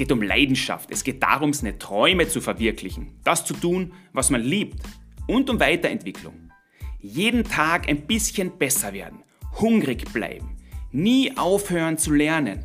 geht 0.00 0.12
um 0.12 0.22
Leidenschaft. 0.22 0.90
Es 0.90 1.04
geht 1.04 1.22
darum, 1.22 1.52
seine 1.52 1.76
Träume 1.76 2.26
zu 2.26 2.40
verwirklichen. 2.40 3.18
Das 3.22 3.44
zu 3.44 3.52
tun, 3.52 3.92
was 4.14 4.30
man 4.30 4.40
liebt. 4.40 4.82
Und 5.26 5.50
um 5.50 5.60
Weiterentwicklung. 5.60 6.50
Jeden 7.00 7.44
Tag 7.44 7.86
ein 7.86 8.06
bisschen 8.06 8.56
besser 8.56 8.94
werden. 8.94 9.22
Hungrig 9.60 10.10
bleiben. 10.10 10.56
Nie 10.90 11.36
aufhören 11.36 11.98
zu 11.98 12.14
lernen. 12.14 12.64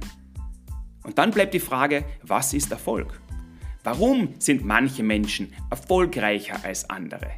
Und 1.04 1.18
dann 1.18 1.32
bleibt 1.32 1.54
die 1.54 1.60
Frage, 1.60 2.06
was 2.24 2.54
ist 2.54 2.72
Erfolg? 2.72 3.20
Warum 3.84 4.30
sind 4.40 4.64
manche 4.64 5.04
Menschen 5.04 5.54
erfolgreicher 5.70 6.64
als 6.64 6.90
andere? 6.90 7.32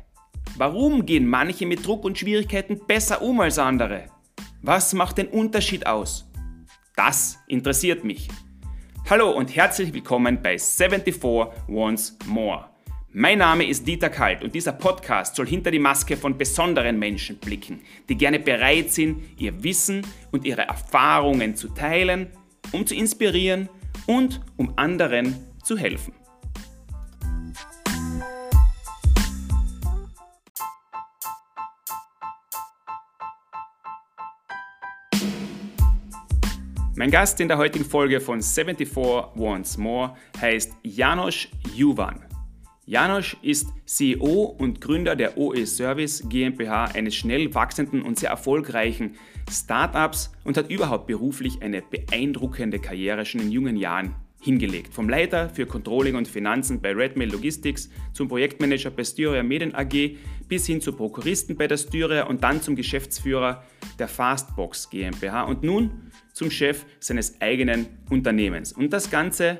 Warum 0.57 1.07
gehen 1.07 1.25
manche 1.25 1.65
mit 1.65 1.83
Druck 1.83 2.05
und 2.05 2.19
Schwierigkeiten 2.19 2.85
besser 2.85 3.23
um 3.23 3.39
als 3.39 3.57
andere? 3.57 4.05
Was 4.61 4.93
macht 4.93 5.17
den 5.17 5.27
Unterschied 5.27 5.87
aus? 5.87 6.29
Das 6.95 7.39
interessiert 7.47 8.03
mich. 8.03 8.27
Hallo 9.09 9.31
und 9.31 9.55
herzlich 9.55 9.93
willkommen 9.93 10.41
bei 10.41 10.59
74 10.59 11.23
Once 11.69 12.17
More. 12.25 12.65
Mein 13.13 13.37
Name 13.37 13.65
ist 13.65 13.87
Dieter 13.87 14.09
Kalt 14.09 14.43
und 14.43 14.53
dieser 14.53 14.73
Podcast 14.73 15.37
soll 15.37 15.47
hinter 15.47 15.71
die 15.71 15.79
Maske 15.79 16.17
von 16.17 16.37
besonderen 16.37 16.99
Menschen 16.99 17.37
blicken, 17.37 17.79
die 18.09 18.17
gerne 18.17 18.37
bereit 18.37 18.91
sind, 18.91 19.23
ihr 19.37 19.63
Wissen 19.63 20.05
und 20.33 20.43
ihre 20.43 20.63
Erfahrungen 20.63 21.55
zu 21.55 21.69
teilen, 21.69 22.27
um 22.73 22.85
zu 22.85 22.95
inspirieren 22.95 23.69
und 24.07 24.41
um 24.57 24.73
anderen 24.75 25.37
zu 25.63 25.77
helfen. 25.77 26.13
Mein 36.99 37.11
Gast 37.11 37.39
in 37.39 37.47
der 37.47 37.59
heutigen 37.59 37.85
Folge 37.85 38.19
von 38.19 38.41
74 38.41 38.97
Once 38.97 39.77
More 39.77 40.15
heißt 40.41 40.73
Janos 40.81 41.47
Juvan. 41.75 42.25
Janos 42.87 43.37
ist 43.43 43.67
CEO 43.85 44.55
und 44.57 44.81
Gründer 44.81 45.15
der 45.15 45.37
OE 45.37 45.67
Service 45.67 46.23
GmbH, 46.27 46.85
eines 46.95 47.13
schnell 47.13 47.53
wachsenden 47.53 48.01
und 48.01 48.17
sehr 48.17 48.31
erfolgreichen 48.31 49.13
Startups 49.47 50.31
und 50.43 50.57
hat 50.57 50.71
überhaupt 50.71 51.05
beruflich 51.05 51.61
eine 51.61 51.83
beeindruckende 51.83 52.79
Karriere 52.79 53.27
schon 53.27 53.41
in 53.41 53.51
jungen 53.51 53.77
Jahren 53.77 54.15
hingelegt. 54.41 54.91
Vom 54.91 55.07
Leiter 55.07 55.49
für 55.49 55.67
Controlling 55.67 56.15
und 56.15 56.27
Finanzen 56.27 56.81
bei 56.81 56.93
Redmail 56.93 57.31
Logistics 57.31 57.91
zum 58.13 58.27
Projektmanager 58.27 58.89
bei 58.89 59.03
Styria 59.03 59.43
Medien 59.43 59.75
AG 59.75 60.17
bis 60.47 60.65
hin 60.65 60.81
zu 60.81 60.93
Prokuristen 60.93 61.55
bei 61.55 61.67
der 61.67 61.77
Styria 61.77 62.23
und 62.25 62.43
dann 62.43 62.61
zum 62.61 62.75
Geschäftsführer 62.75 63.63
der 63.99 64.07
Fastbox 64.07 64.89
GmbH 64.89 65.43
und 65.43 65.63
nun 65.63 66.11
zum 66.33 66.51
Chef 66.51 66.85
seines 66.99 67.41
eigenen 67.41 67.87
Unternehmens. 68.09 68.73
Und 68.73 68.91
das 68.93 69.09
Ganze 69.09 69.59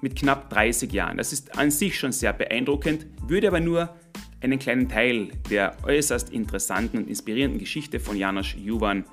mit 0.00 0.16
knapp 0.16 0.50
30 0.50 0.92
Jahren. 0.92 1.16
Das 1.16 1.32
ist 1.32 1.58
an 1.58 1.70
sich 1.70 1.98
schon 1.98 2.12
sehr 2.12 2.32
beeindruckend, 2.32 3.06
würde 3.26 3.48
aber 3.48 3.60
nur 3.60 3.94
einen 4.40 4.58
kleinen 4.58 4.88
Teil 4.88 5.28
der 5.50 5.76
äußerst 5.82 6.30
interessanten 6.30 6.98
und 6.98 7.08
inspirierenden 7.08 7.58
Geschichte 7.58 7.98
von 7.98 8.16
Janos 8.16 8.54
Juvan 8.56 9.04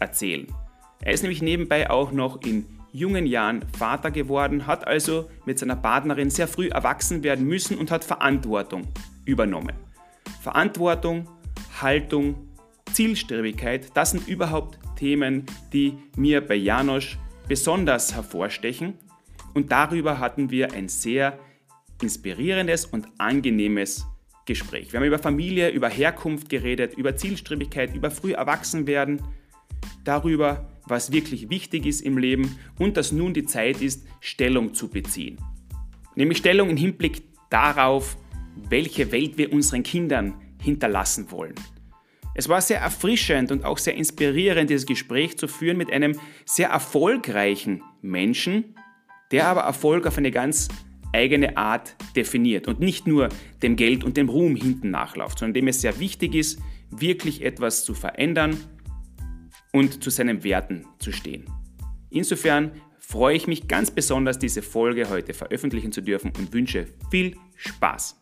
erzählen. 0.00 0.46
Er 1.00 1.12
ist 1.12 1.22
nämlich 1.22 1.42
nebenbei 1.42 1.90
auch 1.90 2.12
noch 2.12 2.42
in 2.42 2.66
jungen 2.92 3.26
Jahren 3.26 3.64
Vater 3.76 4.10
geworden, 4.10 4.66
hat 4.66 4.86
also 4.86 5.30
mit 5.46 5.58
seiner 5.58 5.76
Partnerin 5.76 6.30
sehr 6.30 6.46
früh 6.46 6.68
erwachsen 6.68 7.22
werden 7.22 7.46
müssen 7.46 7.78
und 7.78 7.90
hat 7.90 8.04
Verantwortung 8.04 8.86
übernommen. 9.24 9.72
Verantwortung, 10.42 11.28
Haltung, 11.80 12.48
Zielstrebigkeit, 12.92 13.90
das 13.94 14.10
sind 14.10 14.26
überhaupt 14.26 14.76
Themen, 14.96 15.46
die 15.72 15.94
mir 16.16 16.40
bei 16.40 16.56
Janosch 16.56 17.16
besonders 17.46 18.12
hervorstechen. 18.12 18.94
Und 19.54 19.70
darüber 19.70 20.18
hatten 20.18 20.50
wir 20.50 20.72
ein 20.72 20.88
sehr 20.88 21.38
inspirierendes 22.02 22.86
und 22.86 23.06
angenehmes 23.18 24.04
Gespräch. 24.44 24.92
Wir 24.92 24.98
haben 24.98 25.06
über 25.06 25.20
Familie, 25.20 25.70
über 25.70 25.88
Herkunft 25.88 26.48
geredet, 26.48 26.94
über 26.94 27.14
Zielstrebigkeit, 27.14 27.94
über 27.94 28.10
früh 28.10 28.32
Erwachsenwerden, 28.32 29.22
darüber, 30.02 30.68
was 30.86 31.12
wirklich 31.12 31.50
wichtig 31.50 31.86
ist 31.86 32.00
im 32.00 32.18
Leben 32.18 32.58
und 32.80 32.96
dass 32.96 33.12
nun 33.12 33.32
die 33.32 33.44
Zeit 33.44 33.80
ist, 33.80 34.04
Stellung 34.18 34.74
zu 34.74 34.88
beziehen. 34.88 35.38
Nämlich 36.16 36.38
Stellung 36.38 36.70
im 36.70 36.76
Hinblick 36.76 37.22
darauf, 37.48 38.16
welche 38.68 39.12
Welt 39.12 39.38
wir 39.38 39.52
unseren 39.52 39.82
Kindern 39.82 40.34
hinterlassen 40.60 41.30
wollen. 41.30 41.54
Es 42.34 42.48
war 42.48 42.62
sehr 42.62 42.80
erfrischend 42.80 43.52
und 43.52 43.64
auch 43.64 43.78
sehr 43.78 43.94
inspirierend, 43.94 44.70
dieses 44.70 44.86
Gespräch 44.86 45.36
zu 45.36 45.48
führen 45.48 45.76
mit 45.76 45.92
einem 45.92 46.18
sehr 46.46 46.70
erfolgreichen 46.70 47.82
Menschen, 48.00 48.76
der 49.30 49.48
aber 49.48 49.62
Erfolg 49.62 50.06
auf 50.06 50.16
eine 50.16 50.30
ganz 50.30 50.68
eigene 51.12 51.58
Art 51.58 51.94
definiert 52.16 52.68
und 52.68 52.80
nicht 52.80 53.06
nur 53.06 53.28
dem 53.62 53.76
Geld 53.76 54.02
und 54.02 54.16
dem 54.16 54.30
Ruhm 54.30 54.56
hinten 54.56 54.90
nachläuft, 54.90 55.38
sondern 55.38 55.54
dem 55.54 55.68
es 55.68 55.82
sehr 55.82 55.98
wichtig 55.98 56.34
ist, 56.34 56.58
wirklich 56.90 57.44
etwas 57.44 57.84
zu 57.84 57.92
verändern 57.92 58.56
und 59.72 60.02
zu 60.02 60.08
seinen 60.08 60.42
Werten 60.42 60.86
zu 60.98 61.12
stehen. 61.12 61.44
Insofern 62.08 62.72
freue 62.98 63.36
ich 63.36 63.46
mich 63.46 63.68
ganz 63.68 63.90
besonders, 63.90 64.38
diese 64.38 64.62
Folge 64.62 65.10
heute 65.10 65.34
veröffentlichen 65.34 65.92
zu 65.92 66.00
dürfen 66.00 66.32
und 66.38 66.52
wünsche 66.52 66.86
viel 67.10 67.36
Spaß. 67.56 68.21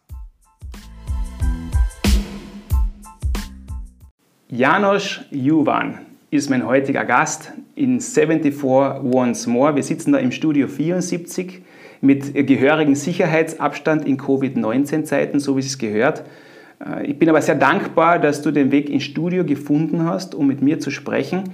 Janos 4.53 5.21
Juvan 5.31 6.01
ist 6.33 6.51
mein 6.51 6.67
heutiger 6.67 7.05
Gast 7.05 7.53
in 7.77 8.01
74 8.01 8.65
Once 8.65 9.47
More. 9.47 9.77
Wir 9.77 9.85
sitzen 9.85 10.11
da 10.11 10.19
im 10.19 10.33
Studio 10.33 10.67
74 10.67 11.63
mit 12.01 12.35
gehörigem 12.49 12.97
Sicherheitsabstand 12.97 14.05
in 14.09 14.17
Covid-19-Zeiten, 14.17 15.39
so 15.39 15.57
wie 15.57 15.61
es 15.61 15.79
gehört. 15.79 16.25
Äh, 16.85 17.07
ich 17.07 17.17
bin 17.17 17.29
aber 17.29 17.41
sehr 17.43 17.55
dankbar, 17.55 18.19
dass 18.19 18.43
du 18.43 18.51
den 18.51 18.73
Weg 18.73 18.91
ins 18.91 19.05
Studio 19.05 19.45
gefunden 19.45 20.05
hast, 20.05 20.35
um 20.35 20.49
mit 20.49 20.63
mir 20.63 20.81
zu 20.81 20.91
sprechen. 20.91 21.45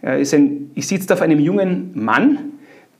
Äh, 0.00 0.22
ich 0.22 0.86
sitze 0.86 1.12
auf 1.12 1.22
einem 1.22 1.40
jungen 1.40 1.90
Mann, 1.94 2.52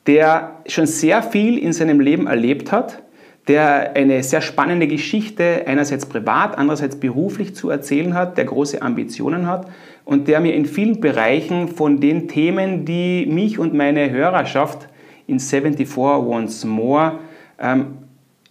der 0.08 0.56
schon 0.66 0.86
sehr 0.86 1.22
viel 1.22 1.58
in 1.58 1.72
seinem 1.72 2.00
Leben 2.00 2.26
erlebt 2.26 2.72
hat, 2.72 3.04
der 3.48 3.94
eine 3.94 4.22
sehr 4.22 4.40
spannende 4.40 4.86
Geschichte 4.86 5.64
einerseits 5.66 6.06
privat, 6.06 6.56
andererseits 6.56 6.96
beruflich 6.96 7.54
zu 7.54 7.68
erzählen 7.68 8.14
hat, 8.14 8.38
der 8.38 8.46
große 8.46 8.80
Ambitionen 8.80 9.46
hat 9.46 9.68
und 10.04 10.28
der 10.28 10.40
mir 10.40 10.54
in 10.54 10.64
vielen 10.64 11.00
Bereichen 11.00 11.68
von 11.68 12.00
den 12.00 12.28
Themen, 12.28 12.84
die 12.84 13.26
mich 13.26 13.58
und 13.58 13.74
meine 13.74 14.10
Hörerschaft 14.10 14.88
in 15.26 15.40
74 15.40 15.96
Once 15.96 16.64
More 16.64 17.18
ähm, 17.58 17.98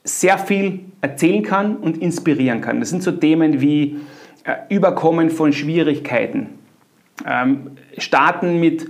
sehr 0.03 0.37
viel 0.37 0.81
erzählen 1.01 1.43
kann 1.43 1.77
und 1.77 1.97
inspirieren 2.01 2.61
kann. 2.61 2.79
Das 2.79 2.89
sind 2.89 3.03
so 3.03 3.11
Themen 3.11 3.61
wie 3.61 3.97
äh, 4.43 4.73
Überkommen 4.73 5.29
von 5.29 5.53
Schwierigkeiten, 5.53 6.49
ähm, 7.25 7.71
Starten 7.97 8.59
mit 8.59 8.87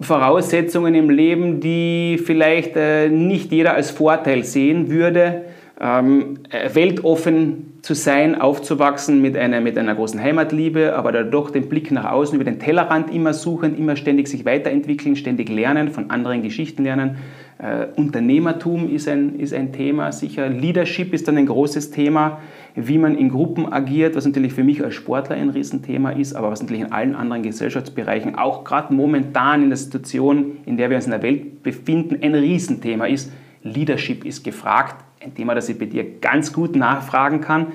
Voraussetzungen 0.00 0.94
im 0.94 1.08
Leben, 1.08 1.60
die 1.60 2.20
vielleicht 2.22 2.76
äh, 2.76 3.08
nicht 3.08 3.50
jeder 3.50 3.74
als 3.74 3.90
Vorteil 3.90 4.44
sehen 4.44 4.90
würde. 4.90 5.44
Ähm, 5.78 6.38
äh, 6.50 6.74
weltoffen 6.74 7.74
zu 7.82 7.94
sein, 7.94 8.40
aufzuwachsen 8.40 9.20
mit 9.20 9.36
einer, 9.36 9.60
mit 9.60 9.76
einer 9.76 9.94
großen 9.94 10.20
Heimatliebe, 10.20 10.96
aber 10.96 11.12
dadurch 11.12 11.50
den 11.50 11.68
Blick 11.68 11.90
nach 11.90 12.10
außen 12.10 12.34
über 12.34 12.44
den 12.44 12.58
Tellerrand 12.58 13.14
immer 13.14 13.34
suchen, 13.34 13.76
immer 13.76 13.94
ständig 13.94 14.28
sich 14.28 14.46
weiterentwickeln, 14.46 15.16
ständig 15.16 15.50
lernen, 15.50 15.90
von 15.90 16.10
anderen 16.10 16.42
Geschichten 16.42 16.84
lernen. 16.84 17.18
Äh, 17.58 17.88
Unternehmertum 17.94 18.90
ist 18.90 19.06
ein, 19.06 19.38
ist 19.38 19.52
ein 19.52 19.72
Thema, 19.72 20.12
sicher. 20.12 20.48
Leadership 20.48 21.12
ist 21.12 21.28
dann 21.28 21.36
ein 21.36 21.46
großes 21.46 21.90
Thema 21.90 22.40
wie 22.76 22.98
man 22.98 23.16
in 23.16 23.30
Gruppen 23.30 23.72
agiert, 23.72 24.14
was 24.16 24.26
natürlich 24.26 24.52
für 24.52 24.62
mich 24.62 24.84
als 24.84 24.94
Sportler 24.94 25.34
ein 25.36 25.48
Riesenthema 25.48 26.10
ist, 26.10 26.34
aber 26.34 26.50
was 26.50 26.60
natürlich 26.60 26.82
in 26.82 26.92
allen 26.92 27.14
anderen 27.14 27.42
Gesellschaftsbereichen, 27.42 28.34
auch 28.34 28.64
gerade 28.64 28.92
momentan 28.92 29.62
in 29.62 29.70
der 29.70 29.78
Situation, 29.78 30.58
in 30.66 30.76
der 30.76 30.90
wir 30.90 30.96
uns 30.96 31.06
in 31.06 31.12
der 31.12 31.22
Welt 31.22 31.62
befinden, 31.62 32.18
ein 32.20 32.34
Riesenthema 32.34 33.06
ist. 33.06 33.32
Leadership 33.62 34.26
ist 34.26 34.44
gefragt, 34.44 35.02
ein 35.24 35.34
Thema, 35.34 35.54
das 35.54 35.70
ich 35.70 35.78
bei 35.78 35.86
dir 35.86 36.20
ganz 36.20 36.52
gut 36.52 36.76
nachfragen 36.76 37.40
kann, 37.40 37.68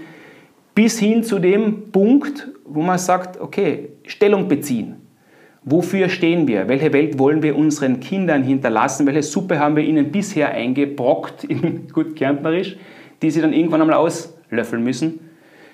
bis 0.76 1.00
hin 1.00 1.24
zu 1.24 1.40
dem 1.40 1.92
Punkt, 1.92 2.50
wo 2.64 2.84
man 2.84 3.00
sagt, 3.00 3.42
okay, 3.42 3.90
Stellung 4.06 4.48
beziehen. 4.48 4.98
Wofür 5.64 6.10
stehen 6.10 6.48
wir? 6.48 6.68
Welche 6.68 6.94
Welt 6.94 7.18
wollen 7.18 7.42
wir 7.42 7.56
unseren 7.56 8.00
Kindern 8.00 8.44
hinterlassen? 8.44 9.06
Welche 9.08 9.24
Suppe 9.24 9.60
haben 9.60 9.76
wir 9.76 9.84
ihnen 9.84 10.12
bisher 10.12 10.52
eingebrockt, 10.52 11.44
in 11.44 11.88
gut 11.94 12.16
kärntnerisch, 12.16 12.78
die 13.22 13.32
sie 13.32 13.42
dann 13.42 13.54
irgendwann 13.54 13.82
einmal 13.82 13.98
aus 13.98 14.36
löffeln 14.52 14.84
müssen. 14.84 15.20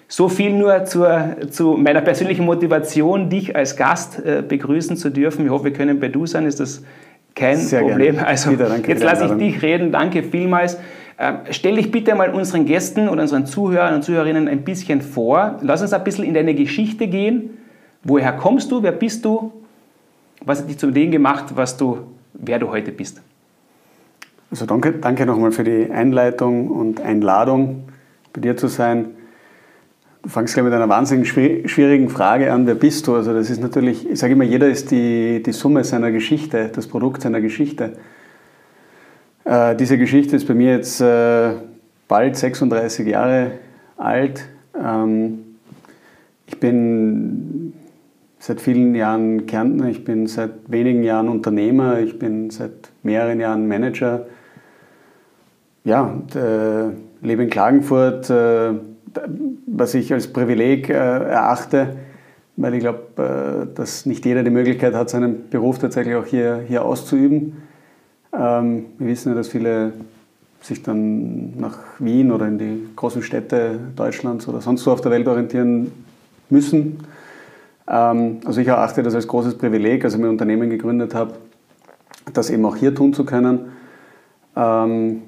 So 0.07 0.29
viel 0.29 0.53
nur 0.53 0.85
zur, 0.85 1.35
zu 1.49 1.73
meiner 1.73 1.99
persönlichen 1.99 2.45
Motivation, 2.45 3.29
dich 3.29 3.55
als 3.55 3.75
Gast 3.75 4.23
äh, 4.25 4.41
begrüßen 4.47 4.95
zu 4.95 5.09
dürfen. 5.09 5.45
Ich 5.45 5.51
hoffe, 5.51 5.65
wir 5.65 5.73
können 5.73 5.99
bei 5.99 6.07
du 6.07 6.25
sein, 6.25 6.45
ist 6.45 6.61
das 6.61 6.83
kein 7.35 7.57
Sehr 7.57 7.81
Problem. 7.81 8.15
Gerne. 8.15 8.27
Also 8.27 8.51
Wieder, 8.51 8.73
jetzt 8.87 9.03
lasse 9.03 9.25
ich 9.25 9.31
dich 9.33 9.61
reden. 9.61 9.91
Danke 9.91 10.23
vielmals. 10.23 10.77
Ähm, 11.19 11.39
stell 11.49 11.75
dich 11.75 11.91
bitte 11.91 12.15
mal 12.15 12.33
unseren 12.33 12.65
Gästen 12.65 13.09
oder 13.09 13.23
unseren 13.23 13.45
Zuhörern 13.45 13.95
und 13.95 14.03
Zuhörerinnen 14.03 14.47
ein 14.47 14.63
bisschen 14.63 15.01
vor. 15.01 15.57
Lass 15.61 15.81
uns 15.81 15.91
ein 15.91 16.03
bisschen 16.03 16.23
in 16.23 16.33
deine 16.33 16.53
Geschichte 16.55 17.07
gehen. 17.07 17.57
Woher 18.03 18.31
kommst 18.33 18.71
du? 18.71 18.83
Wer 18.83 18.93
bist 18.93 19.25
du? 19.25 19.51
Was 20.45 20.61
hat 20.61 20.69
dich 20.69 20.77
zu 20.77 20.91
dem 20.91 21.11
gemacht, 21.11 21.45
was 21.55 21.75
du, 21.75 21.97
wer 22.33 22.59
du 22.59 22.69
heute 22.69 22.91
bist? 22.91 23.21
Also 24.51 24.65
danke, 24.65 24.93
danke 24.93 25.25
nochmal 25.25 25.51
für 25.51 25.63
die 25.63 25.91
Einleitung 25.91 26.69
und 26.69 27.01
Einladung, 27.01 27.83
bei 28.33 28.41
dir 28.41 28.57
zu 28.57 28.67
sein. 28.67 29.11
Du 30.23 30.29
fangst 30.29 30.53
gleich 30.53 30.65
mit 30.65 30.73
einer 30.73 30.89
wahnsinnig 30.89 31.29
schwierigen 31.29 32.09
Frage 32.09 32.51
an, 32.51 32.67
wer 32.67 32.75
bist 32.75 33.07
du? 33.07 33.15
Also 33.15 33.33
das 33.33 33.49
ist 33.49 33.61
natürlich, 33.61 34.09
ich 34.09 34.19
sage 34.19 34.33
immer, 34.33 34.43
jeder 34.43 34.67
ist 34.67 34.91
die, 34.91 35.41
die 35.41 35.51
Summe 35.53 35.83
seiner 35.83 36.11
Geschichte, 36.11 36.69
das 36.73 36.87
Produkt 36.87 37.21
seiner 37.21 37.39
Geschichte. 37.39 37.93
Äh, 39.45 39.75
diese 39.75 39.97
Geschichte 39.97 40.35
ist 40.35 40.47
bei 40.47 40.53
mir 40.53 40.73
jetzt 40.73 40.99
äh, 40.99 41.53
bald 42.07 42.35
36 42.35 43.07
Jahre 43.07 43.51
alt. 43.95 44.45
Ähm, 44.77 45.39
ich 46.47 46.59
bin 46.59 47.73
seit 48.39 48.61
vielen 48.61 48.95
Jahren 48.95 49.45
Kärntner, 49.45 49.89
ich 49.89 50.03
bin 50.03 50.27
seit 50.27 50.51
wenigen 50.67 51.03
Jahren 51.03 51.29
Unternehmer, 51.29 51.99
ich 51.99 52.19
bin 52.19 52.49
seit 52.49 52.91
mehreren 53.03 53.39
Jahren 53.39 53.67
Manager. 53.67 54.25
Ja, 55.83 56.01
und, 56.01 56.35
äh, 56.35 56.89
lebe 57.21 57.43
in 57.43 57.49
Klagenfurt, 57.49 58.29
äh, 58.29 58.73
was 59.65 59.93
ich 59.93 60.13
als 60.13 60.27
Privileg 60.27 60.89
äh, 60.89 60.93
erachte, 60.93 61.97
weil 62.55 62.73
ich 62.73 62.79
glaube, 62.81 63.67
äh, 63.71 63.75
dass 63.75 64.05
nicht 64.05 64.25
jeder 64.25 64.43
die 64.43 64.49
Möglichkeit 64.49 64.93
hat, 64.93 65.09
seinen 65.09 65.49
Beruf 65.49 65.79
tatsächlich 65.79 66.15
auch 66.15 66.25
hier, 66.25 66.63
hier 66.67 66.83
auszuüben. 66.83 67.57
Ähm, 68.33 68.85
wir 68.97 69.07
wissen 69.07 69.29
ja, 69.29 69.35
dass 69.35 69.47
viele 69.47 69.93
sich 70.61 70.83
dann 70.83 71.57
nach 71.59 71.77
Wien 71.99 72.31
oder 72.31 72.47
in 72.47 72.57
die 72.57 72.87
großen 72.95 73.21
Städte 73.21 73.79
Deutschlands 73.95 74.47
oder 74.47 74.59
sonst 74.61 74.85
wo 74.85 74.91
auf 74.91 75.01
der 75.01 75.11
Welt 75.11 75.27
orientieren 75.27 75.91
müssen. 76.49 76.99
Ähm, 77.87 78.39
also 78.45 78.59
ich 78.59 78.67
erachte 78.67 79.03
das 79.03 79.15
als 79.15 79.27
großes 79.27 79.57
Privileg, 79.57 80.03
als 80.03 80.15
ich 80.15 80.19
mein 80.19 80.29
Unternehmen 80.29 80.69
gegründet 80.69 81.13
habe, 81.13 81.35
das 82.33 82.49
eben 82.49 82.65
auch 82.65 82.75
hier 82.75 82.93
tun 82.93 83.13
zu 83.13 83.23
können. 83.23 83.71
Ähm, 84.55 85.21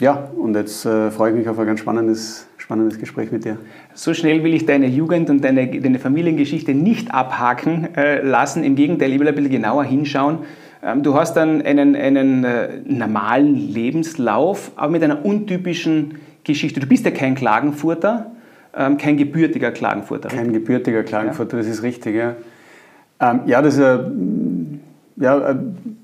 ja, 0.00 0.30
und 0.36 0.54
jetzt 0.54 0.84
äh, 0.84 1.10
freue 1.10 1.30
ich 1.30 1.36
mich 1.36 1.48
auf 1.48 1.58
ein 1.58 1.66
ganz 1.66 1.80
spannendes, 1.80 2.46
spannendes 2.56 2.98
Gespräch 2.98 3.32
mit 3.32 3.44
dir. 3.44 3.58
So 3.94 4.14
schnell 4.14 4.44
will 4.44 4.54
ich 4.54 4.64
deine 4.64 4.86
Jugend 4.86 5.28
und 5.28 5.42
deine, 5.42 5.66
deine 5.80 5.98
Familiengeschichte 5.98 6.72
nicht 6.74 7.12
abhaken 7.12 7.94
äh, 7.96 8.22
lassen. 8.22 8.62
Im 8.62 8.76
Gegenteil, 8.76 9.12
ich 9.12 9.18
will 9.18 9.26
ein 9.26 9.34
bisschen 9.34 9.50
genauer 9.50 9.84
hinschauen. 9.84 10.38
Ähm, 10.82 11.02
du 11.02 11.14
hast 11.14 11.34
dann 11.34 11.62
einen, 11.62 11.96
einen 11.96 12.44
äh, 12.44 12.80
normalen 12.84 13.54
Lebenslauf, 13.54 14.70
aber 14.76 14.92
mit 14.92 15.02
einer 15.02 15.24
untypischen 15.24 16.18
Geschichte. 16.44 16.78
Du 16.78 16.86
bist 16.86 17.04
ja 17.04 17.10
kein 17.10 17.34
Klagenfurter, 17.34 18.30
ähm, 18.76 18.98
kein 18.98 19.16
gebürtiger 19.16 19.72
Klagenfurter. 19.72 20.28
Kein 20.28 20.52
gebürtiger 20.52 21.02
Klagenfurter, 21.02 21.56
ja. 21.56 21.62
das 21.64 21.72
ist 21.72 21.82
richtig, 21.82 22.14
ja. 22.14 22.36
Ähm, 23.20 23.40
ja, 23.46 23.60
das 23.62 23.76
ist 23.76 24.00
ja, 25.16 25.58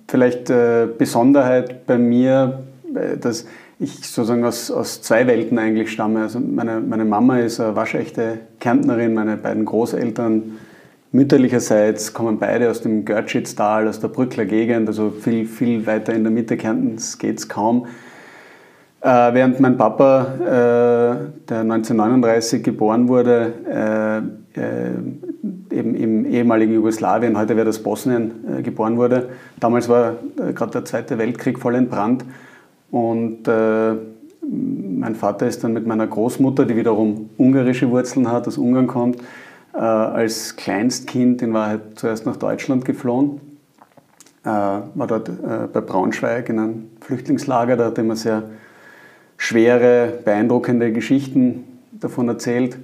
vielleicht 0.08 0.50
eine 0.50 0.88
Besonderheit 0.99 1.87
bei 1.87 1.96
mir, 1.96 2.64
äh, 2.94 3.17
dass 3.17 3.46
ich 3.79 3.94
sozusagen 4.06 4.44
aus, 4.44 4.71
aus 4.71 5.03
zwei 5.03 5.26
Welten 5.26 5.59
eigentlich 5.59 5.91
stamme. 5.91 6.23
Also 6.23 6.41
meine, 6.41 6.81
meine 6.81 7.05
Mama 7.05 7.38
ist 7.38 7.61
eine 7.61 7.76
waschechte 7.76 8.38
Kärntnerin, 8.61 9.15
meine 9.15 9.37
beiden 9.37 9.65
Großeltern 9.65 10.59
mütterlicherseits 11.12 12.12
kommen 12.12 12.38
beide 12.38 12.71
aus 12.71 12.82
dem 12.82 13.05
Görtschitztal, 13.05 13.87
aus 13.87 14.00
der 14.00 14.09
Brückler 14.09 14.47
Gegend, 14.47 14.88
also 14.88 15.11
viel, 15.11 15.47
viel 15.47 15.87
weiter 15.87 16.12
in 16.12 16.25
der 16.25 16.32
Mitte 16.32 16.56
Kärntens 16.56 17.19
geht 17.19 17.38
es 17.38 17.49
kaum. 17.49 17.87
Äh, 19.00 19.32
während 19.35 19.61
mein 19.61 19.77
Papa, 19.77 20.27
äh, 20.41 21.47
der 21.49 21.61
1939 21.61 22.65
geboren 22.65 23.06
wurde, 23.06 23.53
äh, 24.56 24.61
äh, 24.61 25.77
eben 25.77 25.94
im 25.94 26.25
ehemaligen 26.25 26.73
Jugoslawien, 26.75 27.38
heute 27.38 27.55
wäre 27.55 27.67
das 27.67 27.81
Bosnien, 27.81 28.59
äh, 28.59 28.62
geboren 28.62 28.97
wurde. 28.97 29.29
Damals 29.61 29.88
war 29.88 30.15
äh, 30.38 30.53
gerade 30.53 30.73
der 30.73 30.85
Zweite 30.85 31.19
Weltkrieg 31.19 31.61
voll 31.61 31.77
entbrannt 31.77 32.25
und 32.94 33.49
mein 35.05 35.14
Vater 35.14 35.46
ist 35.46 35.64
dann 35.64 35.73
mit 35.73 35.87
meiner 35.87 36.06
Großmutter, 36.06 36.64
die 36.64 36.76
wiederum 36.76 37.31
ungarische 37.37 37.91
Wurzeln 37.91 38.31
hat, 38.31 38.46
aus 38.49 38.58
Ungarn 38.58 38.87
kommt, 38.87 39.20
äh, 39.75 39.79
als 39.79 40.56
Kleinstkind 40.56 41.43
in 41.43 41.52
Wahrheit 41.52 41.81
zuerst 41.96 42.26
nach 42.26 42.37
Deutschland 42.37 42.85
geflohen. 42.85 43.41
Äh, 44.44 44.49
war 44.49 45.06
dort 45.06 45.29
äh, 45.29 45.67
bei 45.73 45.81
Braunschweig 45.81 46.49
in 46.49 46.58
einem 46.58 46.91
Flüchtlingslager. 47.00 47.76
Da 47.76 47.87
hat 47.87 47.99
er 47.99 48.05
immer 48.05 48.17
sehr 48.17 48.44
schwere, 49.37 50.12
beeindruckende 50.25 50.93
Geschichten 50.93 51.64
davon 51.93 52.29
erzählt, 52.29 52.76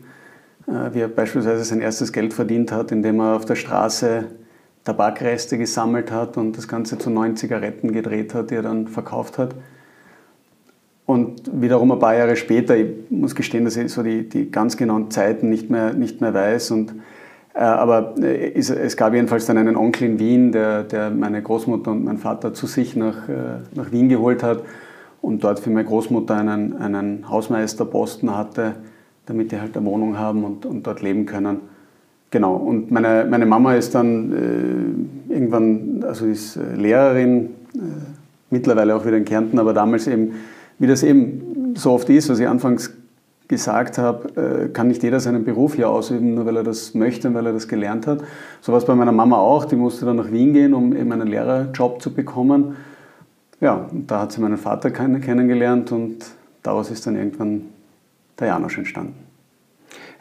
äh, 0.66 0.94
wie 0.94 1.00
er 1.00 1.08
beispielsweise 1.08 1.64
sein 1.64 1.80
erstes 1.80 2.12
Geld 2.12 2.34
verdient 2.34 2.72
hat, 2.72 2.92
indem 2.92 3.20
er 3.20 3.36
auf 3.36 3.44
der 3.44 3.56
Straße 3.56 4.24
Tabakreste 4.84 5.58
gesammelt 5.58 6.10
hat 6.10 6.38
und 6.38 6.56
das 6.56 6.66
Ganze 6.66 6.96
zu 6.96 7.10
neun 7.10 7.36
Zigaretten 7.36 7.92
gedreht 7.92 8.34
hat, 8.34 8.50
die 8.50 8.54
er 8.54 8.62
dann 8.62 8.88
verkauft 8.88 9.36
hat. 9.36 9.54
Und 11.10 11.42
wiederum 11.60 11.90
ein 11.90 11.98
paar 11.98 12.14
Jahre 12.14 12.36
später, 12.36 12.76
ich 12.76 12.86
muss 13.10 13.34
gestehen, 13.34 13.64
dass 13.64 13.76
ich 13.76 13.90
so 13.90 14.04
die, 14.04 14.28
die 14.28 14.48
ganz 14.48 14.76
genauen 14.76 15.10
Zeiten 15.10 15.50
nicht 15.50 15.68
mehr, 15.68 15.92
nicht 15.92 16.20
mehr 16.20 16.32
weiß. 16.32 16.70
Und, 16.70 16.94
äh, 17.52 17.58
aber 17.58 18.14
äh, 18.22 18.52
es, 18.54 18.70
es, 18.70 18.96
gab 18.96 19.12
jedenfalls 19.12 19.44
dann 19.46 19.58
einen 19.58 19.74
Onkel 19.74 20.06
in 20.08 20.18
Wien, 20.20 20.52
der, 20.52 20.84
der 20.84 21.10
meine 21.10 21.42
Großmutter 21.42 21.90
und 21.90 22.04
mein 22.04 22.18
Vater 22.18 22.54
zu 22.54 22.68
sich 22.68 22.94
nach, 22.94 23.28
äh, 23.28 23.58
nach 23.74 23.90
Wien 23.90 24.08
geholt 24.08 24.44
hat 24.44 24.62
und 25.20 25.42
dort 25.42 25.58
für 25.58 25.70
meine 25.70 25.84
Großmutter 25.84 26.36
einen, 26.36 26.76
einen 26.76 27.28
Hausmeisterposten 27.28 28.36
hatte, 28.36 28.76
damit 29.26 29.50
die 29.50 29.60
halt 29.60 29.76
eine 29.76 29.84
Wohnung 29.86 30.16
haben 30.16 30.44
und, 30.44 30.64
und 30.64 30.86
dort 30.86 31.02
leben 31.02 31.26
können. 31.26 31.58
Genau, 32.30 32.54
und 32.54 32.92
meine, 32.92 33.26
meine 33.28 33.46
Mama 33.46 33.74
ist 33.74 33.96
dann 33.96 35.26
äh, 35.28 35.32
irgendwann, 35.34 36.04
also 36.06 36.26
ist 36.26 36.54
äh, 36.54 36.76
Lehrerin, 36.76 37.46
äh, 37.74 37.78
mittlerweile 38.50 38.94
auch 38.94 39.04
wieder 39.04 39.16
in 39.16 39.24
Kärnten, 39.24 39.58
aber 39.58 39.74
damals 39.74 40.06
eben 40.06 40.34
wie 40.80 40.86
das 40.88 41.04
eben 41.04 41.74
so 41.76 41.92
oft 41.92 42.08
ist, 42.10 42.28
was 42.28 42.40
ich 42.40 42.48
anfangs 42.48 42.92
gesagt 43.46 43.98
habe, 43.98 44.66
äh, 44.68 44.68
kann 44.68 44.88
nicht 44.88 45.02
jeder 45.02 45.20
seinen 45.20 45.44
Beruf 45.44 45.74
hier 45.74 45.90
ausüben, 45.90 46.34
nur 46.34 46.46
weil 46.46 46.56
er 46.56 46.64
das 46.64 46.94
möchte 46.94 47.28
und 47.28 47.34
weil 47.34 47.46
er 47.46 47.52
das 47.52 47.68
gelernt 47.68 48.06
hat. 48.06 48.22
So 48.60 48.72
war 48.72 48.78
es 48.78 48.86
bei 48.86 48.94
meiner 48.94 49.12
Mama 49.12 49.36
auch, 49.36 49.64
die 49.66 49.76
musste 49.76 50.06
dann 50.06 50.16
nach 50.16 50.32
Wien 50.32 50.52
gehen, 50.52 50.72
um 50.72 50.96
eben 50.96 51.12
einen 51.12 51.28
Lehrerjob 51.28 52.00
zu 52.00 52.14
bekommen. 52.14 52.76
Ja, 53.60 53.90
da 53.92 54.20
hat 54.20 54.32
sie 54.32 54.40
meinen 54.40 54.56
Vater 54.56 54.90
kennengelernt 54.90 55.92
und 55.92 56.24
daraus 56.62 56.90
ist 56.90 57.06
dann 57.06 57.16
irgendwann 57.16 57.66
der 58.38 58.48
Janosch 58.48 58.78
entstanden. 58.78 59.14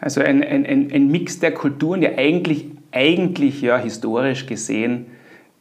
Also 0.02 0.22
ein, 0.22 0.44
ein, 0.44 0.66
ein 0.66 1.08
Mix 1.10 1.40
der 1.40 1.54
Kulturen, 1.54 2.02
der 2.02 2.18
eigentlich, 2.18 2.66
eigentlich 2.92 3.62
ja, 3.62 3.78
historisch 3.78 4.46
gesehen, 4.46 5.06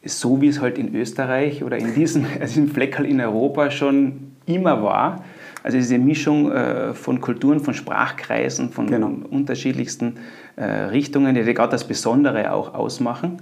so 0.03 0.41
wie 0.41 0.47
es 0.47 0.59
halt 0.59 0.77
in 0.77 0.95
Österreich 0.95 1.63
oder 1.63 1.77
in 1.77 1.93
diesem, 1.93 2.25
also 2.39 2.59
im 2.59 2.67
Fleckerl 2.67 3.05
in 3.05 3.21
Europa 3.21 3.69
schon 3.71 4.28
immer 4.49 4.83
war. 4.83 5.23
Also 5.63 5.77
diese 5.77 5.97
Mischung 5.97 6.51
äh, 6.51 6.93
von 6.93 7.19
Kulturen, 7.19 7.59
von 7.59 7.73
Sprachkreisen, 7.73 8.71
von 8.71 8.87
genau. 8.87 9.11
unterschiedlichsten 9.29 10.15
äh, 10.55 10.63
Richtungen, 10.63 11.35
die 11.35 11.53
gerade 11.53 11.71
das 11.71 11.83
Besondere 11.83 12.53
auch 12.53 12.73
ausmachen. 12.73 13.41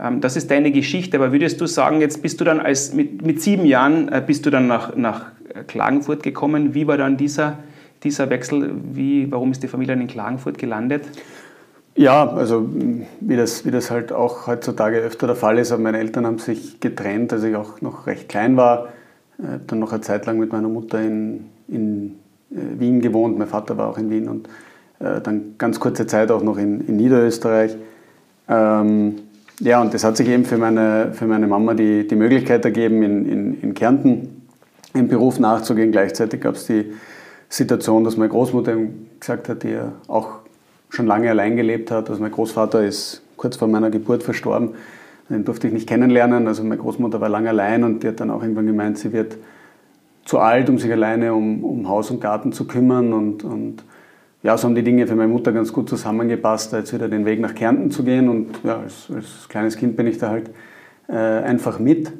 Ähm, 0.00 0.20
das 0.20 0.36
ist 0.36 0.50
deine 0.50 0.72
Geschichte, 0.72 1.16
aber 1.16 1.32
würdest 1.32 1.60
du 1.60 1.66
sagen, 1.66 2.00
jetzt 2.00 2.20
bist 2.22 2.40
du 2.40 2.44
dann 2.44 2.58
als, 2.58 2.92
mit, 2.94 3.24
mit 3.24 3.40
sieben 3.40 3.64
Jahren 3.64 4.08
äh, 4.08 4.22
bist 4.24 4.44
du 4.44 4.50
dann 4.50 4.66
nach, 4.66 4.96
nach 4.96 5.26
Klagenfurt 5.68 6.22
gekommen. 6.22 6.74
Wie 6.74 6.86
war 6.86 6.96
dann 6.96 7.16
dieser, 7.16 7.58
dieser 8.02 8.28
Wechsel? 8.30 8.74
Wie, 8.92 9.30
warum 9.30 9.52
ist 9.52 9.62
die 9.62 9.68
Familie 9.68 9.94
dann 9.94 10.02
in 10.02 10.08
Klagenfurt 10.08 10.58
gelandet? 10.58 11.04
Ja, 11.94 12.26
also 12.26 12.68
wie 13.20 13.36
das, 13.36 13.66
wie 13.66 13.70
das 13.70 13.90
halt 13.90 14.12
auch 14.12 14.46
heutzutage 14.46 14.98
öfter 14.98 15.26
der 15.26 15.36
Fall 15.36 15.58
ist, 15.58 15.76
meine 15.78 15.98
Eltern 15.98 16.26
haben 16.26 16.38
sich 16.38 16.80
getrennt, 16.80 17.34
als 17.34 17.44
ich 17.44 17.54
auch 17.54 17.82
noch 17.82 18.06
recht 18.06 18.30
klein 18.30 18.56
war 18.56 18.88
dann 19.66 19.78
noch 19.78 19.92
eine 19.92 20.00
Zeit 20.00 20.26
lang 20.26 20.38
mit 20.38 20.52
meiner 20.52 20.68
Mutter 20.68 21.00
in, 21.00 21.46
in 21.68 22.16
äh, 22.50 22.78
Wien 22.78 23.00
gewohnt. 23.00 23.38
Mein 23.38 23.48
Vater 23.48 23.76
war 23.76 23.88
auch 23.88 23.98
in 23.98 24.10
Wien 24.10 24.28
und 24.28 24.48
äh, 25.00 25.20
dann 25.20 25.54
ganz 25.58 25.80
kurze 25.80 26.06
Zeit 26.06 26.30
auch 26.30 26.42
noch 26.42 26.58
in, 26.58 26.86
in 26.86 26.96
Niederösterreich. 26.96 27.76
Ähm, 28.48 29.16
ja, 29.60 29.80
und 29.80 29.94
das 29.94 30.04
hat 30.04 30.16
sich 30.16 30.28
eben 30.28 30.44
für 30.44 30.58
meine, 30.58 31.12
für 31.12 31.26
meine 31.26 31.46
Mama 31.46 31.74
die, 31.74 32.06
die 32.06 32.16
Möglichkeit 32.16 32.64
ergeben, 32.64 33.02
in, 33.02 33.26
in, 33.28 33.60
in 33.60 33.74
Kärnten 33.74 34.42
im 34.94 35.08
Beruf 35.08 35.38
nachzugehen. 35.38 35.92
Gleichzeitig 35.92 36.40
gab 36.40 36.56
es 36.56 36.66
die 36.66 36.92
Situation, 37.48 38.04
dass 38.04 38.16
meine 38.16 38.30
Großmutter 38.30 38.76
gesagt 39.20 39.48
hat, 39.48 39.62
die 39.62 39.70
ja 39.70 39.92
auch 40.08 40.40
schon 40.88 41.06
lange 41.06 41.30
allein 41.30 41.56
gelebt 41.56 41.90
hat. 41.90 42.10
Also 42.10 42.20
mein 42.20 42.32
Großvater 42.32 42.84
ist 42.84 43.22
kurz 43.36 43.56
vor 43.56 43.68
meiner 43.68 43.90
Geburt 43.90 44.22
verstorben. 44.22 44.70
Den 45.28 45.44
durfte 45.44 45.66
ich 45.66 45.72
nicht 45.72 45.88
kennenlernen. 45.88 46.46
Also 46.46 46.62
meine 46.62 46.78
Großmutter 46.78 47.20
war 47.20 47.28
lange 47.28 47.48
allein 47.48 47.84
und 47.84 48.02
die 48.02 48.08
hat 48.08 48.20
dann 48.20 48.30
auch 48.30 48.42
irgendwann 48.42 48.66
gemeint, 48.66 48.98
sie 48.98 49.12
wird 49.12 49.36
zu 50.24 50.38
alt, 50.38 50.68
um 50.68 50.78
sich 50.78 50.90
alleine 50.92 51.34
um, 51.34 51.64
um 51.64 51.88
Haus 51.88 52.10
und 52.10 52.20
Garten 52.20 52.52
zu 52.52 52.66
kümmern. 52.66 53.12
Und, 53.12 53.44
und 53.44 53.84
ja, 54.42 54.56
so 54.56 54.68
haben 54.68 54.74
die 54.74 54.82
Dinge 54.82 55.06
für 55.06 55.14
meine 55.14 55.32
Mutter 55.32 55.52
ganz 55.52 55.72
gut 55.72 55.88
zusammengepasst, 55.88 56.72
jetzt 56.72 56.92
wieder 56.92 57.08
den 57.08 57.24
Weg 57.24 57.40
nach 57.40 57.54
Kärnten 57.54 57.90
zu 57.90 58.04
gehen. 58.04 58.28
Und 58.28 58.60
ja, 58.64 58.78
als, 58.78 59.08
als 59.14 59.48
kleines 59.48 59.76
Kind 59.76 59.96
bin 59.96 60.06
ich 60.06 60.18
da 60.18 60.30
halt 60.30 60.50
äh, 61.08 61.14
einfach 61.14 61.78
mit. 61.78 62.12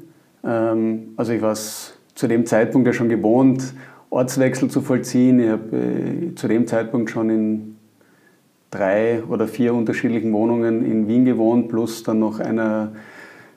Ähm, 0.45 1.15
also 1.17 1.33
ich 1.33 1.43
war 1.43 1.53
es 1.53 1.99
zu 2.15 2.29
dem 2.29 2.47
Zeitpunkt 2.47 2.87
ja 2.87 2.93
schon 2.93 3.09
gewohnt, 3.09 3.75
Ortswechsel 4.11 4.69
zu 4.69 4.81
vollziehen. 4.81 5.41
Ich 5.41 5.49
habe 5.49 5.77
äh, 5.77 6.35
zu 6.35 6.49
dem 6.49 6.67
Zeitpunkt 6.67 7.11
schon 7.11 7.31
in 7.31 7.72
drei 8.73 9.23
oder 9.29 9.47
vier 9.47 9.75
unterschiedlichen 9.75 10.33
Wohnungen 10.33 10.85
in 10.85 11.07
Wien 11.07 11.25
gewohnt, 11.25 11.69
plus 11.69 12.03
dann 12.03 12.19
noch 12.19 12.41
einer, 12.41 12.93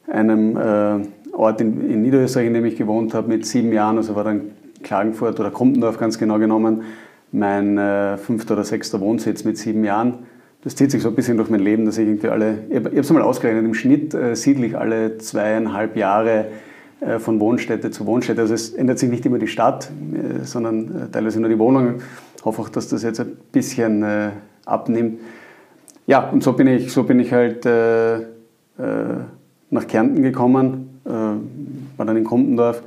einem 0.07 0.57
äh, 0.57 1.34
Ort 1.34 1.62
in, 1.62 1.89
in, 1.89 2.01
Niederösterreich, 2.03 2.48
in 2.48 2.53
dem 2.53 2.65
ich 2.65 2.75
gewohnt 2.75 3.13
habe, 3.15 3.27
mit 3.27 3.45
sieben 3.45 3.74
Jahren, 3.74 3.98
also 3.98 4.15
war 4.15 4.25
dann 4.25 4.41
Klagenfurt 4.84 5.39
oder 5.39 5.50
Krumpendorf 5.50 5.98
ganz 5.98 6.19
genau 6.19 6.38
genommen, 6.38 6.84
mein 7.31 7.77
äh, 7.77 8.17
fünfter 8.17 8.53
oder 8.53 8.63
sechster 8.63 9.00
Wohnsitz 9.00 9.43
mit 9.43 9.57
sieben 9.57 9.84
Jahren. 9.84 10.19
Das 10.63 10.75
zieht 10.75 10.91
sich 10.91 11.01
so 11.01 11.10
ein 11.10 11.15
bisschen 11.15 11.38
durch 11.38 11.50
mein 11.50 11.60
Leben, 11.60 11.86
dass 11.86 11.98
ich 11.98 12.07
irgendwie 12.07 12.27
alle, 12.27 12.60
ich 12.69 12.75
habe 12.77 13.00
es 13.00 13.10
mal 13.12 13.22
ausgerechnet, 13.22 13.65
im 13.65 13.74
Schnitt 13.74 14.13
äh, 14.13 14.36
siedle 14.36 14.65
ich 14.65 14.77
alle 14.77 15.17
zweieinhalb 15.17 15.95
Jahre 15.95 16.48
äh, 17.00 17.19
von 17.19 17.39
Wohnstätte 17.39 17.91
zu 17.91 18.05
Wohnstätte. 18.05 18.41
Also 18.41 18.53
es 18.53 18.74
ändert 18.74 19.00
sich 19.00 19.10
nicht 19.10 19.25
immer 19.25 19.38
die 19.38 19.48
Stadt, 19.48 19.91
äh, 20.13 20.43
sondern 20.43 21.03
äh, 21.03 21.12
teilweise 21.12 21.39
nur 21.39 21.50
die 21.50 21.60
Wohnung. 21.60 21.95
Ich 22.38 22.45
hoffe 22.45 22.62
auch, 22.62 22.69
dass 22.69 22.88
das 22.89 23.03
jetzt 23.03 23.19
ein 23.19 23.38
bisschen 23.51 24.03
abnimmt. 24.65 25.19
Ja, 26.07 26.29
und 26.29 26.43
so 26.43 26.53
bin 26.53 26.67
ich, 26.67 26.91
so 26.91 27.03
bin 27.03 27.19
ich 27.19 27.31
halt 27.34 27.65
nach 29.69 29.88
Kärnten 29.88 30.22
gekommen, 30.22 31.00
war 31.03 32.05
dann 32.05 32.17
in 32.17 32.24
Kumpendorf 32.24 32.84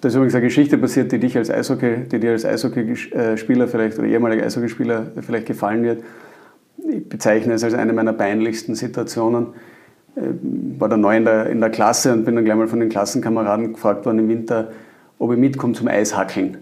da 0.00 0.08
ist 0.08 0.14
übrigens 0.14 0.34
eine 0.34 0.44
Geschichte 0.44 0.78
passiert, 0.78 1.10
die 1.10 1.18
dich 1.18 1.36
als 1.36 1.50
Eishockey, 1.50 2.04
die 2.10 2.20
dir 2.20 2.30
als 2.30 2.44
Eishockeyspieler 2.44 3.66
vielleicht 3.66 3.98
oder 3.98 4.06
ehemaliger 4.06 4.44
Eishockeyspieler 4.44 5.06
vielleicht 5.20 5.46
gefallen 5.46 5.82
wird. 5.82 6.04
Ich 6.88 7.08
bezeichne 7.08 7.54
es 7.54 7.64
als 7.64 7.74
eine 7.74 7.92
meiner 7.92 8.12
peinlichsten 8.12 8.76
Situationen. 8.76 9.48
Ich 10.14 10.22
äh, 10.22 10.26
war 10.78 10.88
dann 10.88 11.00
neu 11.00 11.16
in 11.16 11.24
der, 11.24 11.46
in 11.46 11.60
der 11.60 11.70
Klasse 11.70 12.12
und 12.12 12.24
bin 12.24 12.36
dann 12.36 12.44
gleich 12.44 12.56
mal 12.56 12.68
von 12.68 12.78
den 12.78 12.88
Klassenkameraden 12.88 13.72
gefragt 13.72 14.06
worden 14.06 14.20
im 14.20 14.28
Winter, 14.28 14.70
ob 15.18 15.32
ich 15.32 15.38
mitkomme 15.38 15.72
zum 15.72 15.88
Eishackeln. 15.88 16.58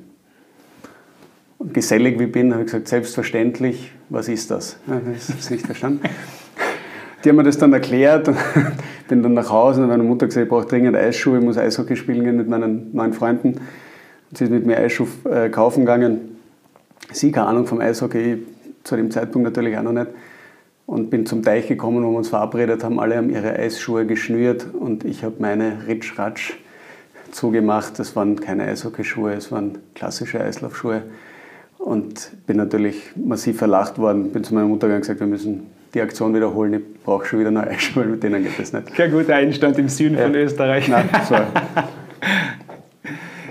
Und 1.59 1.73
gesellig 1.73 2.19
wie 2.19 2.27
bin, 2.27 2.53
habe 2.53 2.63
ich 2.63 2.67
gesagt, 2.67 2.89
selbstverständlich, 2.89 3.93
was 4.09 4.29
ist 4.29 4.51
das? 4.51 4.79
Ja, 4.87 5.01
das 5.01 5.31
ist 5.31 5.51
nicht 5.51 5.65
verstanden. 5.65 6.01
Die 7.25 7.31
haben 7.31 7.37
mir 7.37 7.45
das 7.45 7.59
dann 7.59 7.73
erklärt 7.73 8.29
und 8.29 8.37
bin 9.09 9.23
dann 9.23 9.35
nach 9.35 9.51
Hause 9.51 9.83
und 9.83 9.89
meine 9.89 10.03
Mutter 10.03 10.27
gesagt, 10.27 10.45
ich 10.45 10.49
brauche 10.49 10.67
dringend 10.67 10.95
Eisschuhe, 10.97 11.39
ich 11.39 11.45
muss 11.45 11.59
Eishockey 11.59 11.97
spielen 11.97 12.25
gehen 12.25 12.37
mit 12.37 12.49
meinen 12.49 12.95
neuen 12.95 13.15
Freunden. 13.15 13.55
Und 14.31 14.39
sie 14.39 14.45
ist 14.45 14.51
mit 14.51 14.67
mir 14.67 14.77
Eisschuhe 14.77 15.09
äh, 15.25 15.49
kaufen 15.49 15.81
gegangen. 15.81 16.37
Sie 17.11 17.33
keine 17.33 17.49
Ahnung 17.49 17.67
vom 17.67 17.81
Eishockey, 17.81 18.45
zu 18.85 18.97
dem 18.97 19.11
Zeitpunkt 19.11 19.45
natürlich 19.45 19.77
auch 19.77 19.83
noch 19.83 19.93
nicht. 19.93 20.09
Und 20.85 21.11
bin 21.11 21.27
zum 21.27 21.43
Teich 21.43 21.67
gekommen, 21.67 22.05
wo 22.05 22.11
wir 22.11 22.19
uns 22.19 22.29
verabredet 22.29 22.85
haben. 22.85 23.01
Alle 23.01 23.17
haben 23.17 23.31
ihre 23.31 23.59
Eisschuhe 23.59 24.07
geschnürt 24.07 24.67
und 24.73 25.05
ich 25.05 25.25
habe 25.25 25.37
meine 25.41 25.89
Ritsch-Ratsch 25.89 26.53
zugemacht. 27.33 27.99
Das 27.99 28.15
waren 28.15 28.39
keine 28.39 28.65
Eishockeyschuhe, 28.65 29.33
es 29.33 29.51
waren 29.51 29.79
klassische 29.95 30.41
Eislaufschuhe. 30.41 31.03
Und 31.79 32.33
bin 32.47 32.57
natürlich 32.57 33.03
massiv 33.15 33.59
verlacht 33.59 33.99
worden. 33.99 34.33
Bin 34.33 34.43
zu 34.43 34.55
meiner 34.55 34.67
Mutter 34.67 34.87
gegangen 34.87 34.97
und 34.97 35.03
gesagt, 35.03 35.21
wir 35.21 35.27
müssen 35.27 35.67
die 35.95 36.01
Aktion 36.01 36.35
wiederholen. 36.35 36.75
Ich 36.75 37.03
brauche 37.05 37.25
schon 37.27 37.41
wieder 37.41 37.51
neue 37.51 37.79
Schuhe, 37.79 38.05
mit 38.05 38.23
denen 38.23 38.43
geht 38.43 38.59
das 38.59 38.73
nicht. 38.73 38.95
Kein 38.95 39.11
guter 39.11 39.37
Einstand 39.37 39.79
im 39.79 39.89
Süden 39.89 40.17
ja. 40.17 40.25
von 40.25 40.35
Österreich. 40.35 40.89
Nein, 40.89 41.09
sorry. 41.29 41.45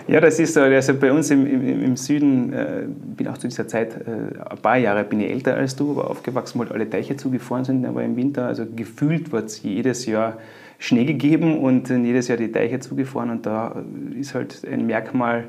Ja, 0.07 0.21
das 0.21 0.39
ist 0.39 0.53
so. 0.53 0.61
Also 0.61 0.93
bei 0.93 1.11
uns 1.11 1.31
im, 1.31 1.47
im, 1.47 1.83
im 1.83 1.97
Süden, 1.97 2.53
äh, 2.53 2.83
bin 2.87 3.27
auch 3.27 3.37
zu 3.37 3.47
dieser 3.47 3.67
Zeit, 3.67 3.95
äh, 3.95 4.39
ein 4.49 4.57
paar 4.61 4.77
Jahre 4.77 5.03
bin 5.03 5.19
ich 5.19 5.31
älter 5.31 5.55
als 5.55 5.75
du, 5.75 5.91
aber 5.91 6.11
aufgewachsen, 6.11 6.59
wo 6.59 6.63
halt 6.63 6.71
alle 6.71 6.87
Teiche 6.87 7.17
zugefahren 7.17 7.65
sind, 7.65 7.85
aber 7.85 8.03
im 8.03 8.15
Winter, 8.15 8.45
also 8.45 8.65
gefühlt 8.75 9.31
wird 9.31 9.45
es 9.45 9.63
jedes 9.63 10.05
Jahr 10.05 10.37
Schnee 10.77 11.05
gegeben 11.05 11.57
und 11.57 11.89
jedes 11.89 12.27
Jahr 12.27 12.37
die 12.37 12.51
Teiche 12.51 12.79
zugefahren 12.79 13.31
und 13.31 13.45
da 13.45 13.83
ist 14.19 14.35
halt 14.35 14.61
ein 14.69 14.85
Merkmal 14.85 15.45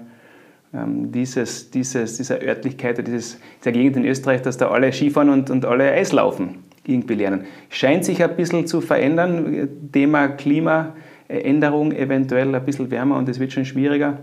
dieses, 0.73 1.71
dieses, 1.71 2.17
dieser 2.17 2.43
Örtlichkeit, 2.43 3.07
dieses, 3.07 3.39
dieser 3.61 3.73
Gegend 3.73 3.97
in 3.97 4.05
Österreich, 4.05 4.43
dass 4.43 4.57
da 4.57 4.71
alle 4.71 4.93
Skifahren 4.93 5.31
und, 5.31 5.51
und 5.51 5.65
alle 5.65 5.93
Eis 5.93 6.13
laufen 6.13 6.65
irgendwie 6.87 7.15
lernen. 7.15 7.47
Scheint 7.69 8.05
sich 8.05 8.23
ein 8.23 8.37
bisschen 8.37 8.67
zu 8.67 8.81
verändern, 8.81 9.69
Thema 9.93 10.29
Klimaänderung 10.29 11.93
eventuell 11.93 12.55
ein 12.55 12.65
bisschen 12.65 12.91
wärmer 12.91 13.17
und 13.17 13.29
es 13.29 13.41
wird 13.41 13.53
schon 13.53 13.65
schwieriger. 13.65 14.19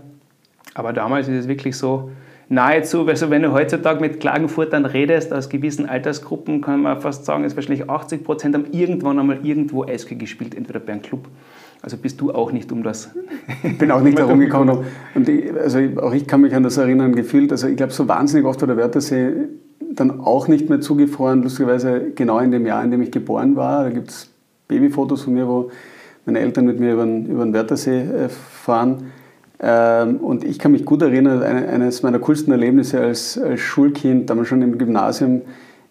Aber 0.74 0.92
damals 0.92 1.28
ist 1.28 1.36
es 1.36 1.48
wirklich 1.48 1.76
so 1.76 2.10
nahezu, 2.48 3.06
also 3.06 3.30
wenn 3.30 3.42
du 3.42 3.52
heutzutage 3.52 4.00
mit 4.00 4.20
Klagenfurtern 4.20 4.86
redest 4.86 5.32
aus 5.32 5.48
gewissen 5.48 5.88
Altersgruppen, 5.88 6.60
kann 6.60 6.82
man 6.82 7.00
fast 7.00 7.24
sagen, 7.24 7.44
es 7.44 7.56
wahrscheinlich 7.56 7.88
80 7.88 8.24
Prozent 8.24 8.54
haben 8.54 8.66
irgendwann 8.72 9.18
einmal 9.18 9.44
irgendwo 9.44 9.84
Eishockey 9.84 10.16
gespielt, 10.16 10.54
entweder 10.54 10.80
bei 10.80 10.92
einem 10.92 11.02
Club. 11.02 11.28
Also 11.84 11.98
bist 11.98 12.18
du 12.22 12.32
auch 12.32 12.50
nicht 12.50 12.72
um 12.72 12.82
das. 12.82 13.10
Ich 13.62 13.76
bin 13.76 13.90
auch 13.90 14.00
nicht 14.00 14.18
darum 14.18 14.40
gekommen. 14.40 14.84
Und 15.14 15.28
ich, 15.28 15.52
also 15.54 15.78
auch 16.00 16.14
ich 16.14 16.26
kann 16.26 16.40
mich 16.40 16.54
an 16.54 16.62
das 16.62 16.78
erinnern, 16.78 17.14
gefühlt, 17.14 17.52
also 17.52 17.68
ich 17.68 17.76
glaube, 17.76 17.92
so 17.92 18.08
wahnsinnig 18.08 18.46
oft 18.46 18.58
war 18.62 18.66
der 18.66 18.78
Wörthersee 18.78 19.32
dann 19.92 20.20
auch 20.20 20.48
nicht 20.48 20.70
mehr 20.70 20.80
zugefroren, 20.80 21.42
lustigerweise 21.42 22.10
genau 22.14 22.38
in 22.38 22.50
dem 22.50 22.66
Jahr, 22.66 22.82
in 22.82 22.90
dem 22.90 23.02
ich 23.02 23.12
geboren 23.12 23.54
war. 23.54 23.84
Da 23.84 23.90
gibt 23.90 24.08
es 24.08 24.30
Babyfotos 24.66 25.22
von 25.22 25.34
mir, 25.34 25.46
wo 25.46 25.70
meine 26.24 26.40
Eltern 26.40 26.64
mit 26.64 26.80
mir 26.80 26.94
über 26.94 27.04
den, 27.04 27.26
über 27.26 27.44
den 27.44 27.52
Wörthersee 27.52 28.00
äh, 28.00 28.28
fahren. 28.30 29.12
Ähm, 29.60 30.16
und 30.16 30.42
ich 30.42 30.58
kann 30.58 30.72
mich 30.72 30.86
gut 30.86 31.02
erinnern, 31.02 31.42
eines 31.42 32.02
meiner 32.02 32.18
coolsten 32.18 32.50
Erlebnisse 32.50 32.98
als, 32.98 33.38
als 33.38 33.60
Schulkind, 33.60 34.30
damals 34.30 34.48
schon 34.48 34.62
im 34.62 34.78
Gymnasium, 34.78 35.42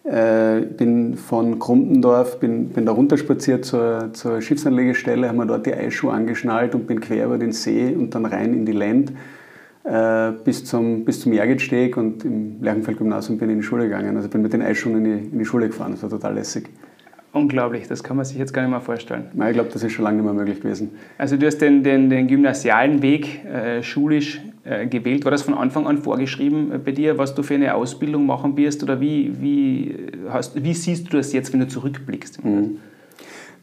äh, 0.04 0.60
bin 0.60 1.16
von 1.16 1.58
Grundendorf, 1.58 2.38
bin, 2.38 2.68
bin 2.68 2.86
da 2.86 2.92
runterspaziert 2.92 3.64
zur, 3.64 4.10
zur 4.12 4.40
Schiffsanlegestelle, 4.40 5.28
haben 5.28 5.36
wir 5.36 5.46
dort 5.46 5.66
die 5.66 5.74
Eisschuhe 5.74 6.12
angeschnallt 6.12 6.74
und 6.74 6.86
bin 6.86 7.00
quer 7.00 7.26
über 7.26 7.38
den 7.38 7.52
See 7.52 7.94
und 7.94 8.14
dann 8.14 8.26
rein 8.26 8.54
in 8.54 8.66
die 8.66 8.72
Land 8.72 9.12
äh, 9.84 10.32
bis 10.44 10.64
zum, 10.64 11.04
bis 11.04 11.20
zum 11.20 11.32
Jergitsteg 11.32 11.96
und 11.96 12.24
im 12.24 12.62
Lerchenfeld-Gymnasium 12.62 13.38
bin 13.38 13.50
ich 13.50 13.54
in 13.54 13.60
die 13.60 13.66
Schule 13.66 13.84
gegangen. 13.84 14.16
Also 14.16 14.28
bin 14.28 14.42
mit 14.42 14.52
den 14.52 14.62
Eisschuhen 14.62 14.96
in 14.96 15.04
die, 15.04 15.28
in 15.32 15.38
die 15.38 15.44
Schule 15.44 15.68
gefahren. 15.68 15.92
Das 15.92 16.02
war 16.02 16.10
total 16.10 16.34
lässig. 16.34 16.68
Unglaublich, 17.34 17.88
das 17.88 18.04
kann 18.04 18.16
man 18.16 18.24
sich 18.24 18.38
jetzt 18.38 18.54
gar 18.54 18.62
nicht 18.62 18.70
mehr 18.70 18.80
vorstellen. 18.80 19.24
Nein, 19.34 19.48
ich 19.48 19.54
glaube, 19.54 19.68
das 19.72 19.82
ist 19.82 19.90
schon 19.90 20.04
lange 20.04 20.18
nicht 20.18 20.24
mehr 20.24 20.34
möglich 20.34 20.60
gewesen. 20.60 20.92
Also 21.18 21.36
du 21.36 21.44
hast 21.46 21.58
den, 21.58 21.82
den, 21.82 22.08
den 22.08 22.28
gymnasialen 22.28 23.02
Weg 23.02 23.44
äh, 23.44 23.82
schulisch 23.82 24.40
äh, 24.62 24.86
gewählt. 24.86 25.24
War 25.24 25.32
das 25.32 25.42
von 25.42 25.54
Anfang 25.54 25.88
an 25.88 25.98
vorgeschrieben 25.98 26.70
äh, 26.70 26.78
bei 26.78 26.92
dir, 26.92 27.18
was 27.18 27.34
du 27.34 27.42
für 27.42 27.54
eine 27.54 27.74
Ausbildung 27.74 28.24
machen 28.24 28.56
wirst? 28.56 28.84
Oder 28.84 29.00
wie, 29.00 29.34
wie, 29.40 29.96
hast, 30.28 30.62
wie 30.62 30.74
siehst 30.74 31.12
du 31.12 31.16
das 31.16 31.32
jetzt, 31.32 31.52
wenn 31.52 31.58
du 31.58 31.66
zurückblickst? 31.66 32.44
Mhm. 32.44 32.76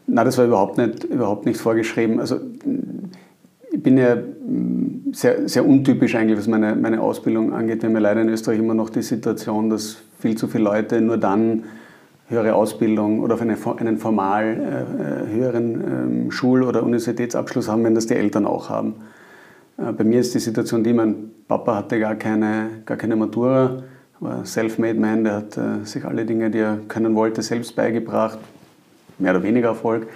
Nein, 0.05 0.25
das 0.25 0.37
war 0.37 0.43
überhaupt 0.43 0.77
nicht, 0.77 1.05
überhaupt 1.05 1.45
nicht 1.45 1.57
vorgeschrieben. 1.57 2.19
Also 2.19 2.41
ich 3.71 3.81
bin 3.81 3.97
ja 3.97 4.17
mm, 4.17 5.13
sehr, 5.13 5.47
sehr 5.47 5.65
untypisch 5.65 6.13
eigentlich, 6.15 6.37
was 6.37 6.47
meine, 6.47 6.75
meine 6.75 6.99
Ausbildung 6.99 7.53
angeht. 7.53 7.83
Wir 7.83 7.87
haben 7.87 7.95
ja 7.95 8.01
leider 8.01 8.21
in 8.21 8.27
Österreich 8.27 8.59
immer 8.59 8.73
noch 8.73 8.89
die 8.89 9.01
Situation, 9.01 9.69
dass 9.69 9.95
viel 10.19 10.35
zu 10.35 10.49
viele 10.49 10.65
Leute 10.65 10.99
nur 10.99 11.17
dann 11.17 11.63
höhere 12.31 12.55
Ausbildung 12.55 13.19
oder 13.19 13.39
eine, 13.39 13.57
einen 13.77 13.97
formal 13.97 14.45
äh, 14.45 15.03
äh, 15.03 15.35
höheren 15.35 16.29
äh, 16.29 16.31
Schul- 16.31 16.63
oder 16.63 16.81
Universitätsabschluss 16.81 17.67
haben, 17.67 17.83
wenn 17.83 17.93
das 17.93 18.07
die 18.07 18.15
Eltern 18.15 18.45
auch 18.45 18.69
haben. 18.69 18.95
Äh, 19.77 19.91
bei 19.91 20.03
mir 20.05 20.21
ist 20.21 20.33
die 20.33 20.39
Situation 20.39 20.83
die, 20.83 20.93
mein 20.93 21.31
Papa 21.47 21.75
hatte 21.75 21.99
gar 21.99 22.15
keine, 22.15 22.69
gar 22.85 22.97
keine 22.97 23.17
Matura, 23.17 23.83
war 24.21 24.45
self-made 24.45 24.99
man, 24.99 25.25
der 25.25 25.33
hat 25.33 25.57
äh, 25.57 25.83
sich 25.83 26.05
alle 26.05 26.25
Dinge, 26.25 26.49
die 26.49 26.59
er 26.59 26.79
können 26.87 27.15
wollte, 27.15 27.41
selbst 27.41 27.75
beigebracht, 27.75 28.39
mehr 29.19 29.31
oder 29.31 29.43
weniger 29.43 29.69
Erfolg. 29.69 30.07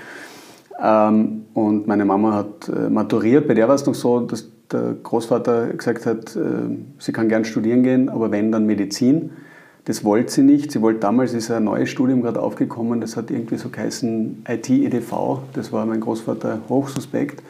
Ähm, 0.81 1.45
und 1.53 1.86
meine 1.86 2.05
Mama 2.05 2.34
hat 2.34 2.69
äh, 2.69 2.89
maturiert. 2.89 3.48
Bei 3.48 3.53
der 3.53 3.67
war 3.67 3.75
es 3.75 3.86
noch 3.86 3.95
so, 3.95 4.22
dass 4.22 4.50
der 4.72 4.95
Großvater 5.03 5.67
gesagt 5.74 6.07
hat, 6.07 6.36
sie 6.98 7.12
kann 7.12 7.29
gern 7.29 7.45
studieren 7.45 7.84
gehen, 7.84 8.10
aber 8.10 8.31
wenn, 8.31 8.51
dann 8.51 8.65
Medizin. 8.65 9.29
Das 9.86 10.04
wollte 10.04 10.32
sie 10.32 10.42
nicht. 10.42 10.72
Sie 10.72 10.82
wollte 10.82 11.00
damals, 11.00 11.34
ist 11.34 11.51
ein 11.51 11.63
neues 11.63 11.89
Studium 11.89 12.22
gerade 12.22 12.42
aufgekommen, 12.42 13.01
das 13.01 13.15
hat 13.15 13.30
irgendwie 13.30 13.58
so 13.58 13.70
geheißen 13.70 14.44
IT-EDV. 14.48 15.39
Das 15.54 15.72
war 15.72 15.86
mein 15.86 16.01
Großvater 16.01 16.60
hochsuspekt. 16.68 17.44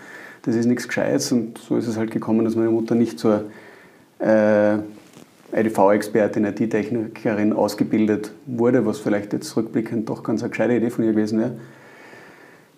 Das 0.44 0.56
ist 0.56 0.66
nichts 0.66 0.88
Gescheites 0.88 1.32
und 1.32 1.58
so 1.58 1.78
ist 1.78 1.88
es 1.88 1.98
halt 1.98 2.12
gekommen, 2.12 2.46
dass 2.46 2.56
meine 2.56 2.70
Mutter 2.70 2.94
nicht 2.94 3.18
zur 3.18 3.46
äh, 4.20 4.78
EDV-Expertin, 5.54 6.46
IT-Technikerin 6.46 7.54
ausgebildet 7.54 8.32
wurde, 8.46 8.86
was 8.86 9.00
vielleicht 9.00 9.32
jetzt 9.32 9.56
rückblickend 9.56 10.10
doch 10.10 10.22
ganz 10.22 10.44
eine 10.44 10.50
gescheite 10.50 10.76
Idee 10.76 10.90
von 10.90 11.06
ihr 11.06 11.12
gewesen 11.12 11.40
wäre. 11.40 11.52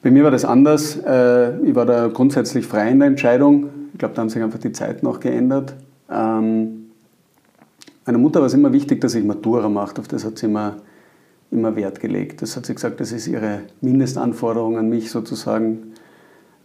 Bei 0.03 0.11
mir 0.11 0.23
war 0.23 0.31
das 0.31 0.45
anders. 0.45 0.97
Äh, 0.97 1.59
ich 1.61 1.73
war 1.75 1.87
da 1.87 2.07
grundsätzlich 2.07 2.67
frei 2.67 2.89
in 2.91 2.99
der 2.99 3.07
Entscheidung. 3.07 3.69
Ich 3.93 3.99
glaube, 3.99 4.13
da 4.13 4.21
haben 4.21 4.29
sich 4.29 4.41
einfach 4.41 4.59
die 4.59 4.71
Zeiten 4.71 5.07
auch 5.07 5.19
geändert. 5.19 5.73
Ähm, 6.09 6.76
meiner 8.07 8.17
Mutter 8.17 8.39
war 8.39 8.47
es 8.47 8.53
immer 8.53 8.71
wichtig, 8.73 9.01
dass 9.01 9.13
ich 9.15 9.23
Matura 9.23 9.69
mache. 9.69 9.99
Auf 9.99 10.07
das 10.07 10.23
hat 10.25 10.37
sie 10.37 10.47
immer, 10.47 10.77
immer 11.51 11.75
Wert 11.75 11.99
gelegt. 11.99 12.41
Das 12.41 12.55
hat 12.55 12.65
sie 12.65 12.73
gesagt, 12.73 12.99
das 13.01 13.11
ist 13.11 13.27
ihre 13.27 13.63
Mindestanforderung 13.81 14.77
an 14.77 14.89
mich 14.89 15.11
sozusagen. 15.11 15.93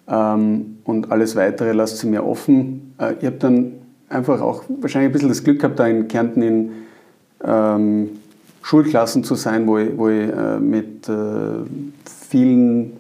Ähm, 0.08 0.78
und 0.84 1.10
alles 1.10 1.36
Weitere 1.36 1.72
lasst 1.72 1.98
sie 1.98 2.06
mir 2.06 2.24
offen. 2.24 2.94
Äh, 2.98 3.14
ich 3.18 3.26
habe 3.26 3.36
dann 3.36 3.72
einfach 4.08 4.40
auch 4.40 4.62
wahrscheinlich 4.80 5.10
ein 5.10 5.12
bisschen 5.12 5.28
das 5.28 5.42
Glück 5.42 5.60
gehabt, 5.60 5.78
da 5.78 5.86
in 5.86 6.06
Kärnten 6.06 6.42
in 6.42 6.70
ähm, 7.44 8.10
Schulklassen 8.62 9.24
zu 9.24 9.34
sein, 9.34 9.66
wo 9.66 9.78
ich, 9.78 9.98
wo 9.98 10.08
ich 10.08 10.28
äh, 10.28 10.58
mit 10.60 11.10
vielen 12.28 12.92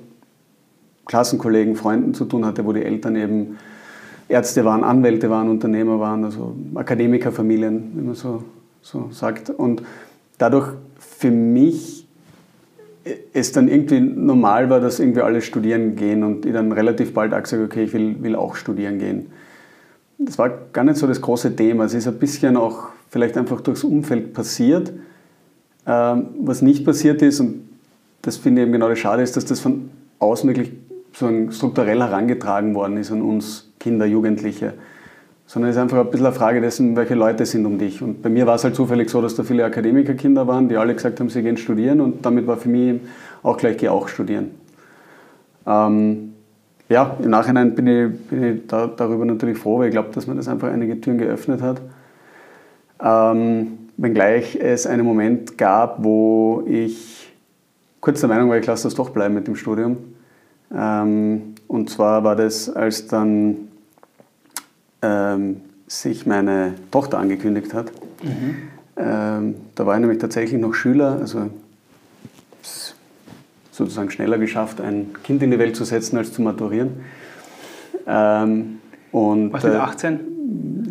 Klassenkollegen, 1.06 1.76
Freunden 1.76 2.14
zu 2.14 2.24
tun 2.24 2.44
hatte, 2.44 2.64
wo 2.64 2.72
die 2.72 2.82
Eltern 2.82 3.14
eben 3.14 3.58
Ärzte 4.28 4.64
waren, 4.64 4.84
Anwälte 4.84 5.30
waren, 5.30 5.48
Unternehmer 5.48 6.00
waren, 6.00 6.24
also 6.24 6.56
Akademikerfamilien, 6.74 7.92
wie 7.94 8.02
man 8.02 8.14
so, 8.14 8.44
so 8.80 9.08
sagt. 9.10 9.50
Und 9.50 9.82
dadurch 10.38 10.72
für 10.98 11.30
mich 11.30 12.02
es 13.32 13.52
dann 13.52 13.68
irgendwie 13.68 14.00
normal 14.00 14.70
war, 14.70 14.80
dass 14.80 15.00
irgendwie 15.00 15.22
alle 15.22 15.42
studieren 15.42 15.96
gehen 15.96 16.22
und 16.22 16.46
ich 16.46 16.52
dann 16.52 16.70
relativ 16.72 17.12
bald 17.14 17.34
auch 17.34 17.42
gesagt 17.42 17.62
okay, 17.62 17.84
ich 17.84 17.92
will, 17.92 18.22
will 18.22 18.36
auch 18.36 18.54
studieren 18.54 18.98
gehen. 18.98 19.26
Das 20.18 20.38
war 20.38 20.50
gar 20.72 20.84
nicht 20.84 20.96
so 20.96 21.06
das 21.06 21.20
große 21.20 21.56
Thema. 21.56 21.84
Es 21.84 21.94
ist 21.94 22.06
ein 22.06 22.18
bisschen 22.18 22.56
auch 22.56 22.90
vielleicht 23.08 23.36
einfach 23.36 23.60
durchs 23.60 23.82
Umfeld 23.82 24.32
passiert. 24.32 24.92
Ähm, 25.84 26.26
was 26.40 26.62
nicht 26.62 26.84
passiert 26.84 27.22
ist, 27.22 27.40
und 27.40 27.68
das 28.22 28.36
finde 28.36 28.60
ich 28.60 28.66
eben 28.66 28.72
genau 28.72 28.88
das 28.88 29.00
Schade, 29.00 29.22
ist, 29.22 29.36
dass 29.36 29.44
das 29.44 29.58
von 29.58 29.90
außen 30.20 30.48
wirklich 30.48 30.72
so 31.12 31.28
strukturell 31.50 31.98
herangetragen 31.98 32.74
worden 32.74 32.96
ist 32.96 33.10
an 33.10 33.20
uns 33.20 33.71
Kinder, 33.82 34.06
Jugendliche 34.06 34.74
sondern 35.52 35.70
es 35.70 35.76
ist 35.76 35.82
einfach 35.82 35.98
ein 35.98 36.10
bisschen 36.10 36.24
eine 36.24 36.34
Frage 36.34 36.62
dessen, 36.62 36.96
welche 36.96 37.14
Leute 37.14 37.44
sind 37.44 37.66
um 37.66 37.76
dich. 37.76 38.00
Und 38.00 38.22
bei 38.22 38.30
mir 38.30 38.46
war 38.46 38.54
es 38.54 38.64
halt 38.64 38.74
zufällig 38.74 39.10
so, 39.10 39.20
dass 39.20 39.34
da 39.34 39.42
viele 39.42 39.66
Akademikerkinder 39.66 40.46
waren, 40.46 40.68
die 40.70 40.78
alle 40.78 40.94
gesagt 40.94 41.20
haben, 41.20 41.28
sie 41.28 41.42
gehen 41.42 41.58
studieren 41.58 42.00
und 42.00 42.24
damit 42.24 42.46
war 42.46 42.56
für 42.56 42.70
mich 42.70 43.02
auch 43.42 43.58
gleich, 43.58 43.76
geh 43.76 43.88
auch 43.88 44.08
studieren. 44.08 44.52
Ähm, 45.66 46.32
ja, 46.88 47.18
im 47.22 47.28
Nachhinein 47.28 47.74
bin 47.74 47.86
ich, 47.86 48.18
bin 48.28 48.44
ich 48.44 48.66
da, 48.66 48.86
darüber 48.86 49.26
natürlich 49.26 49.58
froh, 49.58 49.78
weil 49.78 49.88
ich 49.88 49.92
glaube, 49.92 50.08
dass 50.14 50.26
man 50.26 50.38
das 50.38 50.48
einfach 50.48 50.72
einige 50.72 50.98
Türen 50.98 51.18
geöffnet 51.18 51.60
hat. 51.60 51.82
Ähm, 53.04 53.78
wenngleich 53.98 54.56
es 54.56 54.86
einen 54.86 55.04
Moment 55.04 55.58
gab, 55.58 56.02
wo 56.02 56.62
ich 56.66 57.30
kurz 58.00 58.20
der 58.20 58.30
Meinung 58.30 58.48
war, 58.48 58.56
ich 58.56 58.66
lasse 58.66 58.84
das 58.84 58.94
doch 58.94 59.10
bleiben 59.10 59.34
mit 59.34 59.46
dem 59.46 59.56
Studium. 59.56 59.98
Ähm, 60.74 61.54
und 61.68 61.90
zwar 61.90 62.24
war 62.24 62.36
das, 62.36 62.70
als 62.70 63.06
dann 63.06 63.68
ähm, 65.02 65.60
sich 65.86 66.26
meine 66.26 66.74
Tochter 66.90 67.18
angekündigt 67.18 67.74
hat. 67.74 67.92
Mhm. 68.22 68.56
Ähm, 68.96 69.54
da 69.74 69.86
war 69.86 69.94
ich 69.94 70.00
nämlich 70.00 70.18
tatsächlich 70.18 70.60
noch 70.60 70.74
Schüler, 70.74 71.18
also 71.20 71.50
sozusagen 73.70 74.10
schneller 74.10 74.38
geschafft, 74.38 74.80
ein 74.80 75.10
Kind 75.24 75.42
in 75.42 75.50
die 75.50 75.58
Welt 75.58 75.76
zu 75.76 75.84
setzen, 75.84 76.16
als 76.18 76.32
zu 76.32 76.42
maturieren. 76.42 76.90
Ähm, 78.06 78.78
und, 79.10 79.52
Warst 79.52 79.64
du 79.64 79.82
18? 79.82 80.20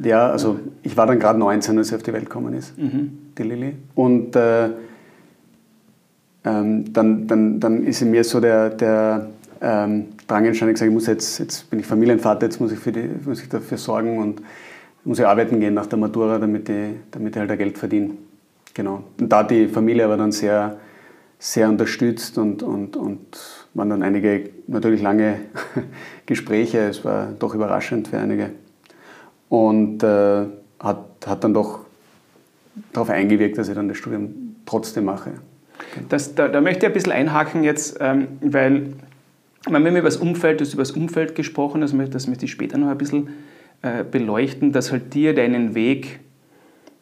Äh, 0.03 0.09
ja, 0.09 0.29
also 0.29 0.59
ich 0.83 0.97
war 0.97 1.07
dann 1.07 1.19
gerade 1.19 1.39
19, 1.39 1.77
als 1.77 1.89
sie 1.89 1.95
auf 1.95 2.03
die 2.03 2.13
Welt 2.13 2.25
gekommen 2.25 2.53
ist, 2.53 2.77
mhm. 2.77 3.17
die 3.37 3.43
Lilly. 3.43 3.75
Und 3.95 4.35
äh, 4.35 4.69
ähm, 6.43 6.91
dann, 6.91 7.27
dann, 7.27 7.59
dann 7.59 7.83
ist 7.83 8.01
in 8.01 8.11
mir 8.11 8.23
so 8.23 8.39
der, 8.39 8.71
der 8.71 9.27
ähm, 9.61 10.05
Drang 10.31 10.45
entstanden, 10.45 10.73
gesagt, 10.73 10.87
ich 10.87 10.93
muss 10.93 11.07
jetzt, 11.07 11.39
jetzt 11.39 11.69
bin 11.69 11.79
ich 11.79 11.85
Familienvater, 11.85 12.45
jetzt 12.45 12.61
muss 12.61 12.71
ich, 12.71 12.79
für 12.79 12.93
die, 12.93 13.09
muss 13.25 13.41
ich 13.41 13.49
dafür 13.49 13.77
sorgen 13.77 14.17
und 14.17 14.41
muss 15.03 15.19
ich 15.19 15.27
arbeiten 15.27 15.59
gehen 15.59 15.73
nach 15.73 15.87
der 15.87 15.99
Matura, 15.99 16.39
damit 16.39 16.69
ich, 16.69 16.91
damit 17.11 17.35
ich 17.35 17.41
halt 17.41 17.57
Geld 17.57 17.77
verdiene. 17.77 18.11
Genau. 18.73 19.03
Und 19.19 19.29
da 19.29 19.39
hat 19.39 19.51
die 19.51 19.67
Familie 19.67 20.05
aber 20.05 20.15
dann 20.15 20.31
sehr, 20.31 20.77
sehr 21.37 21.67
unterstützt 21.67 22.37
und, 22.37 22.63
und, 22.63 22.95
und 22.95 23.19
waren 23.73 23.89
dann 23.89 24.03
einige 24.03 24.51
natürlich 24.67 25.01
lange 25.01 25.41
Gespräche. 26.25 26.79
Es 26.79 27.03
war 27.03 27.33
doch 27.37 27.53
überraschend 27.53 28.07
für 28.07 28.17
einige. 28.17 28.51
Und 29.49 30.01
äh, 30.01 30.45
hat, 30.79 31.05
hat 31.25 31.43
dann 31.43 31.53
doch 31.53 31.79
darauf 32.93 33.09
eingewirkt, 33.09 33.57
dass 33.57 33.67
ich 33.67 33.75
dann 33.75 33.89
das 33.89 33.97
Studium 33.97 34.55
trotzdem 34.65 35.03
mache. 35.03 35.31
Das, 36.07 36.35
da, 36.35 36.47
da, 36.47 36.61
möchte 36.61 36.85
ich 36.85 36.91
ein 36.91 36.93
bisschen 36.93 37.11
einhaken 37.11 37.65
jetzt, 37.65 37.97
ähm, 37.99 38.27
weil 38.39 38.93
wir 39.67 39.75
haben 39.75 39.85
über 39.85 40.01
das 40.01 40.17
Umfeld, 40.17 40.59
du 40.59 40.65
hast 40.65 40.73
über 40.73 40.83
das 40.83 40.91
Umfeld 40.91 41.35
gesprochen, 41.35 41.81
das 41.81 41.93
das 42.11 42.27
möchte 42.27 42.45
ich 42.45 42.51
später 42.51 42.77
noch 42.77 42.87
ein 42.87 42.97
bisschen 42.97 43.29
äh, 43.81 44.03
beleuchten, 44.03 44.71
dass 44.71 44.91
halt 44.91 45.13
dir 45.13 45.33
deinen 45.33 45.75
Weg, 45.75 46.19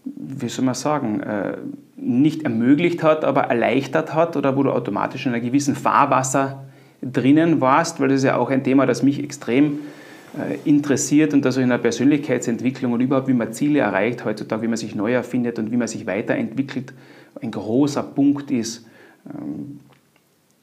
wie 0.03 0.49
soll 0.49 0.65
man 0.65 0.75
sagen, 0.75 1.21
äh, 1.21 1.57
nicht 1.95 2.43
ermöglicht 2.43 3.03
hat, 3.03 3.23
aber 3.23 3.43
erleichtert 3.43 4.13
hat 4.13 4.35
oder 4.35 4.55
wo 4.55 4.63
du 4.63 4.71
automatisch 4.71 5.25
in 5.25 5.33
einem 5.33 5.43
gewissen 5.43 5.75
Fahrwasser 5.75 6.65
drinnen 7.01 7.61
warst, 7.61 7.99
weil 7.99 8.09
das 8.09 8.19
ist 8.19 8.23
ja 8.25 8.37
auch 8.37 8.49
ein 8.49 8.63
Thema, 8.63 8.85
das 8.85 9.03
mich 9.03 9.23
extrem 9.23 9.79
äh, 10.37 10.57
interessiert 10.69 11.33
und 11.33 11.45
also 11.45 11.61
in 11.61 11.69
der 11.69 11.77
Persönlichkeitsentwicklung 11.77 12.93
und 12.93 13.01
überhaupt, 13.01 13.27
wie 13.27 13.33
man 13.33 13.53
Ziele 13.53 13.79
erreicht 13.79 14.25
heutzutage, 14.25 14.61
wie 14.63 14.67
man 14.67 14.77
sich 14.77 14.95
neu 14.95 15.13
erfindet 15.13 15.59
und 15.59 15.71
wie 15.71 15.77
man 15.77 15.87
sich 15.87 16.05
weiterentwickelt, 16.05 16.93
ein 17.41 17.51
großer 17.51 18.03
Punkt 18.03 18.51
ist. 18.51 18.85
Ähm, 19.27 19.79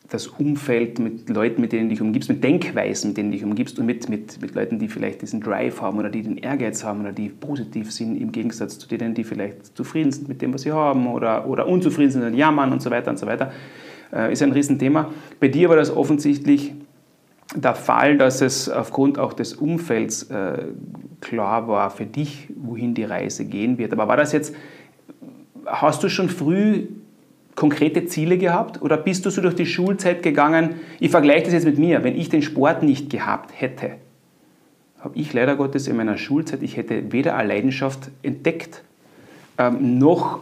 das 0.08 0.26
Umfeld 0.28 0.98
mit 0.98 1.28
Leuten, 1.28 1.60
mit 1.60 1.72
denen 1.72 1.88
du 1.88 1.94
dich 1.94 2.00
umgibst, 2.00 2.28
mit 2.28 2.42
Denkweisen, 2.44 3.10
mit 3.10 3.16
denen 3.16 3.30
du 3.30 3.36
dich 3.36 3.44
umgibst 3.44 3.78
und 3.78 3.86
mit, 3.86 4.08
mit, 4.08 4.40
mit 4.40 4.54
Leuten, 4.54 4.78
die 4.78 4.88
vielleicht 4.88 5.22
diesen 5.22 5.40
Drive 5.40 5.80
haben 5.80 5.98
oder 5.98 6.10
die 6.10 6.22
den 6.22 6.38
Ehrgeiz 6.38 6.84
haben 6.84 7.00
oder 7.00 7.12
die 7.12 7.28
positiv 7.28 7.92
sind 7.92 8.16
im 8.16 8.30
Gegensatz 8.30 8.78
zu 8.78 8.86
denen, 8.88 9.14
die 9.14 9.24
vielleicht 9.24 9.76
zufrieden 9.76 10.12
sind 10.12 10.28
mit 10.28 10.42
dem, 10.42 10.54
was 10.54 10.62
sie 10.62 10.72
haben 10.72 11.06
oder, 11.08 11.48
oder 11.48 11.66
unzufrieden 11.66 12.10
sind 12.10 12.22
und 12.22 12.34
jammern 12.34 12.72
und 12.72 12.82
so 12.82 12.90
weiter 12.90 13.10
und 13.10 13.18
so 13.18 13.26
weiter, 13.26 13.52
äh, 14.12 14.32
ist 14.32 14.42
ein 14.42 14.52
Riesenthema. 14.52 15.10
Bei 15.40 15.48
dir 15.48 15.68
war 15.68 15.76
das 15.76 15.94
offensichtlich 15.94 16.72
der 17.54 17.74
Fall, 17.74 18.16
dass 18.16 18.42
es 18.42 18.68
aufgrund 18.68 19.18
auch 19.18 19.32
des 19.32 19.54
Umfelds 19.54 20.24
äh, 20.24 20.66
klar 21.20 21.68
war 21.68 21.90
für 21.90 22.06
dich, 22.06 22.48
wohin 22.56 22.94
die 22.94 23.04
Reise 23.04 23.44
gehen 23.44 23.78
wird. 23.78 23.92
Aber 23.92 24.08
war 24.08 24.16
das 24.16 24.32
jetzt, 24.32 24.54
hast 25.64 26.02
du 26.02 26.08
schon 26.08 26.28
früh 26.28 26.86
konkrete 27.56 28.06
Ziele 28.06 28.38
gehabt 28.38 28.80
oder 28.82 28.96
bist 28.96 29.26
du 29.26 29.30
so 29.30 29.40
durch 29.40 29.54
die 29.54 29.66
Schulzeit 29.66 30.22
gegangen? 30.22 30.76
Ich 31.00 31.10
vergleiche 31.10 31.46
das 31.46 31.54
jetzt 31.54 31.64
mit 31.64 31.78
mir. 31.78 32.04
Wenn 32.04 32.16
ich 32.16 32.28
den 32.28 32.42
Sport 32.42 32.82
nicht 32.82 33.10
gehabt 33.10 33.50
hätte, 33.58 33.92
habe 35.00 35.16
ich 35.18 35.32
leider 35.32 35.56
Gottes 35.56 35.88
in 35.88 35.96
meiner 35.96 36.18
Schulzeit, 36.18 36.62
ich 36.62 36.76
hätte 36.76 37.12
weder 37.12 37.34
eine 37.34 37.48
Leidenschaft 37.48 38.10
entdeckt, 38.22 38.82
ähm, 39.58 39.98
noch 39.98 40.40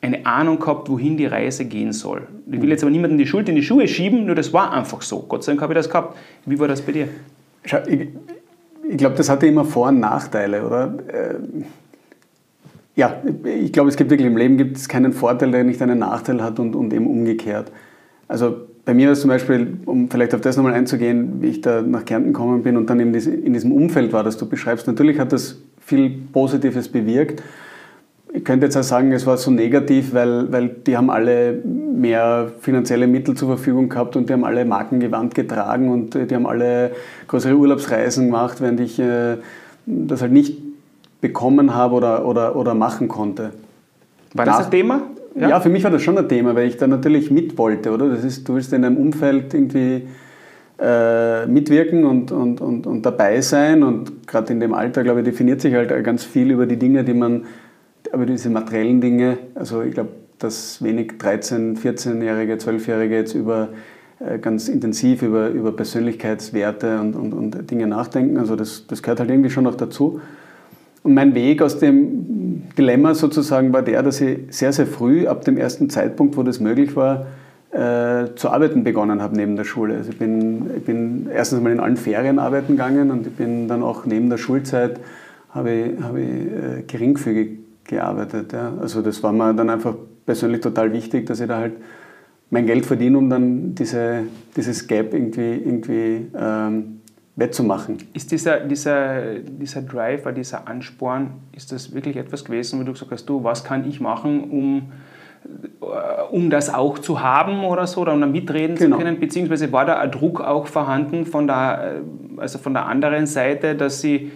eine 0.00 0.24
Ahnung 0.24 0.58
gehabt, 0.58 0.88
wohin 0.88 1.18
die 1.18 1.26
Reise 1.26 1.66
gehen 1.66 1.92
soll. 1.92 2.26
Ich 2.50 2.60
will 2.60 2.70
jetzt 2.70 2.82
aber 2.82 2.90
niemanden 2.90 3.18
die 3.18 3.26
Schuld 3.26 3.48
in 3.50 3.54
die 3.54 3.62
Schuhe 3.62 3.86
schieben, 3.86 4.24
nur 4.24 4.34
das 4.34 4.52
war 4.52 4.72
einfach 4.72 5.02
so. 5.02 5.20
Gott 5.20 5.44
sei 5.44 5.52
Dank 5.52 5.62
habe 5.62 5.74
ich 5.74 5.78
das 5.78 5.90
gehabt. 5.90 6.16
Wie 6.46 6.58
war 6.58 6.68
das 6.68 6.80
bei 6.80 6.92
dir? 6.92 7.08
Ich, 7.64 8.08
ich 8.88 8.96
glaube, 8.96 9.16
das 9.16 9.28
hatte 9.28 9.46
immer 9.46 9.66
Vor- 9.66 9.88
und 9.88 10.00
Nachteile, 10.00 10.66
oder? 10.66 10.94
Äh, 11.08 11.34
ja, 12.96 13.22
ich 13.44 13.72
glaube, 13.72 13.88
es 13.88 13.96
gibt 13.96 14.10
wirklich 14.10 14.26
im 14.26 14.36
Leben 14.36 14.56
gibt 14.56 14.76
es 14.76 14.88
keinen 14.88 15.12
Vorteil, 15.12 15.50
der 15.50 15.64
nicht 15.64 15.80
einen 15.80 15.98
Nachteil 16.00 16.42
hat 16.42 16.58
und, 16.58 16.74
und 16.74 16.92
eben 16.92 17.06
umgekehrt. 17.06 17.70
Also 18.28 18.56
bei 18.84 18.94
mir 18.94 19.06
war 19.06 19.12
es 19.12 19.20
zum 19.20 19.28
Beispiel, 19.28 19.78
um 19.86 20.10
vielleicht 20.10 20.34
auf 20.34 20.40
das 20.40 20.56
nochmal 20.56 20.74
einzugehen, 20.74 21.40
wie 21.40 21.48
ich 21.48 21.60
da 21.60 21.82
nach 21.82 22.04
Kärnten 22.04 22.32
gekommen 22.32 22.62
bin 22.62 22.76
und 22.76 22.90
dann 22.90 23.00
in, 23.00 23.14
in 23.14 23.52
diesem 23.52 23.72
Umfeld 23.72 24.12
war, 24.12 24.24
das 24.24 24.36
du 24.36 24.48
beschreibst. 24.48 24.86
Natürlich 24.86 25.18
hat 25.18 25.32
das 25.32 25.60
viel 25.80 26.10
Positives 26.32 26.88
bewirkt. 26.88 27.42
Ich 28.32 28.44
könnte 28.44 28.66
jetzt 28.66 28.76
auch 28.76 28.82
sagen, 28.82 29.10
es 29.12 29.26
war 29.26 29.36
so 29.36 29.50
negativ, 29.50 30.14
weil, 30.14 30.50
weil 30.52 30.68
die 30.68 30.96
haben 30.96 31.10
alle 31.10 31.60
mehr 31.64 32.52
finanzielle 32.60 33.06
Mittel 33.06 33.36
zur 33.36 33.48
Verfügung 33.48 33.88
gehabt 33.88 34.14
und 34.14 34.28
die 34.28 34.32
haben 34.32 34.44
alle 34.44 34.64
Markengewand 34.64 35.34
getragen 35.34 35.88
und 35.90 36.14
die 36.14 36.34
haben 36.34 36.46
alle 36.46 36.92
größere 37.26 37.56
Urlaubsreisen 37.56 38.26
gemacht, 38.26 38.60
während 38.60 38.80
ich 38.80 39.00
äh, 39.00 39.36
das 39.86 40.22
halt 40.22 40.32
nicht 40.32 40.69
bekommen 41.20 41.74
habe 41.74 41.94
oder, 41.94 42.26
oder, 42.26 42.56
oder 42.56 42.74
machen 42.74 43.08
konnte. 43.08 43.50
War 44.34 44.44
das 44.44 44.66
ein 44.66 44.70
Thema? 44.70 45.02
Ja? 45.34 45.48
ja? 45.50 45.60
für 45.60 45.68
mich 45.68 45.84
war 45.84 45.90
das 45.90 46.02
schon 46.02 46.16
ein 46.18 46.28
Thema, 46.28 46.54
weil 46.54 46.68
ich 46.68 46.76
da 46.76 46.86
natürlich 46.86 47.30
mit 47.30 47.58
wollte, 47.58 47.90
oder? 47.90 48.08
Das 48.08 48.24
ist, 48.24 48.48
du 48.48 48.54
willst 48.54 48.72
in 48.72 48.84
einem 48.84 48.96
Umfeld 48.96 49.52
irgendwie 49.54 50.06
äh, 50.80 51.46
mitwirken 51.46 52.04
und, 52.04 52.32
und, 52.32 52.60
und, 52.60 52.86
und 52.86 53.04
dabei 53.04 53.40
sein 53.40 53.82
und 53.82 54.26
gerade 54.26 54.52
in 54.52 54.60
dem 54.60 54.74
Alter, 54.74 55.02
glaube 55.02 55.20
ich, 55.20 55.24
definiert 55.24 55.60
sich 55.60 55.74
halt 55.74 56.04
ganz 56.04 56.24
viel 56.24 56.50
über 56.50 56.66
die 56.66 56.78
Dinge, 56.78 57.04
die 57.04 57.14
man, 57.14 57.44
über 58.12 58.26
diese 58.26 58.50
materiellen 58.50 59.00
Dinge, 59.00 59.38
also 59.54 59.82
ich 59.82 59.94
glaube, 59.94 60.10
dass 60.38 60.82
wenig 60.82 61.12
13-, 61.18 61.78
14-Jährige, 61.78 62.54
12-Jährige 62.54 63.14
jetzt 63.14 63.34
über 63.34 63.68
äh, 64.20 64.38
ganz 64.38 64.68
intensiv 64.68 65.22
über, 65.22 65.48
über 65.48 65.72
Persönlichkeitswerte 65.72 67.00
und, 67.00 67.14
und, 67.16 67.32
und 67.32 67.70
Dinge 67.70 67.86
nachdenken. 67.86 68.36
Also 68.36 68.54
das, 68.54 68.86
das 68.86 69.02
gehört 69.02 69.20
halt 69.20 69.30
irgendwie 69.30 69.50
schon 69.50 69.64
noch 69.64 69.76
dazu. 69.76 70.20
Und 71.02 71.14
mein 71.14 71.34
Weg 71.34 71.62
aus 71.62 71.78
dem 71.78 72.68
Dilemma 72.76 73.14
sozusagen 73.14 73.72
war 73.72 73.82
der, 73.82 74.02
dass 74.02 74.20
ich 74.20 74.38
sehr, 74.50 74.72
sehr 74.72 74.86
früh, 74.86 75.26
ab 75.26 75.44
dem 75.44 75.56
ersten 75.56 75.88
Zeitpunkt, 75.88 76.36
wo 76.36 76.42
das 76.42 76.60
möglich 76.60 76.94
war, 76.94 77.26
äh, 77.72 78.34
zu 78.34 78.50
arbeiten 78.50 78.84
begonnen 78.84 79.22
habe 79.22 79.36
neben 79.36 79.56
der 79.56 79.64
Schule. 79.64 79.96
Also 79.96 80.10
ich 80.10 80.18
bin, 80.18 80.70
ich 80.76 80.84
bin 80.84 81.28
erstens 81.32 81.62
mal 81.62 81.72
in 81.72 81.80
allen 81.80 81.96
Ferien 81.96 82.38
arbeiten 82.38 82.72
gegangen 82.72 83.10
und 83.10 83.26
ich 83.26 83.32
bin 83.32 83.68
dann 83.68 83.82
auch 83.82 84.06
neben 84.06 84.28
der 84.28 84.38
Schulzeit 84.38 85.00
habe 85.50 85.70
ich, 85.70 86.02
habe 86.02 86.20
ich 86.20 86.28
äh, 86.28 86.82
geringfügig 86.86 87.58
gearbeitet. 87.84 88.52
Ja. 88.52 88.72
Also 88.80 89.02
das 89.02 89.22
war 89.22 89.32
mir 89.32 89.54
dann 89.54 89.70
einfach 89.70 89.94
persönlich 90.26 90.60
total 90.60 90.92
wichtig, 90.92 91.26
dass 91.26 91.40
ich 91.40 91.48
da 91.48 91.58
halt 91.58 91.74
mein 92.50 92.66
Geld 92.66 92.86
verdiene, 92.86 93.18
um 93.18 93.30
dann 93.30 93.74
diese, 93.74 94.24
dieses 94.56 94.86
Gap 94.86 95.14
irgendwie, 95.14 95.54
irgendwie 95.54 96.26
ähm, 96.36 96.99
wettzumachen. 97.40 97.98
Ist 98.12 98.30
dieser, 98.30 98.60
dieser, 98.60 99.38
dieser 99.40 99.82
Drive, 99.82 100.22
dieser 100.34 100.68
Ansporn, 100.68 101.30
ist 101.56 101.72
das 101.72 101.92
wirklich 101.92 102.16
etwas 102.16 102.44
gewesen, 102.44 102.78
wo 102.78 102.84
du 102.84 102.92
gesagt 102.92 103.10
hast, 103.10 103.28
du, 103.28 103.42
was 103.42 103.64
kann 103.64 103.88
ich 103.88 103.98
machen, 103.98 104.44
um, 104.50 104.92
äh, 105.80 105.84
um 106.30 106.50
das 106.50 106.72
auch 106.72 106.98
zu 106.98 107.20
haben 107.20 107.64
oder 107.64 107.86
so, 107.86 108.02
oder 108.02 108.12
um 108.12 108.20
da 108.20 108.26
mitreden 108.26 108.76
genau. 108.76 108.96
zu 108.96 109.02
können? 109.02 109.18
Beziehungsweise 109.18 109.72
war 109.72 109.86
da 109.86 109.98
ein 109.98 110.10
Druck 110.10 110.40
auch 110.40 110.66
vorhanden 110.66 111.24
von 111.24 111.46
der, 111.46 112.02
äh, 112.36 112.40
also 112.40 112.58
von 112.58 112.74
der 112.74 112.86
anderen 112.86 113.26
Seite, 113.26 113.74
dass 113.74 114.02
sie 114.02 114.30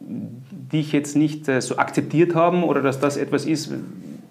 dich 0.00 0.92
jetzt 0.92 1.16
nicht 1.16 1.48
äh, 1.48 1.60
so 1.60 1.76
akzeptiert 1.76 2.34
haben 2.34 2.64
oder 2.64 2.82
dass 2.82 2.98
das 2.98 3.16
etwas 3.16 3.46
ist, 3.46 3.72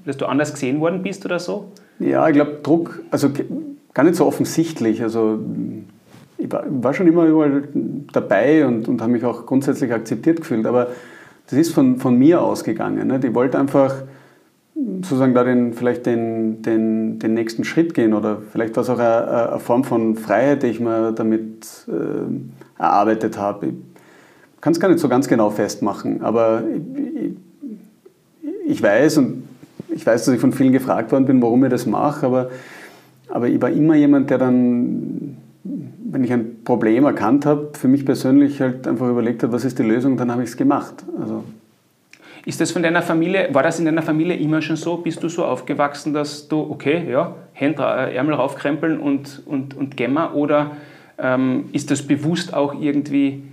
dass 0.06 0.18
du 0.18 0.26
anders 0.26 0.52
gesehen 0.52 0.82
worden 0.82 1.02
bist 1.02 1.26
oder 1.26 1.40
so? 1.40 1.72
Ja, 2.00 2.28
ich 2.28 2.34
glaube, 2.34 2.60
Druck, 2.62 3.02
also 3.10 3.30
gar 3.94 4.04
nicht 4.04 4.16
so 4.16 4.26
offensichtlich. 4.26 5.02
Also 5.02 5.40
ich 6.42 6.52
war 6.52 6.94
schon 6.94 7.08
immer 7.08 7.26
überall 7.26 7.64
dabei 8.12 8.66
und, 8.66 8.88
und 8.88 9.02
habe 9.02 9.12
mich 9.12 9.24
auch 9.24 9.46
grundsätzlich 9.46 9.94
akzeptiert 9.94 10.38
gefühlt, 10.42 10.66
aber 10.66 10.88
das 11.50 11.60
ist 11.60 11.74
von, 11.74 11.98
von 11.98 12.18
mir 12.18 12.42
ausgegangen. 12.42 13.08
Ne? 13.08 13.20
Die 13.20 13.34
wollte 13.36 13.60
einfach 13.60 13.94
sozusagen 15.02 15.34
da 15.34 15.44
den, 15.44 15.74
vielleicht 15.74 16.06
den, 16.06 16.62
den, 16.62 17.20
den 17.20 17.34
nächsten 17.34 17.64
Schritt 17.64 17.94
gehen 17.94 18.14
oder 18.14 18.38
vielleicht 18.52 18.76
war 18.76 18.84
es 18.84 18.90
auch 18.90 19.00
eine, 19.00 19.50
eine, 19.50 19.60
Form 19.60 19.84
von 19.84 20.16
Freiheit, 20.16 20.64
die 20.64 20.68
ich 20.68 20.80
mir 20.80 21.12
damit 21.12 21.68
äh, 21.88 22.82
erarbeitet 22.82 23.38
habe. 23.38 23.68
Ich 23.68 24.62
kann 24.62 24.74
es 24.74 24.80
gar 24.80 24.90
nicht 24.90 25.00
so 25.00 25.10
ganz 25.10 25.28
genau 25.28 25.50
festmachen, 25.50 26.22
aber 26.24 26.64
ich, 27.16 27.34
ich, 28.66 28.84
weiß 28.84 29.18
und 29.18 29.44
ich 29.90 30.06
weiß, 30.06 30.26
dass 30.26 30.34
ich 30.34 30.42
von 30.42 30.54
vielen 30.54 30.72
gefragt 30.72 31.12
worden 31.12 31.26
bin, 31.26 31.42
warum 31.42 31.64
ich 31.64 31.70
das 31.70 31.86
mache, 31.86 32.26
aber, 32.26 32.50
aber 33.30 33.48
ich 33.48 33.62
war 33.62 33.70
immer 33.70 33.96
jemand, 33.96 34.30
der 34.30 34.38
dann, 34.38 35.31
wenn 36.12 36.24
ich 36.24 36.34
ein 36.34 36.64
Problem 36.64 37.06
erkannt 37.06 37.46
habe, 37.46 37.72
für 37.74 37.88
mich 37.88 38.06
persönlich 38.06 38.60
halt 38.60 38.88
einfach 38.88 39.08
überlegt 39.08 39.44
hat, 39.44 39.52
was 39.52 39.64
ist 39.64 39.80
die 39.80 39.84
Lösung, 39.84 40.18
dann 40.18 40.32
habe 40.32 40.44
ich 40.44 40.50
es 40.50 40.58
gemacht. 40.58 41.06
Also 41.20 41.44
ist 42.46 42.60
das 42.60 42.72
von 42.72 42.82
deiner 42.82 43.02
Familie, 43.02 43.50
war 43.52 43.64
das 43.64 43.80
in 43.80 43.86
deiner 43.86 44.02
Familie 44.02 44.36
immer 44.36 44.62
schon 44.62 44.76
so? 44.76 44.98
Bist 44.98 45.22
du 45.22 45.30
so 45.30 45.46
aufgewachsen, 45.46 46.14
dass 46.14 46.48
du, 46.48 46.60
okay, 46.60 47.10
ja, 47.10 47.36
Hände, 47.54 47.84
äh, 47.84 48.16
Ärmel 48.16 48.34
raufkrempeln 48.34 49.00
und, 49.00 49.44
und, 49.46 49.78
und 49.78 49.96
Gemma? 49.96 50.34
Oder 50.34 50.72
ähm, 51.20 51.66
ist 51.72 51.92
das 51.92 52.02
bewusst 52.02 52.54
auch 52.54 52.74
irgendwie 52.80 53.44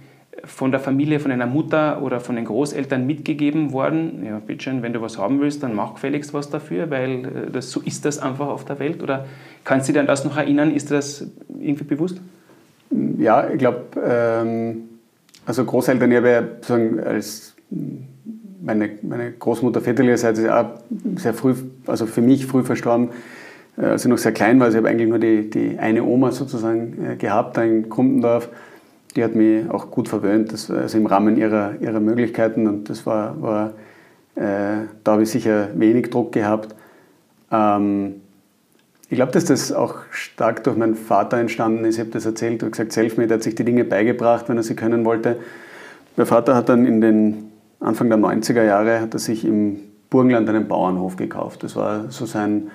von 0.44 0.70
der 0.70 0.80
Familie, 0.80 1.20
von 1.20 1.30
deiner 1.30 1.46
Mutter 1.46 2.00
oder 2.00 2.20
von 2.20 2.36
den 2.36 2.46
Großeltern 2.46 3.06
mitgegeben 3.06 3.72
worden? 3.72 4.24
Ja, 4.24 4.38
bitteschön, 4.38 4.82
wenn 4.82 4.94
du 4.94 5.02
was 5.02 5.18
haben 5.18 5.40
willst, 5.40 5.62
dann 5.62 5.74
mach 5.74 5.94
gefälligst 5.94 6.32
was 6.32 6.48
dafür, 6.48 6.88
weil 6.90 7.26
äh, 7.26 7.50
das, 7.52 7.70
so 7.70 7.80
ist 7.80 8.06
das 8.06 8.18
einfach 8.18 8.48
auf 8.48 8.64
der 8.64 8.78
Welt. 8.78 9.02
Oder 9.02 9.26
kannst 9.64 9.88
du 9.88 9.92
dich 9.92 10.00
an 10.00 10.06
das 10.06 10.24
noch 10.24 10.38
erinnern? 10.38 10.74
Ist 10.74 10.90
dir 10.90 10.94
das 10.94 11.26
irgendwie 11.60 11.84
bewusst? 11.84 12.22
Ja, 13.18 13.50
ich 13.50 13.58
glaube, 13.58 13.84
ähm, 14.02 14.82
also 15.44 15.64
Großeltern, 15.64 16.10
ich 16.10 16.16
habe 16.18 16.30
ja 16.30 16.42
sozusagen 16.42 17.00
als 17.00 17.54
meine, 18.62 18.90
meine 19.02 19.32
Großmutter 19.32 19.80
väterlicherseits 19.80 20.38
ist 20.38 20.48
auch 20.48 20.70
sehr 21.16 21.34
früh, 21.34 21.54
also 21.86 22.06
für 22.06 22.22
mich 22.22 22.46
früh 22.46 22.62
verstorben, 22.62 23.10
äh, 23.76 23.86
als 23.86 24.04
ich 24.04 24.08
noch 24.08 24.18
sehr 24.18 24.32
klein 24.32 24.60
war. 24.60 24.66
Also 24.66 24.78
ich 24.78 24.84
habe 24.84 24.90
eigentlich 24.90 25.08
nur 25.08 25.18
die, 25.18 25.50
die 25.50 25.78
eine 25.78 26.04
Oma 26.04 26.30
sozusagen 26.30 27.12
äh, 27.12 27.16
gehabt, 27.16 27.56
da 27.56 27.64
in 27.64 27.88
Kumpendorf. 27.88 28.48
Die 29.16 29.24
hat 29.24 29.34
mich 29.34 29.68
auch 29.68 29.90
gut 29.90 30.08
verwöhnt, 30.08 30.52
das, 30.52 30.70
also 30.70 30.96
im 30.96 31.06
Rahmen 31.06 31.36
ihrer, 31.36 31.74
ihrer 31.80 31.98
Möglichkeiten. 31.98 32.68
Und 32.68 32.88
das 32.88 33.04
war, 33.04 33.42
war 33.42 33.72
äh, 34.36 34.86
da 35.02 35.12
habe 35.12 35.24
ich 35.24 35.30
sicher 35.30 35.70
wenig 35.74 36.10
Druck 36.10 36.30
gehabt. 36.30 36.76
Ähm, 37.50 38.20
ich 39.10 39.16
glaube, 39.16 39.32
dass 39.32 39.46
das 39.46 39.72
auch 39.72 39.96
stark 40.10 40.64
durch 40.64 40.76
meinen 40.76 40.94
Vater 40.94 41.38
entstanden 41.38 41.84
ist. 41.86 41.94
Ich 41.94 42.00
habe 42.00 42.10
das 42.10 42.26
erzählt, 42.26 42.62
er 42.62 42.70
gesagt, 42.70 42.92
Selfmade 42.92 43.34
hat 43.34 43.42
sich 43.42 43.54
die 43.54 43.64
Dinge 43.64 43.84
beigebracht, 43.84 44.48
wenn 44.48 44.58
er 44.58 44.62
sie 44.62 44.76
können 44.76 45.04
wollte. 45.06 45.38
Mein 46.16 46.26
Vater 46.26 46.54
hat 46.54 46.68
dann 46.68 46.84
in 46.84 47.00
den 47.00 47.50
Anfang 47.80 48.08
der 48.08 48.18
90er 48.18 48.64
Jahre 48.64 49.00
hat 49.00 49.14
er 49.14 49.20
sich 49.20 49.44
im 49.44 49.78
Burgenland 50.10 50.48
einen 50.48 50.68
Bauernhof 50.68 51.16
gekauft. 51.16 51.62
Das 51.62 51.76
war 51.76 52.10
so 52.10 52.26
sein, 52.26 52.70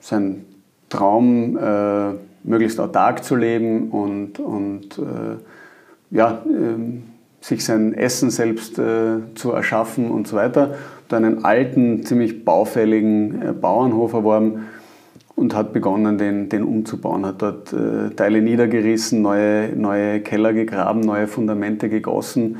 sein 0.00 0.44
Traum, 0.88 1.58
äh, 1.58 2.12
möglichst 2.44 2.80
autark 2.80 3.22
zu 3.24 3.36
leben 3.36 3.90
und, 3.90 4.38
und 4.38 4.98
äh, 4.98 6.16
ja, 6.16 6.42
äh, 6.46 7.44
sich 7.44 7.64
sein 7.64 7.94
Essen 7.94 8.30
selbst 8.30 8.78
äh, 8.78 9.16
zu 9.34 9.52
erschaffen 9.52 10.10
und 10.10 10.28
so 10.28 10.36
weiter. 10.36 10.76
Hat 11.04 11.14
einen 11.14 11.44
alten, 11.44 12.04
ziemlich 12.04 12.44
baufälligen 12.44 13.42
äh, 13.42 13.52
Bauernhof 13.52 14.12
erworben 14.12 14.66
und 15.36 15.54
hat 15.54 15.72
begonnen, 15.72 16.18
den, 16.18 16.48
den 16.48 16.62
umzubauen. 16.62 17.26
Hat 17.26 17.42
dort 17.42 17.72
äh, 17.72 18.10
Teile 18.14 18.42
niedergerissen, 18.42 19.22
neue, 19.22 19.74
neue 19.76 20.20
Keller 20.20 20.52
gegraben, 20.52 21.00
neue 21.00 21.26
Fundamente 21.26 21.88
gegossen 21.88 22.58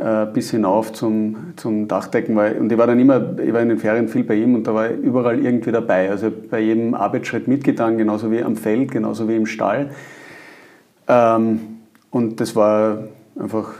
äh, 0.00 0.26
bis 0.32 0.50
hinauf 0.50 0.92
zum, 0.92 1.52
zum 1.56 1.86
Dachdecken. 1.86 2.34
Weil, 2.36 2.58
und 2.58 2.72
ich 2.72 2.78
war 2.78 2.86
dann 2.86 2.98
immer, 2.98 3.38
ich 3.38 3.52
war 3.52 3.60
in 3.60 3.68
den 3.68 3.78
Ferien 3.78 4.08
viel 4.08 4.24
bei 4.24 4.34
ihm 4.34 4.54
und 4.54 4.66
da 4.66 4.74
war 4.74 4.90
ich 4.90 4.98
überall 4.98 5.38
irgendwie 5.38 5.72
dabei. 5.72 6.10
Also 6.10 6.30
bei 6.30 6.60
jedem 6.60 6.94
Arbeitsschritt 6.94 7.48
mitgetan, 7.48 7.98
genauso 7.98 8.30
wie 8.30 8.42
am 8.42 8.56
Feld, 8.56 8.92
genauso 8.92 9.28
wie 9.28 9.36
im 9.36 9.46
Stall. 9.46 9.90
Ähm, 11.06 11.60
und 12.10 12.40
das 12.40 12.56
war 12.56 13.04
einfach 13.38 13.74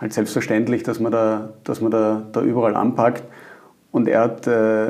halt 0.00 0.12
selbstverständlich, 0.12 0.82
dass 0.82 0.98
man 0.98 1.12
da, 1.12 1.50
dass 1.62 1.80
man 1.80 1.90
da, 1.90 2.22
da 2.32 2.42
überall 2.42 2.74
anpackt. 2.74 3.22
Und 3.92 4.08
er 4.08 4.22
hat, 4.22 4.46
äh, 4.46 4.88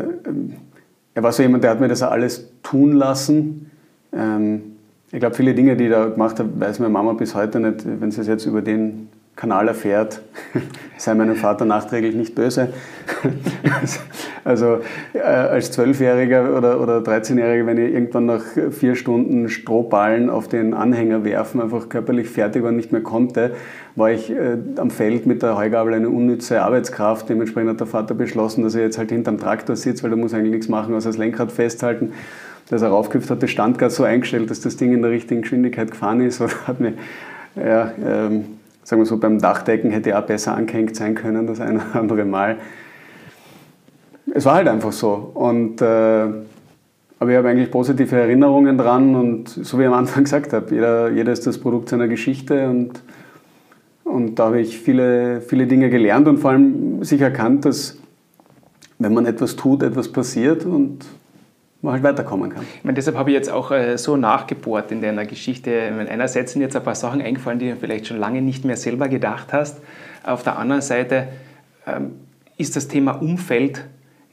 er 1.15 1.23
war 1.23 1.33
so 1.33 1.43
jemand, 1.43 1.65
der 1.65 1.71
hat 1.71 1.81
mir 1.81 1.89
das 1.89 2.03
alles 2.03 2.51
tun 2.63 2.93
lassen. 2.93 3.71
Ähm, 4.13 4.63
ich 5.13 5.21
glaube, 5.21 5.37
viele 5.37 5.55
Dinge, 5.55 5.77
die 5.77 5.85
ich 5.85 5.91
da 5.91 6.07
gemacht 6.07 6.39
habe, 6.41 6.51
weiß 6.59 6.81
meine 6.81 6.93
Mama 6.93 7.13
bis 7.13 7.35
heute 7.35 7.61
nicht, 7.61 7.85
wenn 8.01 8.11
sie 8.11 8.21
es 8.21 8.27
jetzt 8.27 8.47
über 8.47 8.63
den 8.63 9.09
Kanal 9.37 9.67
erfährt, 9.67 10.23
sei 10.97 11.15
meinem 11.15 11.35
Vater 11.35 11.65
nachträglich 11.65 12.15
nicht 12.15 12.35
böse. 12.37 12.69
also 14.45 14.79
äh, 15.13 15.19
als 15.19 15.73
Zwölfjähriger 15.73 16.57
oder, 16.57 16.81
oder 16.81 16.99
13-Jähriger, 16.99 17.67
wenn 17.67 17.79
ich 17.79 17.93
irgendwann 17.93 18.27
nach 18.27 18.43
vier 18.71 18.95
Stunden 18.95 19.49
Strohballen 19.49 20.31
auf 20.31 20.47
den 20.47 20.73
Anhänger 20.73 21.25
werfen, 21.25 21.61
einfach 21.61 21.89
körperlich 21.89 22.29
fertig 22.29 22.63
war 22.63 22.71
und 22.71 22.77
nicht 22.77 22.93
mehr 22.93 23.03
konnte, 23.03 23.53
war 23.97 24.13
ich 24.13 24.31
äh, 24.31 24.57
am 24.77 24.91
Feld 24.91 25.27
mit 25.27 25.43
der 25.43 25.57
Heugabel 25.57 25.95
eine 25.95 26.11
unnütze 26.11 26.63
Arbeitskraft. 26.63 27.29
Dementsprechend 27.29 27.71
hat 27.71 27.81
der 27.81 27.89
Vater 27.89 28.15
beschlossen, 28.15 28.63
dass 28.63 28.77
er 28.77 28.83
jetzt 28.83 28.99
halt 28.99 29.11
hinterm 29.11 29.39
Traktor 29.39 29.75
sitzt, 29.75 30.05
weil 30.05 30.13
er 30.13 30.17
muss 30.17 30.33
eigentlich 30.33 30.53
nichts 30.53 30.69
machen, 30.69 30.95
außer 30.95 31.09
das 31.09 31.19
Lenkrad 31.19 31.51
festhalten. 31.51 32.13
Dass 32.71 32.83
er 32.83 32.89
raufgehüpft 32.89 33.31
hat, 33.31 33.43
das 33.43 33.51
Standgas 33.51 33.97
so 33.97 34.05
eingestellt, 34.05 34.51
dass 34.51 34.61
das 34.61 34.77
Ding 34.77 34.95
in 34.95 35.03
der 35.03 35.11
richtigen 35.11 35.43
Geschwindigkeit 35.43 35.91
gefahren 35.91 36.21
ist. 36.21 36.41
Oder 36.41 36.53
hat 36.67 36.81
mir, 36.81 36.95
ja, 37.57 37.93
ähm, 38.03 38.45
sagen 38.85 39.01
wir 39.03 39.07
so, 39.07 39.17
beim 39.17 39.41
Dachdecken 39.41 39.91
hätte 39.91 40.11
er 40.11 40.21
auch 40.21 40.27
besser 40.27 40.55
angehängt 40.55 40.95
sein 40.95 41.15
können, 41.15 41.47
das 41.47 41.61
eine 41.61 41.79
oder 41.79 42.01
andere 42.01 42.25
Mal. 42.25 42.59
Es 44.33 44.45
war 44.45 44.57
halt 44.57 44.69
einfach 44.69 44.93
so. 44.93 45.31
Und, 45.35 45.81
äh, 45.81 45.85
aber 45.85 47.31
ich 47.31 47.37
habe 47.37 47.49
eigentlich 47.49 47.71
positive 47.71 48.17
Erinnerungen 48.17 48.77
dran 48.77 49.15
und 49.15 49.49
so 49.49 49.79
wie 49.79 49.83
ich 49.83 49.89
am 49.89 49.95
Anfang 49.95 50.25
gesagt 50.25 50.53
habe, 50.53 50.75
jeder, 50.75 51.11
jeder 51.11 51.33
ist 51.33 51.47
das 51.47 51.59
Produkt 51.59 51.89
seiner 51.89 52.09
Geschichte 52.09 52.69
und, 52.69 53.03
und 54.05 54.39
da 54.39 54.47
habe 54.47 54.61
ich 54.61 54.79
viele, 54.79 55.41
viele 55.41 55.67
Dinge 55.67 55.89
gelernt 55.89 56.29
und 56.29 56.39
vor 56.39 56.51
allem 56.51 57.03
sich 57.03 57.21
erkannt, 57.21 57.65
dass 57.65 57.99
wenn 58.99 59.15
man 59.15 59.27
etwas 59.27 59.57
tut, 59.57 59.83
etwas 59.83 60.13
passiert 60.13 60.67
und 60.67 61.07
man 61.85 61.95
halt 61.95 62.03
weiterkommen 62.03 62.51
kann. 62.51 62.65
Ich 62.79 62.85
meine, 62.85 62.95
deshalb 62.95 63.17
habe 63.17 63.31
ich 63.31 63.35
jetzt 63.35 63.51
auch 63.51 63.71
äh, 63.71 63.97
so 63.97 64.17
nachgebohrt 64.17 64.91
in 64.91 65.01
deiner 65.01 65.27
Geschichte. 65.27 65.93
einerseits 66.09 66.53
sind 66.53 66.63
jetzt 66.63 66.75
ein 66.77 66.83
paar 66.83 66.95
Sachen 66.95 67.23
eingefallen, 67.23 67.59
die 67.59 67.71
du 67.71 67.77
vielleicht 67.77 68.07
schon 68.07 68.19
lange 68.19 68.43
nicht 68.43 68.65
mehr 68.65 68.77
selber 68.77 69.09
gedacht 69.09 69.53
hast. 69.53 69.81
Auf 70.25 70.43
der 70.43 70.59
anderen 70.59 70.83
Seite 70.83 71.29
ähm, 71.87 72.13
ist 72.57 72.77
das 72.77 72.89
Thema 72.89 73.13
Umfeld 73.13 73.85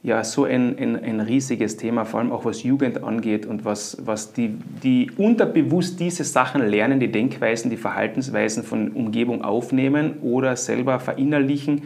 ja 0.02 0.24
so 0.24 0.44
ein, 0.44 0.76
ein, 0.78 1.02
ein, 1.02 1.20
riesiges 1.20 1.76
Thema, 1.76 2.04
vor 2.04 2.20
allem 2.20 2.32
auch 2.32 2.44
was 2.44 2.64
Jugend 2.64 3.04
angeht 3.04 3.46
und 3.46 3.64
was, 3.64 3.98
was 4.04 4.32
die, 4.32 4.56
die 4.82 5.12
unterbewusst 5.16 6.00
diese 6.00 6.24
Sachen 6.24 6.66
lernen, 6.66 6.98
die 6.98 7.12
Denkweisen, 7.12 7.70
die 7.70 7.76
Verhaltensweisen 7.76 8.64
von 8.64 8.88
Umgebung 8.90 9.44
aufnehmen 9.44 10.14
oder 10.22 10.56
selber 10.56 10.98
verinnerlichen, 10.98 11.82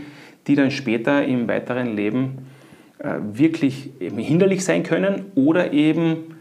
die 0.46 0.55
dann 0.55 0.70
später 0.70 1.26
im 1.26 1.46
weiteren 1.46 1.94
Leben 1.94 2.38
wirklich 2.99 3.91
hinderlich 4.01 4.65
sein 4.65 4.83
können 4.83 5.27
oder 5.35 5.73
eben 5.73 6.37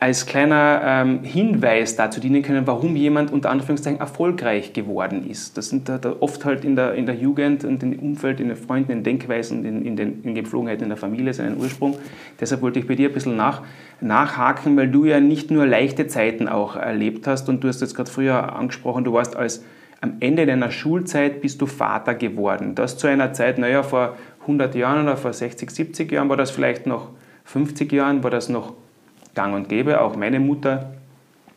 als 0.00 0.26
kleiner 0.26 0.80
ähm, 0.84 1.24
Hinweis 1.24 1.96
dazu 1.96 2.20
dienen 2.20 2.42
können, 2.42 2.66
warum 2.68 2.94
jemand 2.94 3.32
unter 3.32 3.50
Anführungszeichen 3.50 3.98
erfolgreich 3.98 4.72
geworden 4.72 5.28
ist. 5.28 5.58
Das 5.58 5.70
sind 5.70 5.88
da, 5.88 5.98
da 5.98 6.14
oft 6.20 6.44
halt 6.44 6.64
in 6.64 6.76
der, 6.76 6.94
in 6.94 7.06
der 7.06 7.16
Jugend 7.16 7.64
und 7.64 7.82
im 7.82 7.98
Umfeld, 7.98 8.38
in 8.38 8.48
den 8.48 8.56
Freunden, 8.56 8.92
in 8.92 8.98
den 8.98 9.04
Denkweisen, 9.04 9.64
in, 9.64 9.84
in 9.84 9.96
den 9.96 10.22
in 10.22 10.36
Gepflogenheiten 10.36 10.84
in 10.84 10.88
der 10.90 10.98
Familie 10.98 11.34
seinen 11.34 11.58
Ursprung. 11.58 11.98
Deshalb 12.38 12.62
wollte 12.62 12.78
ich 12.78 12.86
bei 12.86 12.94
dir 12.94 13.08
ein 13.08 13.14
bisschen 13.14 13.36
nach, 13.36 13.62
nachhaken, 14.00 14.76
weil 14.76 14.88
du 14.88 15.04
ja 15.04 15.18
nicht 15.18 15.50
nur 15.50 15.66
leichte 15.66 16.06
Zeiten 16.06 16.46
auch 16.48 16.76
erlebt 16.76 17.26
hast 17.26 17.48
und 17.48 17.64
du 17.64 17.68
hast 17.68 17.80
jetzt 17.80 17.96
gerade 17.96 18.10
früher 18.10 18.54
angesprochen, 18.54 19.02
du 19.02 19.12
warst 19.12 19.34
als 19.34 19.64
am 20.00 20.18
Ende 20.20 20.46
deiner 20.46 20.70
Schulzeit 20.70 21.40
bist 21.40 21.60
du 21.60 21.66
Vater 21.66 22.14
geworden. 22.14 22.76
Das 22.76 22.98
zu 22.98 23.08
einer 23.08 23.32
Zeit, 23.32 23.58
naja, 23.58 23.82
vor 23.82 24.16
100 24.48 24.74
Jahren 24.74 25.02
oder 25.02 25.18
vor 25.18 25.32
60, 25.32 25.70
70 25.70 26.10
Jahren 26.10 26.30
war 26.30 26.38
das 26.38 26.50
vielleicht 26.50 26.86
noch 26.86 27.10
50 27.44 27.92
Jahren, 27.92 28.24
war 28.24 28.30
das 28.30 28.48
noch 28.48 28.72
gang 29.34 29.54
und 29.54 29.68
gäbe. 29.68 30.00
Auch 30.00 30.16
meine 30.16 30.40
Mutter 30.40 30.94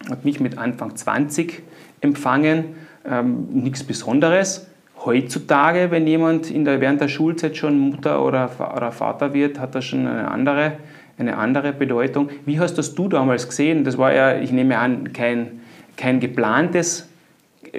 hat 0.09 0.25
mich 0.25 0.41
mit 0.41 0.57
Anfang 0.57 0.95
20 0.95 1.63
empfangen. 2.01 2.75
Ähm, 3.09 3.47
nichts 3.51 3.83
Besonderes. 3.83 4.67
Heutzutage, 5.05 5.89
wenn 5.89 6.05
jemand 6.05 6.53
der, 6.53 6.81
während 6.81 7.01
der 7.01 7.07
Schulzeit 7.07 7.55
schon 7.57 7.79
Mutter 7.79 8.23
oder, 8.23 8.51
oder 8.75 8.91
Vater 8.91 9.33
wird, 9.33 9.57
hat 9.57 9.73
das 9.73 9.85
schon 9.85 10.05
eine 10.05 10.29
andere, 10.29 10.73
eine 11.17 11.37
andere 11.37 11.71
Bedeutung. 11.71 12.29
Wie 12.45 12.59
hast 12.59 12.77
das 12.77 12.93
du 12.93 13.07
damals 13.07 13.47
gesehen? 13.47 13.83
Das 13.83 13.97
war 13.97 14.13
ja, 14.13 14.35
ich 14.35 14.51
nehme 14.51 14.77
an, 14.77 15.13
kein, 15.13 15.61
kein 15.95 16.19
geplantes 16.19 17.09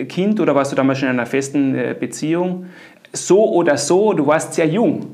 Kind 0.09 0.41
oder 0.41 0.55
warst 0.55 0.73
du 0.73 0.77
damals 0.77 1.01
schon 1.01 1.09
in 1.09 1.19
einer 1.19 1.27
festen 1.27 1.75
äh, 1.75 1.95
Beziehung? 1.99 2.67
So 3.13 3.53
oder 3.53 3.77
so, 3.77 4.13
du 4.13 4.27
warst 4.27 4.55
sehr 4.55 4.67
jung. 4.67 5.07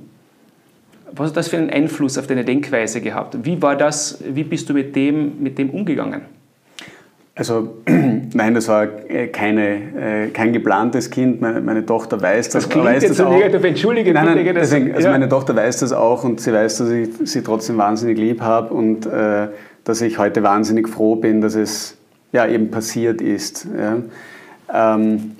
Was 1.12 1.30
hat 1.30 1.36
das 1.36 1.48
für 1.48 1.56
einen 1.56 1.70
Einfluss 1.70 2.18
auf 2.18 2.26
deine 2.26 2.44
Denkweise 2.44 3.00
gehabt? 3.00 3.36
Wie 3.42 3.60
war 3.60 3.76
das, 3.76 4.22
wie 4.26 4.44
bist 4.44 4.68
du 4.68 4.74
mit 4.74 4.94
dem, 4.94 5.42
mit 5.42 5.58
dem 5.58 5.70
umgegangen? 5.70 6.22
Also 7.34 7.76
nein, 7.86 8.54
das 8.54 8.66
war 8.66 8.84
äh, 9.08 9.28
keine, 9.28 10.26
äh, 10.26 10.28
kein 10.28 10.52
geplantes 10.52 11.08
Kind. 11.08 11.40
Meine, 11.40 11.60
meine 11.60 11.86
Tochter 11.86 12.20
weiß 12.20 12.48
das. 12.48 12.64
Das 12.64 12.68
klingt 12.68 12.86
weiß 12.86 13.02
jetzt 13.02 13.10
das 13.10 13.18
so 13.18 13.26
auch. 13.26 13.32
negativ, 13.32 13.64
entschuldige 13.64 14.12
Nein, 14.12 14.26
nein, 14.26 14.38
bitte. 14.38 14.54
deswegen, 14.54 14.92
also 14.92 15.06
ja. 15.06 15.12
meine 15.12 15.28
Tochter 15.28 15.54
weiß 15.54 15.78
das 15.78 15.92
auch 15.92 16.24
und 16.24 16.40
sie 16.40 16.52
weiß, 16.52 16.78
dass 16.78 16.90
ich 16.90 17.10
sie 17.24 17.42
trotzdem 17.42 17.78
wahnsinnig 17.78 18.18
lieb 18.18 18.40
habe 18.40 18.74
und 18.74 19.06
äh, 19.06 19.48
dass 19.84 20.00
ich 20.00 20.18
heute 20.18 20.42
wahnsinnig 20.42 20.88
froh 20.88 21.14
bin, 21.14 21.40
dass 21.40 21.54
es 21.54 21.96
ja 22.32 22.44
eben 22.46 22.72
passiert 22.72 23.22
ist. 23.22 23.68
Ja. 23.78 24.96
Ähm, 24.96 25.36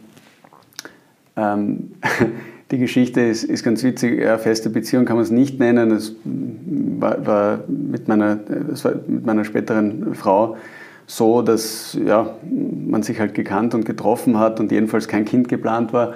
ähm, 1.38 1.92
die 2.70 2.79
Geschichte 2.79 3.20
ist, 3.20 3.44
ist 3.44 3.62
ganz 3.62 3.83
witzig. 3.83 4.20
Ja, 4.20 4.37
feste 4.38 4.70
Beziehung 4.70 5.05
kann 5.05 5.16
man 5.16 5.24
es 5.24 5.31
nicht 5.31 5.59
nennen. 5.59 5.90
Es 5.90 6.14
war, 6.24 7.27
war, 7.27 7.59
mit 7.68 8.09
meiner, 8.09 8.38
es 8.72 8.85
war 8.85 8.94
mit 9.07 9.24
meiner 9.24 9.44
späteren 9.44 10.14
Frau 10.14 10.57
so, 11.07 11.40
dass 11.40 11.98
ja, 12.05 12.35
man 12.44 13.03
sich 13.03 13.18
halt 13.18 13.35
gekannt 13.35 13.74
und 13.74 13.87
getroffen 13.87 14.38
hat 14.38 14.61
und 14.61 14.70
jedenfalls 14.70 15.09
kein 15.09 15.24
Kind 15.24 15.48
geplant 15.48 15.92
war. 15.92 16.14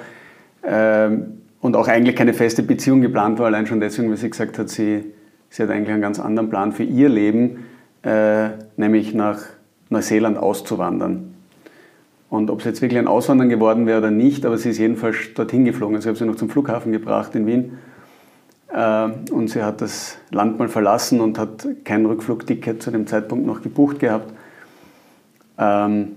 Ähm, 0.63 1.39
und 1.61 1.77
auch 1.77 1.89
eigentlich 1.89 2.17
keine 2.17 2.35
feste 2.35 2.63
Beziehung 2.63 3.01
geplant 3.01 3.39
war, 3.39 3.47
allein 3.47 3.67
schon 3.67 3.81
deswegen, 3.81 4.11
weil 4.11 4.17
sie 4.17 4.29
gesagt 4.29 4.59
hat, 4.59 4.69
sie, 4.69 5.05
sie 5.49 5.63
hat 5.63 5.71
eigentlich 5.71 5.93
einen 5.93 6.03
ganz 6.03 6.19
anderen 6.21 6.51
Plan 6.51 6.73
für 6.73 6.83
ihr 6.83 7.09
Leben, 7.09 7.65
äh, 8.03 8.49
nämlich 8.77 9.15
nach 9.15 9.41
Neuseeland 9.89 10.37
auszuwandern. 10.37 11.32
Und 12.33 12.51
ob 12.51 12.61
es 12.61 12.65
jetzt 12.65 12.81
wirklich 12.81 12.99
ein 12.99 13.09
Auswandern 13.09 13.51
geworden 13.51 13.85
wäre 13.85 13.99
oder 13.99 14.11
nicht, 14.11 14.47
aber 14.47 14.57
sie 14.57 14.71
ist 14.71 14.79
jedenfalls 14.79 15.35
dorthin 15.35 15.67
geflogen. 15.67 15.97
Also 15.97 16.07
ich 16.07 16.09
habe 16.09 16.19
sie 16.19 16.25
noch 16.25 16.37
zum 16.37 16.49
Flughafen 16.49 16.91
gebracht 16.91 17.35
in 17.35 17.47
Wien. 17.47 17.77
Äh, 18.73 19.11
und 19.31 19.49
sie 19.51 19.63
hat 19.63 19.83
das 19.83 20.17
Land 20.31 20.59
mal 20.59 20.69
verlassen 20.69 21.21
und 21.21 21.39
hat 21.39 21.69
kein 21.85 22.07
Rückflugticket 22.07 22.83
zu 22.83 22.91
dem 22.91 23.07
Zeitpunkt 23.07 23.45
noch 23.45 23.61
gebucht 23.61 23.99
gehabt. 23.99 24.33
Ähm, 25.59 26.13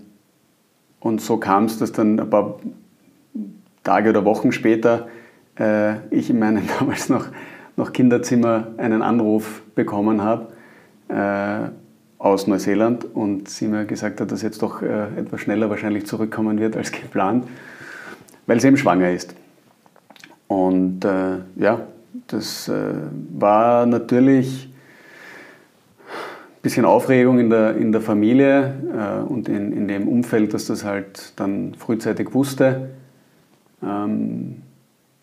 und 1.01 1.19
so 1.19 1.36
kam 1.36 1.65
es, 1.65 1.80
dass 1.80 1.91
dann 1.91 2.17
ein 2.17 2.30
paar 2.30 2.60
Tage 3.84 4.12
oder 4.12 4.23
Wochen 4.23 4.54
später 4.54 5.10
äh, 5.60 5.95
ich 6.12 6.30
in 6.30 6.39
meinem 6.39 6.63
damals 6.80 7.10
noch, 7.10 7.28
noch 7.75 7.91
Kinderzimmer 7.91 8.67
einen 8.78 9.01
Anruf 9.01 9.63
bekommen 9.75 10.21
habe 10.21 10.47
äh, 11.10 11.71
aus 12.25 12.47
Neuseeland 12.47 13.05
und 13.13 13.47
sie 13.49 13.67
mir 13.67 13.85
gesagt 13.85 14.19
hat, 14.19 14.31
dass 14.31 14.41
jetzt 14.41 14.63
doch 14.63 14.81
äh, 14.81 15.15
etwas 15.15 15.41
schneller 15.41 15.69
wahrscheinlich 15.69 16.07
zurückkommen 16.07 16.59
wird 16.59 16.75
als 16.75 16.91
geplant, 16.91 17.45
weil 18.47 18.59
sie 18.59 18.67
eben 18.67 18.77
schwanger 18.77 19.11
ist. 19.11 19.35
Und 20.47 21.05
äh, 21.05 21.38
ja, 21.55 21.81
das 22.25 22.67
äh, 22.67 22.93
war 23.38 23.85
natürlich 23.85 24.67
ein 24.67 26.61
bisschen 26.63 26.83
Aufregung 26.83 27.38
in 27.38 27.51
der, 27.51 27.77
in 27.77 27.91
der 27.91 28.01
Familie 28.01 28.73
äh, 28.91 29.21
und 29.21 29.47
in, 29.47 29.71
in 29.71 29.88
dem 29.88 30.07
Umfeld, 30.07 30.55
dass 30.55 30.65
das 30.65 30.83
halt 30.83 31.39
dann 31.39 31.75
frühzeitig 31.75 32.33
wusste. 32.33 32.89
Ähm, 33.83 34.63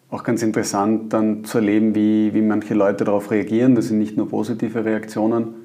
auch 0.08 0.22
ganz 0.22 0.44
interessant 0.44 1.12
dann 1.12 1.42
zu 1.44 1.58
erleben, 1.58 1.96
wie, 1.96 2.32
wie 2.32 2.42
manche 2.42 2.74
Leute 2.74 3.02
darauf 3.02 3.32
reagieren. 3.32 3.74
Das 3.74 3.88
sind 3.88 3.98
nicht 3.98 4.16
nur 4.16 4.28
positive 4.28 4.84
Reaktionen, 4.84 5.62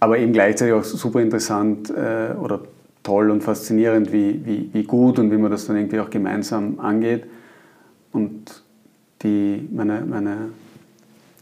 aber 0.00 0.18
eben 0.18 0.32
gleichzeitig 0.32 0.74
auch 0.74 0.84
super 0.84 1.20
interessant 1.20 1.90
äh, 1.90 2.34
oder 2.40 2.60
toll 3.02 3.30
und 3.30 3.42
faszinierend, 3.42 4.12
wie, 4.12 4.40
wie, 4.44 4.70
wie 4.72 4.82
gut 4.84 5.18
und 5.18 5.30
wie 5.30 5.36
man 5.36 5.50
das 5.50 5.66
dann 5.66 5.76
irgendwie 5.76 6.00
auch 6.00 6.10
gemeinsam 6.10 6.78
angeht. 6.80 7.24
Und 8.12 8.62
die, 9.22 9.68
meine, 9.72 10.02
meine 10.06 10.36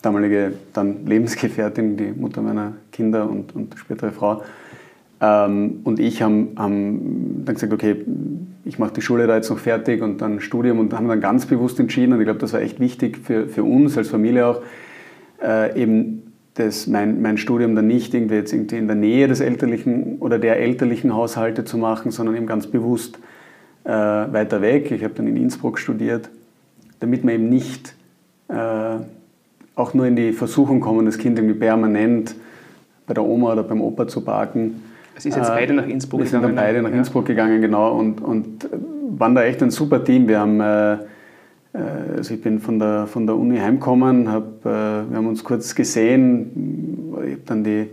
damalige 0.02 0.52
dann 0.72 1.06
Lebensgefährtin, 1.06 1.96
die 1.96 2.12
Mutter 2.12 2.42
meiner 2.42 2.74
Kinder 2.92 3.28
und, 3.28 3.54
und 3.54 3.74
spätere 3.78 4.12
Frau, 4.12 4.42
ähm, 5.20 5.80
und 5.84 5.98
ich 5.98 6.22
haben, 6.22 6.50
haben 6.56 7.42
dann 7.44 7.54
gesagt, 7.54 7.72
okay, 7.72 8.04
ich 8.64 8.78
mache 8.78 8.92
die 8.94 9.00
Schule 9.00 9.26
da 9.26 9.36
jetzt 9.36 9.48
noch 9.48 9.58
fertig 9.58 10.02
und 10.02 10.20
dann 10.20 10.40
Studium 10.40 10.78
und 10.78 10.92
haben 10.92 11.08
dann 11.08 11.20
ganz 11.20 11.46
bewusst 11.46 11.80
entschieden, 11.80 12.12
und 12.12 12.20
ich 12.20 12.26
glaube, 12.26 12.40
das 12.40 12.52
war 12.52 12.60
echt 12.60 12.80
wichtig 12.80 13.18
für, 13.18 13.48
für 13.48 13.64
uns 13.64 13.96
als 13.96 14.08
Familie 14.08 14.46
auch, 14.46 14.62
äh, 15.42 15.80
eben 15.80 16.25
das, 16.56 16.86
mein, 16.86 17.20
mein 17.20 17.36
Studium 17.38 17.74
dann 17.74 17.86
nicht 17.86 18.14
irgendwie 18.14 18.36
jetzt 18.36 18.52
irgendwie 18.52 18.76
in 18.76 18.86
der 18.86 18.96
Nähe 18.96 19.28
des 19.28 19.40
elterlichen 19.40 20.18
oder 20.18 20.38
der 20.38 20.58
elterlichen 20.58 21.14
Haushalte 21.14 21.64
zu 21.64 21.76
machen, 21.78 22.10
sondern 22.10 22.34
eben 22.34 22.46
ganz 22.46 22.66
bewusst 22.66 23.18
äh, 23.84 23.90
weiter 23.90 24.62
weg. 24.62 24.90
Ich 24.90 25.04
habe 25.04 25.14
dann 25.14 25.26
in 25.26 25.36
Innsbruck 25.36 25.78
studiert, 25.78 26.30
damit 27.00 27.24
man 27.24 27.34
eben 27.34 27.48
nicht 27.50 27.94
äh, 28.48 28.54
auch 29.74 29.92
nur 29.92 30.06
in 30.06 30.16
die 30.16 30.32
Versuchung 30.32 30.80
kommen, 30.80 31.04
das 31.04 31.18
Kind 31.18 31.38
irgendwie 31.38 31.58
permanent 31.58 32.34
bei 33.06 33.14
der 33.14 33.24
Oma 33.24 33.52
oder 33.52 33.62
beim 33.62 33.82
Opa 33.82 34.08
zu 34.08 34.22
parken. 34.22 34.82
Es 35.14 35.26
ist 35.26 35.36
jetzt 35.36 35.48
beide 35.48 35.74
nach 35.74 35.86
Innsbruck 35.86 36.20
Wir 36.20 36.26
sind 36.26 36.42
dann 36.42 36.50
gegangen, 36.50 36.66
beide 36.66 36.82
nach 36.82 36.90
ja. 36.90 36.96
Innsbruck 36.96 37.26
gegangen, 37.26 37.60
genau, 37.60 37.96
und, 37.96 38.20
und 38.20 38.68
waren 39.18 39.34
da 39.34 39.44
echt 39.44 39.62
ein 39.62 39.70
super 39.70 40.02
Team. 40.02 40.28
Wir 40.28 40.40
haben, 40.40 40.60
äh, 40.60 40.94
äh, 40.94 40.98
also 42.16 42.34
ich 42.34 42.42
bin 42.42 42.60
von 42.60 42.78
der, 42.78 43.06
von 43.06 43.26
der 43.26 43.36
Uni 43.36 43.58
heimgekommen, 43.58 44.30
hab, 44.30 44.64
äh, 44.64 44.68
wir 44.68 45.16
haben 45.16 45.26
uns 45.26 45.44
kurz 45.44 45.74
gesehen, 45.74 47.14
ich 47.24 47.32
habe 47.32 47.42
dann 47.46 47.64
die, 47.64 47.88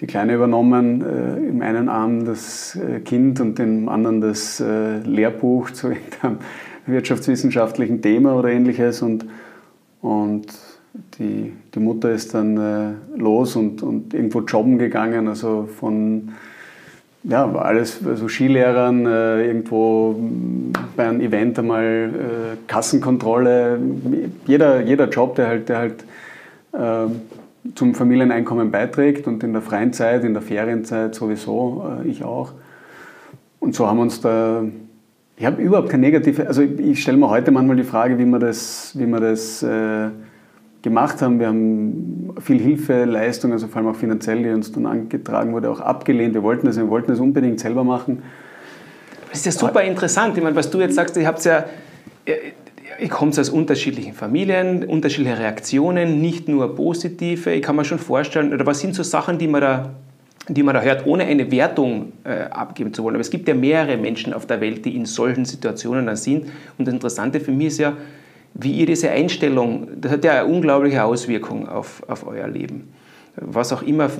die 0.00 0.06
Kleine 0.06 0.34
übernommen, 0.34 1.02
äh, 1.02 1.48
im 1.48 1.62
einen 1.62 1.88
Arm 1.88 2.24
das 2.24 2.76
äh, 2.76 3.00
Kind 3.00 3.40
und 3.40 3.58
im 3.58 3.88
anderen 3.88 4.20
das 4.20 4.60
äh, 4.60 4.98
Lehrbuch 4.98 5.70
zu 5.70 5.88
irgendeinem 5.90 6.38
wirtschaftswissenschaftlichen 6.86 8.02
Thema 8.02 8.34
oder 8.34 8.50
ähnliches 8.50 9.02
und, 9.02 9.26
und 10.00 10.46
die, 11.18 11.52
die 11.74 11.80
Mutter 11.80 12.10
ist 12.10 12.34
dann 12.34 12.56
äh, 12.56 13.18
los 13.18 13.56
und, 13.56 13.82
und 13.82 14.14
irgendwo 14.14 14.40
jobben 14.40 14.78
gegangen, 14.78 15.28
also 15.28 15.66
von 15.66 16.30
ja, 17.28 17.52
alles, 17.52 18.00
also 18.06 18.28
Skilehrern, 18.28 19.04
äh, 19.04 19.46
irgendwo 19.46 20.12
mh, 20.12 20.78
bei 20.96 21.08
einem 21.08 21.20
Event 21.20 21.58
einmal 21.58 21.84
äh, 21.84 22.56
Kassenkontrolle, 22.68 23.80
jeder, 24.46 24.82
jeder 24.82 25.08
Job, 25.08 25.34
der 25.34 25.48
halt, 25.48 25.68
der 25.68 25.78
halt 25.78 26.04
äh, 26.72 27.10
zum 27.74 27.94
Familieneinkommen 27.94 28.70
beiträgt 28.70 29.26
und 29.26 29.42
in 29.42 29.52
der 29.52 29.62
freien 29.62 29.92
Zeit, 29.92 30.22
in 30.22 30.34
der 30.34 30.42
Ferienzeit 30.42 31.14
sowieso, 31.14 31.84
äh, 32.04 32.08
ich 32.08 32.22
auch. 32.22 32.52
Und 33.58 33.74
so 33.74 33.88
haben 33.88 33.96
wir 33.96 34.02
uns 34.02 34.20
da, 34.20 34.62
ich 35.36 35.44
habe 35.44 35.60
überhaupt 35.60 35.88
keine 35.88 36.02
negative, 36.02 36.46
also 36.46 36.62
ich, 36.62 36.78
ich 36.78 37.02
stelle 37.02 37.16
mir 37.18 37.28
heute 37.28 37.50
manchmal 37.50 37.76
die 37.76 37.82
Frage, 37.82 38.18
wie 38.18 38.26
wir 38.26 38.38
das, 38.38 38.92
wie 38.96 39.06
wir 39.06 39.18
das 39.18 39.64
äh, 39.64 40.10
gemacht 40.86 41.20
haben. 41.20 41.40
Wir 41.40 41.48
haben 41.48 42.32
viel 42.40 42.60
Hilfeleistung, 42.60 43.50
also 43.50 43.66
vor 43.66 43.78
allem 43.78 43.88
auch 43.88 43.96
finanziell, 43.96 44.40
die 44.40 44.50
uns 44.50 44.70
dann 44.70 44.86
angetragen 44.86 45.52
wurde, 45.52 45.68
auch 45.68 45.80
abgelehnt. 45.80 46.32
Wir 46.34 46.44
wollten 46.44 46.64
das, 46.66 46.76
wir 46.76 46.88
wollten 46.88 47.08
das 47.08 47.18
unbedingt 47.18 47.58
selber 47.58 47.82
machen. 47.82 48.22
Das 49.28 49.40
ist 49.40 49.46
ja 49.46 49.52
super 49.52 49.82
interessant. 49.82 50.36
Ich 50.36 50.44
meine, 50.44 50.54
was 50.54 50.70
du 50.70 50.78
jetzt 50.80 50.94
sagst, 50.94 51.16
ihr 51.16 51.26
habt 51.26 51.44
ja, 51.44 51.64
ihr 52.24 53.08
kommt 53.08 53.36
aus 53.36 53.50
unterschiedlichen 53.50 54.12
Familien, 54.12 54.84
unterschiedliche 54.84 55.36
Reaktionen, 55.40 56.20
nicht 56.20 56.46
nur 56.46 56.76
positive. 56.76 57.52
Ich 57.52 57.62
kann 57.62 57.74
mir 57.74 57.84
schon 57.84 57.98
vorstellen, 57.98 58.54
oder 58.54 58.64
was 58.64 58.78
sind 58.78 58.94
so 58.94 59.02
Sachen, 59.02 59.38
die 59.38 59.48
man 59.48 59.62
da, 59.62 59.90
die 60.46 60.62
man 60.62 60.76
da 60.76 60.82
hört, 60.82 61.04
ohne 61.04 61.24
eine 61.24 61.50
Wertung 61.50 62.12
äh, 62.22 62.44
abgeben 62.44 62.94
zu 62.94 63.02
wollen. 63.02 63.16
Aber 63.16 63.22
es 63.22 63.30
gibt 63.30 63.48
ja 63.48 63.54
mehrere 63.54 63.96
Menschen 63.96 64.32
auf 64.32 64.46
der 64.46 64.60
Welt, 64.60 64.84
die 64.84 64.94
in 64.94 65.04
solchen 65.04 65.44
Situationen 65.44 66.06
dann 66.06 66.16
sind. 66.16 66.44
Und 66.78 66.86
das 66.86 66.94
Interessante 66.94 67.40
für 67.40 67.50
mich 67.50 67.66
ist 67.66 67.78
ja, 67.78 67.94
wie 68.58 68.72
ihr 68.72 68.86
diese 68.86 69.10
Einstellung, 69.10 69.88
das 70.00 70.12
hat 70.12 70.24
ja 70.24 70.40
eine 70.40 70.46
unglaubliche 70.46 71.04
Auswirkung 71.04 71.68
auf, 71.68 72.02
auf 72.08 72.26
euer 72.26 72.48
Leben. 72.48 72.92
Was 73.38 73.70
auch 73.72 73.82
immer, 73.82 74.10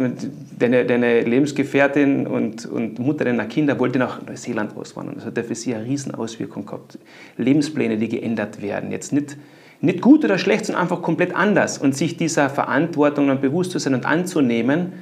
deine, 0.58 0.84
deine 0.84 1.22
Lebensgefährtin 1.22 2.26
und, 2.26 2.66
und 2.66 2.98
Mutter 2.98 3.24
deiner 3.24 3.46
Kinder 3.46 3.78
wollte 3.78 3.98
nach 3.98 4.20
Neuseeland 4.26 4.76
auswandern. 4.76 5.14
Das 5.16 5.24
hat 5.24 5.38
ja 5.38 5.42
für 5.42 5.54
sie 5.54 5.74
eine 5.74 5.86
Riesenauswirkung 5.86 6.66
gehabt. 6.66 6.98
Lebenspläne, 7.38 7.96
die 7.96 8.08
geändert 8.08 8.60
werden. 8.60 8.90
Jetzt 8.90 9.14
nicht, 9.14 9.38
nicht 9.80 10.02
gut 10.02 10.22
oder 10.22 10.36
schlecht, 10.36 10.66
sondern 10.66 10.82
einfach 10.82 11.00
komplett 11.00 11.34
anders. 11.34 11.78
Und 11.78 11.96
sich 11.96 12.18
dieser 12.18 12.50
Verantwortung 12.50 13.28
dann 13.28 13.40
bewusst 13.40 13.70
zu 13.70 13.78
sein 13.78 13.94
und 13.94 14.04
anzunehmen, 14.04 14.92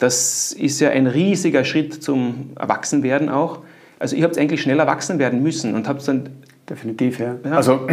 das 0.00 0.52
ist 0.52 0.80
ja 0.80 0.90
ein 0.90 1.06
riesiger 1.06 1.64
Schritt 1.64 2.02
zum 2.02 2.50
Erwachsenwerden 2.58 3.28
auch. 3.28 3.60
Also 4.00 4.16
ihr 4.16 4.24
habt 4.24 4.36
eigentlich 4.38 4.60
schnell 4.60 4.80
erwachsen 4.80 5.20
werden 5.20 5.40
müssen 5.40 5.76
und 5.76 5.86
habt 5.86 6.06
dann 6.08 6.30
Definitiv, 6.68 7.18
ja. 7.18 7.36
Ja. 7.44 7.52
Also, 7.52 7.86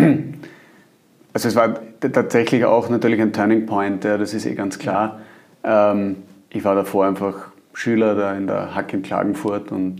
also 1.34 1.48
es 1.48 1.56
war 1.56 1.76
tatsächlich 2.00 2.66
auch 2.66 2.90
natürlich 2.90 3.22
ein 3.22 3.34
Turning 3.34 3.66
Point, 3.66 4.04
ja, 4.04 4.18
das 4.18 4.34
ist 4.34 4.46
eh 4.46 4.56
ganz 4.56 4.80
klar. 4.80 5.20
Ähm, 5.64 6.18
ich 6.50 6.64
war 6.64 6.76
davor 6.76 7.06
einfach 7.06 7.50
Schüler 7.74 8.16
da 8.16 8.36
in 8.36 8.48
der 8.48 8.76
Hack 8.76 8.94
in 8.94 9.04
Klagenfurt 9.04 9.72
und 9.72 10.00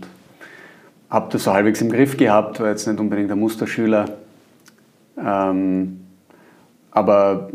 habe 1.08 1.28
das 1.32 1.44
so 1.44 1.52
halbwegs 1.52 1.80
im 1.80 1.90
Griff 1.90 2.16
gehabt, 2.16 2.60
war 2.60 2.68
jetzt 2.68 2.86
nicht 2.86 3.00
unbedingt 3.00 3.28
der 3.28 3.36
Musterschüler. 3.36 4.06
Ähm, 5.18 6.00
aber 6.92 7.50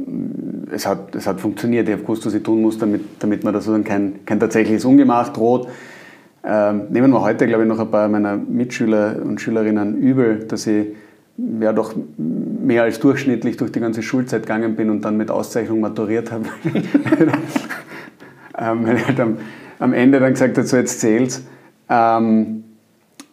es 0.72 0.88
hat, 0.88 1.14
es 1.16 1.28
hat 1.28 1.42
funktioniert. 1.42 1.88
Ich 1.88 1.94
habe 1.94 2.04
gewusst, 2.04 2.26
was 2.26 2.34
ich 2.34 2.44
tun 2.44 2.62
muss, 2.62 2.78
damit, 2.78 3.02
damit 3.20 3.44
mir 3.44 3.52
da 3.52 3.60
sozusagen 3.60 3.84
kein, 3.84 4.26
kein 4.26 4.40
tatsächliches 4.40 4.86
Ungemach 4.86 5.30
droht. 5.30 5.68
Ähm, 6.44 6.84
nehmen 6.90 7.12
wir 7.12 7.22
heute, 7.22 7.48
glaube 7.48 7.64
ich, 7.64 7.70
noch 7.70 7.80
ein 7.80 7.90
paar 7.90 8.08
meiner 8.08 8.38
Mitschüler 8.38 9.18
und 9.24 9.42
Schülerinnen 9.42 9.98
übel, 9.98 10.46
dass 10.48 10.68
ich 10.68 10.88
ja 11.38 11.74
doch 11.74 11.94
mehr 12.18 12.84
als 12.84 13.00
durchschnittlich 13.00 13.58
durch 13.58 13.72
die 13.72 13.80
ganze 13.80 14.02
Schulzeit 14.02 14.44
gegangen 14.44 14.76
bin 14.76 14.90
und 14.90 15.04
dann 15.04 15.18
mit 15.18 15.30
Auszeichnung 15.30 15.82
maturiert 15.82 16.32
habe. 16.32 16.46
ähm, 18.58 18.88
weil 18.88 19.06
halt 19.06 19.20
am, 19.20 19.38
am 19.80 19.94
Ende 19.94 20.20
dann 20.20 20.34
gesagt 20.34 20.58
hat, 20.58 20.68
so 20.68 20.78
jetzt 20.78 21.00
zählt's. 21.00 21.44
Ähm, 21.90 22.64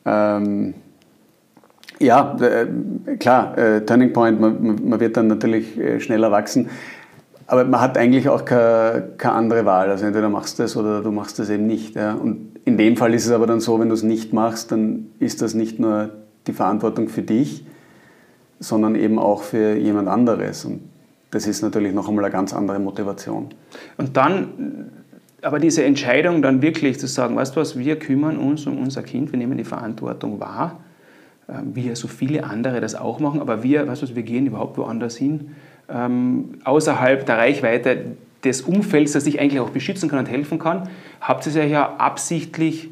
ähm, 0.05 0.75
ja, 2.01 2.37
äh, 2.41 3.17
klar, 3.17 3.57
äh, 3.57 3.85
Turning 3.85 4.13
Point, 4.13 4.41
man, 4.41 4.89
man, 4.89 5.01
wird 5.01 5.17
dann 5.17 5.29
natürlich 5.29 5.79
äh, 5.79 6.01
schneller 6.01 6.33
wachsen. 6.33 6.69
Aber 7.47 7.65
man 7.65 7.81
hat 7.81 7.97
eigentlich 7.97 8.29
auch 8.29 8.45
keine, 8.45 9.11
keine 9.19 9.35
andere 9.35 9.65
Wahl. 9.65 9.91
Also 9.91 10.07
entweder 10.07 10.29
machst 10.29 10.59
du 10.59 10.65
das 10.65 10.77
oder 10.77 11.03
du 11.03 11.13
machst 11.13 11.39
das 11.39 11.49
eben 11.49 11.67
nicht. 11.67 11.95
Ja. 11.95 12.15
Und 12.15 12.57
in 12.65 12.77
dem 12.77 12.97
Fall 12.97 13.15
ist 13.15 13.27
es 13.27 13.33
aber 13.33 13.47
dann 13.47 13.61
so, 13.61 13.79
wenn 13.79 13.89
du 13.89 13.95
es 13.95 14.03
nicht 14.03 14.33
machst, 14.33 14.73
dann 14.73 15.07
ist 15.21 15.43
das 15.43 15.55
nicht 15.55 15.79
nur 15.79 16.11
die 16.47 16.53
Verantwortung 16.53 17.09
für 17.09 17.23
dich, 17.23 17.65
sondern 18.63 18.95
eben 18.95 19.19
auch 19.19 19.43
für 19.43 19.77
jemand 19.77 20.09
anderes. 20.09 20.65
Und 20.65 20.81
das 21.31 21.47
ist 21.47 21.63
natürlich 21.63 21.93
noch 21.93 22.09
einmal 22.09 22.25
eine 22.25 22.33
ganz 22.33 22.53
andere 22.53 22.79
Motivation. 22.79 23.49
Und 23.97 24.17
dann, 24.17 24.91
aber 25.43 25.59
diese 25.59 25.85
Entscheidung 25.85 26.43
dann 26.43 26.63
wirklich 26.63 26.99
zu 26.99 27.07
sagen, 27.07 27.37
weißt 27.37 27.57
du 27.57 27.61
was, 27.61 27.79
wir 27.79 27.99
kümmern 27.99 28.39
uns 28.39 28.67
um 28.67 28.79
unser 28.79 29.03
Kind, 29.03 29.33
wir 29.33 29.39
nehmen 29.39 29.59
die 29.59 29.65
Verantwortung 29.65 30.41
wahr, 30.41 30.81
ähm, 31.49 31.75
wie 31.75 31.89
ja 31.89 31.97
so 31.97 32.09
viele 32.09 32.45
andere 32.45 32.81
das 32.81 32.95
auch 32.95 33.19
machen, 33.19 33.41
aber 33.41 33.63
wir, 33.63 33.87
weißt 33.89 34.03
du 34.03 34.07
was, 34.09 34.15
wir 34.15 34.23
gehen 34.23 34.47
überhaupt 34.47 34.79
woanders 34.79 35.17
hin 35.17 35.51
ähm, 35.89 36.59
außerhalb 36.65 37.27
der 37.27 37.39
Reichweite 37.39 38.17
des 38.45 38.63
Umfelds, 38.63 39.13
das 39.13 39.25
dich 39.25 39.41
eigentlich 39.41 39.61
auch 39.61 39.71
beschützen 39.71 40.09
kann 40.09 40.21
und 40.21 40.29
helfen 40.29 40.59
kann, 40.59 40.89
habt 41.21 41.47
ihr 41.47 41.55
es 41.55 41.71
ja 41.71 41.97
absichtlich 41.97 42.91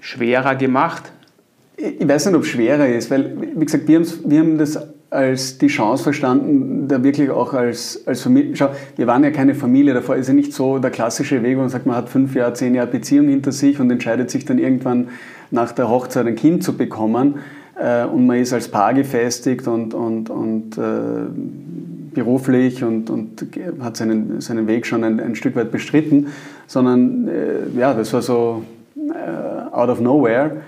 schwerer 0.00 0.54
gemacht? 0.54 1.12
Ich 1.80 2.06
weiß 2.06 2.26
nicht, 2.26 2.34
ob 2.34 2.42
es 2.42 2.48
schwerer 2.48 2.86
ist, 2.88 3.10
weil, 3.10 3.36
wie 3.56 3.64
gesagt, 3.64 3.88
wir, 3.88 4.02
wir 4.26 4.38
haben 4.38 4.58
das 4.58 4.78
als 5.10 5.58
die 5.58 5.66
Chance 5.66 6.04
verstanden, 6.04 6.86
da 6.86 7.02
wirklich 7.02 7.30
auch 7.30 7.52
als, 7.52 8.02
als 8.06 8.22
Familie. 8.22 8.54
Schau, 8.54 8.68
wir 8.96 9.06
waren 9.06 9.24
ja 9.24 9.30
keine 9.30 9.54
Familie, 9.54 9.92
davor 9.92 10.16
ist 10.16 10.28
ja 10.28 10.34
nicht 10.34 10.52
so 10.52 10.78
der 10.78 10.90
klassische 10.90 11.42
Weg, 11.42 11.56
wo 11.56 11.62
man 11.62 11.68
sagt, 11.68 11.86
man 11.86 11.96
hat 11.96 12.08
fünf 12.08 12.34
Jahre, 12.34 12.52
zehn 12.52 12.74
Jahre 12.74 12.88
Beziehung 12.88 13.28
hinter 13.28 13.50
sich 13.50 13.80
und 13.80 13.90
entscheidet 13.90 14.30
sich 14.30 14.44
dann 14.44 14.58
irgendwann 14.58 15.08
nach 15.50 15.72
der 15.72 15.88
Hochzeit 15.88 16.26
ein 16.26 16.36
Kind 16.36 16.62
zu 16.62 16.76
bekommen 16.76 17.36
äh, 17.74 18.04
und 18.04 18.26
man 18.26 18.38
ist 18.38 18.52
als 18.52 18.68
Paar 18.68 18.94
gefestigt 18.94 19.66
und, 19.66 19.94
und, 19.94 20.30
und 20.30 20.78
äh, 20.78 20.82
beruflich 22.14 22.84
und, 22.84 23.10
und 23.10 23.46
hat 23.80 23.96
seinen, 23.96 24.40
seinen 24.40 24.68
Weg 24.68 24.86
schon 24.86 25.02
ein, 25.02 25.18
ein 25.18 25.34
Stück 25.34 25.56
weit 25.56 25.72
bestritten, 25.72 26.28
sondern 26.68 27.26
äh, 27.26 27.78
ja, 27.78 27.94
das 27.94 28.12
war 28.12 28.22
so 28.22 28.62
äh, 28.96 29.74
out 29.74 29.88
of 29.88 30.00
nowhere. 30.00 30.58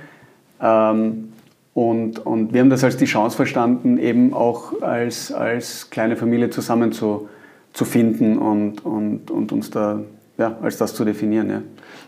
Ähm, 0.63 1.33
und, 1.75 2.19
und 2.27 2.53
wir 2.53 2.61
haben 2.61 2.71
das 2.71 2.85
als 2.85 2.97
die 2.97 3.07
Chance 3.07 3.37
verstanden, 3.37 3.99
eben 3.99 4.35
auch 4.35 4.83
als, 4.83 5.33
als 5.33 5.89
kleine 5.91 6.17
Familie 6.17 6.51
zusammen 6.51 6.93
zu, 6.93 7.29
zu 7.73 7.85
finden 7.85 8.39
und, 8.39 8.85
und, 8.85 9.31
und 9.31 9.53
uns 9.53 9.71
da 9.71 10.01
ja, 10.39 10.57
als 10.63 10.77
das 10.79 10.95
zu 10.95 11.05
definieren. 11.05 11.51
Ja. 11.51 11.63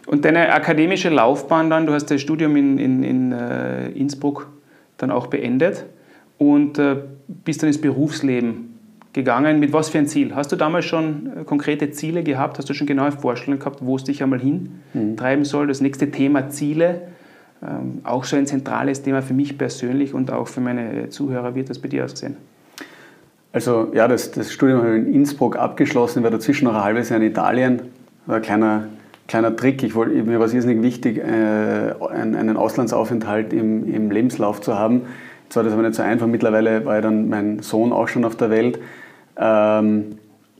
Und 0.07 0.25
deine 0.25 0.53
akademische 0.53 1.09
Laufbahn 1.09 1.71
dann, 1.71 1.87
du 1.87 1.93
hast 1.93 2.07
das 2.07 2.21
Studium 2.21 2.57
in, 2.57 2.79
in, 2.79 3.03
in 3.03 3.33
äh, 3.33 3.89
Innsbruck 3.91 4.49
dann 4.99 5.11
auch 5.11 5.29
beendet 5.29 5.87
und 6.39 6.79
äh, 6.79 6.97
bist 7.27 7.63
dann 7.63 7.69
ins 7.69 7.81
Berufsleben 7.81 8.79
gegangen. 9.13 9.61
Mit 9.61 9.73
was 9.73 9.89
für 9.89 9.99
ein 9.99 10.07
Ziel? 10.07 10.35
Hast 10.35 10.53
du 10.53 10.57
damals 10.57 10.85
schon 10.85 11.33
äh, 11.41 11.45
konkrete 11.45 11.91
Ziele 11.91 12.23
gehabt? 12.23 12.59
Hast 12.59 12.69
du 12.69 12.75
schon 12.75 12.87
genaue 12.87 13.13
Vorstellungen 13.13 13.61
gehabt, 13.61 13.79
wo 13.81 13.97
es 13.97 14.05
dich 14.05 14.23
einmal 14.23 14.41
hintreiben 14.41 15.41
mhm. 15.41 15.47
soll? 15.47 15.67
Das 15.67 15.81
nächste 15.81 16.11
Thema 16.11 16.51
Ziele, 16.51 17.03
ähm, 17.67 18.01
auch 18.05 18.25
so 18.25 18.37
ein 18.37 18.47
zentrales 18.47 19.03
Thema 19.03 19.23
für 19.23 19.35
mich 19.35 19.57
persönlich 19.57 20.15
und 20.15 20.31
auch 20.31 20.49
für 20.49 20.61
meine 20.61 21.09
Zuhörer. 21.09 21.55
Wie 21.55 21.61
hat 21.61 21.71
das 21.71 21.79
bei 21.79 21.89
dir 21.89 22.05
ausgesehen? 22.05 22.37
Also 23.53 23.93
ja, 23.95 24.09
das, 24.09 24.33
das 24.33 24.53
Studium 24.53 24.81
habe 24.81 24.99
ich 24.99 25.07
in 25.07 25.15
Innsbruck 25.15 25.57
abgeschlossen, 25.57 26.23
war 26.23 26.31
dazwischen 26.31 26.65
noch 26.65 26.75
ein 26.75 26.83
halbes 26.83 27.11
Jahr 27.11 27.21
in 27.21 27.27
Italien. 27.27 27.83
War 28.27 28.37
ein 28.37 28.43
kleiner, 28.43 28.89
kleiner 29.29 29.55
Trick. 29.55 29.83
Ich 29.83 29.95
wollte, 29.95 30.15
mir 30.23 30.39
war 30.41 30.47
es 30.47 30.55
irrsinnig 30.55 30.83
wichtig, 30.83 31.19
äh, 31.19 31.95
einen 32.11 32.57
Auslandsaufenthalt 32.57 33.53
im, 33.53 33.93
im 33.93 34.11
Lebenslauf 34.11 34.61
zu 34.61 34.79
haben. 34.79 35.03
Jetzt 35.45 35.57
war 35.57 35.63
das 35.63 35.73
aber 35.73 35.83
nicht 35.83 35.95
so 35.95 36.03
einfach. 36.03 36.27
Mittlerweile 36.27 36.85
war 36.85 36.97
ja 36.97 37.01
dann 37.01 37.29
mein 37.29 37.61
Sohn 37.61 37.93
auch 37.93 38.09
schon 38.09 38.25
auf 38.25 38.37
der 38.37 38.51
Welt. 38.51 38.81
Ähm, 39.37 40.19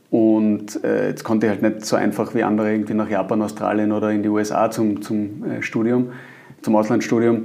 und 0.09 0.81
äh, 0.85 1.09
jetzt 1.09 1.25
konnte 1.25 1.47
ich 1.47 1.51
halt 1.51 1.61
nicht 1.61 1.85
so 1.85 1.97
einfach 1.97 2.33
wie 2.33 2.43
andere 2.43 2.71
irgendwie 2.71 2.93
nach 2.93 3.09
Japan, 3.09 3.41
Australien 3.41 3.91
oder 3.91 4.11
in 4.11 4.23
die 4.23 4.29
USA 4.29 4.71
zum, 4.71 5.01
zum 5.01 5.43
äh, 5.43 5.61
Studium, 5.61 6.13
zum 6.65 6.75
Auslandsstudium 6.75 7.43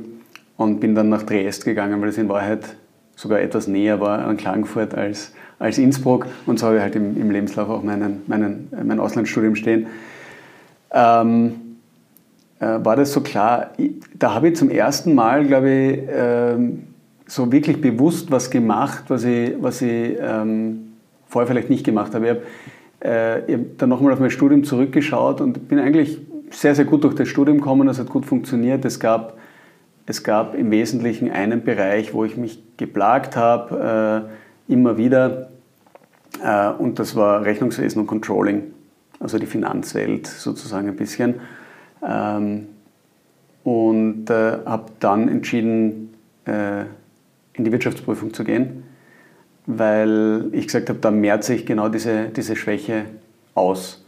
und 0.56 0.80
bin 0.80 0.94
dann 0.94 1.10
nach 1.10 1.22
Triest 1.22 1.66
gegangen, 1.66 2.00
weil 2.00 2.08
es 2.08 2.16
in 2.16 2.28
Wahrheit 2.30 2.76
sogar 3.14 3.40
etwas 3.40 3.66
näher 3.66 4.00
war 4.00 4.20
an 4.20 4.38
Klagenfurt 4.38 4.94
als, 4.94 5.34
als 5.58 5.76
Innsbruck 5.76 6.26
und 6.46 6.58
so 6.58 6.66
habe 6.66 6.76
ich 6.76 6.82
halt 6.82 6.96
im, 6.96 7.20
im 7.20 7.30
Lebenslauf 7.30 7.68
auch 7.68 7.82
meinen, 7.82 8.22
meinen, 8.26 8.68
mein 8.82 8.98
Auslandsstudium 8.98 9.56
stehen. 9.56 9.88
Ähm, 10.92 11.52
äh, 12.60 12.78
war 12.82 12.96
das 12.96 13.12
so 13.12 13.20
klar? 13.20 13.72
Da 14.18 14.34
habe 14.34 14.48
ich 14.48 14.56
zum 14.56 14.70
ersten 14.70 15.14
Mal, 15.14 15.44
glaube 15.46 15.70
ich, 15.70 15.98
ähm, 16.10 16.84
so 17.26 17.52
wirklich 17.52 17.80
bewusst 17.80 18.30
was 18.30 18.50
gemacht, 18.50 19.04
was 19.08 19.24
ich, 19.24 19.52
was 19.60 19.82
ich 19.82 20.16
ähm, 20.18 20.92
vorher 21.28 21.46
vielleicht 21.46 21.68
nicht 21.68 21.84
gemacht 21.84 22.14
habe. 22.14 22.24
Ich 22.24 22.30
habe 22.30 22.42
äh, 23.00 23.52
hab 23.52 23.78
dann 23.78 23.90
nochmal 23.90 24.14
auf 24.14 24.20
mein 24.20 24.30
Studium 24.30 24.64
zurückgeschaut 24.64 25.42
und 25.42 25.68
bin 25.68 25.78
eigentlich 25.78 26.18
sehr, 26.50 26.74
sehr 26.74 26.84
gut 26.84 27.04
durch 27.04 27.14
das 27.14 27.28
Studium 27.28 27.58
gekommen. 27.58 27.88
Es 27.88 27.98
hat 27.98 28.08
gut 28.08 28.26
funktioniert. 28.26 28.84
Es 28.84 29.00
gab, 29.00 29.38
es 30.06 30.22
gab 30.22 30.54
im 30.54 30.70
Wesentlichen 30.70 31.30
einen 31.30 31.64
Bereich, 31.64 32.12
wo 32.14 32.24
ich 32.24 32.36
mich 32.36 32.62
geplagt 32.76 33.36
habe, 33.36 34.28
äh, 34.68 34.72
immer 34.72 34.96
wieder. 34.96 35.50
Äh, 36.44 36.70
und 36.70 36.98
das 36.98 37.16
war 37.16 37.44
Rechnungswesen 37.44 38.02
und 38.02 38.06
Controlling, 38.06 38.72
also 39.18 39.38
die 39.38 39.46
Finanzwelt 39.46 40.26
sozusagen 40.26 40.88
ein 40.88 40.96
bisschen. 40.96 41.36
Ähm, 42.06 42.66
und 43.64 44.30
äh, 44.30 44.58
habe 44.64 44.86
dann 45.00 45.28
entschieden, 45.28 46.14
äh, 46.46 46.82
in 47.52 47.64
die 47.64 47.72
Wirtschaftsprüfung 47.72 48.32
zu 48.32 48.44
gehen 48.44 48.84
weil 49.78 50.48
ich 50.52 50.66
gesagt 50.66 50.88
habe, 50.88 50.98
da 50.98 51.10
mehrt 51.10 51.44
sich 51.44 51.66
genau 51.66 51.88
diese, 51.88 52.28
diese 52.28 52.56
Schwäche 52.56 53.04
aus. 53.54 54.04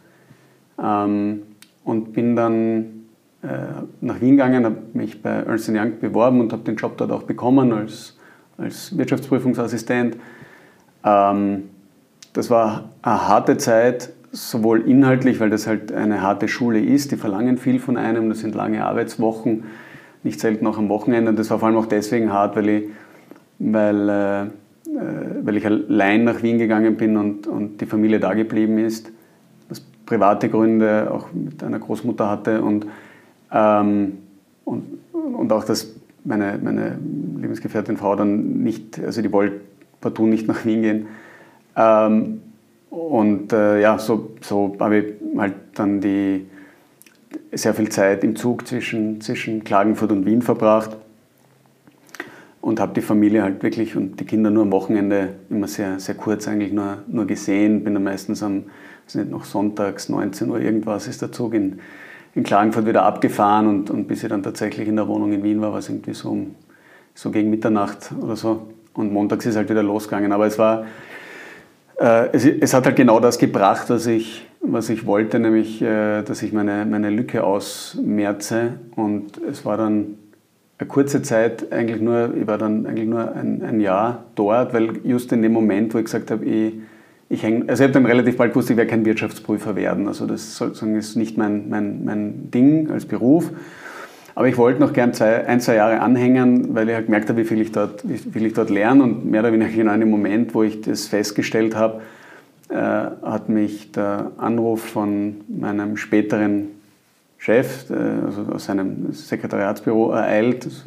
Ähm, 0.83 1.43
und 1.85 2.13
bin 2.13 2.37
dann 2.37 3.05
äh, 3.43 3.47
nach 4.01 4.21
Wien 4.21 4.33
gegangen, 4.33 4.65
habe 4.65 4.77
mich 4.93 5.23
bei 5.23 5.31
Ernst 5.31 5.69
Young 5.69 5.99
beworben 6.01 6.41
und 6.41 6.53
habe 6.53 6.63
den 6.63 6.77
Job 6.77 6.97
dort 6.97 7.11
auch 7.11 7.25
bekommen 7.25 7.73
als, 7.73 8.17
als 8.59 8.97
Wirtschaftsprüfungsassistent. 8.97 10.17
Ähm, 11.05 11.65
das 12.33 12.51
war 12.51 12.91
eine 13.03 13.29
harte 13.29 13.57
Zeit, 13.57 14.13
sowohl 14.31 14.89
inhaltlich, 14.89 15.41
weil 15.41 15.51
das 15.51 15.67
halt 15.67 15.93
eine 15.93 16.23
harte 16.23 16.49
Schule 16.49 16.81
ist, 16.81 17.13
die 17.13 17.17
verlangen 17.17 17.59
viel 17.59 17.79
von 17.79 17.97
einem, 17.97 18.29
das 18.29 18.41
sind 18.41 18.55
lange 18.55 18.85
Arbeitswochen, 18.85 19.65
nicht 20.23 20.41
selten 20.41 20.67
auch 20.67 20.79
am 20.79 20.89
Wochenende. 20.89 21.35
Das 21.35 21.51
war 21.51 21.59
vor 21.59 21.69
allem 21.69 21.77
auch 21.77 21.87
deswegen 21.87 22.33
hart, 22.33 22.57
weil, 22.57 22.69
ich, 22.69 22.85
weil 23.59 24.09
äh, 24.09 24.47
äh, 24.93 25.47
weil 25.47 25.57
ich 25.57 25.65
allein 25.65 26.25
nach 26.25 26.43
Wien 26.43 26.59
gegangen 26.59 26.97
bin 26.97 27.17
und, 27.17 27.47
und 27.47 27.81
die 27.81 27.87
Familie 27.87 28.21
da 28.21 28.35
geblieben 28.35 28.79
ist, 28.79 29.11
private 30.07 30.49
Gründe 30.49 31.11
auch 31.11 31.33
mit 31.33 31.63
einer 31.63 31.79
Großmutter 31.79 32.29
hatte 32.29 32.63
und, 32.63 32.87
ähm, 33.53 34.19
und, 34.65 34.85
und 35.13 35.53
auch, 35.53 35.65
dass 35.65 35.95
meine, 36.25 36.59
meine 36.63 36.99
Lebensgefährtin 37.39 37.97
Frau 37.97 38.17
dann 38.17 38.63
nicht, 38.63 39.01
also 39.01 39.23
die 39.23 39.33
wollte 39.33 39.61
partout 40.01 40.27
nicht 40.27 40.49
nach 40.49 40.65
Wien 40.65 40.83
gehen. 40.83 41.07
Ähm, 41.77 42.43
und 42.91 43.53
äh, 43.53 43.81
ja, 43.81 43.99
so, 43.99 44.33
so 44.41 44.77
habe 44.79 44.99
ich 44.99 45.15
halt 45.39 45.55
dann 45.75 46.01
die, 46.01 46.47
sehr 47.53 47.75
viel 47.75 47.89
Zeit 47.89 48.25
im 48.25 48.37
Zug 48.37 48.67
zwischen, 48.67 49.21
zwischen 49.21 49.65
Klagenfurt 49.65 50.13
und 50.13 50.27
Wien 50.27 50.43
verbracht 50.43 50.97
und 52.61 52.81
habe 52.81 52.95
die 52.95 53.01
Familie 53.01 53.43
halt 53.43 53.63
wirklich 53.63 53.97
und 53.97 54.21
die 54.21 54.25
Kinder 54.25 54.51
nur 54.51 54.63
am 54.63 54.73
Wochenende 54.73 55.35
immer 55.51 55.69
sehr, 55.69 55.99
sehr 55.99 56.15
kurz 56.15 56.49
eigentlich 56.49 56.73
nur, 56.73 56.99
nur 57.09 57.27
gesehen. 57.27 57.85
Bin 57.85 57.95
dann 57.95 58.05
meistens 58.05 58.43
am, 58.43 58.65
nicht 59.15 59.31
noch 59.31 59.45
sonntags, 59.45 60.09
19 60.09 60.51
Uhr 60.51 60.61
irgendwas, 60.61 61.07
ist 61.07 61.23
der 61.23 61.33
Zug 61.33 61.55
in, 61.55 61.81
in 62.35 62.43
Klagenfurt 62.43 62.87
wieder 62.87 63.03
abgefahren 63.05 63.67
und, 63.67 63.91
und 63.91 64.09
bis 64.09 64.23
ich 64.23 64.29
dann 64.29 64.43
tatsächlich 64.43 64.89
in 64.89 64.97
der 64.97 65.09
Wohnung 65.09 65.33
in 65.33 65.43
Wien 65.43 65.61
war, 65.61 65.73
war 65.73 65.79
es 65.79 65.89
irgendwie 65.89 66.15
so, 66.15 66.31
um, 66.31 66.55
so 67.15 67.31
gegen 67.31 67.51
Mitternacht 67.51 68.13
oder 68.21 68.37
so. 68.37 68.69
Und 68.95 69.13
montags 69.13 69.47
ist 69.47 69.57
halt 69.57 69.71
wieder 69.71 69.83
losgegangen. 69.83 70.33
Aber 70.33 70.47
es 70.47 70.59
war, 70.59 70.85
äh, 71.99 72.29
es, 72.33 72.45
es, 72.45 72.75
hat 72.75 72.85
halt 72.87 72.97
genau 72.97 73.21
das 73.21 73.39
gebracht, 73.39 73.89
was 73.89 74.07
ich, 74.07 74.47
was 74.61 74.89
ich 74.89 75.07
wollte, 75.07 75.39
nämlich, 75.39 75.81
äh, 75.83 76.23
dass 76.23 76.43
ich 76.43 76.53
meine, 76.53 76.85
meine 76.85 77.11
Lücke 77.11 77.45
ausmerze. 77.45 78.75
Und 78.97 79.39
es 79.39 79.65
war 79.65 79.77
dann 79.77 80.19
eine 80.79 80.89
kurze 80.89 81.23
Zeit 81.23 81.73
eigentlich 81.73 82.01
nur, 82.01 82.35
ich 82.35 82.47
war 82.47 82.59
dann 82.59 82.87
eigentlich 82.87 83.09
nur 83.09 83.33
ein, 83.35 83.63
ein 83.63 83.81
Jahr 83.81 84.25
dort, 84.35 84.75
weil 84.75 84.99
just 85.05 85.33
in 85.33 85.43
dem 85.43 85.53
Moment, 85.53 85.95
wo 85.95 85.99
ich 85.99 86.05
gesagt 86.05 86.31
habe, 86.31 86.45
ich, 86.45 86.75
ich 87.33 87.43
häng, 87.43 87.67
also 87.67 87.83
ich 87.83 87.89
habe 87.89 87.95
dann 87.95 88.05
relativ 88.05 88.37
bald 88.37 88.53
gewusst, 88.53 88.69
ich 88.69 88.77
werde 88.77 88.91
kein 88.91 89.07
Wirtschaftsprüfer 89.07 89.75
werden. 89.75 90.07
Also 90.07 90.27
das 90.27 90.55
sozusagen 90.55 90.95
ist 90.97 91.17
nicht 91.17 91.39
mein, 91.39 91.71
mein, 91.71 92.05
mein 92.05 92.51
Ding 92.51 92.91
als 92.91 93.07
Beruf. 93.07 93.51
Aber 94.35 94.49
ich 94.49 94.59
wollte 94.59 94.81
noch 94.81 94.93
gern 94.93 95.15
zwei, 95.15 95.47
ein, 95.47 95.59
zwei 95.61 95.77
Jahre 95.77 96.01
anhängen, 96.01 96.75
weil 96.75 96.91
ich 96.91 96.95
halt 96.95 97.07
gemerkt 97.07 97.31
habe, 97.31 97.41
wie 97.41 97.45
viel 97.45 97.63
ich 97.63 97.73
dort, 97.73 98.07
wie 98.07 98.19
viel 98.19 98.45
ich 98.45 98.53
dort 98.53 98.69
lerne. 98.69 99.03
Und 99.03 99.31
mehr 99.31 99.41
oder 99.41 99.51
weniger 99.51 99.71
genau 99.71 99.95
in 99.95 100.01
dem 100.01 100.11
Moment, 100.11 100.55
wo 100.55 100.63
ich 100.63 100.83
das 100.83 101.07
festgestellt 101.07 101.75
habe, 101.75 102.03
äh, 102.69 102.77
hat 102.77 103.49
mich 103.49 103.93
der 103.93 104.33
Anruf 104.37 104.83
von 104.83 105.37
meinem 105.49 105.97
späteren 105.97 106.69
Chef, 107.39 107.87
also 107.91 108.43
aus 108.53 108.67
seinem 108.67 109.11
Sekretariatsbüro 109.13 110.13
ereilt. 110.13 110.67
Das 110.67 110.87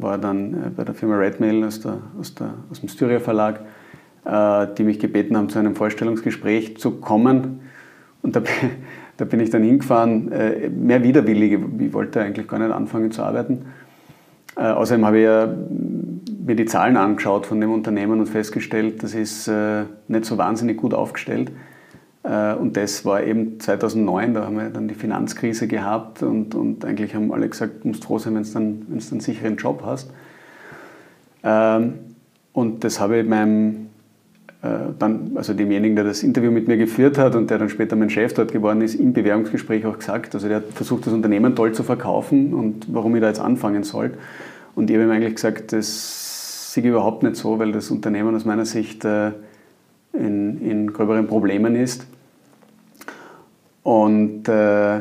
war 0.00 0.16
dann 0.16 0.72
bei 0.74 0.84
der 0.84 0.94
Firma 0.94 1.18
Redmail 1.18 1.64
aus, 1.64 1.80
der, 1.80 1.98
aus, 2.18 2.34
der, 2.34 2.54
aus 2.70 2.80
dem 2.80 2.88
Styria 2.88 3.20
Verlag, 3.20 3.60
die 4.26 4.84
mich 4.84 4.98
gebeten 4.98 5.36
haben, 5.36 5.50
zu 5.50 5.58
einem 5.58 5.76
Vorstellungsgespräch 5.76 6.78
zu 6.78 6.92
kommen. 6.92 7.60
Und 8.22 8.36
da, 8.36 8.42
da 9.18 9.24
bin 9.26 9.40
ich 9.40 9.50
dann 9.50 9.62
hingefahren, 9.62 10.30
mehr 10.76 11.02
widerwillig. 11.02 11.58
Ich 11.78 11.92
wollte 11.92 12.22
eigentlich 12.22 12.48
gar 12.48 12.58
nicht 12.58 12.72
anfangen 12.72 13.10
zu 13.10 13.22
arbeiten. 13.22 13.66
Außerdem 14.56 15.04
habe 15.04 15.18
ich 15.18 15.24
ja 15.24 15.54
mir 16.46 16.56
die 16.56 16.64
Zahlen 16.64 16.96
angeschaut 16.96 17.44
von 17.44 17.60
dem 17.60 17.70
Unternehmen 17.70 18.20
und 18.20 18.26
festgestellt, 18.26 19.02
das 19.02 19.14
ist 19.14 19.50
nicht 20.08 20.24
so 20.24 20.38
wahnsinnig 20.38 20.78
gut 20.78 20.94
aufgestellt. 20.94 21.52
Äh, 22.24 22.54
und 22.54 22.76
das 22.76 23.04
war 23.04 23.22
eben 23.22 23.60
2009, 23.60 24.34
da 24.34 24.44
haben 24.44 24.56
wir 24.56 24.70
dann 24.70 24.88
die 24.88 24.94
Finanzkrise 24.94 25.68
gehabt 25.68 26.22
und, 26.22 26.54
und 26.54 26.84
eigentlich 26.84 27.14
haben 27.14 27.32
alle 27.32 27.48
gesagt, 27.48 27.84
du 27.84 27.88
musst 27.88 28.04
froh 28.04 28.18
sein, 28.18 28.34
wenn 28.34 28.42
du 28.42 28.50
dann, 28.50 28.86
dann 28.88 28.98
einen 28.98 29.20
sicheren 29.20 29.56
Job 29.56 29.82
hast. 29.84 30.10
Ähm, 31.44 31.94
und 32.52 32.82
das 32.82 32.98
habe 32.98 33.18
ich 33.18 33.28
meinem, 33.28 33.72
äh, 33.72 33.83
dann, 34.98 35.32
also 35.34 35.52
demjenigen, 35.52 35.94
der 35.94 36.04
das 36.04 36.22
Interview 36.22 36.50
mit 36.50 36.68
mir 36.68 36.76
geführt 36.76 37.18
hat 37.18 37.34
und 37.34 37.50
der 37.50 37.58
dann 37.58 37.68
später 37.68 37.96
mein 37.96 38.08
Chef 38.08 38.32
dort 38.32 38.52
geworden 38.52 38.80
ist, 38.80 38.94
im 38.94 39.12
Bewerbungsgespräch 39.12 39.84
auch 39.84 39.98
gesagt. 39.98 40.34
Also 40.34 40.48
der 40.48 40.58
hat 40.58 40.64
versucht, 40.72 41.06
das 41.06 41.12
Unternehmen 41.12 41.54
toll 41.54 41.72
zu 41.72 41.82
verkaufen 41.82 42.54
und 42.54 42.86
warum 42.92 43.14
ich 43.14 43.20
da 43.20 43.28
jetzt 43.28 43.40
anfangen 43.40 43.82
soll. 43.82 44.12
Und 44.74 44.90
ich 44.90 44.96
habe 44.96 45.04
ihm 45.04 45.10
eigentlich 45.10 45.34
gesagt, 45.34 45.72
das 45.72 46.72
sehe 46.72 46.82
ich 46.82 46.88
überhaupt 46.88 47.22
nicht 47.22 47.36
so, 47.36 47.58
weil 47.58 47.72
das 47.72 47.90
Unternehmen 47.90 48.34
aus 48.34 48.44
meiner 48.44 48.64
Sicht 48.64 49.04
äh, 49.04 49.32
in, 50.12 50.60
in 50.60 50.92
gröberen 50.92 51.26
Problemen 51.26 51.76
ist. 51.76 52.06
Und 53.82 54.48
äh, 54.48 55.00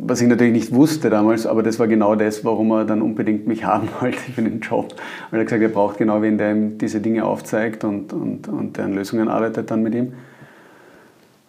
was 0.00 0.20
ich 0.20 0.28
natürlich 0.28 0.52
nicht 0.52 0.72
wusste 0.72 1.10
damals, 1.10 1.44
aber 1.44 1.64
das 1.64 1.80
war 1.80 1.88
genau 1.88 2.14
das, 2.14 2.44
warum 2.44 2.70
er 2.70 2.84
dann 2.84 3.02
unbedingt 3.02 3.48
mich 3.48 3.64
haben 3.66 3.88
wollte 4.00 4.18
für 4.18 4.42
den 4.42 4.60
Job. 4.60 4.94
Weil 5.30 5.40
er 5.40 5.44
gesagt 5.44 5.62
hat, 5.62 5.70
er 5.70 5.74
braucht 5.74 5.98
genau 5.98 6.22
wen, 6.22 6.38
der 6.38 6.52
ihm 6.52 6.78
diese 6.78 7.00
Dinge 7.00 7.24
aufzeigt 7.24 7.84
und, 7.84 8.12
und, 8.12 8.48
und 8.48 8.76
der 8.76 8.84
an 8.84 8.94
Lösungen 8.94 9.28
arbeitet 9.28 9.70
dann 9.70 9.82
mit 9.82 9.94
ihm. 9.94 10.12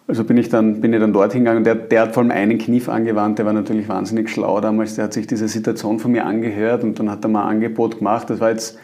Also 0.08 0.24
bin 0.24 0.38
ich 0.38 0.50
dann, 0.50 0.82
bin 0.82 0.92
ich 0.92 1.00
dann 1.00 1.14
dort 1.14 1.34
hingegangen. 1.34 1.64
Der, 1.64 1.76
der 1.76 2.02
hat 2.02 2.16
vor 2.16 2.24
allem 2.24 2.32
einen 2.32 2.58
Kniff 2.58 2.90
angewandt, 2.90 3.38
der 3.38 3.46
war 3.46 3.54
natürlich 3.54 3.88
wahnsinnig 3.88 4.32
schlau 4.32 4.60
damals. 4.60 4.96
Der 4.96 5.04
hat 5.04 5.14
sich 5.14 5.28
diese 5.28 5.48
Situation 5.48 6.00
von 6.00 6.12
mir 6.12 6.26
angehört 6.26 6.84
und 6.84 6.98
dann 6.98 7.12
hat 7.12 7.24
er 7.24 7.30
mal 7.30 7.44
ein 7.44 7.58
Angebot 7.58 8.00
gemacht. 8.00 8.28
Das 8.32 8.40
war 8.40 8.50
jetzt 8.50 8.80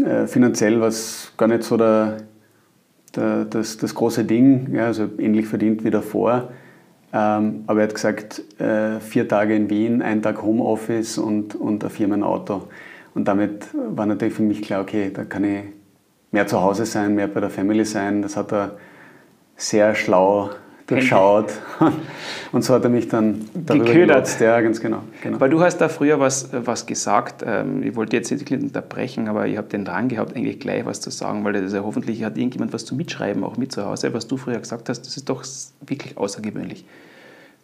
äh, 0.00 0.28
finanziell 0.28 0.80
was 0.80 1.32
gar 1.36 1.48
nicht 1.48 1.64
so 1.64 1.76
der, 1.76 2.18
der, 3.16 3.44
das, 3.46 3.76
das 3.78 3.92
große 3.92 4.22
Ding, 4.22 4.68
ja, 4.72 4.86
also 4.86 5.08
ähnlich 5.18 5.48
verdient 5.48 5.82
wie 5.82 5.90
davor. 5.90 6.50
Ähm, 7.16 7.64
aber 7.66 7.80
er 7.80 7.88
hat 7.88 7.94
gesagt, 7.94 8.42
äh, 8.60 9.00
vier 9.00 9.26
Tage 9.26 9.56
in 9.56 9.70
Wien, 9.70 10.02
ein 10.02 10.20
Tag 10.20 10.42
Homeoffice 10.42 11.16
und, 11.16 11.54
und 11.54 11.82
ein 11.82 11.88
Firmenauto. 11.88 12.68
Und 13.14 13.26
damit 13.26 13.68
war 13.72 14.04
natürlich 14.04 14.34
für 14.34 14.42
mich 14.42 14.60
klar, 14.60 14.82
okay, 14.82 15.10
da 15.14 15.24
kann 15.24 15.44
ich 15.44 15.62
mehr 16.30 16.46
zu 16.46 16.60
Hause 16.60 16.84
sein, 16.84 17.14
mehr 17.14 17.28
bei 17.28 17.40
der 17.40 17.48
Family 17.48 17.86
sein. 17.86 18.20
Das 18.20 18.36
hat 18.36 18.52
er 18.52 18.76
sehr 19.56 19.94
schlau 19.94 20.50
durchschaut. 20.86 21.52
Und 22.52 22.62
so 22.62 22.74
hat 22.74 22.84
er 22.84 22.90
mich 22.90 23.08
dann 23.08 23.48
darüber 23.54 23.84
Geködert. 23.84 24.40
Ja, 24.40 24.60
ganz 24.60 24.80
genau, 24.80 25.02
genau. 25.22 25.40
Weil 25.40 25.50
du 25.50 25.60
hast 25.60 25.78
da 25.78 25.88
früher 25.88 26.20
was, 26.20 26.50
was 26.52 26.86
gesagt, 26.86 27.44
ähm, 27.46 27.82
ich 27.82 27.96
wollte 27.96 28.16
jetzt 28.16 28.30
nicht 28.30 28.50
unterbrechen, 28.50 29.28
aber 29.28 29.46
ich 29.46 29.56
habe 29.56 29.68
den 29.68 29.84
Drang 29.84 30.08
gehabt, 30.08 30.36
eigentlich 30.36 30.60
gleich 30.60 30.86
was 30.86 31.00
zu 31.00 31.10
sagen, 31.10 31.44
weil 31.44 31.52
das 31.54 31.72
ja 31.72 31.82
hoffentlich 31.82 32.24
hat 32.24 32.38
irgendjemand 32.38 32.72
was 32.72 32.84
zu 32.84 32.94
mitschreiben, 32.94 33.44
auch 33.44 33.56
mit 33.56 33.72
zu 33.72 33.84
Hause. 33.84 34.14
Was 34.14 34.26
du 34.26 34.36
früher 34.36 34.58
gesagt 34.58 34.88
hast, 34.88 35.02
das 35.02 35.16
ist 35.16 35.28
doch 35.28 35.44
wirklich 35.86 36.16
außergewöhnlich. 36.16 36.84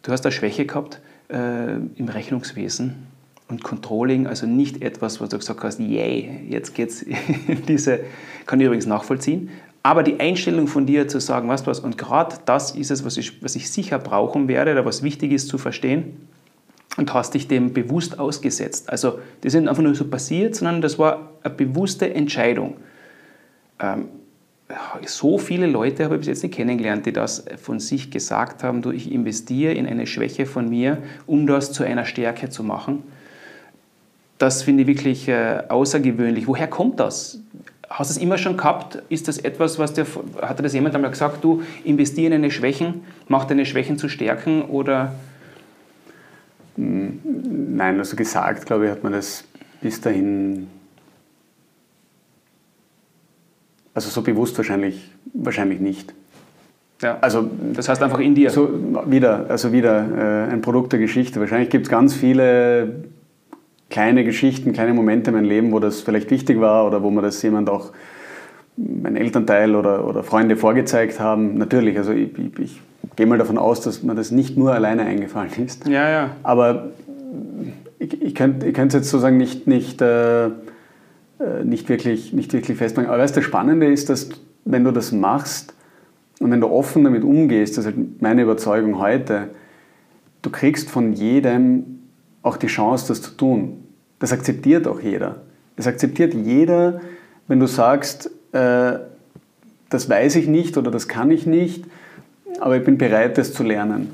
Du 0.03 0.11
hast 0.11 0.25
eine 0.25 0.33
Schwäche 0.33 0.65
gehabt 0.65 0.99
äh, 1.29 1.75
im 1.95 2.09
Rechnungswesen 2.09 3.07
und 3.47 3.63
Controlling, 3.63 4.27
also 4.27 4.47
nicht 4.47 4.81
etwas, 4.81 5.21
was 5.21 5.29
du 5.29 5.37
gesagt 5.37 5.63
hast, 5.63 5.79
yay, 5.79 6.47
jetzt 6.49 6.75
geht's 6.75 7.01
in 7.47 7.65
diese, 7.67 8.01
kann 8.45 8.59
ich 8.59 8.65
übrigens 8.65 8.85
nachvollziehen, 8.85 9.49
aber 9.83 10.03
die 10.03 10.19
Einstellung 10.19 10.67
von 10.67 10.85
dir 10.85 11.07
zu 11.07 11.19
sagen, 11.19 11.49
was 11.49 11.67
was, 11.67 11.79
und 11.79 11.97
gerade 11.97 12.37
das 12.45 12.71
ist 12.71 12.89
es, 12.89 13.03
was 13.03 13.17
ich, 13.17 13.43
was 13.43 13.55
ich 13.55 13.69
sicher 13.69 13.99
brauchen 13.99 14.47
werde 14.47 14.71
oder 14.71 14.85
was 14.85 15.03
wichtig 15.03 15.31
ist 15.31 15.49
zu 15.49 15.57
verstehen, 15.57 16.27
und 16.97 17.13
hast 17.13 17.33
dich 17.33 17.47
dem 17.47 17.73
bewusst 17.73 18.19
ausgesetzt. 18.19 18.89
Also 18.89 19.19
das 19.41 19.53
nicht 19.53 19.67
einfach 19.67 19.83
nur 19.83 19.95
so 19.95 20.05
passiert, 20.05 20.55
sondern 20.55 20.81
das 20.81 20.99
war 20.99 21.31
eine 21.41 21.53
bewusste 21.53 22.13
Entscheidung. 22.13 22.77
Ähm, 23.79 24.09
so 25.05 25.37
viele 25.37 25.67
Leute 25.67 26.05
habe 26.05 26.15
ich 26.15 26.19
bis 26.21 26.27
jetzt 26.27 26.43
nicht 26.43 26.55
kennengelernt, 26.55 27.05
die 27.05 27.13
das 27.13 27.45
von 27.61 27.79
sich 27.79 28.11
gesagt 28.11 28.63
haben, 28.63 28.81
du, 28.81 28.91
ich 28.91 29.11
investiere 29.11 29.73
in 29.73 29.87
eine 29.87 30.07
Schwäche 30.07 30.45
von 30.45 30.69
mir, 30.69 30.99
um 31.27 31.47
das 31.47 31.71
zu 31.71 31.83
einer 31.83 32.05
Stärke 32.05 32.49
zu 32.49 32.63
machen. 32.63 33.03
Das 34.37 34.63
finde 34.63 34.83
ich 34.83 34.87
wirklich 34.87 35.27
äh, 35.27 35.63
außergewöhnlich. 35.69 36.47
Woher 36.47 36.67
kommt 36.67 36.99
das? 36.99 37.39
Hast 37.93 38.09
du 38.09 38.15
es 38.15 38.21
immer 38.21 38.39
schon 38.39 38.57
gehabt? 38.57 39.03
Ist 39.09 39.27
das 39.27 39.37
etwas, 39.37 39.77
was 39.77 39.93
dir, 39.93 40.07
hat 40.41 40.57
dir 40.57 40.63
das 40.63 40.73
jemand 40.73 40.95
einmal 40.95 41.11
gesagt, 41.11 41.43
du 41.43 41.61
investiere 41.83 42.25
in 42.25 42.31
deine 42.31 42.49
Schwächen, 42.49 43.03
mach 43.27 43.45
deine 43.45 43.67
Schwächen 43.67 43.99
zu 43.99 44.09
stärken 44.09 44.63
oder? 44.63 45.13
Hm, 46.75 47.19
nein, 47.75 47.99
also 47.99 48.15
gesagt, 48.15 48.65
glaube 48.65 48.85
ich, 48.85 48.91
hat 48.91 49.03
man 49.03 49.13
das 49.13 49.43
bis 49.79 50.01
dahin, 50.01 50.67
also 53.93 54.09
so 54.09 54.23
bewusst 54.23 54.57
wahrscheinlich, 54.57 55.11
wahrscheinlich 55.35 55.79
nicht. 55.79 56.15
Ja, 57.03 57.19
also 57.21 57.47
das 57.73 57.89
heißt 57.89 58.01
einfach 58.01 58.19
in 58.19 58.33
dir. 58.33 58.49
So 58.49 59.03
wieder, 59.05 59.45
also 59.49 59.71
wieder 59.71 60.47
äh, 60.47 60.51
ein 60.51 60.61
Produkt 60.61 60.93
der 60.93 60.99
Geschichte. 60.99 61.39
Wahrscheinlich 61.39 61.69
gibt 61.69 61.85
es 61.85 61.91
ganz 61.91 62.15
viele 62.15 63.03
kleine 63.93 64.23
Geschichten, 64.23 64.73
kleine 64.73 64.95
Momente 64.95 65.29
in 65.29 65.35
meinem 65.35 65.45
Leben, 65.45 65.71
wo 65.71 65.79
das 65.79 66.01
vielleicht 66.01 66.31
wichtig 66.31 66.59
war 66.59 66.87
oder 66.87 67.03
wo 67.03 67.11
mir 67.11 67.21
das 67.21 67.41
jemand 67.43 67.69
auch, 67.69 67.91
mein 68.75 69.15
Elternteil 69.15 69.75
oder, 69.75 70.07
oder 70.07 70.23
Freunde 70.23 70.57
vorgezeigt 70.57 71.19
haben. 71.19 71.59
Natürlich, 71.59 71.95
also 71.95 72.11
ich, 72.11 72.35
ich, 72.39 72.59
ich 72.59 72.81
gehe 73.15 73.27
mal 73.27 73.37
davon 73.37 73.59
aus, 73.59 73.81
dass 73.81 74.01
mir 74.01 74.15
das 74.15 74.31
nicht 74.31 74.57
nur 74.57 74.73
alleine 74.73 75.03
eingefallen 75.03 75.51
ist. 75.63 75.87
Ja, 75.87 76.09
ja. 76.09 76.29
Aber 76.41 76.87
ich, 77.99 78.19
ich 78.19 78.33
könnte 78.33 78.65
es 78.65 78.93
jetzt 78.93 79.09
sozusagen 79.11 79.37
nicht, 79.37 79.67
nicht, 79.67 80.01
äh, 80.01 80.45
äh, 80.45 80.49
nicht, 81.63 81.87
wirklich, 81.87 82.33
nicht 82.33 82.51
wirklich 82.51 82.75
festmachen. 82.75 83.11
Aber 83.11 83.19
weißt, 83.19 83.37
das 83.37 83.43
Spannende 83.43 83.85
ist, 83.85 84.09
dass 84.09 84.29
wenn 84.65 84.83
du 84.83 84.89
das 84.89 85.11
machst 85.11 85.75
und 86.39 86.49
wenn 86.49 86.61
du 86.61 86.67
offen 86.67 87.03
damit 87.03 87.23
umgehst, 87.23 87.77
das 87.77 87.85
ist 87.85 87.95
halt 87.95 88.21
meine 88.23 88.41
Überzeugung 88.41 88.97
heute, 88.97 89.49
du 90.41 90.49
kriegst 90.49 90.89
von 90.89 91.13
jedem 91.13 91.99
auch 92.41 92.57
die 92.57 92.67
Chance, 92.67 93.09
das 93.09 93.21
zu 93.21 93.37
tun. 93.37 93.82
Das 94.23 94.31
akzeptiert 94.31 94.87
auch 94.87 95.01
jeder. 95.01 95.41
Es 95.75 95.85
akzeptiert 95.85 96.33
jeder, 96.33 97.01
wenn 97.49 97.59
du 97.59 97.67
sagst, 97.67 98.31
äh, 98.53 98.93
das 99.89 100.09
weiß 100.09 100.37
ich 100.37 100.47
nicht 100.47 100.77
oder 100.77 100.91
das 100.91 101.09
kann 101.09 101.29
ich 101.29 101.45
nicht, 101.45 101.83
aber 102.61 102.77
ich 102.77 102.85
bin 102.85 102.97
bereit, 102.97 103.37
das 103.37 103.51
zu 103.51 103.63
lernen. 103.63 104.11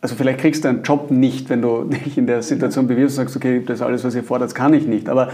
Also 0.00 0.14
vielleicht 0.14 0.38
kriegst 0.38 0.64
du 0.64 0.68
einen 0.68 0.82
Job 0.84 1.10
nicht, 1.10 1.50
wenn 1.50 1.60
du 1.60 1.84
dich 2.06 2.16
in 2.16 2.26
der 2.26 2.42
Situation 2.42 2.86
bewirbst 2.86 3.18
und 3.18 3.24
sagst, 3.24 3.36
okay, 3.36 3.62
das 3.62 3.82
alles, 3.82 4.04
was 4.04 4.14
ihr 4.14 4.24
fordert, 4.24 4.54
kann 4.54 4.72
ich 4.72 4.86
nicht. 4.86 5.10
Aber, 5.10 5.28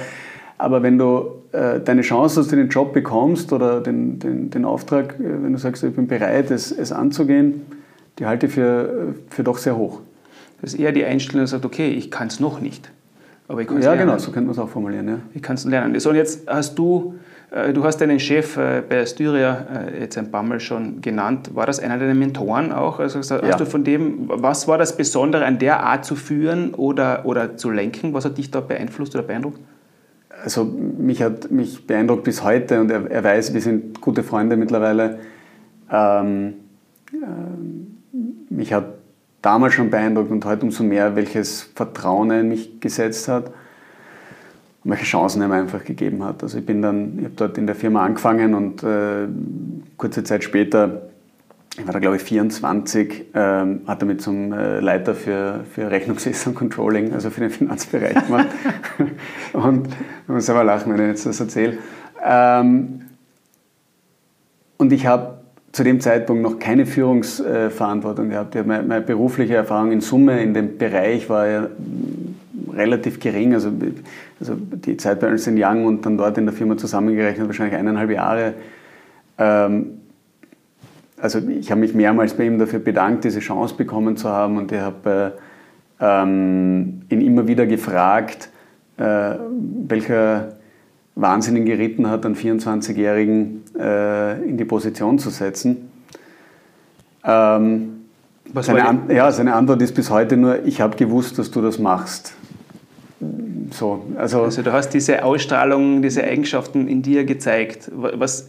aber 0.58 0.82
wenn 0.82 0.98
du 0.98 1.36
äh, 1.52 1.78
deine 1.78 2.02
Chance, 2.02 2.42
du 2.42 2.56
den 2.56 2.70
Job 2.70 2.92
bekommst 2.92 3.52
oder 3.52 3.80
den, 3.80 4.18
den, 4.18 4.50
den 4.50 4.64
Auftrag, 4.64 5.14
äh, 5.20 5.44
wenn 5.44 5.52
du 5.52 5.60
sagst, 5.60 5.84
ich 5.84 5.94
bin 5.94 6.08
bereit, 6.08 6.50
es, 6.50 6.72
es 6.72 6.90
anzugehen, 6.90 7.62
die 8.18 8.26
halte 8.26 8.46
ich 8.46 8.52
für, 8.54 9.14
für 9.30 9.44
doch 9.44 9.58
sehr 9.58 9.76
hoch. 9.76 10.00
Das 10.60 10.74
ist 10.74 10.80
eher 10.80 10.90
die 10.90 11.04
Einstellung, 11.04 11.44
die 11.44 11.50
sagt, 11.52 11.64
okay, 11.64 11.90
ich 11.90 12.10
kann 12.10 12.26
es 12.26 12.40
noch 12.40 12.60
nicht. 12.60 12.90
Aber 13.48 13.62
ich 13.62 13.70
ja, 13.70 13.94
genau, 13.94 14.18
so 14.18 14.30
könnte 14.30 14.46
man 14.46 14.52
es 14.52 14.58
auch 14.58 14.68
formulieren. 14.68 15.08
Ja. 15.08 15.18
Ich 15.32 15.40
kann 15.40 15.56
es 15.56 15.64
lernen. 15.64 15.98
So, 15.98 16.10
und 16.10 16.16
jetzt 16.16 16.46
hast 16.46 16.78
du, 16.78 17.14
äh, 17.50 17.72
du 17.72 17.82
hast 17.82 17.96
deinen 17.96 18.20
Chef 18.20 18.58
äh, 18.58 18.82
bei 18.86 19.06
Styria 19.06 19.88
äh, 19.88 20.00
jetzt 20.02 20.18
ein 20.18 20.30
paar 20.30 20.42
Mal 20.42 20.60
schon 20.60 21.00
genannt. 21.00 21.54
War 21.54 21.64
das 21.64 21.80
einer 21.80 21.98
deiner 21.98 22.14
Mentoren 22.14 22.72
auch? 22.72 22.98
Also 22.98 23.20
hast 23.20 23.30
ja. 23.30 23.56
du 23.56 23.64
von 23.64 23.84
dem, 23.84 24.28
was 24.28 24.68
war 24.68 24.76
das 24.76 24.98
Besondere 24.98 25.46
an 25.46 25.58
der 25.58 25.82
Art 25.82 26.04
zu 26.04 26.14
führen 26.14 26.74
oder, 26.74 27.24
oder 27.24 27.56
zu 27.56 27.70
lenken? 27.70 28.12
Was 28.12 28.26
hat 28.26 28.36
dich 28.36 28.50
da 28.50 28.60
beeinflusst 28.60 29.14
oder 29.14 29.24
beeindruckt? 29.24 29.60
Also 30.44 30.64
mich 30.64 31.22
hat 31.22 31.50
mich 31.50 31.86
beeindruckt 31.86 32.24
bis 32.24 32.44
heute 32.44 32.82
und 32.82 32.90
er, 32.90 33.10
er 33.10 33.24
weiß, 33.24 33.54
wir 33.54 33.62
sind 33.62 34.02
gute 34.02 34.22
Freunde 34.22 34.58
mittlerweile. 34.58 35.20
Ähm, 35.90 36.52
äh, 37.14 38.54
mich 38.54 38.74
hat 38.74 38.97
damals 39.48 39.72
schon 39.72 39.88
beeindruckt 39.88 40.30
und 40.30 40.44
heute 40.44 40.66
umso 40.66 40.84
mehr, 40.84 41.16
welches 41.16 41.62
Vertrauen 41.74 42.30
er 42.30 42.40
in 42.40 42.50
mich 42.50 42.80
gesetzt 42.80 43.28
hat 43.28 43.46
und 44.84 44.90
welche 44.90 45.06
Chancen 45.06 45.40
er 45.40 45.48
mir 45.48 45.54
einfach 45.54 45.84
gegeben 45.84 46.22
hat. 46.22 46.42
Also 46.42 46.58
ich 46.58 46.66
bin 46.66 46.82
dann, 46.82 47.18
ich 47.18 47.24
habe 47.24 47.34
dort 47.34 47.56
in 47.56 47.66
der 47.66 47.74
Firma 47.74 48.04
angefangen 48.04 48.52
und 48.52 48.82
äh, 48.82 49.26
kurze 49.96 50.22
Zeit 50.22 50.44
später, 50.44 51.08
ich 51.78 51.86
war 51.86 51.94
da 51.94 51.98
glaube 51.98 52.16
ich 52.16 52.22
24, 52.24 53.34
äh, 53.34 53.38
hat 53.86 54.02
er 54.02 54.04
mich 54.04 54.20
zum 54.20 54.52
äh, 54.52 54.80
Leiter 54.80 55.14
für, 55.14 55.64
für 55.72 55.90
Rechnungswesen 55.90 56.52
und 56.52 56.54
Controlling, 56.54 57.14
also 57.14 57.30
für 57.30 57.40
den 57.40 57.50
Finanzbereich 57.50 58.26
gemacht. 58.26 58.48
und 59.54 59.86
ich 59.88 60.28
muss 60.28 60.50
aber 60.50 60.62
lachen, 60.62 60.92
wenn 60.92 61.00
ich 61.00 61.08
jetzt 61.08 61.24
das 61.24 61.40
erzähle. 61.40 61.78
Ähm, 62.22 63.00
und 64.76 64.92
ich 64.92 65.06
habe 65.06 65.37
zu 65.78 65.84
dem 65.84 66.00
Zeitpunkt 66.00 66.42
noch 66.42 66.58
keine 66.58 66.86
Führungsverantwortung 66.86 68.30
gehabt. 68.30 68.56
Meine, 68.66 68.82
meine 68.82 69.00
berufliche 69.00 69.54
Erfahrung 69.54 69.92
in 69.92 70.00
Summe 70.00 70.42
in 70.42 70.52
dem 70.52 70.76
Bereich 70.76 71.30
war 71.30 71.46
ja 71.46 71.68
relativ 72.74 73.20
gering. 73.20 73.54
Also, 73.54 73.70
also 74.40 74.56
die 74.56 74.96
Zeit 74.96 75.20
bei 75.20 75.28
Ernst 75.28 75.48
Young 75.48 75.84
und 75.84 76.04
dann 76.04 76.18
dort 76.18 76.36
in 76.36 76.46
der 76.46 76.52
Firma 76.52 76.76
zusammengerechnet 76.76 77.46
wahrscheinlich 77.46 77.78
eineinhalb 77.78 78.10
Jahre. 78.10 78.54
Ähm, 79.38 80.00
also 81.16 81.38
ich 81.48 81.70
habe 81.70 81.80
mich 81.80 81.94
mehrmals 81.94 82.34
bei 82.34 82.46
ihm 82.46 82.58
dafür 82.58 82.80
bedankt, 82.80 83.22
diese 83.22 83.38
Chance 83.38 83.76
bekommen 83.76 84.16
zu 84.16 84.28
haben 84.28 84.56
und 84.56 84.72
ich 84.72 84.80
habe 84.80 85.34
ähm, 86.00 87.02
ihn 87.08 87.20
immer 87.20 87.46
wieder 87.46 87.66
gefragt, 87.66 88.50
äh, 88.96 89.36
welcher 89.86 90.56
Wahnsinn 91.14 91.54
ihn 91.54 91.66
geritten 91.66 92.10
hat, 92.10 92.26
einen 92.26 92.34
24-Jährigen 92.34 93.62
äh, 93.78 94.42
in 94.42 94.56
die 94.56 94.64
Position 94.64 95.18
zu 95.18 95.30
setzen. 95.30 95.90
Ähm, 97.24 98.04
seine, 98.54 98.88
An 98.88 99.10
ja, 99.10 99.30
seine 99.30 99.54
Antwort 99.54 99.82
ist 99.82 99.94
bis 99.94 100.10
heute 100.10 100.36
nur, 100.36 100.64
ich 100.64 100.80
habe 100.80 100.96
gewusst, 100.96 101.38
dass 101.38 101.50
du 101.50 101.60
das 101.60 101.78
machst. 101.78 102.34
So, 103.70 104.06
also, 104.16 104.42
also 104.42 104.62
du 104.62 104.72
hast 104.72 104.90
diese 104.90 105.24
Ausstrahlung, 105.24 106.02
diese 106.02 106.24
Eigenschaften 106.24 106.88
in 106.88 107.02
dir 107.02 107.24
gezeigt. 107.24 107.90
Was, 107.92 108.48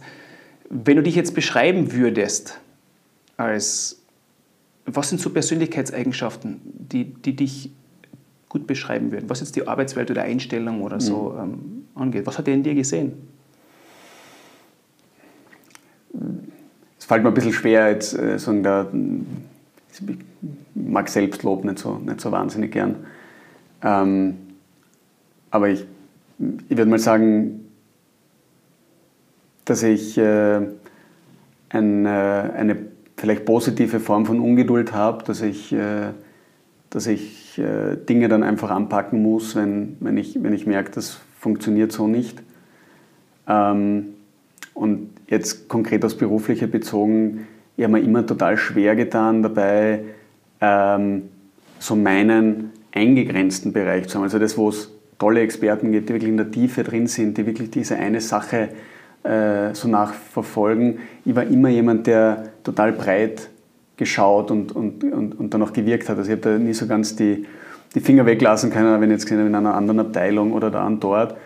wenn 0.70 0.96
du 0.96 1.02
dich 1.02 1.14
jetzt 1.14 1.34
beschreiben 1.34 1.92
würdest, 1.92 2.58
als 3.36 4.00
was 4.86 5.10
sind 5.10 5.20
so 5.20 5.30
Persönlichkeitseigenschaften, 5.30 6.60
die, 6.64 7.04
die 7.04 7.36
dich 7.36 7.70
gut 8.48 8.66
beschreiben 8.66 9.12
würden? 9.12 9.28
Was 9.28 9.40
jetzt 9.40 9.56
die 9.56 9.68
Arbeitswelt 9.68 10.10
oder 10.10 10.22
Einstellung 10.22 10.82
oder 10.82 11.00
so 11.00 11.30
mhm. 11.30 11.40
ähm, 11.40 11.84
angeht? 11.94 12.26
Was 12.26 12.38
hat 12.38 12.48
er 12.48 12.54
in 12.54 12.62
dir 12.62 12.74
gesehen? 12.74 13.12
Fällt 17.10 17.24
mir 17.24 17.30
ein 17.30 17.34
bisschen 17.34 17.52
schwer, 17.52 17.90
jetzt 17.90 18.16
äh, 18.16 18.38
sagen, 18.38 18.62
da, 18.62 18.86
ich 19.92 20.00
mag 20.76 21.08
Selbstlob 21.08 21.64
nicht 21.64 21.80
so, 21.80 21.94
nicht 21.98 22.20
so 22.20 22.30
wahnsinnig 22.30 22.70
gern. 22.70 23.04
Ähm, 23.82 24.36
aber 25.50 25.70
ich, 25.70 25.86
ich 26.68 26.76
würde 26.76 26.88
mal 26.88 27.00
sagen, 27.00 27.66
dass 29.64 29.82
ich 29.82 30.18
äh, 30.18 30.60
ein, 31.70 32.06
äh, 32.06 32.08
eine 32.08 32.76
vielleicht 33.16 33.44
positive 33.44 33.98
Form 33.98 34.24
von 34.24 34.38
Ungeduld 34.38 34.92
habe, 34.92 35.24
dass 35.24 35.42
ich, 35.42 35.72
äh, 35.72 36.12
dass 36.90 37.08
ich 37.08 37.58
äh, 37.58 37.96
Dinge 37.96 38.28
dann 38.28 38.44
einfach 38.44 38.70
anpacken 38.70 39.20
muss, 39.20 39.56
wenn, 39.56 39.96
wenn, 39.98 40.16
ich, 40.16 40.40
wenn 40.40 40.52
ich 40.52 40.64
merke, 40.64 40.92
das 40.92 41.18
funktioniert 41.40 41.90
so 41.90 42.06
nicht. 42.06 42.40
Ähm, 43.48 44.14
und 44.74 45.09
jetzt 45.30 45.68
konkret 45.68 46.04
aufs 46.04 46.16
Berufliche 46.16 46.68
bezogen, 46.68 47.46
ich 47.76 47.84
habe 47.84 47.94
mir 47.94 48.00
immer 48.00 48.26
total 48.26 48.58
schwer 48.58 48.94
getan 48.94 49.42
dabei, 49.42 50.00
ähm, 50.60 51.22
so 51.78 51.96
meinen 51.96 52.72
eingegrenzten 52.92 53.72
Bereich 53.72 54.08
zu 54.08 54.16
haben. 54.16 54.24
Also 54.24 54.38
das, 54.38 54.58
wo 54.58 54.68
es 54.68 54.92
tolle 55.18 55.40
Experten 55.40 55.92
gibt, 55.92 56.08
die 56.08 56.14
wirklich 56.14 56.30
in 56.30 56.36
der 56.36 56.50
Tiefe 56.50 56.82
drin 56.82 57.06
sind, 57.06 57.38
die 57.38 57.46
wirklich 57.46 57.70
diese 57.70 57.96
eine 57.96 58.20
Sache 58.20 58.68
äh, 59.22 59.72
so 59.72 59.88
nachverfolgen. 59.88 60.98
Ich 61.24 61.34
war 61.34 61.44
immer 61.44 61.68
jemand, 61.68 62.06
der 62.06 62.50
total 62.64 62.92
breit 62.92 63.48
geschaut 63.96 64.50
und, 64.50 64.72
und, 64.72 65.04
und, 65.04 65.38
und 65.38 65.54
dann 65.54 65.62
auch 65.62 65.72
gewirkt 65.72 66.08
hat. 66.08 66.18
Also 66.18 66.30
ich 66.30 66.38
habe 66.38 66.50
da 66.50 66.58
nie 66.58 66.72
so 66.72 66.86
ganz 66.86 67.16
die, 67.16 67.46
die 67.94 68.00
Finger 68.00 68.26
weglassen 68.26 68.70
können, 68.70 69.00
wenn 69.00 69.10
ich 69.10 69.20
jetzt 69.20 69.30
in 69.30 69.54
einer 69.54 69.74
anderen 69.74 70.00
Abteilung 70.00 70.52
oder 70.52 70.70
da 70.70 70.86
und 70.86 71.02
dort. 71.04 71.36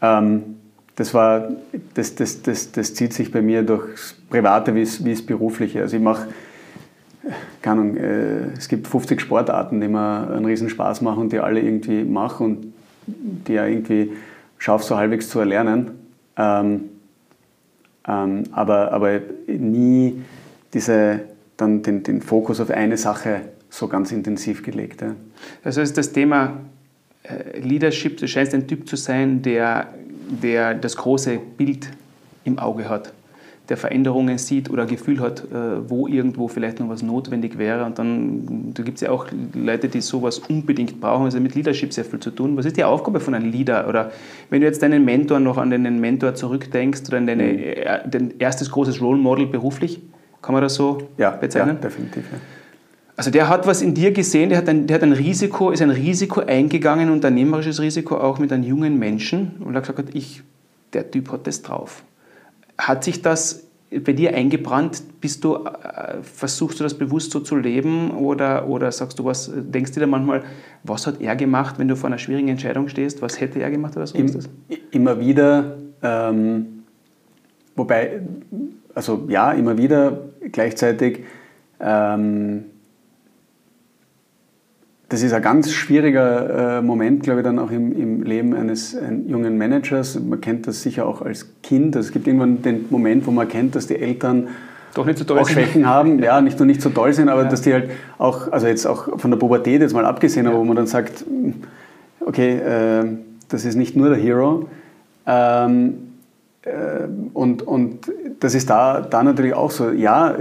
Ähm, 0.00 0.56
das, 0.96 1.14
war, 1.14 1.48
das, 1.94 2.14
das, 2.14 2.42
das, 2.42 2.72
das 2.72 2.94
zieht 2.94 3.12
sich 3.12 3.30
bei 3.30 3.42
mir 3.42 3.62
durchs 3.62 4.14
Private 4.28 4.74
wie 4.74 4.82
es 4.82 5.26
Berufliche. 5.26 5.80
Also 5.80 5.96
ich 5.96 6.02
mache, 6.02 6.28
keine 7.60 7.80
Ahnung, 7.80 7.96
äh, 7.96 8.52
es 8.56 8.68
gibt 8.68 8.86
50 8.86 9.20
Sportarten, 9.20 9.80
die 9.80 9.88
mir 9.88 10.30
einen 10.30 10.44
riesen 10.44 10.68
Spaß 10.68 11.00
machen 11.00 11.22
und 11.22 11.32
die 11.32 11.38
alle 11.38 11.60
irgendwie 11.60 12.04
mache 12.04 12.44
und 12.44 12.72
die 13.06 13.54
ja 13.54 13.66
irgendwie 13.66 14.12
schaffe, 14.58 14.84
so 14.84 14.96
halbwegs 14.96 15.28
zu 15.28 15.40
erlernen. 15.40 15.92
Ähm, 16.36 16.88
ähm, 18.06 18.44
aber, 18.52 18.92
aber 18.92 19.20
nie 19.46 20.22
diese, 20.74 21.20
dann 21.56 21.82
den, 21.82 22.02
den 22.02 22.20
Fokus 22.20 22.60
auf 22.60 22.70
eine 22.70 22.96
Sache 22.96 23.42
so 23.70 23.88
ganz 23.88 24.12
intensiv 24.12 24.62
gelegt. 24.62 25.02
Ja. 25.02 25.14
Also 25.64 25.80
ist 25.80 25.96
das 25.96 26.12
Thema 26.12 26.58
äh, 27.22 27.58
Leadership, 27.60 28.16
du 28.18 28.26
scheinst 28.26 28.54
ein 28.54 28.66
Typ 28.66 28.88
zu 28.88 28.96
sein, 28.96 29.42
der, 29.42 29.94
der 30.28 30.74
das 30.74 30.96
große 30.96 31.38
Bild 31.56 31.88
im 32.44 32.58
Auge 32.58 32.88
hat, 32.88 33.12
der 33.68 33.76
Veränderungen 33.76 34.38
sieht 34.38 34.70
oder 34.70 34.86
Gefühl 34.86 35.20
hat, 35.20 35.44
äh, 35.44 35.88
wo 35.88 36.08
irgendwo 36.08 36.48
vielleicht 36.48 36.80
noch 36.80 36.88
was 36.88 37.02
notwendig 37.02 37.58
wäre. 37.58 37.84
Und 37.84 37.98
dann 37.98 38.72
da 38.74 38.82
gibt 38.82 38.96
es 38.96 39.02
ja 39.02 39.10
auch 39.10 39.26
Leute, 39.54 39.88
die 39.88 40.00
sowas 40.00 40.40
unbedingt 40.40 41.00
brauchen. 41.00 41.26
Also 41.26 41.38
mit 41.40 41.54
Leadership 41.54 41.92
sehr 41.92 42.04
viel 42.04 42.18
zu 42.18 42.32
tun. 42.32 42.56
Was 42.56 42.66
ist 42.66 42.76
die 42.76 42.84
Aufgabe 42.84 43.20
von 43.20 43.34
einem 43.34 43.50
Leader? 43.50 43.88
Oder 43.88 44.10
wenn 44.50 44.60
du 44.60 44.66
jetzt 44.66 44.82
deinen 44.82 45.04
Mentor 45.04 45.38
noch 45.38 45.58
an 45.58 45.70
deinen 45.70 46.00
Mentor 46.00 46.34
zurückdenkst 46.34 47.02
oder 47.08 47.18
an 47.18 47.26
deine, 47.26 47.44
mhm. 47.44 47.58
Äh, 47.58 48.08
dein 48.08 48.34
erstes 48.38 48.70
großes 48.70 49.00
Role 49.00 49.18
Model 49.18 49.46
beruflich, 49.46 50.00
kann 50.42 50.54
man 50.54 50.62
das 50.62 50.74
so 50.74 50.98
ja, 51.16 51.30
bezeichnen? 51.30 51.76
Ja, 51.76 51.88
definitiv. 51.88 52.24
Ja. 52.32 52.38
Also 53.16 53.30
der 53.30 53.48
hat 53.48 53.66
was 53.66 53.82
in 53.82 53.94
dir 53.94 54.12
gesehen, 54.12 54.48
der 54.48 54.58
hat 54.58 54.68
ein, 54.68 54.86
der 54.86 54.96
hat 54.96 55.02
ein 55.02 55.12
Risiko, 55.12 55.70
ist 55.70 55.82
ein 55.82 55.90
Risiko 55.90 56.40
eingegangen, 56.40 57.08
ein 57.08 57.12
unternehmerisches 57.12 57.80
Risiko 57.80 58.16
auch 58.16 58.38
mit 58.38 58.52
einem 58.52 58.64
jungen 58.64 58.98
Menschen 58.98 59.56
und 59.60 59.76
hat 59.76 59.86
gesagt, 59.86 60.14
ich, 60.14 60.42
der 60.92 61.10
Typ 61.10 61.30
hat 61.30 61.46
das 61.46 61.62
drauf. 61.62 62.04
Hat 62.78 63.04
sich 63.04 63.20
das 63.20 63.64
bei 63.90 64.14
dir 64.14 64.34
eingebrannt? 64.34 65.02
Bist 65.20 65.44
du, 65.44 65.56
äh, 65.56 66.22
versuchst 66.22 66.80
du 66.80 66.84
das 66.84 66.94
bewusst 66.94 67.32
so 67.32 67.40
zu 67.40 67.56
leben 67.56 68.12
oder, 68.12 68.66
oder 68.66 68.90
sagst 68.90 69.18
du 69.18 69.26
was, 69.26 69.50
denkst 69.54 69.92
du 69.92 70.00
dir 70.00 70.06
manchmal, 70.06 70.42
was 70.82 71.06
hat 71.06 71.20
er 71.20 71.36
gemacht, 71.36 71.78
wenn 71.78 71.88
du 71.88 71.96
vor 71.96 72.08
einer 72.08 72.18
schwierigen 72.18 72.48
Entscheidung 72.48 72.88
stehst? 72.88 73.20
Was 73.20 73.40
hätte 73.40 73.60
er 73.60 73.70
gemacht 73.70 73.94
oder 73.94 74.06
so? 74.06 74.16
Im, 74.16 74.30
immer 74.90 75.20
wieder, 75.20 75.76
ähm, 76.02 76.84
wobei, 77.76 78.22
also 78.94 79.26
ja, 79.28 79.52
immer 79.52 79.76
wieder, 79.76 80.18
gleichzeitig 80.50 81.20
ähm, 81.78 82.64
das 85.12 85.22
ist 85.22 85.34
ein 85.34 85.42
ganz 85.42 85.70
schwieriger 85.70 86.78
äh, 86.78 86.82
Moment, 86.82 87.22
glaube 87.22 87.40
ich, 87.40 87.44
dann 87.44 87.58
auch 87.58 87.70
im, 87.70 87.92
im 87.92 88.22
Leben 88.22 88.54
eines 88.54 88.96
jungen 89.26 89.58
Managers. 89.58 90.18
Man 90.18 90.40
kennt 90.40 90.66
das 90.66 90.80
sicher 90.80 91.06
auch 91.06 91.20
als 91.20 91.48
Kind. 91.62 91.94
Also 91.94 92.08
es 92.08 92.12
gibt 92.14 92.26
irgendwann 92.26 92.62
den 92.62 92.86
Moment, 92.88 93.26
wo 93.26 93.30
man 93.30 93.46
erkennt, 93.46 93.74
dass 93.74 93.86
die 93.86 93.98
Eltern 93.98 94.48
doch 94.94 95.04
nicht 95.04 95.18
so 95.18 95.24
toll 95.24 95.38
auch 95.38 95.48
Schwächen 95.48 95.86
haben, 95.86 96.18
ja, 96.22 96.40
nicht 96.40 96.58
nur 96.58 96.64
nicht 96.64 96.80
so 96.80 96.88
toll 96.88 97.12
sind, 97.12 97.28
aber 97.28 97.42
ja. 97.42 97.48
dass 97.50 97.60
die 97.60 97.74
halt 97.74 97.90
auch, 98.16 98.50
also 98.52 98.66
jetzt 98.66 98.86
auch 98.86 99.18
von 99.20 99.30
der 99.30 99.38
Pubertät 99.38 99.82
jetzt 99.82 99.92
mal 99.92 100.06
abgesehen, 100.06 100.46
ja. 100.46 100.50
aber 100.50 100.60
wo 100.60 100.64
man 100.64 100.76
dann 100.76 100.86
sagt, 100.86 101.26
okay, 102.20 102.56
äh, 102.56 103.04
das 103.50 103.66
ist 103.66 103.74
nicht 103.74 103.94
nur 103.94 104.08
der 104.08 104.18
Hero. 104.18 104.70
Ähm, 105.26 105.88
äh, 105.88 106.11
und, 107.34 107.62
und 107.62 108.12
das 108.38 108.54
ist 108.54 108.70
da, 108.70 109.00
da 109.00 109.22
natürlich 109.24 109.54
auch 109.54 109.72
so. 109.72 109.90
Ja, 109.90 110.36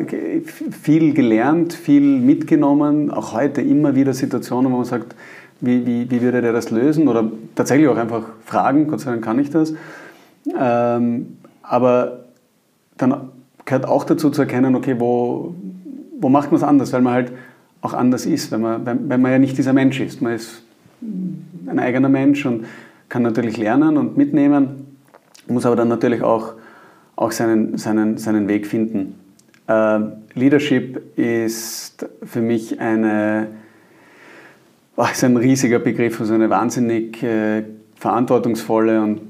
viel 0.83 1.13
gelernt, 1.13 1.73
viel 1.73 2.19
mitgenommen, 2.19 3.09
auch 3.09 3.33
heute 3.33 3.61
immer 3.61 3.95
wieder 3.95 4.13
Situationen, 4.13 4.71
wo 4.71 4.77
man 4.77 4.85
sagt, 4.85 5.15
wie, 5.61 5.85
wie, 5.85 6.11
wie 6.11 6.21
würde 6.21 6.41
der 6.41 6.53
das 6.53 6.69
lösen? 6.69 7.07
Oder 7.07 7.31
tatsächlich 7.55 7.87
auch 7.87 7.97
einfach 7.97 8.23
fragen, 8.45 8.87
Gott 8.87 8.99
sei 9.01 9.11
Dank 9.11 9.23
kann 9.23 9.39
ich 9.39 9.49
das. 9.49 9.73
Ähm, 10.59 11.37
aber 11.63 12.25
dann 12.97 13.29
gehört 13.65 13.87
auch 13.87 14.03
dazu 14.03 14.29
zu 14.29 14.41
erkennen, 14.41 14.75
okay, 14.75 14.95
wo, 14.99 15.55
wo 16.19 16.29
macht 16.29 16.51
man 16.51 16.57
es 16.57 16.63
anders? 16.63 16.93
Weil 16.93 17.01
man 17.01 17.13
halt 17.13 17.31
auch 17.81 17.93
anders 17.93 18.27
ist, 18.27 18.51
wenn 18.51 18.61
man, 18.61 18.85
wenn 18.85 19.21
man 19.21 19.31
ja 19.31 19.39
nicht 19.39 19.57
dieser 19.57 19.73
Mensch 19.73 19.99
ist. 19.99 20.21
Man 20.21 20.33
ist 20.33 20.63
ein 21.01 21.79
eigener 21.79 22.09
Mensch 22.09 22.45
und 22.45 22.65
kann 23.09 23.23
natürlich 23.23 23.57
lernen 23.57 23.97
und 23.97 24.17
mitnehmen 24.17 24.90
muss 25.47 25.65
aber 25.65 25.75
dann 25.75 25.87
natürlich 25.87 26.21
auch, 26.21 26.53
auch 27.15 27.31
seinen, 27.31 27.77
seinen, 27.77 28.17
seinen 28.17 28.47
Weg 28.47 28.67
finden. 28.67 29.15
Äh, 29.67 29.99
Leadership 30.33 31.17
ist 31.17 32.05
für 32.23 32.41
mich 32.41 32.79
eine, 32.79 33.47
ist 35.11 35.23
ein 35.23 35.37
riesiger 35.37 35.79
Begriff, 35.79 36.19
also 36.19 36.33
eine 36.33 36.49
wahnsinnig 36.49 37.21
äh, 37.23 37.63
verantwortungsvolle 37.95 39.01
und 39.01 39.21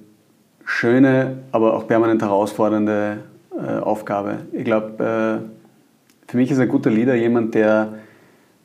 schöne, 0.65 1.39
aber 1.51 1.73
auch 1.73 1.87
permanent 1.87 2.21
herausfordernde 2.21 3.17
äh, 3.51 3.79
Aufgabe. 3.79 4.39
Ich 4.53 4.63
glaube, 4.63 5.41
äh, 5.43 6.29
für 6.29 6.37
mich 6.37 6.51
ist 6.51 6.59
ein 6.59 6.69
guter 6.69 6.89
Leader 6.89 7.15
jemand, 7.15 7.53
der 7.55 7.93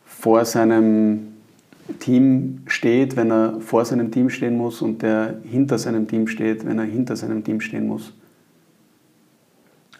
vor 0.04 0.44
seinem 0.44 1.35
Team 2.00 2.62
steht, 2.66 3.16
wenn 3.16 3.30
er 3.30 3.60
vor 3.60 3.84
seinem 3.84 4.10
Team 4.10 4.30
stehen 4.30 4.56
muss 4.56 4.82
und 4.82 5.02
der 5.02 5.40
hinter 5.44 5.78
seinem 5.78 6.08
Team 6.08 6.26
steht, 6.26 6.66
wenn 6.66 6.78
er 6.78 6.84
hinter 6.84 7.16
seinem 7.16 7.44
Team 7.44 7.60
stehen 7.60 7.86
muss. 7.86 8.12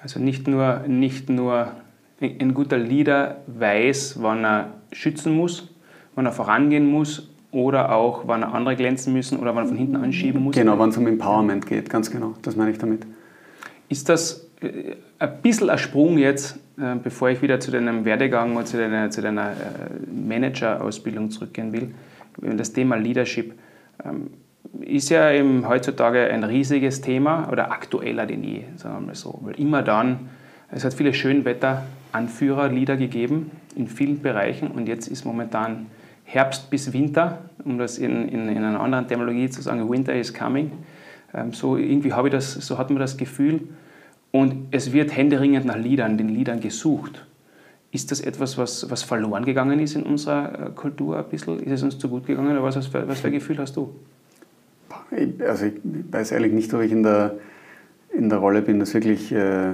Also 0.03 0.21
nicht 0.21 0.47
nur, 0.47 0.85
nicht 0.87 1.29
nur 1.29 1.73
ein 2.21 2.55
guter 2.55 2.79
Leader 2.79 3.39
weiß, 3.47 4.19
wann 4.21 4.45
er 4.45 4.75
schützen 4.93 5.35
muss, 5.35 5.69
wann 6.15 6.27
er 6.27 6.33
vorangehen 6.33 6.87
muss 6.87 7.29
oder 7.51 7.93
auch, 7.93 8.27
wann 8.27 8.43
er 8.43 8.55
andere 8.55 8.77
glänzen 8.77 9.13
müssen 9.13 9.39
oder 9.39 9.55
wann 9.55 9.65
er 9.65 9.69
von 9.69 9.77
hinten 9.77 9.97
anschieben 9.97 10.43
muss. 10.43 10.55
Genau, 10.55 10.79
wann 10.79 10.91
es 10.91 10.97
um 10.97 11.07
Empowerment 11.07 11.67
geht, 11.67 11.91
ganz 11.91 12.11
genau, 12.11 12.35
das 12.43 12.57
meine 12.57 12.71
ich 12.71 12.79
damit. 12.79 13.07
Ist 13.89 14.09
das 14.09 14.46
ein 15.19 15.43
bisschen 15.43 15.71
ein 15.71 15.79
Sprung 15.79 16.19
jetzt, 16.19 16.59
äh, 16.79 16.97
bevor 17.03 17.31
ich 17.31 17.43
wieder 17.43 17.61
zu 17.61 17.71
deinem 17.71 18.05
Werdegang 18.05 18.57
und 18.57 18.67
zu 18.67 18.77
deiner, 18.77 19.11
zu 19.11 19.23
deiner 19.23 19.53
Manager-Ausbildung 20.11 21.31
zurückgehen 21.31 21.73
will. 21.73 21.95
Das 22.57 22.73
Thema 22.73 22.97
Leadership 22.97 23.55
ähm, 24.05 24.31
ist 24.81 25.09
ja 25.09 25.31
eben 25.31 25.67
heutzutage 25.69 26.29
ein 26.31 26.45
riesiges 26.45 27.01
Thema 27.01 27.49
oder 27.51 27.71
aktueller 27.71 28.27
denn 28.27 28.45
je, 28.45 28.65
sagen 28.77 28.97
wir 28.97 29.07
mal 29.07 29.15
so. 29.15 29.39
Weil 29.43 29.59
immer 29.59 29.83
dann, 29.83 30.29
es 30.71 30.85
hat 30.85 30.95
viele 30.95 31.15
Schönwetter-Anführer, 31.15 32.69
Lieder 32.69 32.97
gegeben 32.97 33.51
in 33.75 33.89
vielen 33.89 34.21
Bereichen 34.21 34.69
und 34.69 34.89
jetzt 34.89 35.09
ist 35.09 35.25
momentan 35.25 35.87
Herbst 36.25 36.71
bis 36.71 36.93
Winter, 36.93 37.39
um 37.65 37.79
das 37.79 37.99
in, 37.99 38.29
in, 38.29 38.49
in 38.49 38.65
einer 38.65 38.81
anderen 38.81 39.07
Terminologie 39.07 39.49
zu 39.49 39.63
sagen, 39.63 39.89
Winter 39.89 40.15
is 40.15 40.35
coming. 40.35 40.73
Ähm, 41.33 41.53
so 41.53 41.77
irgendwie 41.77 42.13
habe 42.13 42.29
ich 42.29 42.33
das, 42.33 42.53
so 42.53 42.79
hat 42.79 42.91
man 42.91 42.99
das 42.99 43.17
Gefühl. 43.17 43.61
Und 44.33 44.69
es 44.71 44.93
wird 44.93 45.17
händeringend 45.17 45.67
nach 45.67 45.77
Liedern, 45.77 46.19
den 46.19 46.29
Liedern 46.29 46.61
gesucht. 46.61 47.27
Ist 47.93 48.11
das 48.11 48.21
etwas, 48.21 48.59
was, 48.59 48.91
was 48.91 49.03
verloren 49.03 49.45
gegangen 49.45 49.81
ist 49.81 49.95
in 49.95 50.03
unserer 50.03 50.67
äh, 50.67 50.71
Kultur 50.71 51.19
ein 51.19 51.25
bisschen? 51.31 51.61
Ist 51.61 51.73
es 51.73 51.83
uns 51.83 51.99
zu 51.99 52.09
gut 52.09 52.27
gegangen 52.27 52.53
oder 52.53 52.63
was, 52.63 52.77
was, 52.77 52.93
was 52.93 53.21
für 53.21 53.29
ein 53.29 53.33
Gefühl 53.33 53.59
hast 53.59 53.77
du? 53.77 53.95
Also 55.47 55.67
ich 55.67 55.75
weiß 56.11 56.33
ehrlich 56.33 56.53
nicht, 56.53 56.75
ob 56.75 56.83
ich 56.83 56.93
in 56.93 57.03
der, 57.03 57.37
in 58.13 58.29
der 58.29 58.39
Rolle 58.39 58.63
bin, 58.63 58.81
das 58.81 58.93
wirklich 58.93 59.33
äh, 59.33 59.73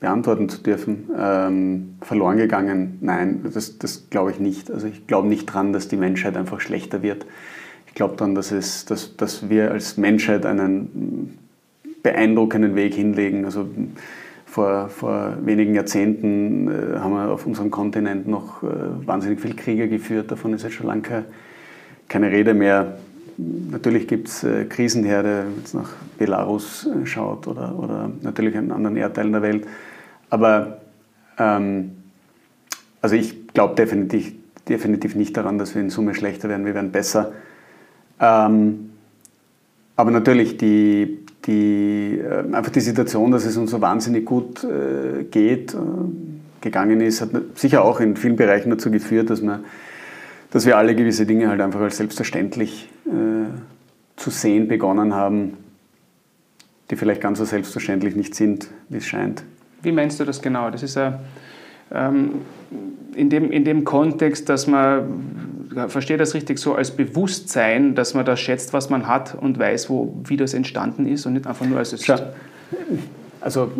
beantworten 0.00 0.48
zu 0.48 0.62
dürfen. 0.62 1.10
Ähm, 1.16 1.94
verloren 2.00 2.36
gegangen? 2.36 2.98
Nein, 3.00 3.44
das, 3.52 3.78
das 3.78 4.10
glaube 4.10 4.32
ich 4.32 4.40
nicht. 4.40 4.70
Also 4.70 4.86
ich 4.86 5.06
glaube 5.06 5.28
nicht 5.28 5.46
dran, 5.46 5.72
dass 5.72 5.88
die 5.88 5.96
Menschheit 5.96 6.36
einfach 6.36 6.60
schlechter 6.60 7.02
wird. 7.02 7.26
Ich 7.86 7.94
glaube 7.94 8.16
daran, 8.16 8.34
dass, 8.34 8.50
es, 8.50 8.84
dass, 8.84 9.16
dass 9.16 9.48
wir 9.48 9.70
als 9.70 9.96
Menschheit 9.96 10.44
einen 10.46 11.38
beeindruckenden 12.04 12.76
Weg 12.76 12.94
hinlegen. 12.94 13.44
Also 13.44 13.66
vor, 14.46 14.88
vor 14.88 15.36
wenigen 15.40 15.74
Jahrzehnten 15.74 16.68
äh, 16.68 16.98
haben 17.00 17.14
wir 17.14 17.32
auf 17.32 17.44
unserem 17.44 17.72
Kontinent 17.72 18.28
noch 18.28 18.62
äh, 18.62 18.66
wahnsinnig 19.04 19.40
viele 19.40 19.54
Kriege 19.54 19.88
geführt. 19.88 20.30
Davon 20.30 20.52
ist 20.52 20.62
jetzt 20.62 20.74
schon 20.74 20.86
lange 20.86 21.24
keine 22.08 22.30
Rede 22.30 22.54
mehr. 22.54 22.98
Natürlich 23.36 24.06
gibt 24.06 24.28
es 24.28 24.44
äh, 24.44 24.66
Krisenherde, 24.66 25.46
wenn 25.56 25.64
es 25.64 25.74
nach 25.74 25.90
Belarus 26.18 26.86
äh, 26.86 27.04
schaut 27.04 27.48
oder, 27.48 27.76
oder 27.76 28.10
natürlich 28.22 28.54
in 28.54 28.70
anderen 28.70 28.96
Erdteilen 28.96 29.32
der 29.32 29.42
Welt. 29.42 29.66
Aber 30.30 30.78
ähm, 31.38 31.92
also 33.00 33.16
ich 33.16 33.48
glaube 33.48 33.74
definitiv, 33.74 34.34
definitiv 34.68 35.16
nicht 35.16 35.36
daran, 35.36 35.58
dass 35.58 35.74
wir 35.74 35.82
in 35.82 35.90
Summe 35.90 36.14
schlechter 36.14 36.48
werden, 36.48 36.64
wir 36.64 36.74
werden 36.74 36.92
besser. 36.92 37.32
Ähm, 38.20 38.90
aber 39.96 40.10
natürlich 40.10 40.56
die, 40.58 41.23
die, 41.46 42.18
äh, 42.18 42.54
einfach 42.54 42.72
die 42.72 42.80
Situation, 42.80 43.30
dass 43.30 43.44
es 43.44 43.56
uns 43.56 43.70
so 43.70 43.80
wahnsinnig 43.80 44.24
gut 44.24 44.64
äh, 44.64 45.24
geht, 45.24 45.74
äh, 45.74 45.76
gegangen 46.60 47.00
ist, 47.00 47.20
hat 47.20 47.30
sicher 47.54 47.84
auch 47.84 48.00
in 48.00 48.16
vielen 48.16 48.36
Bereichen 48.36 48.70
dazu 48.70 48.90
geführt, 48.90 49.30
dass, 49.30 49.42
man, 49.42 49.64
dass 50.50 50.64
wir 50.64 50.78
alle 50.78 50.94
gewisse 50.94 51.26
Dinge 51.26 51.48
halt 51.48 51.60
einfach 51.60 51.80
als 51.80 51.98
selbstverständlich 51.98 52.88
zu 54.16 54.30
sehen 54.30 54.66
begonnen 54.66 55.12
haben, 55.12 55.58
die 56.90 56.96
vielleicht 56.96 57.20
ganz 57.20 57.38
so 57.38 57.44
selbstverständlich 57.44 58.16
nicht 58.16 58.34
sind, 58.34 58.68
wie 58.88 58.96
es 58.96 59.04
scheint. 59.04 59.44
Wie 59.82 59.92
meinst 59.92 60.18
du 60.20 60.24
das 60.24 60.40
genau? 60.40 60.70
Das 60.70 60.82
ist 60.82 60.96
ein, 60.96 61.12
ähm, 61.12 61.18
in, 61.90 63.30
dem, 63.30 63.50
in 63.50 63.64
dem 63.64 63.84
Kontext, 63.84 64.48
dass 64.48 64.66
man, 64.66 65.68
verstehe 65.88 66.16
das 66.16 66.34
richtig 66.34 66.58
so, 66.58 66.74
als 66.74 66.90
Bewusstsein, 66.90 67.94
dass 67.94 68.14
man 68.14 68.24
das 68.24 68.40
schätzt, 68.40 68.72
was 68.72 68.90
man 68.90 69.06
hat 69.06 69.34
und 69.34 69.58
weiß, 69.58 69.90
wo, 69.90 70.14
wie 70.24 70.36
das 70.36 70.54
entstanden 70.54 71.06
ist 71.06 71.26
und 71.26 71.34
nicht 71.34 71.46
einfach 71.46 71.66
nur 71.66 71.78
als 71.78 71.92
es 71.92 72.04
Schau, 72.04 72.16
also 73.40 73.70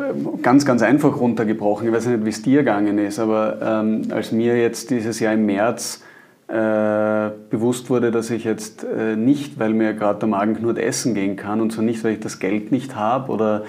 ganz, 0.42 0.66
ganz 0.66 0.82
einfach 0.82 1.18
runtergebrochen, 1.18 1.88
ich 1.88 1.94
weiß 1.94 2.06
nicht, 2.06 2.24
wie 2.24 2.28
es 2.28 2.42
dir 2.42 2.58
gegangen 2.58 2.98
ist, 2.98 3.18
aber 3.18 3.58
ähm, 3.62 4.02
als 4.10 4.30
mir 4.30 4.58
jetzt 4.58 4.90
dieses 4.90 5.20
Jahr 5.20 5.32
im 5.32 5.46
März 5.46 6.02
äh, 6.48 7.30
bewusst 7.48 7.88
wurde, 7.88 8.10
dass 8.10 8.28
ich 8.28 8.44
jetzt 8.44 8.84
äh, 8.84 9.16
nicht, 9.16 9.58
weil 9.58 9.72
mir 9.72 9.94
gerade 9.94 10.18
der 10.18 10.28
Magen 10.28 10.54
knurrt, 10.54 10.78
essen 10.78 11.14
gehen 11.14 11.36
kann 11.36 11.62
und 11.62 11.72
so 11.72 11.80
nicht, 11.80 12.04
weil 12.04 12.12
ich 12.12 12.20
das 12.20 12.38
Geld 12.38 12.70
nicht 12.70 12.94
habe 12.94 13.32
oder 13.32 13.64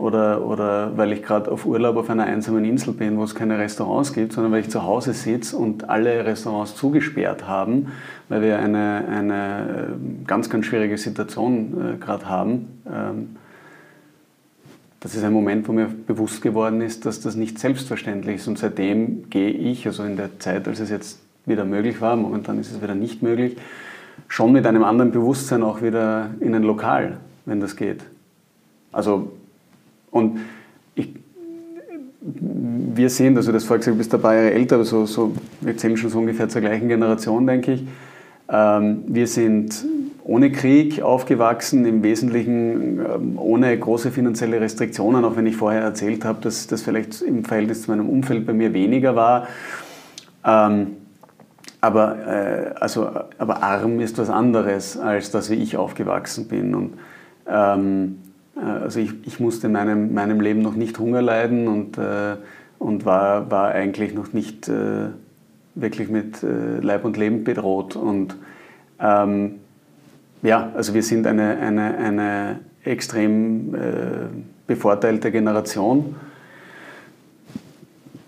oder, 0.00 0.46
oder 0.46 0.96
weil 0.96 1.12
ich 1.12 1.22
gerade 1.22 1.50
auf 1.50 1.66
Urlaub 1.66 1.96
auf 1.96 2.08
einer 2.08 2.24
einsamen 2.24 2.64
Insel 2.64 2.94
bin, 2.94 3.18
wo 3.18 3.24
es 3.24 3.34
keine 3.34 3.58
Restaurants 3.58 4.12
gibt, 4.14 4.32
sondern 4.32 4.52
weil 4.52 4.60
ich 4.60 4.70
zu 4.70 4.82
Hause 4.82 5.12
sitze 5.12 5.56
und 5.56 5.90
alle 5.90 6.24
Restaurants 6.24 6.74
zugesperrt 6.74 7.46
haben, 7.46 7.88
weil 8.28 8.40
wir 8.40 8.58
eine, 8.58 9.04
eine 9.08 9.88
äh, 9.92 10.26
ganz, 10.26 10.48
ganz 10.48 10.66
schwierige 10.66 10.96
Situation 10.96 11.96
äh, 11.96 11.96
gerade 11.98 12.28
haben. 12.28 12.82
Ähm, 12.90 13.36
das 15.00 15.14
ist 15.14 15.22
ein 15.22 15.32
Moment, 15.32 15.68
wo 15.68 15.72
mir 15.72 15.86
bewusst 15.86 16.42
geworden 16.42 16.80
ist, 16.80 17.04
dass 17.04 17.20
das 17.20 17.34
nicht 17.34 17.58
selbstverständlich 17.58 18.36
ist. 18.36 18.48
Und 18.48 18.58
seitdem 18.58 19.28
gehe 19.28 19.50
ich, 19.50 19.86
also 19.86 20.02
in 20.02 20.16
der 20.16 20.38
Zeit, 20.38 20.66
als 20.66 20.80
es 20.80 20.90
jetzt 20.90 21.20
wieder 21.44 21.64
möglich 21.64 22.00
war, 22.00 22.16
momentan 22.16 22.58
ist 22.58 22.70
es 22.70 22.82
wieder 22.82 22.94
nicht 22.94 23.22
möglich, 23.22 23.56
schon 24.28 24.52
mit 24.52 24.66
einem 24.66 24.84
anderen 24.84 25.12
Bewusstsein 25.12 25.62
auch 25.62 25.82
wieder 25.82 26.30
in 26.40 26.54
ein 26.54 26.62
Lokal, 26.62 27.18
wenn 27.44 27.60
das 27.60 27.76
geht. 27.76 28.02
Also 28.92 29.32
und 30.10 30.40
ich, 30.94 31.14
wir 32.20 33.10
sehen, 33.10 33.36
also 33.36 33.52
das 33.52 33.64
vorher 33.64 33.78
gesagt, 33.78 33.94
du 33.94 33.98
bist 33.98 34.14
ein 34.14 34.20
paar 34.20 34.34
Jahre 34.34 34.52
älter, 34.52 34.76
aber 34.76 34.84
so, 34.84 35.06
so, 35.06 35.32
wir 35.60 35.76
zählen 35.76 35.96
schon 35.96 36.10
so 36.10 36.18
ungefähr 36.18 36.48
zur 36.48 36.60
gleichen 36.60 36.88
Generation, 36.88 37.46
denke 37.46 37.74
ich. 37.74 37.84
Ähm, 38.48 39.04
wir 39.06 39.26
sind 39.26 39.84
ohne 40.24 40.52
Krieg 40.52 41.02
aufgewachsen, 41.02 41.84
im 41.86 42.02
Wesentlichen 42.02 43.00
ähm, 43.00 43.38
ohne 43.38 43.76
große 43.78 44.10
finanzielle 44.10 44.60
Restriktionen, 44.60 45.24
auch 45.24 45.36
wenn 45.36 45.46
ich 45.46 45.56
vorher 45.56 45.82
erzählt 45.82 46.24
habe, 46.24 46.40
dass 46.42 46.66
das 46.66 46.82
vielleicht 46.82 47.22
im 47.22 47.44
Verhältnis 47.44 47.82
zu 47.82 47.90
meinem 47.90 48.08
Umfeld 48.08 48.46
bei 48.46 48.52
mir 48.52 48.72
weniger 48.72 49.16
war. 49.16 49.48
Ähm, 50.44 50.96
aber, 51.80 52.26
äh, 52.26 52.74
also, 52.78 53.08
aber 53.38 53.62
arm 53.62 54.00
ist 54.00 54.18
was 54.18 54.28
anderes, 54.28 54.98
als 54.98 55.30
das, 55.30 55.50
wie 55.50 55.54
ich 55.54 55.76
aufgewachsen 55.76 56.46
bin. 56.46 56.74
Und 56.74 56.94
also 58.62 59.00
ich, 59.00 59.12
ich 59.26 59.40
musste 59.40 59.66
in 59.66 59.72
meinem, 59.72 60.12
meinem 60.14 60.40
Leben 60.40 60.62
noch 60.62 60.74
nicht 60.74 60.98
Hunger 60.98 61.22
leiden 61.22 61.68
und, 61.68 61.98
äh, 61.98 62.36
und 62.78 63.04
war, 63.04 63.50
war 63.50 63.70
eigentlich 63.70 64.14
noch 64.14 64.32
nicht 64.32 64.68
äh, 64.68 65.08
wirklich 65.74 66.08
mit 66.08 66.42
äh, 66.42 66.80
Leib 66.80 67.04
und 67.04 67.16
Leben 67.16 67.44
bedroht. 67.44 67.96
Und 67.96 68.36
ähm, 69.00 69.56
ja, 70.42 70.70
also 70.74 70.94
wir 70.94 71.02
sind 71.02 71.26
eine, 71.26 71.58
eine, 71.58 71.96
eine 71.96 72.60
extrem 72.84 73.74
äh, 73.74 73.78
bevorteilte 74.66 75.30
Generation. 75.30 76.16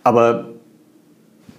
Aber 0.03 0.49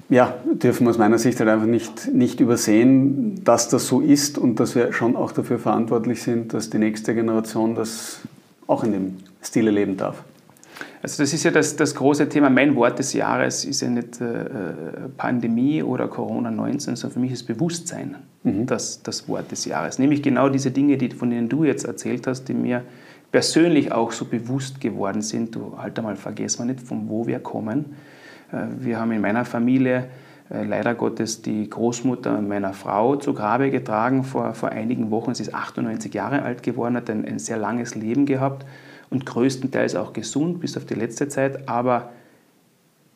ja, 0.10 0.36
dürfen 0.46 0.86
wir 0.86 0.92
aus 0.92 0.98
meiner 0.98 1.18
Sicht 1.18 1.40
halt 1.40 1.50
einfach 1.50 1.66
nicht, 1.66 2.14
nicht 2.14 2.40
übersehen, 2.40 3.44
dass 3.44 3.70
das 3.70 3.88
so 3.88 4.02
ist 4.02 4.38
und 4.38 4.60
dass 4.60 4.76
wir 4.76 4.94
schon 4.94 5.16
auch 5.16 5.32
dafür 5.32 5.58
verantwortlich 5.58 6.22
sind, 6.22 6.54
dass 6.54 6.70
die 6.70 6.78
nächste 6.78 7.16
Generation 7.16 7.74
das 7.74 8.20
auch 8.68 8.84
in 8.84 8.92
dem 8.92 9.18
Stile 9.42 9.72
leben 9.72 9.98
darf. 9.98 10.24
Also 11.02 11.22
das 11.22 11.34
ist 11.34 11.44
ja 11.44 11.52
das, 11.52 11.76
das 11.76 11.96
große 11.96 12.30
Thema. 12.30 12.50
Mein 12.50 12.76
Wort 12.76 12.98
des 12.98 13.14
Jahres 13.14 13.66
ist 13.66 13.82
ja 13.82 13.90
nicht 13.90 14.22
äh, 14.22 14.46
Pandemie 15.18 15.84
oder 15.84 16.08
Corona-19, 16.08 16.80
sondern 16.96 17.12
für 17.12 17.20
mich 17.20 17.32
ist 17.32 17.44
Bewusstsein 17.44 18.16
mhm. 18.44 18.66
das, 18.66 19.04
das 19.04 19.28
Wort 19.28 19.52
des 19.52 19.66
Jahres. 19.66 20.00
Nämlich 20.00 20.24
genau 20.24 20.50
diese 20.50 20.72
Dinge, 20.72 20.98
die, 20.98 21.10
von 21.10 21.30
denen 21.30 21.50
du 21.50 21.66
jetzt 21.66 21.84
erzählt 21.84 22.26
hast, 22.26 22.46
die 22.46 22.54
mir 22.54 22.84
persönlich 23.32 23.92
auch 23.92 24.12
so 24.12 24.26
bewusst 24.26 24.80
geworden 24.80 25.22
sind. 25.22 25.56
Du, 25.56 25.78
halt 25.78 25.98
einmal, 26.00 26.16
vergessen 26.16 26.60
wir 26.60 26.74
nicht, 26.74 26.86
von 26.86 27.10
wo 27.10 27.28
wir 27.28 27.40
kommen. 27.40 27.98
Äh, 28.52 28.66
wir 28.80 29.00
haben 29.00 29.12
in 29.12 29.22
meiner 29.22 29.44
Familie 29.46 29.98
äh, 29.98 30.23
leider 30.50 30.94
Gottes 30.96 31.42
die 31.42 31.70
Großmutter 31.70 32.42
meiner 32.42 32.74
Frau 32.74 33.16
zu 33.16 33.34
Grabe 33.34 33.72
getragen 33.72 34.24
vor, 34.24 34.54
vor 34.54 34.70
einigen 34.70 35.12
Wochen. 35.12 35.34
Sie 35.34 35.44
ist 35.44 35.54
98 35.54 36.14
Jahre 36.14 36.44
alt 36.44 36.64
geworden, 36.64 36.96
hat 36.96 37.10
ein, 37.10 37.26
ein 37.26 37.40
sehr 37.40 37.58
langes 37.58 37.96
Leben 37.96 38.26
gehabt 38.26 38.66
und 39.10 39.26
größtenteils 39.26 39.96
auch 39.96 40.14
gesund 40.14 40.60
bis 40.60 40.78
auf 40.78 40.86
die 40.86 40.96
letzte 40.96 41.28
Zeit. 41.28 41.68
Aber 41.70 42.12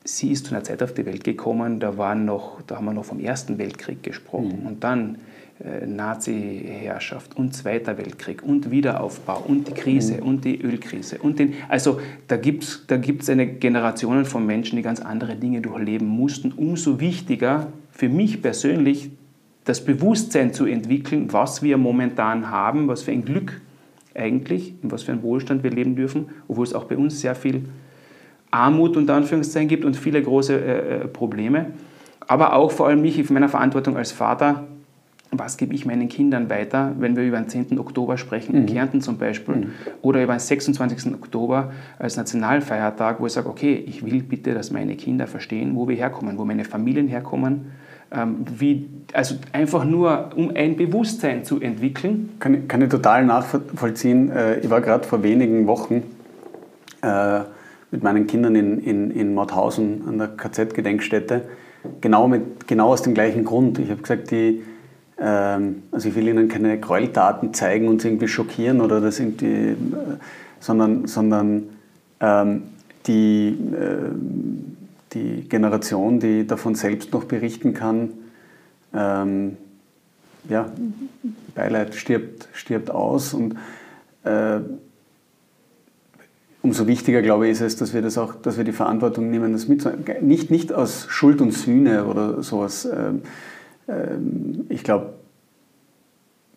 sie 0.04 0.32
ist 0.32 0.46
zu 0.46 0.56
einer 0.56 0.64
Zeit 0.64 0.82
auf 0.82 0.94
die 0.94 1.06
Welt 1.06 1.24
gekommen, 1.24 1.80
da, 1.80 1.98
waren 1.98 2.26
noch, 2.26 2.62
da 2.62 2.78
haben 2.78 2.86
wir 2.86 2.94
noch 2.94 3.06
vom 3.06 3.20
Ersten 3.20 3.58
Weltkrieg 3.58 4.04
gesprochen. 4.04 4.62
Mhm. 4.62 4.68
Und 4.68 4.84
dann 4.84 5.16
äh, 5.16 5.18
Nazi-Herrschaft 5.86 7.36
und 7.36 7.56
Zweiter 7.56 7.98
Weltkrieg 7.98 8.44
und 8.44 8.70
Wiederaufbau 8.70 9.44
und 9.48 9.68
die 9.68 9.74
Krise 9.74 10.18
mhm. 10.18 10.28
und 10.28 10.46
die 10.46 10.62
Ölkrise. 10.62 11.18
Und 11.18 11.40
den, 11.40 11.56
also 11.68 12.00
da 12.28 12.38
gibt 12.38 12.64
es 12.64 12.84
da 12.86 12.98
gibt's 12.98 13.30
eine 13.30 13.48
Generation 13.48 14.26
von 14.26 14.46
Menschen, 14.46 14.76
die 14.76 14.84
ganz 14.84 15.00
andere 15.02 15.36
Dinge 15.36 15.62
durchleben 15.62 16.08
mussten. 16.08 16.52
Umso 16.52 17.00
wichtiger 17.00 17.72
für 17.92 18.08
mich 18.08 18.42
persönlich 18.42 19.10
das 19.66 19.84
Bewusstsein 19.84 20.54
zu 20.54 20.66
entwickeln, 20.66 21.34
was 21.34 21.64
wir 21.64 21.78
momentan 21.78 22.52
haben, 22.52 22.88
was 22.88 23.02
für 23.04 23.12
ein 23.12 23.26
Glück 23.26 23.60
eigentlich, 24.14 24.76
und 24.82 24.92
was 24.92 25.04
für 25.04 25.12
ein 25.12 25.24
Wohlstand 25.24 25.64
wir 25.64 25.72
leben 25.72 25.96
dürfen, 25.96 26.30
obwohl 26.48 26.66
es 26.66 26.74
auch 26.74 26.86
bei 26.86 26.98
uns 26.98 27.20
sehr 27.20 27.36
viel 27.36 27.64
Armut 28.52 28.96
unter 28.96 29.16
Anführungszeichen 29.16 29.68
gibt 29.68 29.86
und 29.86 29.98
viele 29.98 30.22
große 30.22 30.54
äh, 30.54 30.96
äh 31.04 31.08
Probleme. 31.08 31.74
Aber 32.28 32.54
auch 32.54 32.72
vor 32.72 32.88
allem 32.88 33.02
mich 33.02 33.18
in 33.18 33.26
meiner 33.34 33.50
Verantwortung 33.50 33.98
als 33.98 34.12
Vater 34.12 34.68
was 35.32 35.58
gebe 35.58 35.74
ich 35.74 35.86
meinen 35.86 36.08
Kindern 36.08 36.50
weiter, 36.50 36.94
wenn 37.00 37.16
wir 37.16 37.24
über 37.24 37.38
den 37.38 37.50
10. 37.50 37.80
Oktober 37.80 38.18
sprechen, 38.18 38.56
in 38.56 38.62
mhm. 38.64 38.68
Kärnten 38.68 39.02
zum 39.02 39.18
Beispiel, 39.18 39.56
mhm. 39.56 39.72
oder 40.02 40.24
über 40.24 40.34
den 40.34 40.40
26. 40.40 41.14
Oktober 41.14 41.72
als 42.00 42.18
Nationalfeiertag, 42.18 43.20
wo 43.20 43.26
ich 43.26 43.34
sage, 43.34 43.50
okay, 43.50 43.84
ich 43.88 44.06
will 44.06 44.24
bitte, 44.24 44.54
dass 44.54 44.72
meine 44.72 44.96
Kinder 44.96 45.28
verstehen, 45.28 45.76
wo 45.76 45.88
wir 45.88 45.96
herkommen, 45.96 46.38
wo 46.38 46.46
meine 46.46 46.64
Familien 46.64 47.08
herkommen, 47.08 47.72
ähm, 48.12 48.46
wie, 48.58 48.88
also 49.14 49.36
einfach 49.52 49.84
nur, 49.84 50.30
um 50.36 50.52
ein 50.56 50.78
Bewusstsein 50.78 51.44
zu 51.44 51.60
entwickeln. 51.60 52.30
Kann, 52.40 52.68
kann 52.68 52.82
ich 52.82 52.90
total 52.90 53.26
nachvollziehen. 53.26 54.32
Äh, 54.32 54.60
ich 54.60 54.70
war 54.70 54.80
gerade 54.80 55.06
vor 55.06 55.24
wenigen 55.24 55.68
Wochen 55.68 56.04
äh, 57.02 57.42
mit 57.92 58.04
meinen 58.04 58.28
Kindern 58.28 58.56
in, 58.56 58.80
in, 58.80 59.12
in 59.12 59.34
Mauthausen 59.34 60.04
an 60.08 60.18
der 60.18 60.28
KZ-Gedenkstätte, 60.30 61.44
genau, 62.02 62.32
genau 62.66 62.90
aus 62.90 63.02
dem 63.02 63.14
gleichen 63.14 63.44
Grund. 63.44 63.80
Ich 63.80 63.90
habe 63.90 64.02
gesagt, 64.02 64.32
die 64.32 64.62
also 65.20 66.10
ich 66.10 66.16
will 66.16 66.28
Ihnen 66.28 66.48
keine 66.48 66.80
Gräueltaten 66.80 67.54
zeigen 67.54 67.88
und 67.88 68.06
irgendwie 68.06 68.28
schockieren 68.28 68.82
oder 68.82 69.02
das 69.02 69.20
irgendwie, 69.20 69.46
äh, 69.46 69.76
sondern, 70.60 71.08
sondern 71.08 71.64
ähm, 72.20 72.64
die, 73.08 73.50
äh, 73.50 74.12
die 75.14 75.50
Generation, 75.50 76.20
die 76.20 76.46
davon 76.46 76.76
selbst 76.76 77.14
noch 77.14 77.24
berichten 77.24 77.74
kann, 77.74 78.12
ähm, 78.94 79.58
ja, 80.50 80.72
Beileid 81.56 81.96
stirbt, 81.96 82.48
stirbt 82.54 82.92
aus 82.92 83.34
und 83.34 83.56
äh, 84.24 84.60
umso 86.62 86.86
wichtiger, 86.86 87.22
glaube 87.22 87.48
ich, 87.48 87.54
ist 87.54 87.62
es, 87.62 87.76
dass 87.78 87.94
wir 87.94 88.02
das 88.02 88.18
auch, 88.18 88.36
dass 88.36 88.58
wir 88.58 88.64
die 88.64 88.72
Verantwortung 88.72 89.32
nehmen, 89.32 89.54
das 89.54 89.68
mitzunehmen. 89.68 90.06
Nicht, 90.22 90.52
nicht 90.52 90.74
aus 90.74 91.08
Schuld 91.10 91.42
und 91.42 91.54
Sühne 91.54 92.06
oder 92.06 92.44
sowas. 92.44 92.86
Ähm, 92.86 92.92
ähm, 92.92 93.22
ich 94.70 94.84
glaube, 94.84 95.14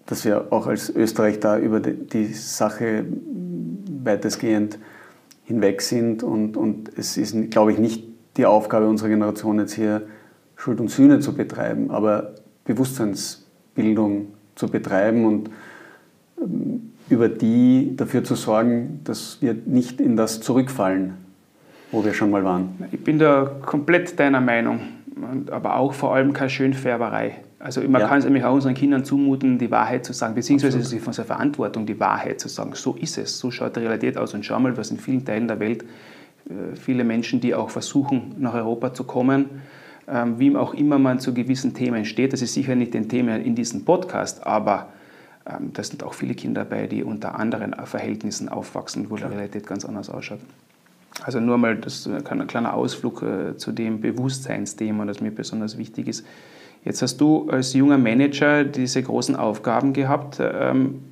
dass 0.07 0.25
wir 0.25 0.53
auch 0.53 0.67
als 0.67 0.91
Österreich 0.91 1.39
da 1.39 1.59
über 1.59 1.79
die 1.81 2.27
Sache 2.33 3.05
weitestgehend 4.03 4.79
hinweg 5.45 5.83
sind 5.83 6.23
und, 6.23 6.57
und 6.57 6.91
es 6.97 7.17
ist, 7.17 7.51
glaube 7.51 7.73
ich, 7.73 7.79
nicht 7.79 8.05
die 8.37 8.47
Aufgabe 8.47 8.89
unserer 8.89 9.09
Generation 9.09 9.59
jetzt 9.59 9.75
hier 9.75 10.03
Schuld 10.57 10.81
und 10.81 10.89
Sühne 10.89 11.21
zu 11.21 11.35
betreiben, 11.35 11.91
aber 11.91 12.35
Bewusstseinsbildung 12.65 14.29
zu 14.55 14.69
betreiben 14.69 15.25
und 15.25 15.51
ähm, 16.41 16.93
über 17.09 17.29
die 17.29 17.95
dafür 17.97 18.23
zu 18.23 18.35
sorgen, 18.35 19.01
dass 19.05 19.39
wir 19.41 19.57
nicht 19.67 20.01
in 20.01 20.17
das 20.17 20.41
zurückfallen, 20.41 21.15
wo 21.91 22.05
wir 22.05 22.15
schon 22.15 22.31
mal 22.31 22.45
waren. 22.45 22.85
Ich 22.93 23.03
bin 23.03 23.19
da 23.19 23.51
komplett 23.63 24.19
deiner 24.19 24.41
Meinung 24.41 24.81
aber 25.51 25.77
auch 25.77 25.93
vor 25.93 26.15
allem 26.15 26.33
keine 26.33 26.51
Schönfärberei. 26.51 27.37
Also 27.59 27.83
man 27.83 28.01
ja. 28.01 28.09
kann 28.09 28.19
es 28.19 28.25
nämlich 28.25 28.45
auch 28.45 28.55
unseren 28.55 28.75
Kindern 28.75 29.05
zumuten, 29.05 29.59
die 29.59 29.71
Wahrheit 29.71 30.05
zu 30.05 30.13
sagen, 30.13 30.35
beziehungsweise 30.35 30.79
Absolut. 30.79 30.97
es 30.97 31.03
ist 31.03 31.07
unsere 31.07 31.27
Verantwortung, 31.27 31.87
die 31.87 32.01
Wahrheit 32.01 32.41
zu 32.41 32.49
sagen. 32.49 32.73
So 32.75 32.95
ist 32.95 33.19
es, 33.19 33.39
so 33.39 33.51
schaut 33.51 33.77
die 33.77 33.81
Realität 33.81 34.17
aus. 34.17 34.35
Und 34.35 34.45
schau 34.45 34.59
mal, 34.59 34.77
was 34.77 34.91
in 34.91 34.99
vielen 34.99 35.25
Teilen 35.25 35.47
der 35.47 35.61
Welt 35.61 35.85
äh, 36.49 36.77
viele 36.77 37.05
Menschen, 37.05 37.41
die 37.41 37.55
auch 37.55 37.71
versuchen, 37.71 38.35
nach 38.39 38.55
Europa 38.55 38.95
zu 38.95 39.05
kommen, 39.05 39.47
ähm, 40.09 40.39
wie 40.39 40.57
auch 40.57 40.75
immer 40.75 40.99
man 40.99 41.21
zu 41.21 41.35
gewissen 41.35 41.75
Themen 41.75 42.05
steht. 42.05 42.33
Das 42.33 42.43
ist 42.43 42.55
sicher 42.55 42.75
nicht 42.75 42.95
ein 42.97 43.09
Thema 43.09 43.37
in 43.37 43.55
diesem 43.55 43.85
Podcast, 43.85 44.47
aber 44.47 44.89
ähm, 45.47 45.73
da 45.73 45.83
sind 45.83 46.03
auch 46.03 46.15
viele 46.15 46.35
Kinder 46.35 46.65
dabei, 46.65 46.87
die 46.87 47.05
unter 47.05 47.39
anderen 47.39 47.75
Verhältnissen 47.85 48.49
aufwachsen, 48.49 49.11
wo 49.11 49.17
die 49.17 49.25
Realität 49.25 49.67
ganz 49.67 49.85
anders 49.85 50.11
ausschaut. 50.11 50.41
Also 51.23 51.41
nur 51.41 51.59
mal 51.59 51.77
das, 51.77 52.07
ein 52.07 52.47
kleiner 52.47 52.75
Ausflug 52.75 53.23
äh, 53.23 53.57
zu 53.57 53.73
dem 53.73 54.01
Bewusstseinsthema, 54.01 55.05
das 55.05 55.21
mir 55.21 55.31
besonders 55.31 55.77
wichtig 55.77 56.09
ist. 56.09 56.25
Jetzt 56.85 57.03
hast 57.03 57.21
du 57.21 57.49
als 57.51 57.75
junger 57.75 57.99
Manager 57.99 58.65
diese 58.65 59.03
großen 59.03 59.37
Aufgaben 59.37 59.93
gehabt. 59.93 60.39
Ähm, 60.41 61.03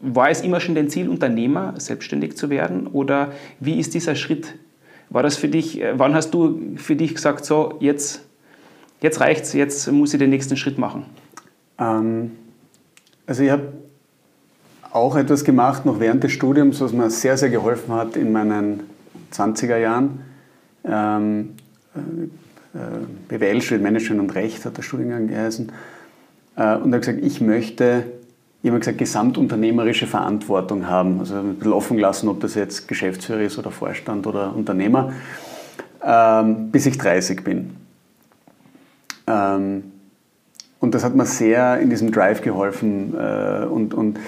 war 0.00 0.30
es 0.30 0.42
immer 0.42 0.60
schon 0.60 0.74
dein 0.74 0.88
Ziel, 0.88 1.08
Unternehmer, 1.08 1.74
selbstständig 1.76 2.36
zu 2.36 2.50
werden? 2.50 2.86
Oder 2.86 3.32
wie 3.58 3.78
ist 3.78 3.94
dieser 3.94 4.14
Schritt? 4.14 4.54
War 5.10 5.22
das 5.22 5.36
für 5.36 5.48
dich, 5.48 5.80
äh, 5.80 5.98
wann 5.98 6.14
hast 6.14 6.32
du 6.32 6.76
für 6.76 6.94
dich 6.94 7.14
gesagt, 7.14 7.44
so, 7.44 7.74
jetzt, 7.80 8.24
jetzt 9.00 9.20
es, 9.20 9.52
jetzt 9.52 9.90
muss 9.90 10.14
ich 10.14 10.20
den 10.20 10.30
nächsten 10.30 10.56
Schritt 10.56 10.78
machen? 10.78 11.04
Ähm, 11.78 12.32
also 13.26 13.42
ich 13.42 13.50
habe 13.50 13.72
auch 14.92 15.16
etwas 15.16 15.44
gemacht, 15.44 15.86
noch 15.86 16.00
während 16.00 16.24
des 16.24 16.32
Studiums, 16.32 16.80
was 16.80 16.92
mir 16.92 17.10
sehr, 17.10 17.36
sehr 17.36 17.50
geholfen 17.50 17.94
hat 17.94 18.16
in 18.16 18.32
meinen 18.32 18.80
20er 19.32 19.76
Jahren. 19.76 20.20
Ähm, 20.84 21.50
äh, 22.74 22.78
BWL, 23.28 23.62
Studium 23.62 23.82
Management 23.82 24.20
und 24.20 24.34
Recht 24.34 24.64
hat 24.64 24.76
der 24.76 24.82
Studiengang 24.82 25.28
geheißen. 25.28 25.70
Äh, 26.56 26.76
und 26.76 26.92
er 26.92 26.96
hat 26.96 27.02
gesagt, 27.02 27.18
ich 27.22 27.40
möchte, 27.40 28.04
ich 28.62 28.70
habe 28.70 28.78
gesagt, 28.80 28.98
gesamtunternehmerische 28.98 30.06
Verantwortung 30.06 30.86
haben. 30.86 31.20
Also 31.20 31.36
ein 31.36 31.56
bisschen 31.56 31.72
offen 31.72 31.96
gelassen, 31.96 32.28
ob 32.28 32.40
das 32.40 32.54
jetzt 32.54 32.88
Geschäftsführer 32.88 33.40
ist 33.40 33.58
oder 33.58 33.70
Vorstand 33.70 34.26
oder 34.26 34.54
Unternehmer, 34.54 35.12
ähm, 36.04 36.70
bis 36.70 36.86
ich 36.86 36.98
30 36.98 37.44
bin. 37.44 37.76
Ähm, 39.26 39.84
und 40.80 40.94
das 40.94 41.04
hat 41.04 41.14
mir 41.14 41.26
sehr 41.26 41.78
in 41.78 41.90
diesem 41.90 42.10
Drive 42.10 42.40
geholfen 42.40 43.14
äh, 43.14 43.66
und, 43.66 43.94
und 43.94 44.18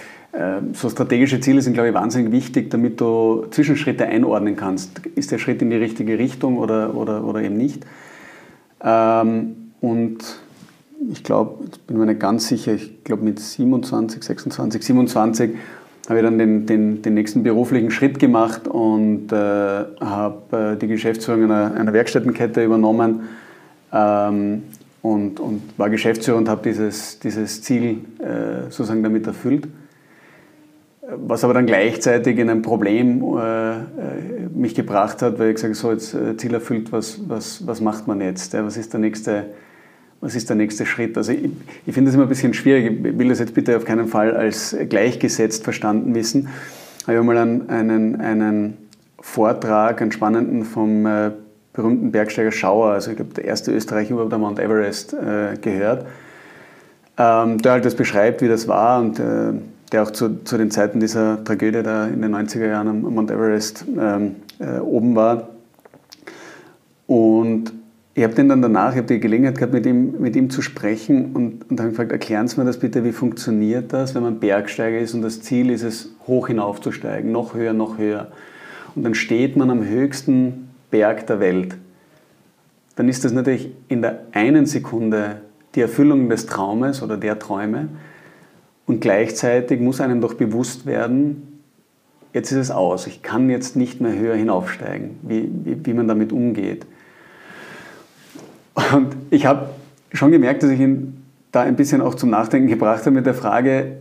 so 0.72 0.88
strategische 0.88 1.40
Ziele 1.40 1.60
sind, 1.60 1.74
glaube 1.74 1.90
ich, 1.90 1.94
wahnsinnig 1.94 2.32
wichtig, 2.32 2.70
damit 2.70 3.00
du 3.00 3.46
Zwischenschritte 3.50 4.06
einordnen 4.06 4.56
kannst. 4.56 5.00
Ist 5.14 5.30
der 5.30 5.38
Schritt 5.38 5.60
in 5.60 5.68
die 5.68 5.76
richtige 5.76 6.18
Richtung 6.18 6.56
oder, 6.56 6.94
oder, 6.94 7.24
oder 7.24 7.42
eben 7.42 7.56
nicht? 7.56 7.84
Ähm, 8.82 9.72
und 9.80 10.18
ich 11.10 11.22
glaube, 11.22 11.64
jetzt 11.64 11.86
bin 11.86 11.98
mir 11.98 12.06
nicht 12.06 12.20
ganz 12.20 12.48
sicher, 12.48 12.72
ich 12.74 13.04
glaube 13.04 13.24
mit 13.24 13.40
27, 13.40 14.22
26, 14.22 14.82
27 14.82 15.50
habe 16.08 16.18
ich 16.18 16.24
dann 16.24 16.38
den, 16.38 16.66
den, 16.66 17.02
den 17.02 17.14
nächsten 17.14 17.42
beruflichen 17.42 17.90
Schritt 17.90 18.18
gemacht 18.18 18.66
und 18.66 19.32
äh, 19.32 19.36
habe 19.36 20.72
äh, 20.74 20.76
die 20.76 20.88
Geschäftsführung 20.88 21.44
einer, 21.44 21.74
einer 21.74 21.92
Werkstättenkette 21.92 22.64
übernommen 22.64 23.28
ähm, 23.92 24.64
und, 25.00 25.38
und 25.38 25.62
war 25.76 25.90
Geschäftsführer 25.90 26.38
und 26.38 26.48
habe 26.48 26.62
dieses, 26.64 27.18
dieses 27.20 27.62
Ziel 27.62 27.98
äh, 28.18 28.64
sozusagen 28.64 29.02
damit 29.02 29.26
erfüllt 29.26 29.68
was 31.02 31.42
aber 31.42 31.54
dann 31.54 31.66
gleichzeitig 31.66 32.38
in 32.38 32.48
ein 32.48 32.62
Problem 32.62 33.22
äh, 33.36 33.72
äh, 33.72 33.80
mich 34.54 34.74
gebracht 34.74 35.20
hat, 35.20 35.38
weil 35.38 35.48
ich 35.48 35.56
gesagt 35.56 35.74
habe, 35.74 35.74
so 35.74 35.90
jetzt 35.90 36.14
äh, 36.14 36.36
Ziel 36.36 36.54
erfüllt, 36.54 36.92
was, 36.92 37.20
was, 37.28 37.66
was 37.66 37.80
macht 37.80 38.06
man 38.06 38.20
jetzt? 38.20 38.52
Ja? 38.52 38.64
Was, 38.64 38.76
ist 38.76 38.92
der 38.92 39.00
nächste, 39.00 39.46
was 40.20 40.36
ist 40.36 40.48
der 40.48 40.56
nächste 40.56 40.86
Schritt? 40.86 41.16
Also 41.16 41.32
ich, 41.32 41.50
ich 41.86 41.94
finde 41.94 42.08
das 42.08 42.14
immer 42.14 42.24
ein 42.24 42.28
bisschen 42.28 42.54
schwierig, 42.54 43.04
ich 43.04 43.18
will 43.18 43.28
das 43.28 43.40
jetzt 43.40 43.52
bitte 43.52 43.76
auf 43.76 43.84
keinen 43.84 44.06
Fall 44.06 44.36
als 44.36 44.76
gleichgesetzt 44.88 45.64
verstanden 45.64 46.14
wissen. 46.14 46.48
Ich 47.00 47.08
habe 47.08 47.24
mal 47.24 47.36
einen, 47.36 47.68
einen, 47.68 48.20
einen 48.20 48.76
Vortrag, 49.20 50.00
einen 50.00 50.12
spannenden 50.12 50.64
vom 50.64 51.04
äh, 51.04 51.32
berühmten 51.72 52.12
Bergsteiger 52.12 52.52
Schauer, 52.52 52.92
also 52.92 53.10
ich 53.10 53.16
glaube 53.16 53.34
der 53.34 53.44
erste 53.44 53.72
Österreicher 53.72 54.12
überhaupt 54.12 54.32
am 54.32 54.42
Mount 54.42 54.60
Everest, 54.60 55.14
äh, 55.14 55.56
gehört, 55.60 56.06
ähm, 57.18 57.58
der 57.58 57.72
halt 57.72 57.84
das 57.84 57.96
beschreibt, 57.96 58.40
wie 58.40 58.48
das 58.48 58.68
war 58.68 59.00
und 59.00 59.18
äh, 59.18 59.54
der 59.92 60.02
auch 60.02 60.10
zu, 60.10 60.42
zu 60.44 60.56
den 60.56 60.70
Zeiten 60.70 61.00
dieser 61.00 61.44
Tragödie 61.44 61.82
da 61.82 62.06
in 62.06 62.22
den 62.22 62.34
90er 62.34 62.66
Jahren 62.66 62.88
am 62.88 63.00
Mount 63.02 63.30
Everest 63.30 63.84
ähm, 63.98 64.36
äh, 64.58 64.78
oben 64.78 65.14
war. 65.14 65.50
Und 67.06 67.72
ich 68.14 68.24
habe 68.24 68.34
den 68.34 68.48
dann 68.48 68.60
danach, 68.60 68.92
ich 68.92 68.98
habe 68.98 69.06
die 69.06 69.20
Gelegenheit 69.20 69.56
gehabt, 69.56 69.72
mit 69.72 69.86
ihm, 69.86 70.20
mit 70.20 70.36
ihm 70.36 70.50
zu 70.50 70.60
sprechen 70.60 71.32
und, 71.32 71.70
und 71.70 71.80
habe 71.80 71.90
gefragt, 71.90 72.12
erklären 72.12 72.46
Sie 72.48 72.58
mir 72.58 72.66
das 72.66 72.78
bitte, 72.78 73.04
wie 73.04 73.12
funktioniert 73.12 73.92
das, 73.92 74.14
wenn 74.14 74.22
man 74.22 74.38
Bergsteiger 74.38 74.98
ist 74.98 75.14
und 75.14 75.22
das 75.22 75.40
Ziel 75.40 75.70
ist 75.70 75.82
es, 75.82 76.10
hoch 76.26 76.48
hinaufzusteigen, 76.48 77.32
noch 77.32 77.54
höher, 77.54 77.72
noch 77.72 77.98
höher. 77.98 78.28
Und 78.94 79.04
dann 79.04 79.14
steht 79.14 79.56
man 79.56 79.70
am 79.70 79.84
höchsten 79.84 80.68
Berg 80.90 81.26
der 81.26 81.40
Welt. 81.40 81.76
Dann 82.96 83.08
ist 83.08 83.24
das 83.24 83.32
natürlich 83.32 83.70
in 83.88 84.02
der 84.02 84.20
einen 84.32 84.66
Sekunde 84.66 85.40
die 85.74 85.80
Erfüllung 85.80 86.28
des 86.28 86.44
Traumes 86.44 87.02
oder 87.02 87.16
der 87.16 87.38
Träume. 87.38 87.88
Und 88.86 89.00
gleichzeitig 89.00 89.80
muss 89.80 90.00
einem 90.00 90.20
doch 90.20 90.34
bewusst 90.34 90.86
werden, 90.86 91.60
jetzt 92.32 92.50
ist 92.50 92.58
es 92.58 92.70
aus, 92.70 93.06
ich 93.06 93.22
kann 93.22 93.50
jetzt 93.50 93.76
nicht 93.76 94.00
mehr 94.00 94.16
höher 94.16 94.34
hinaufsteigen, 94.34 95.18
wie, 95.22 95.48
wie, 95.64 95.76
wie 95.84 95.94
man 95.94 96.08
damit 96.08 96.32
umgeht. 96.32 96.86
Und 98.94 99.14
ich 99.30 99.46
habe 99.46 99.68
schon 100.12 100.32
gemerkt, 100.32 100.62
dass 100.62 100.70
ich 100.70 100.80
ihn 100.80 101.22
da 101.52 101.62
ein 101.62 101.76
bisschen 101.76 102.00
auch 102.00 102.14
zum 102.14 102.30
Nachdenken 102.30 102.68
gebracht 102.68 103.00
habe 103.00 103.12
mit 103.12 103.26
der 103.26 103.34
Frage, 103.34 103.98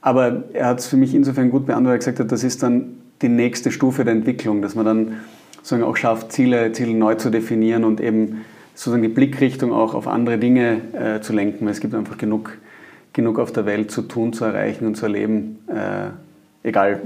aber 0.00 0.44
er 0.52 0.66
hat 0.66 0.80
es 0.80 0.86
für 0.86 0.96
mich 0.96 1.14
insofern 1.14 1.50
gut 1.50 1.64
beantwortet, 1.66 2.00
gesagt 2.00 2.20
hat, 2.20 2.32
das 2.32 2.44
ist 2.44 2.62
dann 2.62 2.96
die 3.22 3.28
nächste 3.28 3.70
Stufe 3.70 4.04
der 4.04 4.12
Entwicklung, 4.12 4.60
dass 4.60 4.74
man 4.74 4.84
dann 4.84 5.20
sozusagen 5.56 5.84
auch 5.84 5.96
schafft, 5.96 6.32
Ziele, 6.32 6.72
Ziele 6.72 6.92
neu 6.92 7.14
zu 7.14 7.30
definieren 7.30 7.84
und 7.84 8.00
eben 8.00 8.44
sozusagen 8.74 9.02
die 9.02 9.08
Blickrichtung 9.08 9.72
auch 9.72 9.94
auf 9.94 10.08
andere 10.08 10.36
Dinge 10.36 10.80
äh, 10.92 11.20
zu 11.20 11.32
lenken, 11.32 11.64
weil 11.64 11.72
es 11.72 11.80
gibt 11.80 11.94
einfach 11.94 12.18
genug 12.18 12.58
genug 13.14 13.38
auf 13.38 13.52
der 13.52 13.64
Welt 13.64 13.90
zu 13.90 14.02
tun, 14.02 14.34
zu 14.34 14.44
erreichen 14.44 14.86
und 14.86 14.96
zu 14.96 15.06
erleben, 15.06 15.60
äh, 15.68 16.10
egal 16.68 17.00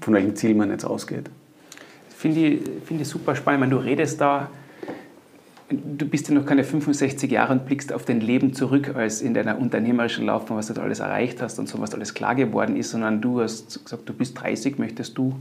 von 0.00 0.14
welchem 0.14 0.36
Ziel 0.36 0.54
man 0.54 0.70
jetzt 0.70 0.84
ausgeht. 0.84 1.28
Finde 2.16 2.40
ich, 2.40 2.60
find 2.86 3.00
ich 3.00 3.08
super 3.08 3.34
spannend. 3.34 3.64
Ich 3.64 3.70
meine, 3.70 3.82
du 3.82 3.84
redest 3.84 4.20
da 4.20 4.48
du 5.68 6.06
bist 6.06 6.28
ja 6.28 6.34
noch 6.34 6.46
keine 6.46 6.64
65 6.64 7.30
Jahre 7.30 7.52
und 7.52 7.66
blickst 7.66 7.92
auf 7.92 8.04
dein 8.04 8.20
Leben 8.20 8.54
zurück 8.54 8.94
als 8.94 9.22
in 9.22 9.34
deiner 9.34 9.58
unternehmerischen 9.58 10.26
Laufbahn, 10.26 10.56
was 10.56 10.68
du 10.68 10.80
alles 10.80 11.00
erreicht 11.00 11.40
hast 11.42 11.58
und 11.58 11.68
so, 11.68 11.80
was 11.80 11.94
alles 11.94 12.14
klar 12.14 12.34
geworden 12.34 12.76
ist, 12.76 12.90
sondern 12.90 13.20
du 13.20 13.40
hast 13.40 13.82
gesagt, 13.84 14.08
du 14.08 14.12
bist 14.12 14.40
30, 14.40 14.78
möchtest 14.78 15.16
du 15.16 15.34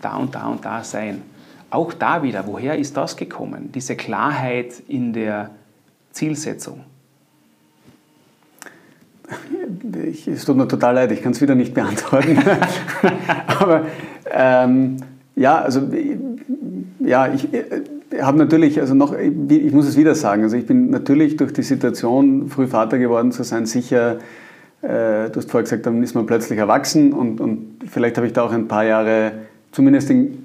da 0.00 0.16
und 0.16 0.34
da 0.34 0.46
und 0.48 0.64
da 0.64 0.82
sein. 0.82 1.22
Auch 1.70 1.92
da 1.92 2.22
wieder, 2.22 2.46
woher 2.46 2.78
ist 2.78 2.96
das 2.96 3.16
gekommen? 3.16 3.70
Diese 3.72 3.96
Klarheit 3.96 4.82
in 4.88 5.12
der 5.12 5.50
Zielsetzung. 6.12 6.84
Ich, 10.08 10.28
es 10.28 10.44
tut 10.44 10.56
mir 10.56 10.68
total 10.68 10.94
leid, 10.94 11.12
ich 11.12 11.22
kann 11.22 11.32
es 11.32 11.40
wieder 11.40 11.54
nicht 11.54 11.74
beantworten. 11.74 12.38
Aber 13.60 13.86
ähm, 14.30 14.96
ja, 15.34 15.58
also 15.58 15.82
ja, 17.00 17.32
ich 17.32 17.52
äh, 17.52 17.82
habe 18.20 18.38
natürlich, 18.38 18.80
also 18.80 18.94
noch, 18.94 19.14
ich 19.16 19.72
muss 19.72 19.86
es 19.86 19.96
wieder 19.96 20.14
sagen, 20.14 20.42
also 20.42 20.56
ich 20.56 20.66
bin 20.66 20.90
natürlich 20.90 21.36
durch 21.36 21.52
die 21.52 21.62
Situation, 21.62 22.48
früh 22.48 22.66
Vater 22.66 22.98
geworden 22.98 23.32
zu 23.32 23.42
sein, 23.42 23.66
sicher, 23.66 24.18
äh, 24.82 25.30
du 25.30 25.36
hast 25.36 25.50
vorher 25.50 25.64
gesagt, 25.64 25.86
dann 25.86 26.02
ist 26.02 26.14
man 26.14 26.26
plötzlich 26.26 26.58
erwachsen 26.58 27.12
und, 27.12 27.40
und 27.40 27.80
vielleicht 27.88 28.16
habe 28.16 28.26
ich 28.26 28.32
da 28.32 28.42
auch 28.42 28.52
ein 28.52 28.68
paar 28.68 28.84
Jahre 28.84 29.32
zumindest 29.72 30.10
in, 30.10 30.38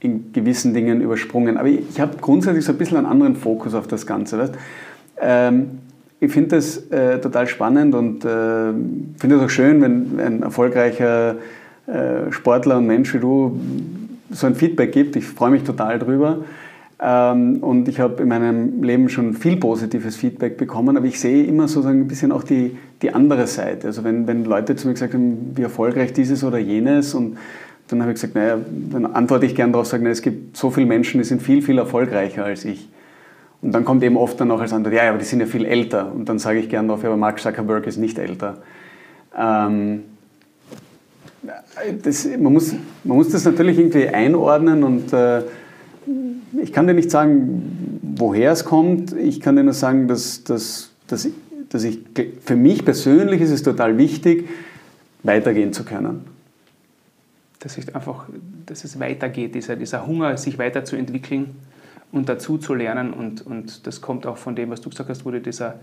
in 0.00 0.32
gewissen 0.32 0.72
Dingen 0.72 1.00
übersprungen. 1.00 1.56
Aber 1.56 1.68
ich, 1.68 1.80
ich 1.90 2.00
habe 2.00 2.16
grundsätzlich 2.20 2.64
so 2.64 2.72
ein 2.72 2.78
bisschen 2.78 2.96
einen 2.96 3.06
anderen 3.06 3.36
Fokus 3.36 3.74
auf 3.74 3.86
das 3.86 4.06
Ganze. 4.06 4.38
Weißt? 4.38 4.54
Ähm, 5.20 5.78
ich 6.20 6.30
finde 6.30 6.56
das 6.56 6.76
äh, 6.90 7.18
total 7.18 7.46
spannend 7.46 7.94
und 7.94 8.24
äh, 8.24 8.72
finde 9.18 9.36
es 9.36 9.42
auch 9.42 9.50
schön, 9.50 9.80
wenn 9.80 10.20
ein 10.20 10.42
erfolgreicher 10.42 11.36
äh, 11.86 12.30
Sportler 12.30 12.78
und 12.78 12.86
Mensch 12.86 13.14
wie 13.14 13.18
du 13.18 13.58
so 14.30 14.46
ein 14.46 14.54
Feedback 14.54 14.92
gibt. 14.92 15.16
Ich 15.16 15.24
freue 15.24 15.50
mich 15.50 15.64
total 15.64 15.98
drüber. 15.98 16.44
Ähm, 17.02 17.62
und 17.62 17.88
ich 17.88 17.98
habe 18.00 18.22
in 18.22 18.28
meinem 18.28 18.82
Leben 18.82 19.08
schon 19.08 19.32
viel 19.32 19.56
positives 19.56 20.16
Feedback 20.16 20.58
bekommen, 20.58 20.98
aber 20.98 21.06
ich 21.06 21.18
sehe 21.18 21.44
immer 21.44 21.66
sozusagen 21.66 22.02
ein 22.02 22.08
bisschen 22.08 22.30
auch 22.30 22.42
die, 22.42 22.76
die 23.00 23.14
andere 23.14 23.46
Seite. 23.46 23.86
Also 23.86 24.04
wenn, 24.04 24.26
wenn 24.26 24.44
Leute 24.44 24.76
zu 24.76 24.88
mir 24.88 24.94
gesagt 24.94 25.14
haben, 25.14 25.52
wie 25.54 25.62
erfolgreich 25.62 26.12
dieses 26.12 26.44
oder 26.44 26.58
jenes 26.58 27.14
und 27.14 27.38
dann 27.88 28.02
habe 28.02 28.12
ich 28.12 28.16
gesagt, 28.16 28.34
naja, 28.34 28.58
dann 28.92 29.06
antworte 29.06 29.46
ich 29.46 29.54
gerne 29.56 29.72
darauf, 29.72 29.86
sagen, 29.86 30.04
es 30.06 30.20
gibt 30.20 30.56
so 30.56 30.70
viele 30.70 30.86
Menschen, 30.86 31.18
die 31.18 31.24
sind 31.24 31.40
viel, 31.40 31.62
viel 31.62 31.78
erfolgreicher 31.78 32.44
als 32.44 32.66
ich. 32.66 32.89
Und 33.62 33.72
dann 33.72 33.84
kommt 33.84 34.02
eben 34.02 34.16
oft 34.16 34.40
dann 34.40 34.50
auch 34.50 34.60
als 34.60 34.72
Antwort, 34.72 34.94
ja, 34.94 35.08
aber 35.10 35.18
die 35.18 35.24
sind 35.24 35.40
ja 35.40 35.46
viel 35.46 35.66
älter. 35.66 36.10
Und 36.12 36.28
dann 36.28 36.38
sage 36.38 36.60
ich 36.60 36.68
gerne 36.68 36.88
darauf, 36.88 37.02
ja, 37.02 37.10
aber 37.10 37.18
Mark 37.18 37.40
Zuckerberg 37.40 37.86
ist 37.86 37.98
nicht 37.98 38.18
älter. 38.18 38.58
Ähm, 39.36 40.04
das, 42.02 42.26
man, 42.38 42.52
muss, 42.52 42.74
man 43.04 43.16
muss 43.16 43.28
das 43.28 43.44
natürlich 43.44 43.78
irgendwie 43.78 44.08
einordnen 44.08 44.82
und 44.82 45.12
äh, 45.12 45.42
ich 46.60 46.72
kann 46.72 46.86
dir 46.86 46.94
nicht 46.94 47.10
sagen, 47.10 48.00
woher 48.02 48.52
es 48.52 48.64
kommt. 48.64 49.12
Ich 49.16 49.40
kann 49.40 49.56
dir 49.56 49.62
nur 49.62 49.72
sagen, 49.72 50.08
dass, 50.08 50.44
dass, 50.44 50.90
dass, 51.06 51.28
dass 51.68 51.84
ich, 51.84 52.00
für 52.44 52.56
mich 52.56 52.84
persönlich 52.84 53.40
ist 53.40 53.50
es 53.50 53.62
total 53.62 53.96
wichtig, 53.98 54.48
weitergehen 55.22 55.72
zu 55.72 55.84
können. 55.84 56.24
Dass, 57.60 57.78
ich 57.78 57.94
einfach, 57.94 58.26
dass 58.66 58.84
es 58.84 58.98
weitergeht, 58.98 59.54
dieser, 59.54 59.76
dieser 59.76 60.06
Hunger, 60.06 60.36
sich 60.36 60.58
weiterzuentwickeln 60.58 61.54
und 62.12 62.28
dazu 62.28 62.58
zu 62.58 62.74
lernen. 62.74 63.12
Und, 63.12 63.46
und 63.46 63.86
das 63.86 64.00
kommt 64.00 64.26
auch 64.26 64.36
von 64.36 64.56
dem, 64.56 64.70
was 64.70 64.80
du 64.80 64.90
gesagt 64.90 65.08
hast, 65.08 65.24
wurde 65.24 65.40
dieser, 65.40 65.80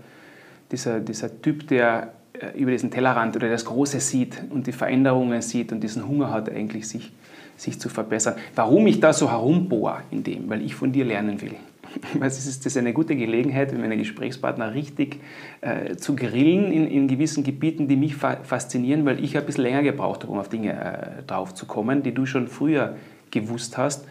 dieser, 0.70 1.00
dieser 1.00 1.40
Typ, 1.40 1.68
der 1.68 2.12
äh, 2.34 2.58
über 2.58 2.70
diesen 2.70 2.90
Tellerrand 2.90 3.36
oder 3.36 3.48
das 3.48 3.64
Große 3.64 4.00
sieht 4.00 4.42
und 4.50 4.66
die 4.66 4.72
Veränderungen 4.72 5.42
sieht 5.42 5.72
und 5.72 5.80
diesen 5.80 6.06
Hunger 6.06 6.30
hat, 6.30 6.50
eigentlich 6.50 6.88
sich, 6.88 7.12
sich 7.56 7.80
zu 7.80 7.88
verbessern. 7.88 8.34
Warum 8.54 8.86
ich 8.86 9.00
da 9.00 9.12
so 9.12 9.30
herumbohre 9.30 10.02
in 10.10 10.22
dem? 10.22 10.48
Weil 10.48 10.62
ich 10.62 10.74
von 10.74 10.92
dir 10.92 11.04
lernen 11.04 11.40
will. 11.40 11.54
Ist, 12.20 12.46
das 12.46 12.66
ist 12.66 12.76
eine 12.76 12.92
gute 12.92 13.16
Gelegenheit, 13.16 13.72
mit 13.72 13.80
meinen 13.80 13.98
Gesprächspartner 13.98 14.74
richtig 14.74 15.20
äh, 15.62 15.96
zu 15.96 16.14
grillen 16.14 16.70
in, 16.70 16.86
in, 16.86 17.08
gewissen 17.08 17.44
Gebieten, 17.44 17.88
die 17.88 17.96
mich 17.96 18.14
fa 18.14 18.36
faszinieren, 18.42 19.06
weil 19.06 19.24
ich 19.24 19.38
ein 19.38 19.46
bisschen 19.46 19.64
länger 19.64 19.82
gebraucht 19.82 20.22
habe, 20.22 20.32
um 20.32 20.38
auf 20.38 20.50
Dinge 20.50 20.72
äh, 20.72 21.22
drauf 21.26 21.54
zu 21.54 21.64
kommen, 21.64 22.02
die 22.02 22.12
du 22.12 22.26
schon 22.26 22.46
früher 22.46 22.96
gewusst 23.30 23.78
hast. 23.78 24.06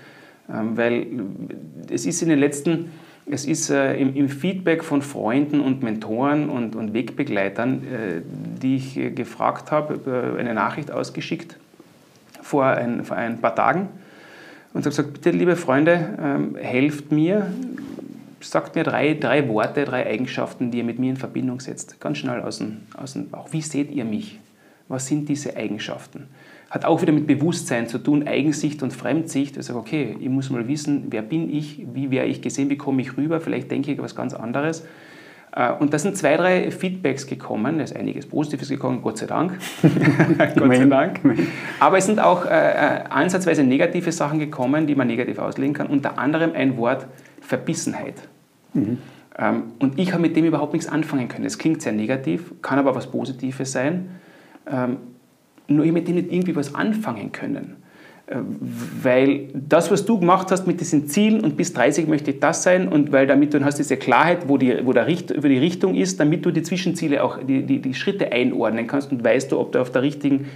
Ähm, 0.54 0.78
weil 0.78 1.08
es 1.90 2.06
ist 2.06 2.22
in 2.22 2.30
den 2.30 2.40
letzten 2.40 2.92
es 3.30 3.46
ist 3.46 3.70
äh, 3.70 3.98
im, 3.98 4.30
Feedback 4.30 4.86
von 4.86 5.02
Freunden 5.02 5.60
und 5.60 5.84
Mentoren 5.84 6.50
und, 6.50 6.78
und 6.78 6.94
Wegbegleitern, 6.94 7.84
äh, 7.84 8.22
die 8.62 8.78
ich 8.78 8.96
äh, 8.96 9.12
gefragt 9.12 9.70
habe, 9.70 10.38
eine 10.40 10.54
Nachricht 10.54 10.92
ausgeschickt 10.92 11.58
vor 12.42 12.66
ein, 12.66 13.04
vor 13.04 13.18
ein 13.18 13.42
paar 13.42 13.54
Tagen 13.54 13.90
und 14.74 14.86
habe 14.86 14.90
gesagt, 14.90 15.14
bitte 15.14 15.32
liebe 15.32 15.56
Freunde, 15.56 16.18
ähm, 16.22 16.56
helft 16.56 17.12
mir, 17.12 17.52
sagt 18.40 18.76
mir 18.76 18.84
drei, 18.84 19.14
drei 19.14 19.48
Worte, 19.50 19.84
drei 19.84 20.06
Eigenschaften, 20.06 20.72
die 20.72 20.78
ihr 20.78 20.84
mit 20.84 21.00
mir 21.00 21.10
in 21.10 21.18
Verbindung 21.18 21.60
setzt. 21.60 22.00
Ganz 22.00 22.20
schnell 22.20 22.42
aus 22.42 22.60
dem, 22.60 22.84
aus 22.96 23.14
dem 23.14 23.30
Bauch. 23.30 23.52
Wie 23.52 23.62
seht 23.62 23.92
ihr 23.92 24.06
mich? 24.06 24.40
Was 24.88 25.08
sind 25.08 25.28
diese 25.28 25.58
Eigenschaften? 25.58 26.28
Hat 26.70 26.86
auch 26.86 27.02
wieder 27.02 27.14
mit 27.14 27.28
Bewusstsein 27.28 27.88
zu 27.88 27.98
tun, 27.98 28.28
Eigensicht 28.28 28.84
und 28.84 28.92
Fremdsicht. 28.92 29.58
Ich 29.58 29.66
sage, 29.66 29.80
okay, 29.80 30.18
ich 30.20 30.30
muss 30.30 30.50
mal 30.50 30.68
wissen, 30.68 31.06
wer 31.10 31.22
bin 31.22 31.54
ich, 31.54 31.86
wie 31.94 32.12
werde 32.12 32.30
ich 32.30 32.42
gesehen, 32.42 32.70
wie 32.70 32.78
komme 32.78 33.02
ich 33.02 33.18
rüber, 33.18 33.40
vielleicht 33.40 33.72
denke 33.72 33.92
ich 33.92 34.00
was 34.00 34.16
ganz 34.16 34.34
anderes. 34.34 34.86
Äh, 35.56 35.72
und 35.74 35.94
da 35.94 36.00
sind 36.00 36.18
zwei, 36.18 36.36
drei 36.36 36.70
Feedbacks 36.72 37.26
gekommen, 37.26 37.78
da 37.78 37.86
ist 37.86 37.96
einiges 37.96 38.26
Positives 38.26 38.68
gekommen, 38.68 39.02
Gott 39.02 39.18
sei 39.18 39.28
Dank. 39.28 39.58
Gott 40.56 40.76
sei 40.76 40.86
Dank. 40.86 41.22
Aber 41.80 41.98
es 41.98 42.06
sind 42.06 42.20
auch 42.20 42.46
äh, 42.46 42.50
äh, 42.50 43.04
ansatzweise 43.10 43.64
negative 43.64 44.12
Sachen 44.12 44.40
gekommen, 44.40 44.88
die 44.88 44.96
man 44.96 45.08
negativ 45.08 45.40
auslegen 45.40 45.74
kann. 45.74 45.88
Unter 45.88 46.20
anderem 46.20 46.52
ein 46.54 46.78
Wort 46.78 47.08
Verbissenheit. 47.40 48.28
Mhm. 48.74 48.98
Ähm, 49.40 49.64
und 49.80 49.98
ich 49.98 50.12
habe 50.12 50.22
mit 50.22 50.36
dem 50.36 50.46
überhaupt 50.46 50.74
nichts 50.74 50.90
anfangen 50.90 51.30
können. 51.30 51.46
Es 51.46 51.58
klingt 51.58 51.82
sehr 51.82 51.94
negativ, 51.94 52.54
kann 52.62 52.78
aber 52.78 52.94
was 52.94 53.08
Positives 53.10 53.72
sein. 53.72 54.10
Ähm, 54.70 54.98
nur 55.68 55.86
mit 55.88 56.08
denen 56.08 56.20
nicht 56.20 56.32
irgendwie 56.32 56.56
was 56.56 56.76
anfangen 56.76 57.32
können. 57.32 57.78
Äh, 58.28 58.38
weil 59.02 59.48
das, 59.54 59.90
was 59.90 60.06
du 60.06 60.20
gemacht 60.20 60.52
hast 60.52 60.68
mit 60.68 60.82
diesen 60.82 61.08
Zielen 61.08 61.42
und 61.42 61.56
bis 61.56 61.74
30 61.74 62.08
möchte 62.08 62.32
ich 62.32 62.40
das 62.40 62.64
sein 62.64 62.90
und 62.90 63.12
weil 63.12 63.26
damit 63.26 63.54
du 63.54 63.64
hast 63.64 63.78
diese 63.80 63.98
Klarheit, 63.98 64.50
wo 64.50 64.58
die, 64.58 64.86
wo 64.86 64.94
der 64.94 65.08
Richt, 65.08 65.32
über 65.32 65.48
die 65.48 65.58
Richtung 65.58 65.96
ist, 65.96 66.20
damit 66.20 66.46
du 66.46 66.52
die 66.52 66.62
Zwischenziele 66.62 67.24
auch, 67.24 67.40
die, 67.42 67.64
die, 67.64 67.80
die 67.80 67.94
Schritte 67.94 68.32
einordnen 68.32 68.86
kannst 68.88 69.12
und 69.12 69.24
weißt 69.24 69.52
du, 69.52 69.60
ob 69.60 69.72
du 69.72 69.80
auf 69.80 69.92
der 69.92 70.02
richtigen 70.02 70.48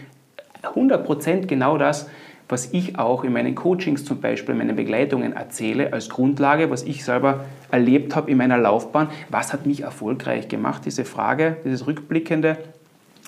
100% 0.64 1.48
genau 1.48 1.78
das, 1.78 2.10
was 2.50 2.74
ich 2.74 3.00
auch 3.00 3.24
in 3.24 3.32
meinen 3.32 3.56
Coachings 3.56 4.04
zum 4.04 4.20
Beispiel, 4.20 4.52
in 4.52 4.58
meinen 4.58 4.76
Begleitungen 4.76 5.32
erzähle, 5.32 5.94
als 5.94 6.10
Grundlage, 6.10 6.70
was 6.70 6.84
ich 6.84 7.06
selber 7.06 7.46
erlebt 7.72 8.14
habe 8.18 8.30
in 8.30 8.38
meiner 8.38 8.58
Laufbahn, 8.58 9.08
was 9.30 9.54
hat 9.54 9.66
mich 9.66 9.84
erfolgreich 9.84 10.50
gemacht, 10.50 10.82
diese 10.86 11.06
Frage, 11.06 11.56
dieses 11.64 11.88
Rückblickende, 11.88 12.58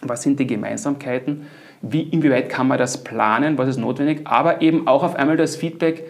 was 0.02 0.24
sind 0.24 0.42
die 0.42 0.48
Gemeinsamkeiten 0.48 1.44
wie, 1.84 2.02
inwieweit 2.02 2.48
kann 2.48 2.68
man 2.68 2.78
das 2.78 3.04
planen, 3.04 3.58
was 3.58 3.68
ist 3.68 3.78
notwendig, 3.78 4.22
aber 4.24 4.62
eben 4.62 4.88
auch 4.88 5.04
auf 5.04 5.16
einmal 5.16 5.36
das 5.36 5.58
Feedback 5.58 6.06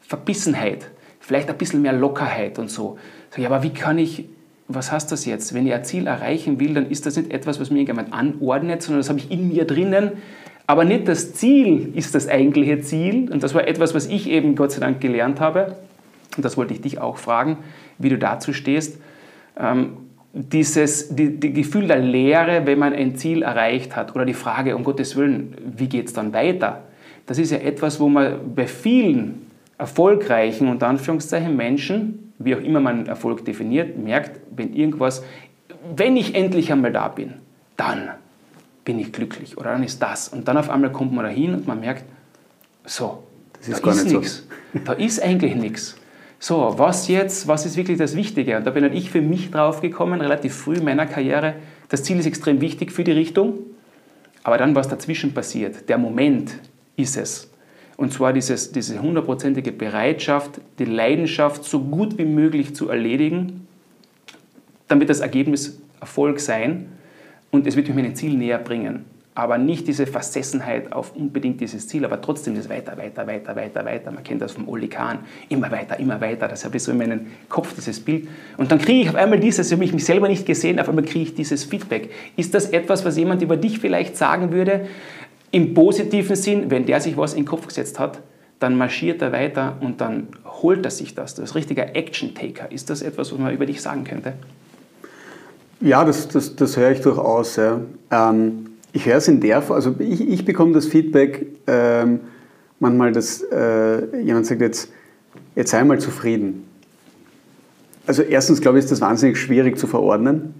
Verbissenheit, 0.00 0.90
vielleicht 1.20 1.50
ein 1.50 1.58
bisschen 1.58 1.82
mehr 1.82 1.92
Lockerheit 1.92 2.58
und 2.58 2.70
so. 2.70 2.98
so 3.30 3.42
ja, 3.42 3.50
aber 3.50 3.62
wie 3.62 3.74
kann 3.74 3.98
ich, 3.98 4.24
was 4.68 4.90
heißt 4.90 5.12
das 5.12 5.26
jetzt? 5.26 5.52
Wenn 5.52 5.66
ich 5.66 5.74
ein 5.74 5.84
Ziel 5.84 6.06
erreichen 6.06 6.58
will, 6.58 6.72
dann 6.72 6.90
ist 6.90 7.04
das 7.04 7.16
nicht 7.16 7.30
etwas, 7.30 7.60
was 7.60 7.70
mir 7.70 7.82
jemand 7.82 8.14
anordnet, 8.14 8.82
sondern 8.82 9.00
das 9.00 9.10
habe 9.10 9.18
ich 9.18 9.30
in 9.30 9.48
mir 9.48 9.66
drinnen. 9.66 10.12
Aber 10.66 10.84
nicht 10.84 11.08
das 11.08 11.34
Ziel 11.34 11.92
ist 11.94 12.14
das 12.14 12.26
eigentliche 12.26 12.80
Ziel. 12.80 13.30
Und 13.30 13.42
das 13.42 13.54
war 13.54 13.68
etwas, 13.68 13.94
was 13.94 14.06
ich 14.06 14.30
eben 14.30 14.54
Gott 14.54 14.72
sei 14.72 14.80
Dank 14.80 15.00
gelernt 15.00 15.40
habe. 15.40 15.76
Und 16.36 16.44
das 16.44 16.56
wollte 16.56 16.72
ich 16.72 16.80
dich 16.80 17.00
auch 17.00 17.18
fragen, 17.18 17.58
wie 17.98 18.08
du 18.08 18.16
dazu 18.16 18.54
stehst. 18.54 18.98
Ähm, 19.58 19.96
dieses 20.38 21.14
die, 21.14 21.38
die 21.38 21.52
Gefühl 21.52 21.88
der 21.88 21.98
Leere, 21.98 22.64
wenn 22.64 22.78
man 22.78 22.92
ein 22.92 23.16
Ziel 23.16 23.42
erreicht 23.42 23.96
hat, 23.96 24.14
oder 24.14 24.24
die 24.24 24.34
Frage, 24.34 24.76
um 24.76 24.84
Gottes 24.84 25.16
Willen, 25.16 25.56
wie 25.76 25.88
geht 25.88 26.06
es 26.06 26.12
dann 26.12 26.32
weiter? 26.32 26.84
Das 27.26 27.38
ist 27.38 27.50
ja 27.50 27.58
etwas, 27.58 27.98
wo 27.98 28.08
man 28.08 28.54
bei 28.54 28.66
vielen 28.66 29.46
erfolgreichen, 29.78 30.68
unter 30.68 30.86
Anführungszeichen, 30.86 31.56
Menschen, 31.56 32.32
wie 32.38 32.54
auch 32.54 32.60
immer 32.60 32.80
man 32.80 33.06
Erfolg 33.06 33.44
definiert, 33.44 33.98
merkt, 33.98 34.40
wenn 34.54 34.72
irgendwas, 34.74 35.24
wenn 35.96 36.16
ich 36.16 36.34
endlich 36.34 36.70
einmal 36.72 36.92
da 36.92 37.08
bin, 37.08 37.34
dann 37.76 38.10
bin 38.84 38.98
ich 38.98 39.12
glücklich 39.12 39.58
oder 39.58 39.72
dann 39.72 39.82
ist 39.82 40.00
das. 40.00 40.28
Und 40.28 40.46
dann 40.46 40.56
auf 40.56 40.70
einmal 40.70 40.92
kommt 40.92 41.12
man 41.12 41.24
dahin 41.24 41.54
und 41.54 41.66
man 41.66 41.80
merkt, 41.80 42.04
so, 42.84 43.24
das 43.58 43.68
ist 43.68 43.84
da 43.84 43.90
ist 43.90 44.06
nichts. 44.06 44.46
So. 44.72 44.80
Da 44.84 44.92
ist 44.92 45.22
eigentlich 45.22 45.56
nichts 45.56 45.96
so, 46.40 46.74
was 46.76 47.08
jetzt, 47.08 47.48
was 47.48 47.66
ist 47.66 47.76
wirklich 47.76 47.98
das 47.98 48.14
Wichtige? 48.14 48.56
Und 48.56 48.64
da 48.64 48.70
bin 48.70 48.92
ich 48.92 49.10
für 49.10 49.20
mich 49.20 49.50
drauf 49.50 49.80
gekommen, 49.80 50.20
relativ 50.20 50.54
früh 50.54 50.74
in 50.76 50.84
meiner 50.84 51.06
Karriere. 51.06 51.54
Das 51.88 52.04
Ziel 52.04 52.18
ist 52.18 52.26
extrem 52.26 52.60
wichtig 52.60 52.92
für 52.92 53.02
die 53.02 53.12
Richtung, 53.12 53.58
aber 54.44 54.56
dann, 54.58 54.74
was 54.74 54.88
dazwischen 54.88 55.34
passiert, 55.34 55.88
der 55.88 55.98
Moment 55.98 56.52
ist 56.96 57.16
es. 57.16 57.50
Und 57.96 58.12
zwar 58.12 58.32
dieses, 58.32 58.70
diese 58.70 59.02
hundertprozentige 59.02 59.72
Bereitschaft, 59.72 60.60
die 60.78 60.84
Leidenschaft 60.84 61.64
so 61.64 61.80
gut 61.80 62.16
wie 62.16 62.24
möglich 62.24 62.74
zu 62.74 62.88
erledigen, 62.88 63.66
damit 64.86 65.10
das 65.10 65.20
Ergebnis 65.20 65.80
Erfolg 66.00 66.38
sein 66.38 66.86
und 67.50 67.66
es 67.66 67.74
wird 67.74 67.88
mich 67.88 67.96
meinem 67.96 68.14
Ziel 68.14 68.34
näher 68.34 68.58
bringen. 68.58 69.04
Aber 69.38 69.56
nicht 69.56 69.86
diese 69.86 70.04
Versessenheit 70.04 70.92
auf 70.92 71.14
unbedingt 71.14 71.60
dieses 71.60 71.86
Ziel, 71.86 72.04
aber 72.04 72.20
trotzdem 72.20 72.56
das 72.56 72.68
weiter, 72.68 72.98
weiter, 72.98 73.24
weiter, 73.24 73.54
weiter, 73.54 73.84
weiter. 73.84 74.10
Man 74.10 74.24
kennt 74.24 74.42
das 74.42 74.50
vom 74.50 74.68
Oli 74.68 74.88
Kahn. 74.88 75.20
Immer 75.48 75.70
weiter, 75.70 75.96
immer 76.00 76.20
weiter. 76.20 76.48
Das 76.48 76.64
habe 76.64 76.76
ich 76.76 76.82
so 76.82 76.90
in 76.90 76.98
meinem 76.98 77.20
Kopf, 77.48 77.72
dieses 77.76 78.00
Bild. 78.00 78.26
Und 78.56 78.72
dann 78.72 78.80
kriege 78.80 79.02
ich 79.02 79.08
auf 79.10 79.14
einmal 79.14 79.38
dieses, 79.38 79.70
habe 79.70 79.84
ich 79.84 79.92
mich 79.92 80.04
selber 80.04 80.26
nicht 80.26 80.44
gesehen, 80.44 80.80
auf 80.80 80.88
einmal 80.88 81.04
kriege 81.04 81.22
ich 81.22 81.34
dieses 81.36 81.62
Feedback. 81.62 82.10
Ist 82.34 82.52
das 82.52 82.70
etwas, 82.70 83.04
was 83.04 83.16
jemand 83.16 83.40
über 83.40 83.56
dich 83.56 83.78
vielleicht 83.78 84.16
sagen 84.16 84.50
würde? 84.50 84.88
Im 85.52 85.72
positiven 85.72 86.34
Sinn, 86.34 86.72
wenn 86.72 86.84
der 86.84 87.00
sich 87.00 87.16
was 87.16 87.34
in 87.34 87.42
den 87.42 87.46
Kopf 87.46 87.68
gesetzt 87.68 88.00
hat, 88.00 88.18
dann 88.58 88.76
marschiert 88.76 89.22
er 89.22 89.30
weiter 89.30 89.76
und 89.80 90.00
dann 90.00 90.26
holt 90.62 90.84
er 90.84 90.90
sich 90.90 91.14
das. 91.14 91.36
Das 91.36 91.50
ist 91.50 91.54
richtiger 91.54 91.94
Action-Taker. 91.94 92.72
Ist 92.72 92.90
das 92.90 93.02
etwas, 93.02 93.30
was 93.30 93.38
man 93.38 93.54
über 93.54 93.66
dich 93.66 93.80
sagen 93.82 94.02
könnte? 94.02 94.32
Ja, 95.80 96.04
das, 96.04 96.26
das, 96.26 96.56
das 96.56 96.76
höre 96.76 96.90
ich 96.90 97.02
durchaus. 97.02 97.54
Ja. 97.54 97.80
Ähm, 98.10 98.64
ich 98.92 99.06
höre 99.06 99.16
es 99.16 99.28
in 99.28 99.40
der 99.40 99.62
Form, 99.62 99.76
also 99.76 99.94
ich, 99.98 100.26
ich 100.28 100.44
bekomme 100.44 100.72
das 100.72 100.86
Feedback 100.86 101.46
ähm, 101.66 102.20
manchmal, 102.80 103.12
dass 103.12 103.42
äh, 103.42 104.20
jemand 104.20 104.46
sagt 104.46 104.60
jetzt, 104.60 104.92
jetzt 105.54 105.70
sei 105.70 105.84
mal 105.84 105.98
zufrieden. 105.98 106.64
Also 108.06 108.22
erstens 108.22 108.60
glaube 108.60 108.78
ich, 108.78 108.84
ist 108.84 108.90
das 108.90 109.00
wahnsinnig 109.00 109.38
schwierig 109.38 109.78
zu 109.78 109.86
verordnen. 109.86 110.54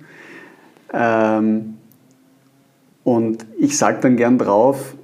Ähm, 0.92 1.74
und 3.04 3.46
ich 3.58 3.78
sage 3.78 3.98
dann 4.02 4.16
gern 4.16 4.38
drauf, 4.38 4.94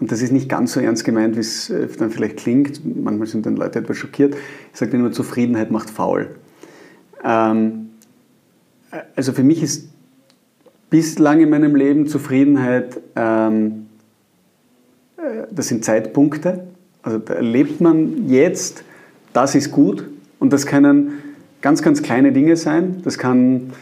und 0.00 0.12
das 0.12 0.20
ist 0.20 0.32
nicht 0.32 0.50
ganz 0.50 0.72
so 0.72 0.80
ernst 0.80 1.04
gemeint, 1.04 1.36
wie 1.36 1.40
es 1.40 1.70
äh, 1.70 1.88
dann 1.98 2.10
vielleicht 2.10 2.36
klingt, 2.36 2.82
manchmal 2.84 3.26
sind 3.26 3.46
dann 3.46 3.56
Leute 3.56 3.78
etwas 3.78 3.96
schockiert, 3.96 4.34
ich 4.72 4.78
sage 4.78 4.90
dann 4.90 5.00
immer, 5.00 5.12
Zufriedenheit 5.12 5.70
macht 5.70 5.88
faul. 5.88 6.36
Ähm, 7.24 7.88
also 9.16 9.32
für 9.32 9.42
mich 9.42 9.62
ist 9.62 9.88
bislang 10.90 11.40
in 11.40 11.50
meinem 11.50 11.74
Leben 11.74 12.06
Zufriedenheit, 12.06 13.00
ähm, 13.16 13.86
äh, 15.16 15.46
das 15.50 15.68
sind 15.68 15.84
Zeitpunkte. 15.84 16.64
Also 17.02 17.20
erlebt 17.26 17.80
man 17.80 18.28
jetzt, 18.28 18.84
das 19.32 19.54
ist 19.54 19.70
gut 19.70 20.08
und 20.38 20.52
das 20.52 20.66
können 20.66 21.12
ganz, 21.60 21.82
ganz 21.82 22.02
kleine 22.02 22.32
Dinge 22.32 22.56
sein. 22.56 23.00
Das 23.04 23.18
kann 23.18 23.72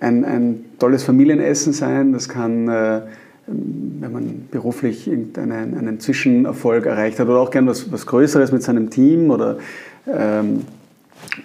ein, 0.00 0.24
ein 0.24 0.64
tolles 0.78 1.02
Familienessen 1.02 1.72
sein, 1.72 2.12
das 2.12 2.28
kann, 2.28 2.68
äh, 2.68 3.00
wenn 3.46 4.12
man 4.12 4.48
beruflich 4.50 5.08
irgendeinen 5.08 5.76
einen 5.76 6.00
Zwischenerfolg 6.00 6.86
erreicht 6.86 7.18
hat 7.18 7.28
oder 7.28 7.38
auch 7.38 7.50
gern 7.50 7.66
was, 7.66 7.90
was 7.92 8.06
Größeres 8.06 8.52
mit 8.52 8.62
seinem 8.62 8.90
Team 8.90 9.30
oder 9.30 9.58
ähm, 10.06 10.62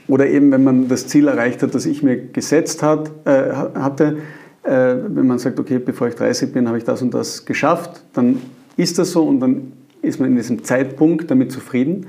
oder 0.07 0.27
eben, 0.27 0.51
wenn 0.51 0.63
man 0.63 0.87
das 0.87 1.07
Ziel 1.07 1.27
erreicht 1.27 1.63
hat, 1.63 1.73
das 1.75 1.85
ich 1.85 2.03
mir 2.03 2.17
gesetzt 2.17 2.83
hat, 2.83 3.11
äh, 3.25 3.51
hatte, 3.53 4.17
äh, 4.63 4.95
wenn 5.07 5.27
man 5.27 5.39
sagt, 5.39 5.59
okay, 5.59 5.79
bevor 5.79 6.07
ich 6.07 6.15
30 6.15 6.51
bin, 6.51 6.67
habe 6.67 6.77
ich 6.77 6.83
das 6.83 7.01
und 7.01 7.13
das 7.13 7.45
geschafft, 7.45 8.01
dann 8.13 8.41
ist 8.77 8.97
das 8.97 9.11
so 9.11 9.23
und 9.23 9.39
dann 9.39 9.71
ist 10.01 10.19
man 10.19 10.29
in 10.29 10.35
diesem 10.35 10.63
Zeitpunkt 10.63 11.29
damit 11.29 11.51
zufrieden. 11.51 12.07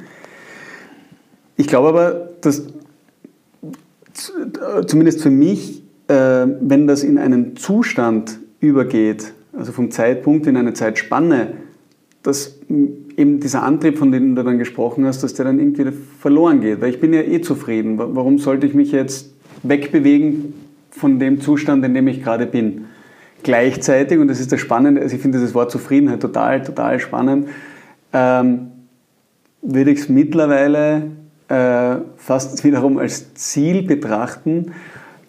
Ich 1.57 1.67
glaube 1.67 1.89
aber, 1.89 2.31
dass 2.41 2.67
zumindest 4.87 5.23
für 5.23 5.31
mich, 5.31 5.83
äh, 6.09 6.47
wenn 6.61 6.87
das 6.87 7.03
in 7.03 7.19
einen 7.19 7.57
Zustand 7.57 8.39
übergeht, 8.61 9.33
also 9.53 9.73
vom 9.73 9.91
Zeitpunkt 9.91 10.47
in 10.47 10.57
eine 10.57 10.75
Zeitspanne, 10.75 11.55
dass 12.23 12.59
eben 12.69 13.41
dieser 13.41 13.63
Antrieb, 13.63 13.99
von 13.99 14.13
dem 14.13 14.35
du 14.35 14.43
dann 14.43 14.59
gesprochen 14.59 15.07
hast, 15.07 15.23
dass 15.23 15.35
der 15.35 15.47
dann 15.47 15.59
irgendwie 15.59 15.91
verloren 16.19 16.61
geht. 16.61 16.81
Weil 16.81 16.91
ich 16.91 17.01
bin 17.01 17.13
ja 17.13 17.23
eh 17.23 17.41
zufrieden. 17.41 17.99
Warum 17.99 18.39
sollte 18.39 18.67
ich 18.67 18.75
mich 18.75 18.93
jetzt 18.93 19.31
wegbewegen 19.63 20.55
von 20.91 21.19
dem 21.19 21.41
Zustand, 21.41 21.85
in 21.85 21.95
dem 21.95 22.09
ich 22.09 22.23
gerade 22.23 22.47
bin? 22.47 22.87
Gleichzeitig, 23.43 24.19
und 24.19 24.29
das 24.29 24.41
ist 24.41 24.53
das 24.53 24.61
Spannende, 24.61 25.01
also 25.01 25.15
ich 25.17 25.23
finde 25.23 25.39
dieses 25.39 25.55
Wort 25.55 25.71
Zufriedenheit 25.71 26.21
total, 26.21 26.63
total 26.63 27.01
spannend, 27.01 27.49
ähm, 28.13 28.71
würde 29.63 29.91
ich 29.91 30.01
es 30.01 30.09
mittlerweile 30.09 31.11
äh, 31.49 31.97
fast 32.17 32.63
wiederum 32.65 32.99
als 32.99 33.35
Ziel 33.35 33.83
betrachten, 33.83 34.73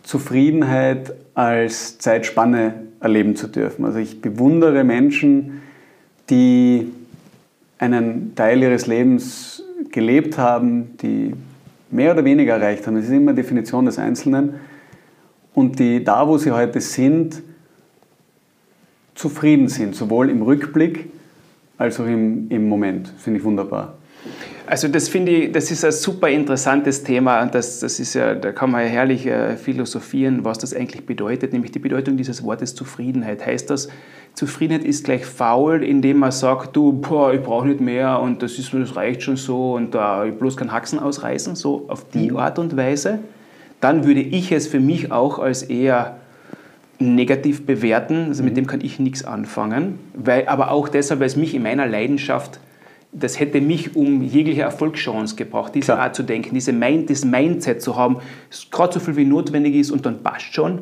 Zufriedenheit 0.04 1.14
als 1.34 2.00
Zeitspanne 2.00 2.74
erleben 3.00 3.36
zu 3.36 3.48
dürfen. 3.48 3.86
Also 3.86 4.00
ich 4.00 4.22
bewundere 4.22 4.84
Menschen, 4.84 5.62
die 6.30 6.92
einen 7.78 8.36
Teil 8.36 8.62
ihres 8.62 8.88
Lebens 8.88 9.64
gelebt 9.92 10.38
haben, 10.38 10.98
die 11.02 11.34
mehr 11.90 12.14
oder 12.14 12.24
weniger 12.24 12.54
erreicht 12.54 12.86
haben. 12.86 12.96
Das 12.96 13.06
ist 13.06 13.12
immer 13.12 13.34
Definition 13.34 13.86
des 13.86 13.98
Einzelnen. 13.98 14.56
Und 15.54 15.80
die 15.80 16.04
da, 16.04 16.28
wo 16.28 16.38
sie 16.38 16.52
heute 16.52 16.80
sind, 16.82 17.42
zufrieden 19.16 19.68
sind, 19.68 19.96
sowohl 19.96 20.30
im 20.30 20.42
Rückblick 20.42 21.12
als 21.78 22.00
auch 22.00 22.06
im, 22.06 22.50
im 22.50 22.68
Moment. 22.68 23.12
Finde 23.18 23.40
ich 23.40 23.46
wunderbar. 23.46 23.96
Also 24.68 24.88
das 24.88 25.10
finde 25.10 25.32
ich, 25.32 25.52
das 25.52 25.70
ist 25.70 25.84
ein 25.84 25.92
super 25.92 26.30
interessantes 26.30 27.04
Thema 27.04 27.42
und 27.42 27.54
das, 27.54 27.80
das 27.80 28.00
ist 28.00 28.14
ja, 28.14 28.36
da 28.36 28.52
kann 28.54 28.72
man 28.72 28.84
ja 28.84 28.88
herrlich 28.88 29.26
äh, 29.26 29.58
philosophieren, 29.58 30.46
was 30.46 30.60
das 30.60 30.74
eigentlich 30.74 31.06
bedeutet, 31.06 31.52
nämlich 31.52 31.72
die 31.72 31.80
Bedeutung 31.80 32.16
dieses 32.16 32.42
Wortes 32.44 32.74
Zufriedenheit. 32.74 33.46
Heißt 33.46 33.70
das, 33.70 33.90
Zufriedenheit 34.34 34.86
ist 34.86 35.04
gleich 35.04 35.26
faul, 35.26 35.84
indem 35.84 36.20
man 36.20 36.32
sagt, 36.32 36.76
du, 36.76 36.94
boah, 36.94 37.34
ich 37.34 37.42
brauche 37.42 37.68
nicht 37.68 37.82
mehr 37.82 38.20
und 38.22 38.42
das, 38.42 38.58
ist, 38.58 38.74
das 38.74 38.96
reicht 38.96 39.24
schon 39.24 39.36
so 39.36 39.74
und 39.74 39.94
da 39.94 40.24
uh, 40.24 40.32
bloß 40.32 40.56
keinen 40.56 40.72
Haxen 40.72 41.00
ausreißen, 41.00 41.56
so 41.56 41.86
auf 41.90 42.08
die 42.10 42.32
mhm. 42.32 42.38
Art 42.38 42.58
und 42.58 42.78
Weise, 42.78 43.20
dann 43.82 44.06
würde 44.06 44.22
ich 44.22 44.52
es 44.52 44.68
für 44.68 44.80
mich 44.80 45.12
auch 45.12 45.40
als 45.40 45.64
eher 45.64 46.18
negativ 47.00 47.66
bewerten, 47.66 48.28
also 48.28 48.44
mit 48.44 48.54
mhm. 48.54 48.58
dem 48.58 48.68
kann 48.68 48.82
ich 48.82 49.00
nichts 49.00 49.26
anfangen, 49.26 50.00
weil, 50.14 50.48
aber 50.48 50.72
auch 50.72 50.88
deshalb, 50.88 51.20
weil 51.20 51.28
es 51.28 51.36
mich 51.36 51.54
in 51.54 51.64
meiner 51.64 51.88
Leidenschaft 51.88 52.60
das 53.14 53.40
hätte 53.40 53.60
mich 53.60 53.96
um 53.96 54.22
jegliche 54.22 54.62
Erfolgschance 54.62 55.36
gebracht, 55.36 55.76
diese 55.76 55.94
Klar. 55.94 56.00
Art 56.00 56.16
zu 56.16 56.24
denken, 56.24 56.56
diese 56.56 56.72
Mind, 56.72 57.10
das 57.10 57.26
Mindset 57.26 57.82
zu 57.82 57.98
haben, 57.98 58.18
gerade 58.72 58.94
so 58.94 59.00
viel 59.00 59.16
wie 59.18 59.26
notwendig 59.26 59.76
ist 59.76 59.92
und 59.92 60.06
dann 60.06 60.24
passt 60.24 60.54
schon. 60.54 60.80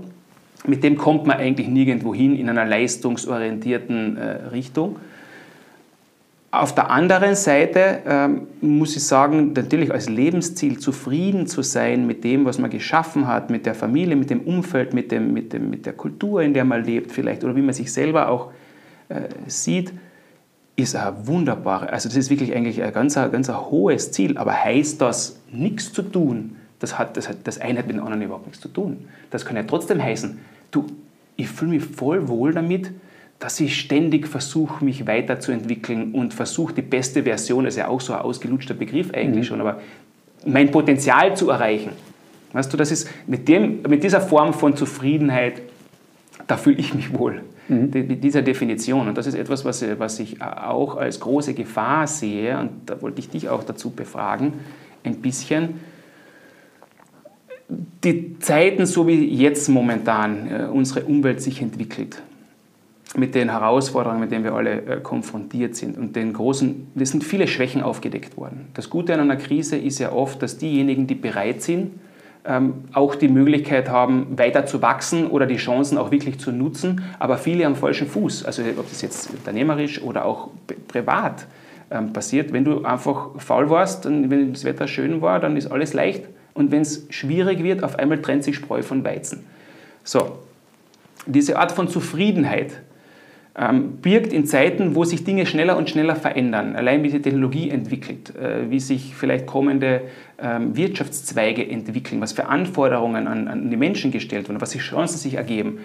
Mit 0.68 0.84
dem 0.84 0.98
kommt 0.98 1.26
man 1.26 1.38
eigentlich 1.38 1.68
nirgendwo 1.68 2.14
hin 2.14 2.36
in 2.36 2.50
einer 2.50 2.66
leistungsorientierten 2.66 4.18
äh, 4.18 4.24
Richtung. 4.52 4.98
Auf 6.52 6.74
der 6.74 6.90
anderen 6.90 7.36
Seite 7.36 8.02
ähm, 8.08 8.48
muss 8.60 8.96
ich 8.96 9.04
sagen, 9.04 9.54
natürlich 9.54 9.92
als 9.92 10.10
Lebensziel 10.10 10.80
zufrieden 10.80 11.46
zu 11.46 11.62
sein 11.62 12.08
mit 12.08 12.24
dem, 12.24 12.46
was 12.46 12.58
man 12.58 12.72
geschaffen 12.72 13.28
hat, 13.28 13.52
mit 13.52 13.68
der 13.68 13.76
Familie, 13.76 14.16
mit 14.16 14.32
dem 14.32 14.42
Umfeld, 14.42 14.96
mit, 14.96 15.12
dem, 15.12 15.32
mit, 15.32 15.54
dem, 15.54 15.70
mit 15.70 15.86
der 15.86 15.94
Kultur, 15.94 16.42
in 16.42 16.56
der 16.56 16.66
man 16.66 16.84
lebt 16.84 17.12
vielleicht 17.12 17.44
oder 17.44 17.56
wie 17.56 17.62
man 17.62 17.74
sich 17.74 17.94
selber 17.94 18.30
auch 18.30 18.52
äh, 19.10 19.22
sieht, 19.46 19.94
ist 20.76 20.96
ein 20.96 21.28
wunderbares, 21.28 21.90
also 21.90 22.10
das 22.10 22.18
ist 22.18 22.30
wirklich 22.32 22.56
eigentlich 22.56 22.82
ein 22.82 22.94
ganz, 22.94 23.14
ganz 23.14 23.50
ein 23.50 23.70
hohes 23.70 24.12
Ziel, 24.12 24.38
aber 24.38 24.54
heißt 24.54 25.02
das 25.02 25.40
nichts 25.52 25.94
zu 25.94 26.02
tun? 26.02 26.56
Das, 26.80 26.98
hat, 26.98 27.18
das, 27.18 27.28
hat, 27.30 27.38
das 27.44 27.60
eine 27.60 27.80
hat 27.80 27.88
mit 27.88 27.98
dem 27.98 28.04
anderen 28.04 28.24
überhaupt 28.24 28.48
nichts 28.48 28.62
zu 28.62 28.70
tun. 28.70 29.10
Das 29.30 29.46
kann 29.46 29.58
ja 29.58 29.64
trotzdem 29.64 30.02
heißen, 30.02 30.40
du, 30.72 30.88
ich 31.36 31.50
fühle 31.50 31.72
mich 31.72 31.84
voll 31.84 32.28
wohl 32.28 32.54
damit, 32.54 32.92
dass 33.40 33.60
ich 33.62 33.80
ständig 33.80 34.28
versuche, 34.28 34.84
mich 34.84 35.08
weiterzuentwickeln 35.08 36.12
und 36.12 36.34
versuche, 36.34 36.74
die 36.74 36.82
beste 36.82 37.24
Version, 37.24 37.64
das 37.64 37.76
ist 37.76 37.80
ja 37.80 37.88
auch 37.88 38.02
so 38.02 38.14
ein 38.14 38.20
ausgelutschter 38.20 38.74
Begriff 38.74 39.12
eigentlich 39.14 39.46
mhm. 39.46 39.50
schon, 39.50 39.62
aber 39.62 39.82
mein 40.46 40.72
Potenzial 40.72 41.36
zu 41.38 41.50
erreichen. 41.50 41.92
Weißt 42.52 42.72
du, 42.72 42.78
das 42.78 42.92
ist 42.92 43.10
mit, 43.28 43.48
dem, 43.48 43.82
mit 43.84 44.04
dieser 44.04 44.22
Form 44.22 44.54
von 44.54 44.76
Zufriedenheit, 44.76 45.62
da 46.48 46.58
fühle 46.58 46.78
ich 46.78 46.94
mich 46.94 47.18
wohl 47.18 47.44
mhm. 47.70 47.92
mit 47.94 48.24
dieser 48.24 48.42
Definition. 48.42 49.08
Und 49.08 49.18
das 49.18 49.28
ist 49.28 49.36
etwas, 49.36 49.64
was, 49.64 49.86
was 49.98 50.20
ich 50.20 50.42
auch 50.42 50.98
als 50.98 51.20
große 51.20 51.54
Gefahr 51.54 52.08
sehe, 52.08 52.58
und 52.60 52.72
da 52.88 53.02
wollte 53.02 53.20
ich 53.20 53.30
dich 53.30 53.48
auch 53.50 53.64
dazu 53.64 53.92
befragen, 53.92 54.54
ein 55.04 55.16
bisschen. 55.16 55.80
Die 58.04 58.40
Zeiten, 58.40 58.86
so 58.86 59.08
wie 59.08 59.26
jetzt 59.26 59.70
momentan 59.70 60.52
äh, 60.52 60.64
unsere 60.66 61.06
Umwelt 61.06 61.42
sich 61.42 61.62
entwickelt, 61.62 62.22
mit 63.16 63.34
den 63.34 63.50
Herausforderungen, 63.50 64.22
mit 64.22 64.32
denen 64.32 64.44
wir 64.44 64.54
alle 64.54 64.82
äh, 64.82 65.00
konfrontiert 65.02 65.76
sind 65.76 65.98
und 65.98 66.16
den 66.16 66.34
großen, 66.34 66.88
es 66.96 67.10
sind 67.10 67.24
viele 67.24 67.48
Schwächen 67.48 67.82
aufgedeckt 67.82 68.38
worden. 68.38 68.68
Das 68.76 68.90
Gute 68.90 69.14
an 69.14 69.20
einer 69.22 69.36
Krise 69.36 69.78
ist 69.78 70.00
ja 70.00 70.12
oft, 70.12 70.42
dass 70.44 70.58
diejenigen, 70.58 71.08
die 71.08 71.16
bereit 71.16 71.62
sind, 71.62 71.92
ähm, 72.46 72.86
auch 72.94 73.16
die 73.16 73.28
Möglichkeit 73.28 73.90
haben, 73.90 74.38
weiter 74.38 74.66
zu 74.66 74.82
wachsen 74.82 75.28
oder 75.28 75.46
die 75.46 75.58
Chancen 75.58 75.98
auch 75.98 76.12
wirklich 76.12 76.40
zu 76.40 76.52
nutzen, 76.52 77.04
aber 77.18 77.38
viele 77.38 77.66
am 77.66 77.76
falschen 77.76 78.08
Fuß. 78.08 78.46
Also 78.46 78.62
ob 78.78 78.88
das 78.90 79.02
jetzt 79.02 79.32
unternehmerisch 79.32 80.02
oder 80.02 80.26
auch 80.26 80.50
privat 80.88 81.48
ähm, 81.92 82.14
passiert. 82.14 82.54
Wenn 82.54 82.64
du 82.64 82.84
einfach 82.86 83.30
faul 83.38 83.70
warst 83.70 84.06
und 84.06 84.30
wenn 84.30 84.54
das 84.54 84.64
Wetter 84.64 84.88
schön 84.88 85.22
war, 85.22 85.40
dann 85.40 85.58
ist 85.58 85.68
alles 85.68 85.94
leicht. 85.94 86.26
Und 86.54 86.72
wenn 86.72 86.82
es 86.82 87.08
schwierig 87.10 87.64
wird, 87.64 87.84
auf 87.84 87.98
einmal 87.98 88.22
trennt 88.22 88.44
sich 88.44 88.56
Spreu 88.56 88.84
von 88.84 89.04
Weizen. 89.04 89.46
So, 90.04 90.40
diese 91.26 91.58
Art 91.58 91.72
von 91.72 91.88
Zufriedenheit, 91.88 92.82
birgt 94.02 94.32
in 94.32 94.46
Zeiten, 94.46 94.96
wo 94.96 95.04
sich 95.04 95.26
Dinge 95.26 95.46
schneller 95.46 95.76
und 95.76 95.90
schneller 95.90 96.16
verändern, 96.16 96.78
allein 96.78 97.04
wie 97.04 97.10
die 97.10 97.22
Technologie 97.22 97.70
entwickelt, 97.70 98.34
äh, 98.36 98.70
wie 98.70 98.80
sich 98.80 99.14
vielleicht 99.16 99.48
kommende 99.48 100.04
ähm, 100.42 100.78
Wirtschaftszweige 100.78 101.70
entwickeln, 101.70 102.22
was 102.22 102.32
für 102.32 102.48
Anforderungen 102.48 103.28
an, 103.28 103.70
die 103.70 103.76
Menschen 103.76 104.12
gestellt 104.12 104.48
werden, 104.48 104.62
was 104.62 104.72
für 104.72 104.80
Chancen 104.80 105.18
sich 105.18 105.34
ergeben, 105.34 105.80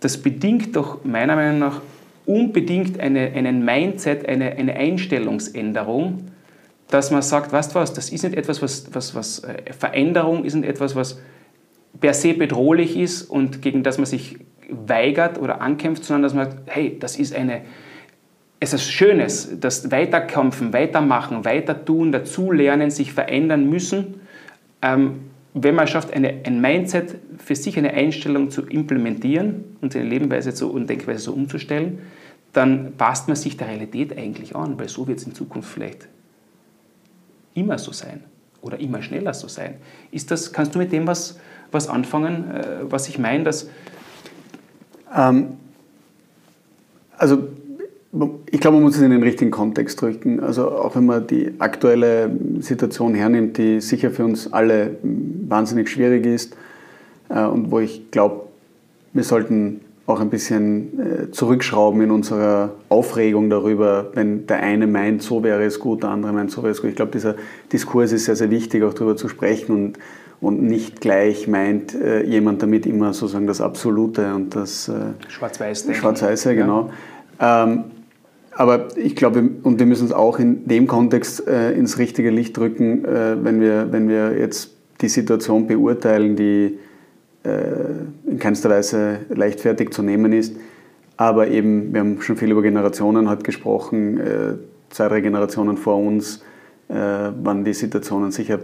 das 0.00 0.16
bedingt 0.16 0.74
doch 0.74 1.04
meiner 1.04 1.36
Meinung 1.36 1.58
nach 1.58 1.82
unbedingt 2.24 2.98
eine, 2.98 3.32
einen 3.32 3.62
Mindset, 3.62 4.26
eine, 4.26 4.52
eine 4.52 4.74
Einstellungsänderung, 4.76 6.28
dass 6.88 7.10
man 7.10 7.20
sagt, 7.20 7.52
weißt 7.52 7.74
was, 7.74 7.92
das 7.92 8.08
ist 8.08 8.22
nicht 8.24 8.36
etwas, 8.36 8.62
was, 8.62 8.86
was, 8.92 9.14
was 9.14 9.40
äh, 9.40 9.72
Veränderung 9.78 10.44
ist 10.46 10.54
nicht 10.54 10.68
etwas, 10.68 10.96
was 10.96 11.20
per 12.00 12.14
se 12.14 12.32
bedrohlich 12.32 12.96
ist 12.96 13.22
und 13.22 13.60
gegen 13.60 13.82
das 13.82 13.98
man 13.98 14.06
sich 14.06 14.38
weigert 14.68 15.38
oder 15.38 15.60
ankämpft, 15.60 16.04
sondern 16.04 16.22
dass 16.22 16.34
man 16.34 16.50
sagt, 16.50 16.62
hey, 16.66 16.96
das 16.98 17.18
ist 17.18 17.34
eine, 17.34 17.62
es 18.58 18.72
ist 18.72 18.90
Schönes, 18.90 19.60
das 19.60 19.90
Weiterkämpfen, 19.90 20.72
Weitermachen, 20.72 21.44
weiter 21.44 21.84
tun, 21.84 22.12
dazulernen, 22.12 22.90
sich 22.90 23.12
verändern 23.12 23.68
müssen. 23.68 24.20
Ähm, 24.82 25.20
wenn 25.54 25.74
man 25.74 25.86
schafft, 25.86 26.12
eine, 26.12 26.42
ein 26.44 26.60
Mindset 26.60 27.16
für 27.38 27.54
sich, 27.54 27.78
eine 27.78 27.92
Einstellung 27.92 28.50
zu 28.50 28.62
implementieren 28.62 29.76
und 29.80 29.92
seine 29.92 30.06
Lebensweise 30.06 30.66
und 30.66 30.88
Denkweise 30.88 31.20
so 31.20 31.32
umzustellen, 31.32 32.00
dann 32.52 32.94
passt 32.96 33.28
man 33.28 33.36
sich 33.36 33.56
der 33.56 33.68
Realität 33.68 34.16
eigentlich 34.16 34.56
an, 34.56 34.78
weil 34.78 34.88
so 34.88 35.06
wird 35.06 35.18
es 35.18 35.26
in 35.26 35.34
Zukunft 35.34 35.70
vielleicht 35.70 36.08
immer 37.54 37.78
so 37.78 37.92
sein 37.92 38.24
oder 38.60 38.78
immer 38.80 39.02
schneller 39.02 39.34
so 39.34 39.48
sein. 39.48 39.76
Ist 40.10 40.30
das, 40.30 40.52
kannst 40.52 40.74
du 40.74 40.78
mit 40.78 40.92
dem 40.92 41.06
was, 41.06 41.38
was 41.72 41.88
anfangen, 41.88 42.50
äh, 42.50 42.64
was 42.82 43.08
ich 43.08 43.18
meine, 43.18 43.44
dass... 43.44 43.68
Ähm, 45.14 45.48
also 47.16 47.48
ich 48.50 48.60
glaube, 48.60 48.76
man 48.76 48.84
muss 48.84 48.96
es 48.96 49.02
in 49.02 49.10
den 49.10 49.22
richtigen 49.22 49.50
Kontext 49.50 50.02
rücken. 50.02 50.40
Also 50.40 50.70
auch 50.70 50.96
wenn 50.96 51.06
man 51.06 51.26
die 51.26 51.52
aktuelle 51.58 52.30
Situation 52.60 53.14
hernimmt, 53.14 53.58
die 53.58 53.80
sicher 53.80 54.10
für 54.10 54.24
uns 54.24 54.52
alle 54.52 54.96
wahnsinnig 55.02 55.90
schwierig 55.90 56.24
ist 56.24 56.56
äh, 57.28 57.44
und 57.44 57.70
wo 57.70 57.80
ich 57.80 58.10
glaube, 58.10 58.46
wir 59.12 59.24
sollten 59.24 59.80
auch 60.06 60.20
ein 60.20 60.30
bisschen 60.30 61.00
äh, 61.00 61.30
zurückschrauben 61.32 62.00
in 62.00 62.10
unserer 62.12 62.74
Aufregung 62.88 63.50
darüber, 63.50 64.10
wenn 64.14 64.46
der 64.46 64.62
eine 64.62 64.86
meint, 64.86 65.22
so 65.22 65.42
wäre 65.42 65.64
es 65.64 65.80
gut, 65.80 66.04
der 66.04 66.10
andere 66.10 66.32
meint, 66.32 66.52
so 66.52 66.62
wäre 66.62 66.70
es 66.70 66.80
gut. 66.80 66.90
Ich 66.90 66.96
glaube, 66.96 67.10
dieser 67.10 67.34
Diskurs 67.72 68.12
ist 68.12 68.26
sehr, 68.26 68.36
sehr 68.36 68.50
wichtig, 68.50 68.84
auch 68.84 68.94
darüber 68.94 69.16
zu 69.16 69.28
sprechen 69.28 69.72
und, 69.72 69.98
und 70.40 70.62
nicht 70.62 71.00
gleich 71.00 71.48
meint 71.48 71.94
äh, 71.94 72.22
jemand 72.24 72.62
damit 72.62 72.86
immer 72.86 73.12
sozusagen 73.12 73.46
das 73.46 73.60
Absolute 73.60 74.34
und 74.34 74.54
das 74.54 74.90
Schwarz-Weiß. 75.28 75.86
Schwarz-Weiße, 75.92 76.54
genau. 76.54 76.90
Ja. 77.40 77.64
Ähm, 77.64 77.84
aber 78.56 78.88
ich 78.96 79.14
glaube, 79.16 79.50
und 79.62 79.78
wir 79.78 79.86
müssen 79.86 80.06
es 80.06 80.12
auch 80.12 80.38
in 80.38 80.66
dem 80.66 80.86
Kontext 80.86 81.46
äh, 81.46 81.72
ins 81.72 81.98
richtige 81.98 82.30
Licht 82.30 82.56
drücken, 82.56 83.04
äh, 83.04 83.36
wenn, 83.42 83.60
wir, 83.60 83.92
wenn 83.92 84.08
wir 84.08 84.38
jetzt 84.38 84.74
die 85.02 85.08
Situation 85.08 85.66
beurteilen, 85.66 86.36
die 86.36 86.78
äh, 87.44 88.30
in 88.30 88.38
keinster 88.38 88.70
Weise 88.70 89.18
leichtfertig 89.28 89.90
zu 89.92 90.02
nehmen 90.02 90.32
ist. 90.32 90.56
Aber 91.18 91.48
eben, 91.48 91.92
wir 91.92 92.00
haben 92.00 92.20
schon 92.22 92.36
viel 92.36 92.50
über 92.50 92.62
Generationen 92.62 93.28
heute 93.28 93.42
gesprochen, 93.42 94.20
äh, 94.20 94.54
zwei, 94.88 95.08
drei 95.08 95.20
Generationen 95.20 95.76
vor 95.76 95.98
uns 95.98 96.42
äh, 96.88 96.94
waren 96.94 97.62
die 97.64 97.74
Situationen 97.74 98.30
sicher 98.30 98.58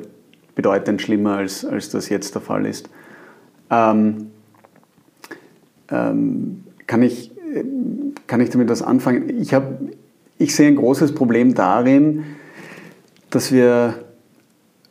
bedeutend 0.54 1.02
schlimmer, 1.02 1.36
als, 1.36 1.64
als 1.64 1.90
das 1.90 2.08
jetzt 2.08 2.34
der 2.34 2.42
Fall 2.42 2.66
ist. 2.66 2.88
Ähm, 3.70 4.30
ähm, 5.90 6.64
kann 6.86 7.02
ich 7.02 7.32
kann 8.26 8.40
ich 8.40 8.50
damit 8.50 8.68
was 8.68 8.82
anfangen? 8.82 9.40
Ich, 9.40 9.54
hab, 9.54 9.64
ich 10.38 10.54
sehe 10.54 10.68
ein 10.68 10.76
großes 10.76 11.14
Problem 11.14 11.54
darin, 11.54 12.24
dass 13.30 13.52
wir 13.52 13.94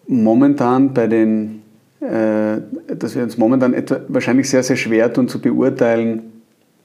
momentan 0.07 0.93
bei 0.93 1.07
den, 1.07 1.61
äh, 2.01 2.61
dass 2.95 3.15
wir 3.15 3.23
uns 3.23 3.37
momentan 3.37 3.73
etwa, 3.73 4.01
wahrscheinlich 4.07 4.49
sehr, 4.49 4.63
sehr 4.63 4.75
schwer 4.75 5.11
tun 5.13 5.27
zu 5.27 5.41
beurteilen, 5.41 6.33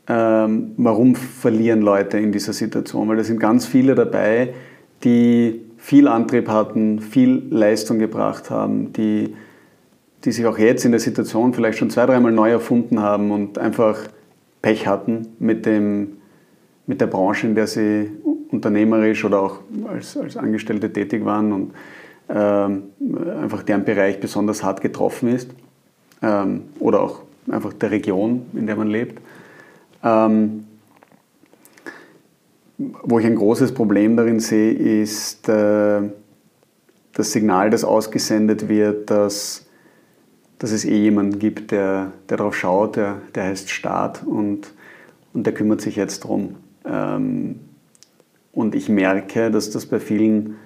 ähm, 0.08 0.72
warum 0.76 1.14
verlieren 1.14 1.82
Leute 1.82 2.18
in 2.18 2.32
dieser 2.32 2.52
Situation. 2.52 3.08
Weil 3.08 3.16
da 3.16 3.24
sind 3.24 3.40
ganz 3.40 3.66
viele 3.66 3.94
dabei, 3.94 4.54
die 5.02 5.62
viel 5.86 6.08
Antrieb 6.08 6.48
hatten, 6.48 6.98
viel 6.98 7.46
Leistung 7.48 8.00
gebracht 8.00 8.50
haben, 8.50 8.92
die, 8.92 9.36
die 10.24 10.32
sich 10.32 10.44
auch 10.44 10.58
jetzt 10.58 10.84
in 10.84 10.90
der 10.90 10.98
Situation 10.98 11.54
vielleicht 11.54 11.78
schon 11.78 11.90
zwei, 11.90 12.06
dreimal 12.06 12.32
neu 12.32 12.50
erfunden 12.50 12.98
haben 12.98 13.30
und 13.30 13.56
einfach 13.56 13.96
Pech 14.62 14.88
hatten 14.88 15.28
mit, 15.38 15.64
dem, 15.64 16.16
mit 16.88 17.00
der 17.00 17.06
Branche, 17.06 17.46
in 17.46 17.54
der 17.54 17.68
sie 17.68 18.10
unternehmerisch 18.50 19.24
oder 19.24 19.40
auch 19.40 19.60
als, 19.86 20.16
als 20.16 20.36
Angestellte 20.36 20.92
tätig 20.92 21.24
waren 21.24 21.52
und 21.52 21.72
ähm, 22.30 22.82
einfach 23.40 23.62
deren 23.62 23.84
Bereich 23.84 24.18
besonders 24.18 24.64
hart 24.64 24.80
getroffen 24.80 25.28
ist 25.28 25.50
ähm, 26.20 26.62
oder 26.80 27.00
auch 27.00 27.20
einfach 27.48 27.72
der 27.74 27.92
Region, 27.92 28.46
in 28.54 28.66
der 28.66 28.74
man 28.74 28.88
lebt. 28.88 29.20
Ähm, 30.02 30.64
wo 32.78 33.18
ich 33.18 33.26
ein 33.26 33.36
großes 33.36 33.72
Problem 33.72 34.16
darin 34.16 34.40
sehe, 34.40 34.72
ist 34.72 35.48
äh, 35.48 36.02
das 37.14 37.32
Signal, 37.32 37.70
das 37.70 37.84
ausgesendet 37.84 38.68
wird, 38.68 39.10
dass 39.10 39.66
dass 40.58 40.72
es 40.72 40.84
eh 40.84 40.96
jemanden 40.96 41.38
gibt, 41.38 41.70
der, 41.70 42.12
der 42.28 42.38
darauf 42.38 42.56
schaut, 42.56 42.96
der, 42.96 43.20
der 43.34 43.44
heißt 43.44 43.70
Staat 43.70 44.24
und, 44.24 44.72
und 45.32 45.44
der 45.46 45.52
kümmert 45.52 45.80
sich 45.80 45.96
jetzt 45.96 46.20
drum. 46.20 46.56
Ähm, 46.84 47.60
und 48.52 48.74
ich 48.74 48.88
merke, 48.88 49.50
dass 49.50 49.70
das 49.70 49.86
bei 49.86 50.00
vielen 50.00 50.56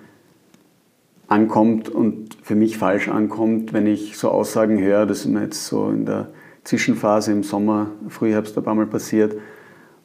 ankommt 1.26 1.88
und 1.88 2.36
für 2.42 2.54
mich 2.54 2.78
falsch 2.78 3.08
ankommt, 3.08 3.72
wenn 3.72 3.86
ich 3.86 4.16
so 4.16 4.30
Aussagen 4.30 4.78
höre, 4.78 5.06
das 5.06 5.20
ist 5.20 5.26
mir 5.26 5.42
jetzt 5.42 5.66
so 5.66 5.90
in 5.90 6.06
der 6.06 6.28
Zwischenphase 6.64 7.32
im 7.32 7.42
Sommer, 7.42 7.90
Frühherbst 8.08 8.56
ein 8.56 8.64
paar 8.64 8.74
Mal 8.74 8.86
passiert, 8.86 9.36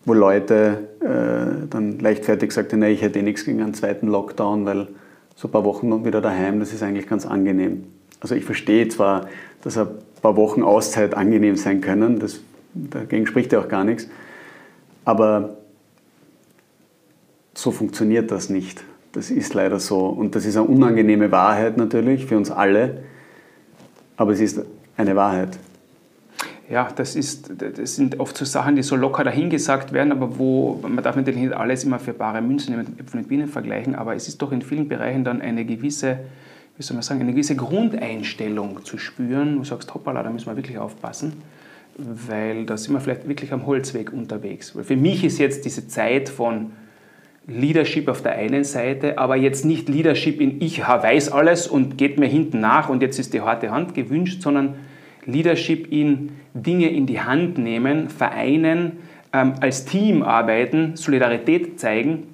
wo 0.06 0.14
Leute 0.14 0.88
äh, 1.02 1.68
dann 1.70 2.00
leichtfertig 2.00 2.52
sagten, 2.52 2.80
nee, 2.80 2.92
ich 2.92 3.02
hätte 3.02 3.20
eh 3.20 3.24
nichts 3.24 3.44
gegen 3.44 3.62
einen 3.62 3.74
zweiten 3.74 4.08
Lockdown, 4.08 4.66
weil 4.66 4.88
so 5.36 5.48
ein 5.48 5.52
paar 5.52 5.66
Wochen 5.66 6.06
wieder 6.06 6.22
daheim, 6.22 6.60
das 6.60 6.72
ist 6.74 6.84
eigentlich 6.84 7.08
ganz 7.08 7.26
angenehm. 7.26 7.86
Also 8.22 8.36
ich 8.36 8.46
verstehe 8.46 8.88
zwar, 8.88 9.28
dass 9.64 9.78
ein 9.78 9.88
paar 10.22 10.38
Wochen 10.38 10.64
Auszeit 10.64 11.16
angenehm 11.16 11.58
sein 11.58 11.82
können, 11.82 12.20
das, 12.20 12.40
dagegen 12.74 13.28
spricht 13.28 13.52
ja 13.52 13.60
auch 13.60 13.68
gar 13.68 13.84
nichts, 13.84 14.08
aber 15.04 15.58
so 17.54 17.72
funktioniert 17.72 18.32
das 18.32 18.50
nicht. 18.50 18.84
Das 19.14 19.32
ist 19.32 19.54
leider 19.54 19.80
so. 19.80 20.08
Und 20.08 20.36
das 20.36 20.46
ist 20.46 20.58
eine 20.58 20.68
unangenehme 20.68 21.32
Wahrheit 21.32 21.78
natürlich 21.78 22.26
für 22.26 22.36
uns 22.36 22.52
alle, 22.52 23.04
aber 24.18 24.34
es 24.34 24.42
ist 24.42 24.62
eine 24.98 25.16
Wahrheit. 25.16 25.58
Ja, 26.70 26.90
das, 26.96 27.16
ist, 27.16 27.52
das 27.60 27.96
sind 27.96 28.20
oft 28.20 28.36
so 28.36 28.44
Sachen, 28.44 28.76
die 28.76 28.82
so 28.82 28.96
locker 28.96 29.24
dahingesagt 29.24 29.94
werden, 29.94 30.12
aber 30.12 30.40
wo 30.40 30.80
man 30.82 31.04
darf 31.04 31.16
natürlich 31.16 31.40
nicht 31.40 31.54
alles 31.54 31.84
immer 31.84 32.00
für 32.00 32.14
bare 32.14 32.42
Münzen 32.42 32.76
mit 32.76 33.00
Äpfeln 33.00 33.24
und 33.24 33.30
Bienen 33.30 33.48
vergleichen, 33.48 33.94
aber 33.94 34.16
es 34.16 34.28
ist 34.28 34.42
doch 34.42 34.52
in 34.52 34.64
vielen 34.64 34.88
Bereichen 34.88 35.24
dann 35.24 35.42
eine 35.42 35.64
gewisse 35.64 36.20
wie 36.78 36.84
soll 36.84 36.96
man 36.96 37.04
sagen, 37.04 37.22
eine 37.22 37.32
gewisse 37.32 37.56
Grundeinstellung 37.56 38.84
zu 38.84 38.98
spüren, 38.98 39.58
du 39.58 39.64
sagst, 39.64 39.94
hoppala, 39.94 40.24
da 40.24 40.30
müssen 40.30 40.48
wir 40.48 40.56
wirklich 40.58 40.78
aufpassen, 40.78 41.34
weil 41.98 42.66
da 42.66 42.76
sind 42.76 42.94
wir 42.94 43.00
vielleicht 43.00 43.28
wirklich 43.28 43.54
am 43.54 43.66
Holzweg 43.66 44.12
unterwegs. 44.12 44.76
Weil 44.76 44.84
für 44.84 44.98
mich 44.98 45.24
ist 45.24 45.38
jetzt 45.38 45.64
diese 45.64 45.88
Zeit 45.88 46.28
von 46.28 46.72
Leadership 47.48 48.10
auf 48.10 48.22
der 48.24 48.34
einen 48.34 48.64
Seite, 48.64 49.18
aber 49.18 49.36
jetzt 49.38 49.64
nicht 49.64 49.88
Leadership 49.88 50.42
in 50.42 50.62
ich 50.62 50.82
weiß 50.82 51.32
alles 51.32 51.68
und 51.68 51.98
geht 51.98 52.20
mir 52.20 52.28
hinten 52.28 52.60
nach 52.60 52.90
und 52.90 53.02
jetzt 53.02 53.20
ist 53.20 53.34
die 53.34 53.42
harte 53.42 53.72
Hand 53.72 53.94
gewünscht, 53.94 54.42
sondern 54.42 54.76
Leadership 55.26 55.92
in 55.92 56.32
Dinge 56.54 56.90
in 56.90 57.06
die 57.06 57.22
Hand 57.22 57.58
nehmen, 57.58 58.10
vereinen, 58.10 58.94
ähm, 59.34 59.54
als 59.60 59.86
Team 59.86 60.24
arbeiten, 60.24 60.96
Solidarität 60.96 61.80
zeigen 61.80 62.28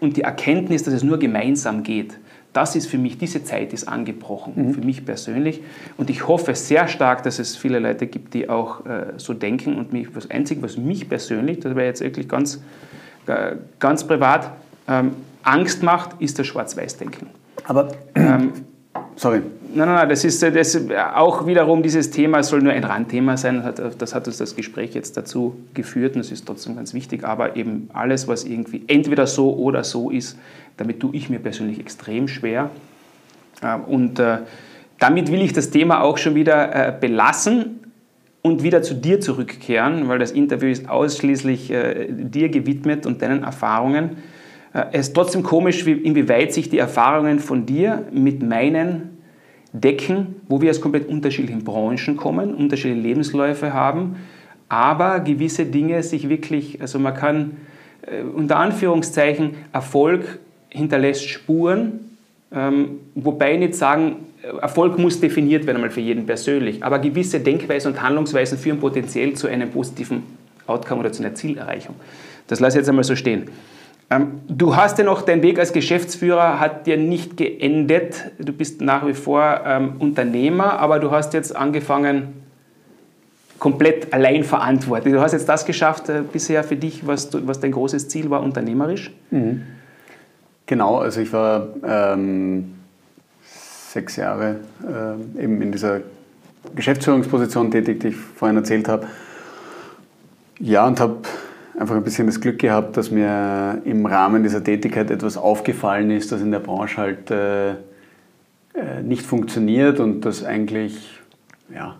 und 0.00 0.16
die 0.16 0.22
Erkenntnis, 0.22 0.82
dass 0.82 0.94
es 0.94 1.02
nur 1.02 1.18
gemeinsam 1.18 1.82
geht 1.82 2.18
das 2.56 2.74
ist 2.74 2.86
für 2.86 2.96
mich, 2.96 3.18
diese 3.18 3.44
Zeit 3.44 3.74
ist 3.74 3.86
angebrochen, 3.86 4.54
mhm. 4.56 4.74
für 4.74 4.80
mich 4.80 5.04
persönlich. 5.04 5.60
Und 5.98 6.08
ich 6.08 6.26
hoffe 6.26 6.54
sehr 6.54 6.88
stark, 6.88 7.22
dass 7.22 7.38
es 7.38 7.54
viele 7.54 7.80
Leute 7.80 8.06
gibt, 8.06 8.32
die 8.32 8.48
auch 8.48 8.86
äh, 8.86 9.12
so 9.18 9.34
denken. 9.34 9.76
Und 9.76 9.92
mich, 9.92 10.08
das 10.14 10.30
Einzige, 10.30 10.62
was 10.62 10.78
mich 10.78 11.06
persönlich, 11.06 11.60
das 11.60 11.76
wäre 11.76 11.86
jetzt 11.86 12.00
wirklich 12.00 12.26
ganz, 12.26 12.62
äh, 13.26 13.56
ganz 13.78 14.04
privat, 14.04 14.52
ähm, 14.88 15.12
Angst 15.42 15.82
macht, 15.82 16.18
ist 16.18 16.38
das 16.38 16.46
Schwarz-Weiß-Denken. 16.46 17.26
Aber, 17.64 17.92
ähm, 18.14 18.52
sorry. 19.16 19.42
Nein, 19.76 19.88
nein, 19.88 19.96
nein, 19.96 20.08
das 20.08 20.24
ist, 20.24 20.42
das 20.42 20.74
ist 20.74 20.90
auch 21.14 21.46
wiederum 21.46 21.82
dieses 21.82 22.10
Thema, 22.10 22.42
soll 22.42 22.62
nur 22.62 22.72
ein 22.72 22.82
Randthema 22.82 23.36
sein. 23.36 23.62
Das 23.98 24.14
hat 24.14 24.26
uns 24.26 24.38
das 24.38 24.56
Gespräch 24.56 24.94
jetzt 24.94 25.18
dazu 25.18 25.54
geführt 25.74 26.14
und 26.14 26.24
das 26.24 26.32
ist 26.32 26.46
trotzdem 26.46 26.76
ganz 26.76 26.94
wichtig. 26.94 27.24
Aber 27.24 27.56
eben 27.56 27.90
alles, 27.92 28.26
was 28.26 28.44
irgendwie 28.44 28.84
entweder 28.86 29.26
so 29.26 29.54
oder 29.54 29.84
so 29.84 30.08
ist, 30.08 30.38
damit 30.78 31.00
tue 31.00 31.14
ich 31.14 31.28
mir 31.28 31.40
persönlich 31.40 31.78
extrem 31.78 32.26
schwer. 32.26 32.70
Und 33.86 34.18
äh, 34.18 34.38
damit 34.98 35.30
will 35.30 35.42
ich 35.42 35.52
das 35.52 35.68
Thema 35.68 36.00
auch 36.00 36.16
schon 36.16 36.34
wieder 36.34 36.74
äh, 36.74 36.94
belassen 36.98 37.80
und 38.40 38.62
wieder 38.62 38.80
zu 38.80 38.94
dir 38.94 39.20
zurückkehren, 39.20 40.08
weil 40.08 40.18
das 40.18 40.30
Interview 40.30 40.70
ist 40.70 40.88
ausschließlich 40.88 41.70
äh, 41.70 42.06
dir 42.08 42.48
gewidmet 42.48 43.04
und 43.04 43.20
deinen 43.20 43.42
Erfahrungen. 43.42 44.16
Es 44.92 45.08
ist 45.08 45.14
trotzdem 45.14 45.42
komisch, 45.42 45.86
inwieweit 45.86 46.54
sich 46.54 46.70
die 46.70 46.78
Erfahrungen 46.78 47.40
von 47.40 47.66
dir 47.66 48.04
mit 48.10 48.42
meinen 48.42 49.15
decken, 49.72 50.36
wo 50.48 50.60
wir 50.60 50.70
aus 50.70 50.80
komplett 50.80 51.08
unterschiedlichen 51.08 51.64
Branchen 51.64 52.16
kommen, 52.16 52.54
unterschiedliche 52.54 53.00
Lebensläufe 53.00 53.72
haben, 53.72 54.16
aber 54.68 55.20
gewisse 55.20 55.66
Dinge 55.66 56.02
sich 56.02 56.28
wirklich, 56.28 56.80
also 56.80 56.98
man 56.98 57.14
kann 57.14 57.56
äh, 58.02 58.22
unter 58.22 58.56
Anführungszeichen, 58.56 59.54
Erfolg 59.72 60.38
hinterlässt 60.68 61.28
Spuren, 61.28 62.00
ähm, 62.52 63.00
wobei 63.14 63.56
nicht 63.56 63.74
sagen, 63.74 64.16
Erfolg 64.60 64.98
muss 64.98 65.20
definiert 65.20 65.66
werden, 65.66 65.76
einmal 65.76 65.90
für 65.90 66.00
jeden 66.00 66.26
persönlich, 66.26 66.84
aber 66.84 66.98
gewisse 66.98 67.40
Denkweisen 67.40 67.92
und 67.92 68.02
Handlungsweisen 68.02 68.58
führen 68.58 68.78
potenziell 68.78 69.34
zu 69.34 69.48
einem 69.48 69.70
positiven 69.70 70.22
Outcome 70.66 71.00
oder 71.00 71.12
zu 71.12 71.22
einer 71.22 71.34
Zielerreichung. 71.34 71.96
Das 72.46 72.60
lasse 72.60 72.76
ich 72.76 72.82
jetzt 72.82 72.88
einmal 72.88 73.04
so 73.04 73.16
stehen. 73.16 73.50
Ähm, 74.08 74.40
du 74.48 74.76
hast 74.76 74.98
ja 74.98 75.04
noch, 75.04 75.22
dein 75.22 75.42
Weg 75.42 75.58
als 75.58 75.72
Geschäftsführer 75.72 76.60
hat 76.60 76.86
dir 76.86 76.96
nicht 76.96 77.36
geendet. 77.36 78.30
Du 78.38 78.52
bist 78.52 78.80
nach 78.80 79.06
wie 79.06 79.14
vor 79.14 79.62
ähm, 79.64 79.94
Unternehmer, 79.98 80.78
aber 80.78 81.00
du 81.00 81.10
hast 81.10 81.34
jetzt 81.34 81.54
angefangen, 81.56 82.34
komplett 83.58 84.12
allein 84.12 84.44
verantwortlich. 84.44 85.14
Du 85.14 85.20
hast 85.20 85.32
jetzt 85.32 85.48
das 85.48 85.64
geschafft 85.64 86.08
äh, 86.08 86.22
bisher 86.30 86.62
für 86.62 86.76
dich, 86.76 87.06
was, 87.06 87.30
du, 87.30 87.46
was 87.46 87.58
dein 87.58 87.72
großes 87.72 88.08
Ziel 88.08 88.30
war, 88.30 88.42
unternehmerisch? 88.42 89.10
Mhm. 89.30 89.62
Genau, 90.66 90.98
also 90.98 91.20
ich 91.20 91.32
war 91.32 91.68
ähm, 91.84 92.74
sechs 93.42 94.16
Jahre 94.16 94.56
äh, 94.84 95.42
eben 95.42 95.62
in 95.62 95.72
dieser 95.72 96.00
Geschäftsführungsposition 96.74 97.70
tätig, 97.70 98.00
die 98.00 98.08
ich 98.08 98.16
vorhin 98.16 98.56
erzählt 98.56 98.88
habe. 98.88 99.06
Ja, 100.58 100.86
und 100.86 100.98
habe 101.00 101.18
einfach 101.78 101.94
ein 101.94 102.04
bisschen 102.04 102.26
das 102.26 102.40
Glück 102.40 102.58
gehabt, 102.58 102.96
dass 102.96 103.10
mir 103.10 103.82
im 103.84 104.06
Rahmen 104.06 104.42
dieser 104.42 104.64
Tätigkeit 104.64 105.10
etwas 105.10 105.36
aufgefallen 105.36 106.10
ist, 106.10 106.32
das 106.32 106.40
in 106.40 106.50
der 106.50 106.60
Branche 106.60 106.96
halt 106.96 107.30
äh, 107.30 107.70
äh 107.70 109.02
nicht 109.02 109.26
funktioniert 109.26 110.00
und 110.00 110.22
das 110.22 110.44
eigentlich 110.44 111.20
ja, 111.72 111.96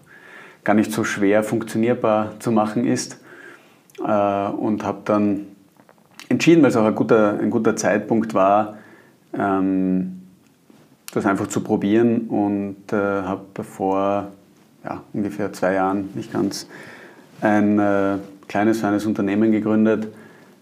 gar 0.64 0.74
nicht 0.74 0.92
so 0.92 1.04
schwer 1.04 1.42
funktionierbar 1.42 2.32
zu 2.38 2.50
machen 2.52 2.86
ist. 2.86 3.20
Äh, 3.98 4.02
und 4.02 4.84
habe 4.84 5.00
dann 5.04 5.46
entschieden, 6.28 6.62
weil 6.62 6.70
es 6.70 6.76
auch 6.76 6.84
ein 6.84 6.94
guter, 6.94 7.38
ein 7.38 7.50
guter 7.50 7.76
Zeitpunkt 7.76 8.34
war, 8.34 8.78
ähm, 9.32 10.22
das 11.12 11.26
einfach 11.26 11.46
zu 11.46 11.60
probieren 11.60 12.22
und 12.28 12.92
äh, 12.92 12.96
habe 12.96 13.62
vor 13.62 14.32
ja, 14.84 15.02
ungefähr 15.12 15.52
zwei 15.52 15.74
Jahren, 15.74 16.10
nicht 16.14 16.32
ganz, 16.32 16.68
ein 17.40 17.78
kleines, 18.48 18.80
feines 18.80 19.06
Unternehmen 19.06 19.52
gegründet, 19.52 20.08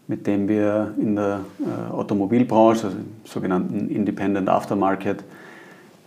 mit 0.06 0.26
dem 0.26 0.48
wir 0.48 0.94
in 0.98 1.16
der 1.16 1.40
äh, 1.60 1.92
Automobilbranche, 1.92 2.86
also 2.86 2.98
im 2.98 3.06
sogenannten 3.24 3.88
Independent 3.88 4.48
Aftermarket, 4.48 5.24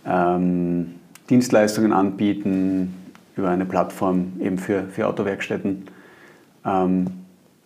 ähm, 0.06 0.94
Dienstleistungen 1.28 1.92
anbieten 1.92 2.94
über 3.36 3.50
eine 3.50 3.64
Plattform 3.64 4.32
eben 4.40 4.58
für, 4.58 4.84
für 4.84 5.06
Autowerkstätten. 5.06 5.86
Ähm, 6.64 7.06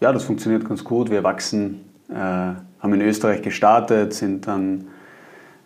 ja, 0.00 0.12
das 0.12 0.24
funktioniert 0.24 0.66
ganz 0.68 0.82
gut. 0.84 1.10
Wir 1.10 1.22
wachsen, 1.22 1.80
äh, 2.08 2.14
haben 2.14 2.94
in 2.94 3.00
Österreich 3.02 3.42
gestartet, 3.42 4.14
sind 4.14 4.46
dann 4.46 4.86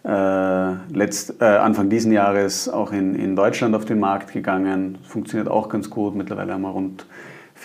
äh, 0.04 0.72
letzt, 0.94 1.40
äh, 1.40 1.44
Anfang 1.44 1.88
diesen 1.88 2.12
Jahres 2.12 2.68
auch 2.68 2.92
in, 2.92 3.16
in 3.16 3.34
Deutschland 3.34 3.74
auf 3.74 3.84
den 3.84 3.98
Markt 3.98 4.32
gegangen. 4.32 4.98
Funktioniert 5.02 5.48
auch 5.48 5.68
ganz 5.68 5.90
gut. 5.90 6.14
Mittlerweile 6.14 6.52
haben 6.52 6.62
wir 6.62 6.68
rund 6.68 7.06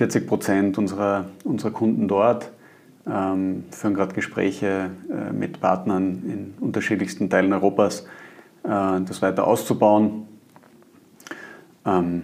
40 0.02 0.26
Prozent 0.26 0.78
unserer, 0.80 1.26
unserer 1.44 1.70
Kunden 1.70 2.08
dort. 2.08 2.50
Ähm, 3.08 3.66
führen 3.70 3.94
gerade 3.94 4.16
Gespräche 4.16 4.90
äh, 5.12 5.32
mit 5.32 5.62
Partnern 5.62 6.24
in 6.26 6.54
unterschiedlichsten 6.60 7.30
Teilen 7.30 7.54
Europas, 7.54 8.08
äh, 8.64 8.68
das 8.68 9.22
weiter 9.22 9.46
auszubauen. 9.46 10.28
Ähm, 11.86 12.24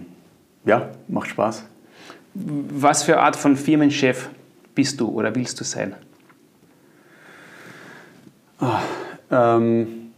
ja, 0.64 0.90
macht 1.06 1.28
Spaß. 1.28 1.66
Was 2.34 3.04
für 3.04 3.20
Art 3.20 3.36
von 3.36 3.54
Firmenchef 3.54 4.28
bist 4.74 4.98
du 4.98 5.10
oder 5.10 5.32
willst 5.36 5.60
du 5.60 5.64
sein? 5.64 5.94
Oh, 8.60 8.66
ähm, 9.30 10.10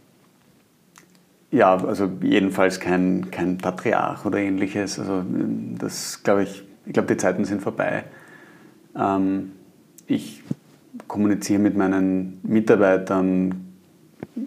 ja, 1.51 1.75
also 1.75 2.09
jedenfalls 2.23 2.79
kein, 2.79 3.29
kein 3.29 3.59
Patriarch 3.59 4.25
oder 4.25 4.39
ähnliches. 4.39 4.97
Also 4.97 5.23
das 5.77 6.23
glaube 6.23 6.41
ich, 6.43 6.63
ich 6.85 6.93
glaube, 6.93 7.07
die 7.07 7.17
Zeiten 7.17 7.45
sind 7.45 7.61
vorbei. 7.61 8.05
Ähm, 8.97 9.51
ich 10.07 10.43
kommuniziere 11.07 11.59
mit 11.59 11.77
meinen 11.77 12.39
Mitarbeitern, 12.43 13.73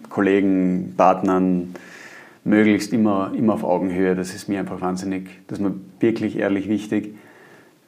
Kollegen, 0.09 0.93
Partnern 0.97 1.75
möglichst 2.43 2.93
immer, 2.93 3.31
immer 3.35 3.53
auf 3.53 3.63
Augenhöhe. 3.63 4.15
Das 4.15 4.33
ist 4.33 4.47
mir 4.47 4.59
einfach 4.59 4.81
wahnsinnig, 4.81 5.29
das 5.47 5.59
ist 5.59 5.63
mir 5.63 5.73
wirklich 5.99 6.37
ehrlich 6.37 6.69
wichtig. 6.69 7.15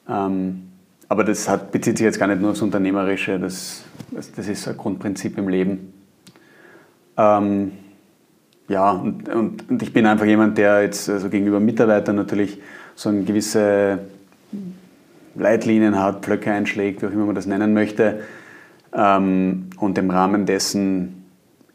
Ähm, 0.09 0.63
aber 1.09 1.23
das 1.23 1.47
hat, 1.47 1.71
bezieht 1.71 1.97
sich 1.97 2.05
jetzt 2.05 2.19
gar 2.19 2.27
nicht 2.27 2.41
nur 2.41 2.51
aufs 2.51 2.61
Unternehmerische, 2.61 3.39
das, 3.39 3.83
das, 4.11 4.31
das 4.31 4.47
ist 4.47 4.67
ein 4.67 4.75
Grundprinzip 4.75 5.37
im 5.37 5.47
Leben. 5.47 5.93
Ähm, 7.15 7.71
ja, 8.67 8.91
und, 8.91 9.29
und, 9.29 9.69
und, 9.69 9.81
ich 9.81 9.93
bin 9.93 10.05
einfach 10.05 10.25
jemand, 10.25 10.57
der 10.57 10.81
jetzt 10.81 11.09
also 11.09 11.29
gegenüber 11.29 11.59
Mitarbeitern 11.59 12.17
natürlich 12.17 12.61
so 12.95 13.09
eine 13.09 13.23
gewisse 13.23 13.99
Leitlinien 15.37 15.99
hat, 15.99 16.21
Blöcke 16.21 16.51
einschlägt, 16.51 17.01
wie 17.01 17.07
auch 17.07 17.11
immer 17.11 17.25
man 17.25 17.35
das 17.35 17.45
nennen 17.45 17.73
möchte. 17.73 18.21
Ähm, 18.93 19.69
und 19.77 19.97
im 19.97 20.09
Rahmen 20.09 20.45
dessen 20.45 21.25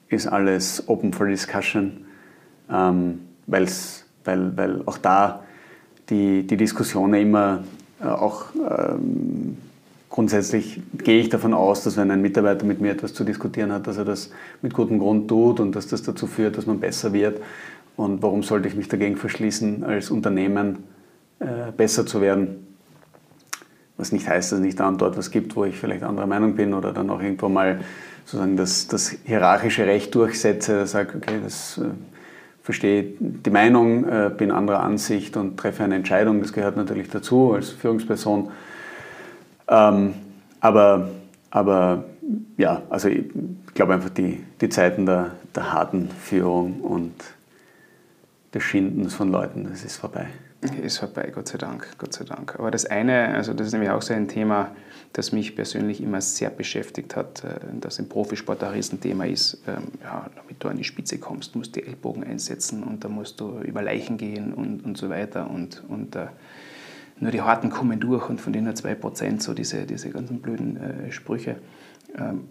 ist 0.08 0.26
alles 0.26 0.88
open 0.88 1.12
for 1.12 1.26
discussion, 1.26 2.04
ähm, 2.70 3.20
weil's, 3.46 4.04
weil, 4.24 4.56
weil 4.56 4.82
auch 4.86 4.98
da 4.98 5.42
die, 6.08 6.46
die 6.46 6.56
Diskussionen 6.56 7.14
immer 7.14 7.64
äh, 8.00 8.06
auch 8.06 8.46
ähm, 8.54 9.56
grundsätzlich 10.10 10.80
gehe 10.98 11.20
ich 11.20 11.30
davon 11.30 11.54
aus, 11.54 11.84
dass 11.84 11.96
wenn 11.96 12.10
ein 12.10 12.20
Mitarbeiter 12.20 12.66
mit 12.66 12.80
mir 12.80 12.92
etwas 12.92 13.14
zu 13.14 13.24
diskutieren 13.24 13.72
hat, 13.72 13.86
dass 13.86 13.96
er 13.96 14.04
das 14.04 14.30
mit 14.60 14.74
gutem 14.74 14.98
Grund 14.98 15.28
tut 15.28 15.60
und 15.60 15.74
dass 15.74 15.86
das 15.86 16.02
dazu 16.02 16.26
führt, 16.26 16.58
dass 16.58 16.66
man 16.66 16.80
besser 16.80 17.12
wird. 17.12 17.40
Und 17.96 18.22
warum 18.22 18.42
sollte 18.42 18.68
ich 18.68 18.74
mich 18.74 18.88
dagegen 18.88 19.16
verschließen, 19.16 19.84
als 19.84 20.10
Unternehmen 20.10 20.78
äh, 21.40 21.72
besser 21.76 22.04
zu 22.06 22.20
werden? 22.20 22.71
Was 24.02 24.10
nicht 24.10 24.26
heißt, 24.26 24.50
dass 24.50 24.58
es 24.58 24.64
nicht 24.64 24.80
da 24.80 24.88
und 24.88 25.00
dort 25.00 25.16
was 25.16 25.30
gibt, 25.30 25.54
wo 25.54 25.64
ich 25.64 25.76
vielleicht 25.76 26.02
anderer 26.02 26.26
Meinung 26.26 26.56
bin 26.56 26.74
oder 26.74 26.92
dann 26.92 27.08
auch 27.08 27.22
irgendwo 27.22 27.48
mal 27.48 27.82
sozusagen 28.24 28.56
das, 28.56 28.88
das 28.88 29.14
hierarchische 29.24 29.86
Recht 29.86 30.12
durchsetze, 30.16 30.88
sage, 30.88 31.18
okay, 31.18 31.38
das 31.40 31.78
äh, 31.78 31.82
verstehe 32.64 33.04
die 33.20 33.50
Meinung, 33.50 34.02
äh, 34.02 34.28
bin 34.36 34.50
anderer 34.50 34.80
Ansicht 34.80 35.36
und 35.36 35.56
treffe 35.56 35.84
eine 35.84 35.94
Entscheidung. 35.94 36.40
Das 36.40 36.52
gehört 36.52 36.76
natürlich 36.76 37.10
dazu 37.10 37.52
als 37.52 37.70
Führungsperson. 37.70 38.50
Ähm, 39.68 40.14
aber, 40.58 41.10
aber 41.50 42.02
ja, 42.56 42.82
also 42.90 43.06
ich 43.06 43.30
glaube 43.72 43.94
einfach, 43.94 44.10
die, 44.10 44.42
die 44.60 44.68
Zeiten 44.68 45.06
der, 45.06 45.30
der 45.54 45.72
harten 45.72 46.08
Führung 46.08 46.80
und 46.80 47.14
des 48.52 48.64
Schindens 48.64 49.14
von 49.14 49.30
Leuten, 49.30 49.68
das 49.70 49.84
ist 49.84 49.94
vorbei. 49.94 50.26
Ist 50.62 50.98
vorbei, 50.98 51.32
Gott 51.34 51.48
sei 51.48 51.58
Dank, 51.58 51.88
Gott 51.98 52.12
sei 52.12 52.24
Dank. 52.24 52.54
Aber 52.56 52.70
das 52.70 52.86
eine, 52.86 53.34
also 53.34 53.52
das 53.52 53.66
ist 53.66 53.72
nämlich 53.72 53.90
auch 53.90 54.00
so 54.00 54.14
ein 54.14 54.28
Thema, 54.28 54.70
das 55.12 55.32
mich 55.32 55.56
persönlich 55.56 56.00
immer 56.00 56.20
sehr 56.20 56.50
beschäftigt 56.50 57.16
hat, 57.16 57.42
äh, 57.42 57.58
das 57.80 57.98
im 57.98 58.08
Profisport 58.08 58.62
ein 58.62 58.70
Riesenthema 58.70 59.24
ist. 59.24 59.60
Ähm, 59.66 59.88
ja, 60.02 60.30
damit 60.36 60.62
du 60.62 60.68
an 60.68 60.76
die 60.76 60.84
Spitze 60.84 61.18
kommst, 61.18 61.56
musst 61.56 61.74
du 61.74 61.80
die 61.80 61.88
Ellbogen 61.88 62.22
einsetzen 62.22 62.84
und 62.84 63.02
da 63.02 63.08
musst 63.08 63.40
du 63.40 63.58
über 63.58 63.82
Leichen 63.82 64.18
gehen 64.18 64.54
und, 64.54 64.84
und 64.84 64.96
so 64.96 65.10
weiter. 65.10 65.50
Und, 65.50 65.82
und 65.88 66.14
uh, 66.14 66.28
nur 67.18 67.32
die 67.32 67.42
Harten 67.42 67.70
kommen 67.70 67.98
durch 67.98 68.28
und 68.28 68.40
von 68.40 68.52
denen 68.52 68.66
nur 68.66 68.74
2%, 68.74 69.42
so 69.42 69.54
diese, 69.54 69.84
diese 69.84 70.10
ganzen 70.10 70.40
blöden 70.40 70.76
äh, 70.76 71.10
Sprüche. 71.10 71.56
Ähm, 72.16 72.48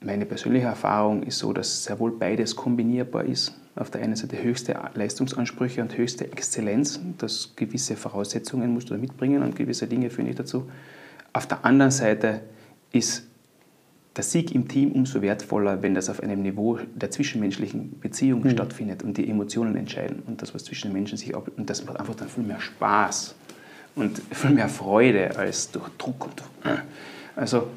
meine 0.00 0.26
persönliche 0.26 0.66
Erfahrung 0.66 1.22
ist 1.22 1.38
so, 1.38 1.52
dass 1.52 1.84
sehr 1.84 2.00
wohl 2.00 2.10
beides 2.10 2.56
kombinierbar 2.56 3.24
ist 3.24 3.54
auf 3.76 3.90
der 3.90 4.02
einen 4.02 4.16
Seite 4.16 4.42
höchste 4.42 4.76
Leistungsansprüche 4.94 5.80
und 5.80 5.96
höchste 5.96 6.30
Exzellenz, 6.32 7.00
dass 7.18 7.54
gewisse 7.56 7.96
Voraussetzungen 7.96 8.72
musst 8.72 8.90
du 8.90 8.94
da 8.94 9.00
mitbringen 9.00 9.42
und 9.42 9.56
gewisse 9.56 9.86
Dinge 9.86 10.10
führen 10.10 10.26
dich 10.26 10.36
dazu. 10.36 10.68
Auf 11.32 11.46
der 11.46 11.64
anderen 11.64 11.92
Seite 11.92 12.42
ist 12.92 13.26
der 14.16 14.24
Sieg 14.24 14.52
im 14.54 14.66
Team 14.66 14.92
umso 14.92 15.22
wertvoller, 15.22 15.82
wenn 15.82 15.94
das 15.94 16.10
auf 16.10 16.20
einem 16.20 16.42
Niveau 16.42 16.78
der 16.94 17.10
zwischenmenschlichen 17.10 18.00
Beziehung 18.00 18.42
mhm. 18.42 18.50
stattfindet 18.50 19.02
und 19.04 19.16
die 19.16 19.28
Emotionen 19.28 19.76
entscheiden 19.76 20.22
und 20.26 20.42
das, 20.42 20.52
was 20.52 20.64
zwischen 20.64 20.88
den 20.88 20.94
Menschen 20.94 21.16
sich 21.16 21.34
ab 21.36 21.50
und 21.56 21.70
das 21.70 21.84
macht 21.84 22.00
einfach 22.00 22.16
dann 22.16 22.28
viel 22.28 22.42
mehr 22.42 22.60
Spaß 22.60 23.36
und 23.94 24.20
viel 24.32 24.50
mehr 24.50 24.68
Freude 24.68 25.36
als 25.36 25.70
durch 25.70 25.88
Druck 25.96 26.26
und 26.26 26.42
durch. 26.64 26.78
Also 27.36 27.68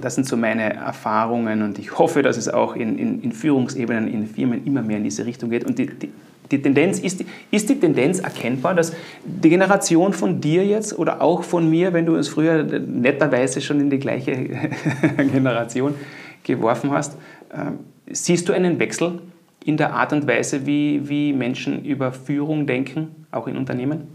das 0.00 0.14
sind 0.14 0.26
so 0.26 0.36
meine 0.36 0.74
Erfahrungen 0.74 1.62
und 1.62 1.78
ich 1.78 1.98
hoffe, 1.98 2.22
dass 2.22 2.36
es 2.36 2.48
auch 2.48 2.74
in, 2.74 2.98
in, 2.98 3.22
in 3.22 3.32
Führungsebenen, 3.32 4.08
in 4.08 4.26
Firmen 4.26 4.66
immer 4.66 4.82
mehr 4.82 4.96
in 4.96 5.04
diese 5.04 5.24
Richtung 5.24 5.50
geht. 5.50 5.64
Und 5.64 5.78
die, 5.78 5.86
die, 5.86 6.10
die 6.50 6.60
Tendenz 6.60 6.98
ist, 6.98 7.24
ist 7.50 7.68
die 7.68 7.78
Tendenz 7.78 8.18
erkennbar, 8.18 8.74
dass 8.74 8.92
die 9.24 9.48
Generation 9.48 10.12
von 10.12 10.40
dir 10.40 10.66
jetzt 10.66 10.98
oder 10.98 11.22
auch 11.22 11.44
von 11.44 11.70
mir, 11.70 11.92
wenn 11.92 12.06
du 12.06 12.16
uns 12.16 12.28
früher 12.28 12.64
netterweise 12.64 13.60
schon 13.60 13.80
in 13.80 13.90
die 13.90 13.98
gleiche 13.98 14.32
Generation 15.32 15.94
geworfen 16.42 16.90
hast, 16.90 17.14
äh, 17.50 17.70
siehst 18.10 18.48
du 18.48 18.52
einen 18.52 18.78
Wechsel 18.78 19.20
in 19.64 19.76
der 19.76 19.94
Art 19.94 20.12
und 20.12 20.26
Weise, 20.26 20.66
wie, 20.66 21.08
wie 21.08 21.32
Menschen 21.32 21.84
über 21.84 22.12
Führung 22.12 22.66
denken, 22.66 23.26
auch 23.30 23.46
in 23.46 23.56
Unternehmen? 23.56 24.08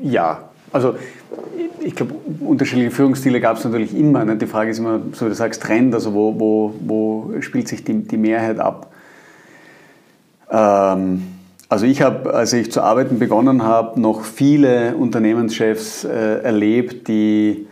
Ja, 0.00 0.50
Also 0.72 0.96
ich 1.80 1.94
glaube, 1.94 2.14
unterschiedliche 2.40 2.90
Führungsstile 2.90 3.40
gab 3.40 3.56
es 3.56 3.64
natürlich 3.64 3.96
immer. 3.96 4.24
Ne? 4.24 4.36
Die 4.36 4.46
Frage 4.46 4.70
ist 4.70 4.78
immer, 4.78 5.00
so 5.12 5.26
wie 5.26 5.30
du 5.30 5.34
sagst, 5.34 5.62
Trend, 5.62 5.94
also 5.94 6.14
wo, 6.14 6.38
wo, 6.38 6.74
wo 6.80 7.40
spielt 7.40 7.68
sich 7.68 7.84
die, 7.84 8.02
die 8.02 8.16
Mehrheit 8.16 8.58
ab? 8.58 8.92
Ähm, 10.50 11.22
also 11.68 11.86
ich 11.86 12.02
habe, 12.02 12.32
als 12.32 12.52
ich 12.52 12.72
zu 12.72 12.82
arbeiten 12.82 13.18
begonnen 13.18 13.62
habe, 13.62 14.00
noch 14.00 14.22
viele 14.22 14.96
Unternehmenschefs 14.96 16.04
äh, 16.04 16.42
erlebt, 16.42 17.08
die 17.08 17.66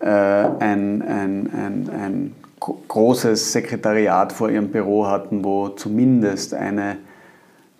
äh, 0.00 0.06
ein, 0.06 1.02
ein, 1.02 1.50
ein, 1.52 1.90
ein 1.90 2.32
großes 2.60 3.52
Sekretariat 3.52 4.32
vor 4.32 4.50
ihrem 4.50 4.68
Büro 4.68 5.06
hatten, 5.06 5.44
wo 5.44 5.68
zumindest 5.68 6.54
eine 6.54 6.96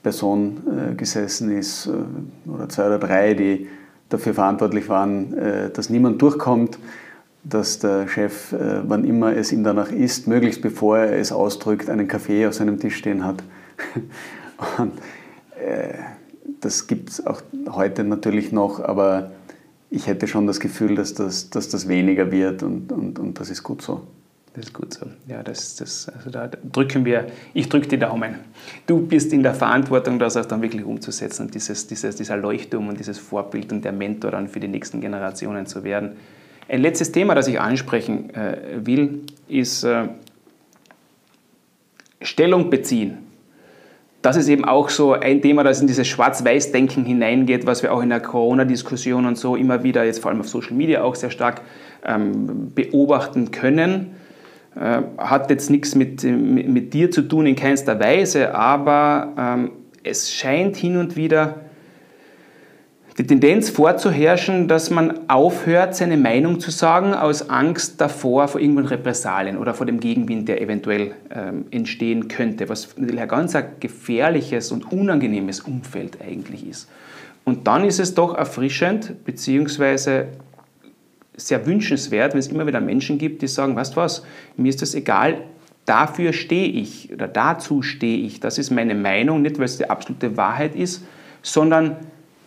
Person 0.03 0.91
äh, 0.91 0.95
gesessen 0.95 1.57
ist 1.57 1.87
äh, 1.87 2.51
oder 2.51 2.69
zwei 2.69 2.87
oder 2.87 2.99
drei, 2.99 3.35
die 3.35 3.69
dafür 4.13 4.35
verantwortlich 4.35 4.89
waren, 4.89 5.37
äh, 5.37 5.71
dass 5.71 5.91
niemand 5.91 6.21
durchkommt, 6.21 6.79
dass 7.45 7.79
der 7.79 8.09
Chef, 8.09 8.53
äh, 8.53 8.89
wann 8.89 9.05
immer 9.05 9.35
es 9.35 9.53
ihm 9.53 9.65
danach 9.65 9.91
ist, 9.91 10.29
möglichst 10.29 10.63
bevor 10.63 10.99
er 10.99 11.19
es 11.19 11.33
ausdrückt, 11.33 11.91
einen 11.91 12.09
Kaffee 12.09 12.47
auf 12.47 12.55
seinem 12.55 12.79
Tisch 12.79 12.97
stehen 12.97 13.25
hat. 13.25 13.43
Und 14.79 14.93
äh, 15.61 15.95
das 16.61 16.87
gibt 16.87 17.11
es 17.11 17.27
auch 17.27 17.43
heute 17.71 18.05
natürlich 18.05 18.53
noch, 18.53 18.81
aber 18.81 19.33
ich 19.91 20.07
hätte 20.07 20.27
schon 20.27 20.47
das 20.47 20.61
Gefühl, 20.61 20.95
dass 20.95 21.15
das, 21.15 21.51
dass 21.51 21.69
das 21.69 21.89
weniger 21.89 22.31
wird 22.31 22.63
und, 22.63 22.93
und, 22.93 23.19
und 23.19 23.39
das 23.39 23.51
ist 23.51 23.63
gut 23.63 23.83
so. 23.83 24.01
Das 24.55 24.67
ist 24.67 24.75
gut 24.75 24.93
so. 24.93 25.07
Ja, 25.29 25.43
das, 25.43 25.77
das, 25.77 26.11
also 26.11 26.29
da 26.29 26.49
drücken 26.49 27.07
wir, 27.07 27.29
ich 27.55 27.71
drücke 27.71 27.89
die 27.89 27.99
Daumen. 27.99 28.37
Du 28.87 29.07
bist 29.07 29.33
in 29.33 29.43
der 29.43 29.55
Verantwortung, 29.55 30.19
das 30.19 30.37
auch 30.37 30.45
dann 30.45 30.61
wirklich 30.61 30.85
umzusetzen 30.85 31.47
und 31.47 31.55
dieses, 31.55 31.87
dieses, 31.87 32.17
dieser 32.17 32.37
Leuchtturm 32.37 32.89
und 32.89 32.99
dieses 32.99 33.19
Vorbild 33.19 33.73
und 33.73 33.83
der 33.85 33.93
Mentor 33.93 34.31
dann 34.31 34.49
für 34.49 34.61
die 34.61 34.69
nächsten 34.69 35.01
Generationen 35.01 35.67
zu 35.67 35.85
werden. 35.85 36.17
Ein 36.69 36.83
letztes 36.83 37.13
Thema, 37.13 37.35
das 37.35 37.49
ich 37.49 37.59
ansprechen 37.59 38.29
äh, 38.35 38.57
will, 38.85 39.23
ist 39.49 39.85
äh, 39.85 40.09
Stellung 42.21 42.69
beziehen 42.69 43.19
das 44.23 44.37
ist 44.37 44.49
eben 44.49 44.65
auch 44.65 44.89
so 44.89 45.15
ein 45.15 45.43
Thema, 45.43 45.65
das 45.65 45.81
in 45.81 45.89
dieses 45.89 46.07
Schwarz-Weiß-Denken 46.07 47.05
hineingeht, 47.05 47.67
was 47.67 47.83
wir 47.83 47.93
auch 47.93 48.03
in 48.03 48.09
der 48.09 48.21
Corona-Diskussion 48.21 49.27
und 49.27 49.37
so 49.37 49.57
immer 49.57 49.83
wieder, 49.83 50.05
jetzt 50.05 50.21
vor 50.21 50.31
allem 50.31 50.41
auf 50.41 50.49
Social 50.49 50.75
Media 50.75 51.03
auch 51.03 51.17
sehr 51.17 51.31
stark 51.31 51.61
ähm, 52.07 52.73
beobachten 52.73 53.51
können. 53.51 54.15
Äh, 54.75 55.03
hat 55.19 55.51
jetzt 55.51 55.71
nichts 55.71 55.95
mit, 55.95 56.25
mit, 56.25 56.95
dir 56.95 57.11
zu 57.11 57.23
tun 57.23 57.47
in 57.47 57.57
keinster 57.57 58.01
Weise, 58.01 58.55
aber 58.55 59.33
ähm, 59.39 59.71
es 60.03 60.33
scheint 60.33 60.77
hin 60.77 60.97
und 60.97 61.15
wieder 61.15 61.57
die 63.19 63.27
Tendenz 63.27 63.69
vorzuherrschen, 63.69 64.69
dass 64.69 64.89
man 64.89 65.29
aufhört, 65.29 65.95
seine 65.95 66.17
Meinung 66.17 66.61
zu 66.61 66.71
sagen, 66.71 67.13
aus 67.13 67.51
Angst 67.51 68.01
davor, 68.01 68.49
vor 68.49 68.61
irgendwelchen 68.61 68.97
Repressalien 68.97 69.59
oder 69.59 69.75
vor 69.75 69.85
dem 69.85 70.01
Gegenwind, 70.01 70.49
der 70.49 70.63
eventuell 70.63 71.13
ähm, 71.31 71.67
entstehen 71.71 72.29
könnte, 72.29 72.71
was 72.71 72.97
natürlich 72.97 73.21
ein 73.21 73.29
ganz 73.29 73.55
gefährliches 73.81 74.73
und 74.73 74.91
unangenehmes 74.91 75.61
Umfeld 75.61 76.19
eigentlich 76.27 76.67
ist. 76.67 76.89
Und 77.45 77.67
dann 77.67 77.85
ist 77.85 78.01
es 78.01 78.15
doch 78.15 78.35
erfrischend, 78.35 79.25
beziehungsweise 79.25 80.29
sehr 81.37 81.67
wünschenswert, 81.67 82.33
wenn 82.33 82.41
es 82.41 82.49
immer 82.49 82.67
wieder 82.67 82.81
Menschen 82.81 83.19
gibt, 83.19 83.43
die 83.43 83.49
sagen, 83.49 83.77
weißt 83.77 83.95
du 83.95 83.97
was, 83.97 84.25
mir 84.57 84.69
ist 84.69 84.83
das 84.83 84.95
egal, 84.95 85.39
dafür 85.85 86.33
stehe 86.33 86.69
ich 86.69 87.13
oder 87.13 87.29
dazu 87.29 87.83
stehe 87.83 88.19
ich, 88.19 88.41
das 88.41 88.59
ist 88.59 88.71
meine 88.71 88.95
Meinung, 88.95 89.43
nicht 89.43 89.59
weil 89.59 89.65
es 89.65 89.79
die 89.79 89.89
absolute 89.89 90.37
Wahrheit 90.37 90.75
ist, 90.75 91.05
sondern 91.43 91.97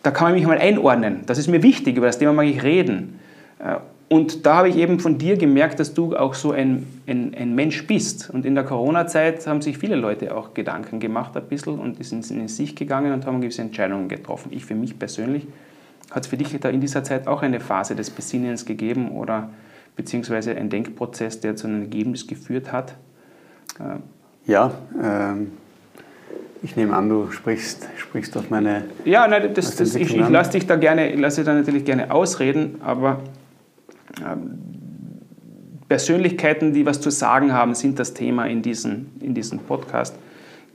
da 0.04 0.12
kann 0.12 0.28
man 0.28 0.34
mich 0.36 0.46
mal 0.46 0.60
einordnen. 0.60 1.22
Das 1.26 1.38
ist 1.38 1.48
mir 1.48 1.64
wichtig, 1.64 1.98
über 1.98 2.06
das 2.06 2.20
Thema 2.20 2.32
mag 2.32 2.46
ich 2.46 2.62
reden. 2.64 3.20
Äh, 3.60 3.78
und 4.08 4.46
da 4.46 4.58
habe 4.58 4.70
ich 4.70 4.78
eben 4.78 5.00
von 5.00 5.18
dir 5.18 5.36
gemerkt, 5.36 5.80
dass 5.80 5.96
du 5.96 6.16
auch 6.16 6.36
so 6.36 6.52
ein, 6.52 6.86
ein, 7.08 7.34
ein 7.34 7.56
Mensch 7.56 7.88
bist. 7.88 8.30
Und 8.30 8.46
in 8.46 8.54
der 8.54 8.64
Corona-Zeit 8.64 9.48
haben 9.48 9.64
sich 9.64 9.80
viele 9.80 9.96
Leute 9.96 10.36
auch 10.36 10.54
Gedanken 10.54 11.00
gemacht 11.00 11.36
ein 11.36 11.48
bisschen 11.48 11.80
und 11.80 12.04
sind 12.06 12.30
in 12.30 12.48
sich 12.48 12.76
gegangen 12.76 13.14
und 13.14 13.26
haben 13.26 13.42
gewisse 13.42 13.64
Entscheidungen 13.64 14.08
getroffen. 14.08 14.52
Ich 14.52 14.64
für 14.64 14.76
mich 14.76 15.00
persönlich, 15.00 15.48
hat 16.12 16.24
es 16.24 16.30
für 16.30 16.38
dich 16.38 16.58
da 16.60 16.70
in 16.70 16.82
dieser 16.82 17.04
Zeit 17.04 17.28
auch 17.28 17.42
eine 17.42 17.60
Phase 17.60 17.96
des 17.96 18.10
Besinnens 18.10 18.66
gegeben 18.66 19.12
oder 19.12 19.50
beziehungsweise 19.96 20.56
ein 20.56 20.70
Denkprozess, 20.70 21.40
der 21.40 21.56
zu 21.56 21.68
einem 21.68 21.82
Ergebnis 21.82 22.28
geführt 22.28 22.72
hat? 22.72 22.96
Ja, 24.46 24.72
ähm, 25.02 25.52
ich 26.62 26.76
nehme 26.76 26.96
an, 26.96 27.10
du 27.10 27.32
sprichst, 27.32 27.88
sprichst 27.98 28.38
auf 28.38 28.50
meine. 28.50 28.86
Ja, 29.04 29.28
nein, 29.28 29.54
das, 29.54 29.76
das, 29.76 29.96
ich, 29.96 30.16
ich 30.16 30.30
lasse 30.30 30.52
dich 30.52 30.68
da 30.68 30.76
gerne, 30.76 31.16
lasse 31.16 31.44
da 31.44 31.54
natürlich 31.54 31.86
gerne 31.86 32.12
ausreden, 32.12 32.80
aber 32.84 33.22
ähm, 34.26 34.60
Persönlichkeiten, 35.90 36.74
die 36.74 36.86
was 36.86 37.02
zu 37.02 37.10
sagen 37.10 37.54
haben, 37.54 37.76
sind 37.76 38.00
das 38.00 38.14
Thema 38.14 38.46
in 38.46 38.62
diesem 38.62 39.08
in 39.20 39.34
diesen 39.34 39.60
Podcast. 39.60 40.16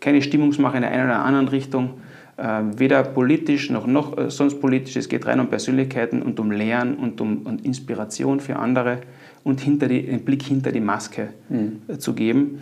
Keine 0.00 0.22
Stimmungsmache 0.22 0.76
in 0.76 0.82
der 0.82 0.90
einen 0.90 1.04
oder 1.04 1.24
anderen 1.24 1.48
Richtung, 1.48 1.86
äh, 1.86 2.09
weder 2.42 3.02
politisch 3.02 3.70
noch, 3.70 3.86
noch 3.86 4.16
äh, 4.16 4.30
sonst 4.30 4.60
politisch. 4.60 4.96
Es 4.96 5.08
geht 5.08 5.26
rein 5.26 5.40
um 5.40 5.48
Persönlichkeiten 5.48 6.22
und 6.22 6.40
um 6.40 6.50
Lernen 6.50 6.96
und 6.96 7.20
um 7.20 7.38
und 7.46 7.64
Inspiration 7.64 8.40
für 8.40 8.56
andere 8.56 9.00
und 9.44 9.60
hinter 9.60 9.88
die, 9.88 10.06
den 10.06 10.24
Blick 10.24 10.42
hinter 10.42 10.72
die 10.72 10.80
Maske 10.80 11.30
mhm. 11.48 11.82
äh, 11.88 11.98
zu 11.98 12.14
geben. 12.14 12.60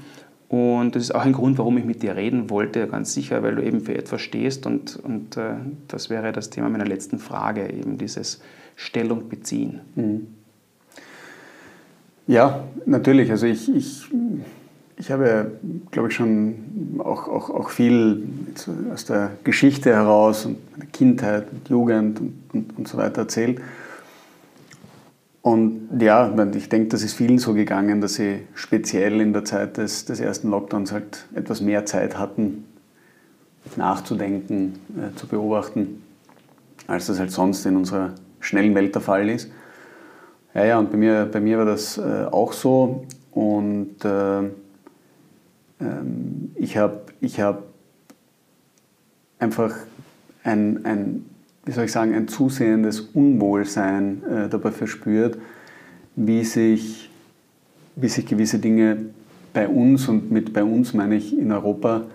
Und 0.49 0.97
das 0.97 1.03
ist 1.05 1.15
auch 1.15 1.27
ein 1.27 1.35
Grund, 1.35 1.59
warum 1.59 1.77
ich 1.77 1.85
mit 1.85 2.03
dir 2.03 2.17
reden 2.17 2.49
wollte, 2.49 2.87
ganz 2.87 3.13
sicher, 3.13 3.43
weil 3.43 3.55
du 3.55 3.63
eben 3.63 3.83
für 3.83 3.95
etwas 3.95 4.23
stehst. 4.23 4.67
Und, 4.67 4.97
und 4.97 5.37
äh, 5.37 5.57
das 5.89 6.09
wäre 6.09 6.33
das 6.33 6.49
Thema 6.49 6.71
meiner 6.71 6.87
letzten 6.87 7.19
Frage, 7.19 7.71
eben 7.71 7.99
dieses 7.99 8.41
Stellung 8.75 9.29
beziehen. 9.29 9.81
Mhm. 9.95 10.27
Ja, 12.27 12.65
natürlich. 12.87 13.31
Also 13.31 13.47
ich, 13.47 13.75
ich, 13.75 14.07
ich 14.99 15.13
habe, 15.13 15.53
glaube 15.93 16.09
ich, 16.09 16.15
schon 16.15 16.99
auch, 16.99 17.29
auch, 17.29 17.51
auch 17.51 17.71
viel 17.71 18.23
aus 18.93 19.05
der 19.05 19.31
Geschichte 19.45 19.95
heraus 19.95 20.45
und 20.45 20.59
meiner 20.73 20.91
Kindheit 20.91 21.47
und 21.53 21.69
Jugend 21.69 22.21
und, 22.21 22.35
und, 22.53 22.79
und 22.79 22.89
so 22.89 22.99
weiter 22.99 23.23
erzählt. 23.23 23.61
Und 25.41 25.89
ja, 26.01 26.35
ich 26.55 26.69
denke, 26.69 26.89
das 26.89 27.03
ist 27.03 27.15
vielen 27.15 27.39
so 27.39 27.55
gegangen, 27.55 28.01
dass 28.01 28.15
sie 28.15 28.41
speziell 28.55 29.21
in 29.21 29.33
der 29.33 29.45
Zeit 29.45 29.77
des, 29.77 30.05
des 30.05 30.19
ersten 30.19 30.51
Lockdowns 30.51 30.93
halt 30.93 31.27
etwas 31.33 31.61
mehr 31.61 31.87
Zeit 31.87 32.19
hatten, 32.19 32.65
nachzudenken, 33.77 34.81
äh, 34.97 35.15
zu 35.17 35.29
beobachten, 35.29 36.03
als 36.89 37.07
das 37.07 37.21
halt 37.21 37.31
sonst 37.31 37.65
in 37.67 37.77
unserer 37.77 38.15
schnellen 38.41 38.75
Welt 38.75 38.95
der 38.95 39.03
Fall 39.03 39.29
ist. 39.29 39.51
Ja, 40.55 40.65
ja, 40.65 40.79
und 40.79 40.91
bei 40.91 40.97
mir, 40.97 41.29
bei 41.31 41.41
mir 41.41 41.59
war 41.59 41.67
das 41.67 41.99
äh, 41.99 42.27
auch 42.31 42.53
so. 42.53 43.07
Und 43.31 44.05
äh, 44.05 44.43
ähm, 45.81 46.53
ich 46.55 46.77
habe 46.77 47.03
ich 47.21 47.41
hab 47.41 47.65
einfach 49.39 49.75
ein, 50.45 50.85
ein 50.85 51.25
wie 51.65 51.73
soll 51.73 51.85
ich 51.85 51.93
sagen, 51.93 52.15
ein 52.15 52.29
zusehendes 52.29 53.01
Unwohlsein 53.01 54.23
äh, 54.25 54.49
dabei 54.49 54.71
verspürt, 54.71 55.39
wie 56.17 56.43
sich, 56.45 57.11
wie 57.95 58.09
sich 58.09 58.27
gewisse 58.27 58.59
Dinge 58.59 59.11
bei 59.53 59.69
uns 59.69 60.09
und 60.09 60.31
mit 60.31 60.53
bei 60.53 60.65
uns 60.65 60.95
meine 60.95 61.17
ich 61.17 61.37
in 61.37 61.53
Europa 61.53 62.07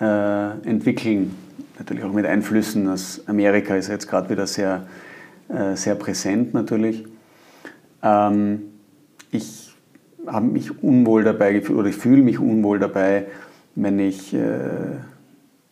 äh, 0.00 0.68
entwickeln. 0.68 1.34
Natürlich 1.78 2.04
auch 2.04 2.12
mit 2.12 2.26
Einflüssen 2.26 2.88
aus 2.88 3.20
Amerika 3.26 3.76
ist 3.76 3.88
jetzt 3.88 4.08
gerade 4.08 4.30
wieder 4.30 4.46
sehr, 4.46 4.86
äh, 5.48 5.76
sehr 5.76 5.94
präsent 5.94 6.54
natürlich. 6.54 7.04
Ähm, 8.02 8.62
ich 9.30 9.65
habe 10.26 10.46
mich 10.46 10.82
unwohl 10.82 11.24
dabei 11.24 11.52
gefühlt 11.52 11.78
oder 11.78 11.88
ich 11.88 11.96
fühle 11.96 12.22
mich 12.22 12.38
unwohl 12.38 12.78
dabei, 12.78 13.26
wenn 13.74 13.98
ich 13.98 14.34
äh, 14.34 14.98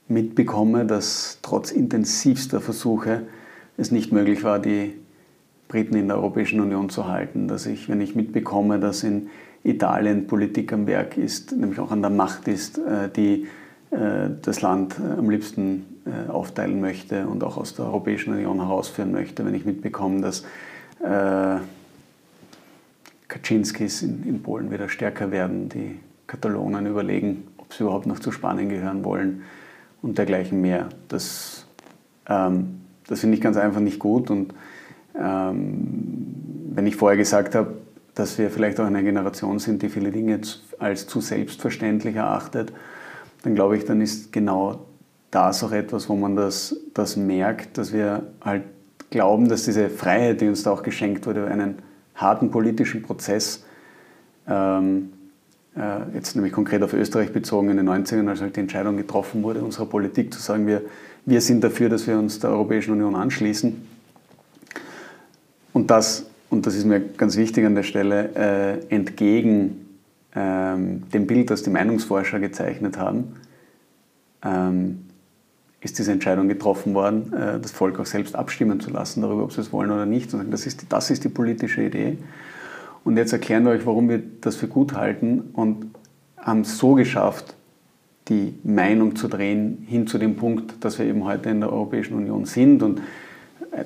mitbekomme, 0.09 0.85
dass 0.85 1.39
trotz 1.43 1.70
intensivster 1.70 2.60
Versuche 2.60 3.22
es 3.76 3.90
nicht 3.90 4.12
möglich 4.12 4.44
war, 4.44 4.59
die 4.59 4.94
Briten 5.68 5.97
in 5.97 6.09
der 6.09 6.18
Europäischen 6.18 6.60
Union 6.60 6.89
zu 6.90 7.09
halten. 7.09 7.48
Dass 7.48 7.66
ich, 7.66 7.89
wenn 7.89 8.01
ich 8.01 8.14
mitbekomme, 8.14 8.78
dass 8.78 9.02
in 9.02 9.28
Italien 9.64 10.26
Politik 10.26 10.72
am 10.72 10.86
Werk 10.86 11.16
ist, 11.16 11.52
nämlich 11.52 11.81
auch 11.81 11.90
an 11.90 12.02
der 12.02 12.10
Macht 12.10 12.48
ist, 12.48 12.78
äh, 12.78 13.09
die 13.14 13.47
äh, 13.90 14.28
das 14.43 14.60
Land 14.60 14.97
äh, 15.01 15.18
am 15.18 15.31
liebsten 15.31 15.86
aufteilen 16.28 16.82
möchte 16.82 17.26
und 17.26 17.43
auch 17.43 17.56
aus 17.56 17.76
der 17.76 17.86
Europäischen 17.86 18.35
Union 18.35 18.59
herausführen 18.59 19.10
möchte, 19.10 19.47
wenn 19.47 19.55
ich 19.55 19.64
mitbekomme, 19.64 20.20
dass 20.20 20.44
Kaczynskis 23.35 24.02
in, 24.02 24.23
in 24.24 24.43
Polen 24.43 24.70
wieder 24.70 24.89
stärker 24.89 25.32
werden, 25.32 25.69
die 25.69 25.98
Katalonen 26.28 26.86
überlegen, 26.86 27.48
ob 27.59 27.73
sie 27.74 27.82
überhaupt 27.82 28.06
noch 28.06 28.20
zu 28.20 28.31
Spanien 28.31 28.69
gehören 28.69 29.05
wollen 29.05 29.43
und 30.02 30.19
dergleichen 30.19 30.61
mehr. 30.61 30.89
Das, 31.09 31.66
ähm, 32.28 32.81
das 33.09 33.20
finde 33.20 33.36
ich 33.36 33.43
ganz 33.43 33.56
einfach 33.56 33.81
nicht 33.81 33.98
gut. 33.98 34.31
Und 34.31 34.55
ähm, 35.20 36.35
wenn 36.74 36.86
ich 36.86 36.94
vorher 36.94 37.19
gesagt 37.19 37.56
habe, 37.56 37.74
dass 38.15 38.39
wir 38.39 38.51
vielleicht 38.51 38.78
auch 38.78 38.86
eine 38.86 39.02
Generation 39.02 39.59
sind, 39.59 39.82
die 39.82 39.89
viele 39.89 40.12
Dinge 40.12 40.40
als 40.78 41.09
zu 41.09 41.20
selbstverständlich 41.20 42.15
erachtet, 42.15 42.73
dann 43.43 43.56
glaube 43.56 43.77
ich, 43.77 43.85
dann 43.85 44.01
ist 44.01 44.32
genau 44.32 44.86
das 45.32 45.65
auch 45.65 45.73
etwas, 45.73 46.09
wo 46.09 46.15
man 46.15 46.36
das, 46.36 46.77
das 46.94 47.16
merkt, 47.16 47.78
dass 47.78 47.93
wir 47.93 48.23
halt 48.40 48.62
glauben, 49.11 49.48
dass 49.48 49.65
diese 49.65 49.90
Freiheit, 49.90 50.40
die 50.40 50.48
uns 50.48 50.62
da 50.62 50.70
auch 50.70 50.85
geschenkt 50.85 51.27
wurde, 51.27 51.48
einen 51.48 51.78
harten 52.15 52.51
politischen 52.51 53.03
Prozess, 53.03 53.65
ähm, 54.49 55.12
äh, 55.77 56.15
jetzt 56.15 56.36
nämlich 56.36 56.53
konkret 56.53 56.82
auf 56.82 56.93
Österreich 56.93 57.32
bezogen 57.32 57.70
in 57.70 57.77
den 57.77 57.89
90ern, 57.89 58.28
als 58.28 58.41
halt 58.41 58.57
die 58.57 58.61
Entscheidung 58.61 58.97
getroffen 58.97 59.43
wurde, 59.43 59.62
unserer 59.62 59.86
Politik 59.86 60.32
zu 60.32 60.41
sagen, 60.41 60.66
wir, 60.66 60.82
wir 61.27 61.41
sind 61.41 61.65
dafür, 61.65 61.89
dass 61.89 62.07
wir 62.07 62.19
uns 62.19 62.39
der 62.39 62.51
Europäischen 62.51 62.93
Union 62.93 63.16
anschließen. 63.16 63.86
Und 65.73 65.91
das, 65.91 66.27
und 66.51 66.66
das 66.66 66.77
ist 66.77 66.85
mir 66.85 67.01
ganz 67.01 67.36
wichtig 67.36 67.66
an 67.66 67.74
der 67.74 67.82
Stelle, 67.82 68.31
äh, 68.36 68.95
entgegen 68.95 69.99
ähm, 70.36 71.03
dem 71.11 71.27
Bild, 71.27 71.51
das 71.51 71.62
die 71.62 71.70
Meinungsforscher 71.70 72.39
gezeichnet 72.39 72.97
haben, 72.99 73.36
ähm, 74.45 75.07
ist 75.85 75.98
diese 75.98 76.12
Entscheidung 76.12 76.48
getroffen 76.48 76.94
worden, 76.94 77.32
äh, 77.32 77.61
das 77.61 77.70
Volk 77.70 78.01
auch 78.01 78.06
selbst 78.06 78.35
abstimmen 78.35 78.81
zu 78.81 78.90
lassen 78.90 79.23
darüber, 79.23 79.44
ob 79.44 79.52
sie 79.52 79.61
es 79.61 79.73
wollen 79.73 79.90
oder 79.90 80.06
nicht. 80.06 80.32
Und 80.35 80.51
das 80.51 80.66
ist, 80.66 80.86
das 80.89 81.11
ist 81.11 81.24
die 81.24 81.28
politische 81.28 81.82
Idee. 81.82 82.19
Und 83.05 83.19
jetzt 83.19 83.32
erklären 83.32 83.65
wir 83.65 83.73
euch, 83.73 83.85
warum 83.86 84.09
wir 84.09 84.23
das 84.40 84.56
für 84.56 84.66
gut 84.66 84.94
halten 84.94 85.51
und 85.52 85.94
haben 86.39 86.62
es 86.62 86.78
so 86.78 86.94
geschafft, 86.94 87.55
die 88.28 88.55
Meinung 88.65 89.15
zu 89.16 89.28
drehen 89.28 89.85
hin 89.86 90.06
zu 90.06 90.16
dem 90.16 90.36
Punkt, 90.36 90.82
dass 90.82 90.98
wir 90.98 91.05
eben 91.05 91.24
heute 91.24 91.51
in 91.51 91.61
der 91.61 91.70
Europäischen 91.70 92.15
Union 92.15 92.47
sind 92.47 92.82
und 92.82 93.02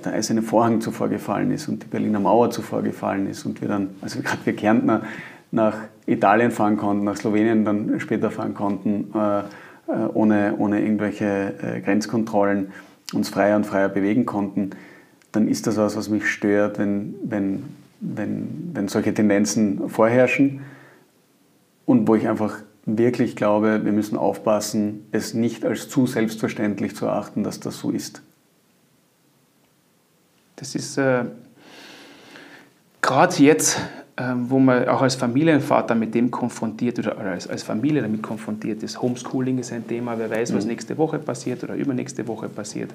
der 0.05 0.13
eiserne 0.13 0.43
Vorhang 0.43 0.81
zuvor 0.81 1.09
gefallen 1.09 1.51
ist 1.51 1.67
und 1.67 1.83
die 1.83 1.89
Berliner 1.89 2.21
Mauer 2.21 2.51
zuvor 2.51 2.83
gefallen 2.83 3.29
ist 3.29 3.45
und 3.45 3.61
wir 3.61 3.67
dann, 3.67 3.91
also 4.01 4.21
gerade 4.23 4.39
wir 4.45 4.55
Kärntner, 4.55 5.03
nach 5.51 5.75
Italien 6.07 6.51
fahren 6.51 6.77
konnten, 6.77 7.05
nach 7.05 7.17
Slowenien 7.17 7.65
dann 7.65 7.99
später 8.01 8.31
fahren 8.31 8.55
konnten, 8.55 9.11
äh, 9.15 9.41
äh, 9.41 9.43
ohne, 9.89 10.57
ohne 10.59 10.81
irgendwelche 10.81 11.55
äh, 11.63 11.81
Grenzkontrollen 11.81 12.73
uns 13.13 13.31
freier 13.31 13.57
und 13.57 13.65
freier 13.65 13.89
bewegen 13.89 14.27
konnten, 14.27 14.71
dann 15.33 15.49
ist 15.49 15.67
das 15.67 15.77
was, 15.77 15.97
was 15.97 16.09
mich 16.09 16.27
stört, 16.27 16.79
wenn, 16.79 17.15
wenn, 17.25 17.65
wenn, 18.01 18.71
wenn 18.75 18.89
solche 18.89 19.15
Tendenzen 19.15 19.89
vorherrschen 19.89 20.61
und 21.87 22.07
wo 22.07 22.15
ich 22.15 22.29
einfach 22.29 22.59
wirklich 22.85 23.37
glaube, 23.37 23.85
wir 23.85 23.93
müssen 23.93 24.17
aufpassen, 24.17 25.07
es 25.13 25.35
nicht 25.35 25.65
als 25.65 25.89
zu 25.89 26.07
selbstverständlich 26.07 26.97
zu 26.97 27.07
erachten, 27.07 27.45
dass 27.45 27.61
das 27.61 27.79
so 27.79 27.91
ist. 27.91 28.23
Das 30.57 30.75
ist 30.75 30.99
äh, 30.99 31.25
gerade 33.01 33.37
jetzt 33.37 33.79
wo 34.19 34.59
man 34.59 34.89
auch 34.89 35.03
als 35.03 35.15
Familienvater 35.15 35.95
mit 35.95 36.15
dem 36.15 36.31
konfrontiert 36.31 36.99
oder 36.99 37.17
als, 37.19 37.47
als 37.47 37.63
Familie 37.63 38.03
damit 38.03 38.23
konfrontiert 38.23 38.83
ist. 38.83 39.01
Homeschooling 39.01 39.59
ist 39.59 39.73
ein 39.73 39.87
Thema, 39.87 40.19
wer 40.19 40.29
weiß, 40.29 40.55
was 40.55 40.65
mhm. 40.65 40.71
nächste 40.71 40.99
Woche 40.99 41.19
passiert 41.19 41.63
oder 41.63 41.75
übernächste 41.75 42.27
Woche 42.27 42.49
passiert. 42.49 42.91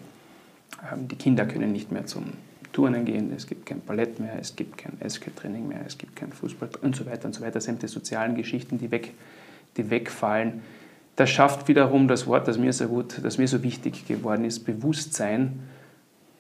Ähm, 0.92 1.08
die 1.08 1.16
Kinder 1.16 1.46
können 1.46 1.72
nicht 1.72 1.92
mehr 1.92 2.06
zum 2.06 2.26
Turnen 2.74 3.06
gehen, 3.06 3.32
es 3.36 3.48
gibt 3.48 3.66
kein 3.68 3.80
Ballett 3.82 4.20
mehr, 4.20 4.34
es 4.40 4.56
gibt 4.56 4.78
kein 4.78 4.98
Eishockey-Training 5.00 5.68
mehr, 5.68 5.82
es 5.86 5.98
gibt 5.98 6.16
kein 6.16 6.34
Fußball 6.34 6.70
und 6.82 6.96
so 6.96 7.06
weiter 7.06 7.26
und 7.26 7.34
so 7.34 7.42
weiter. 7.42 7.62
Sämtliche 7.62 7.94
sozialen 7.94 8.36
Geschichten, 8.36 8.80
die, 8.80 8.92
weg, 8.92 9.14
die 9.78 9.90
wegfallen. 9.90 10.62
Das 11.16 11.30
schafft 11.30 11.68
wiederum 11.68 12.08
das 12.08 12.26
Wort, 12.28 12.48
das 12.48 12.58
mir 12.58 12.74
so 12.74 12.88
gut, 12.88 13.24
das 13.24 13.38
mir 13.38 13.48
so 13.48 13.62
wichtig 13.64 14.08
geworden 14.08 14.44
ist, 14.44 14.62
Bewusstsein. 14.66 15.60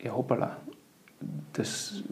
Ja, 0.04 0.14
hoppala, 0.14 0.58
das 1.54 2.04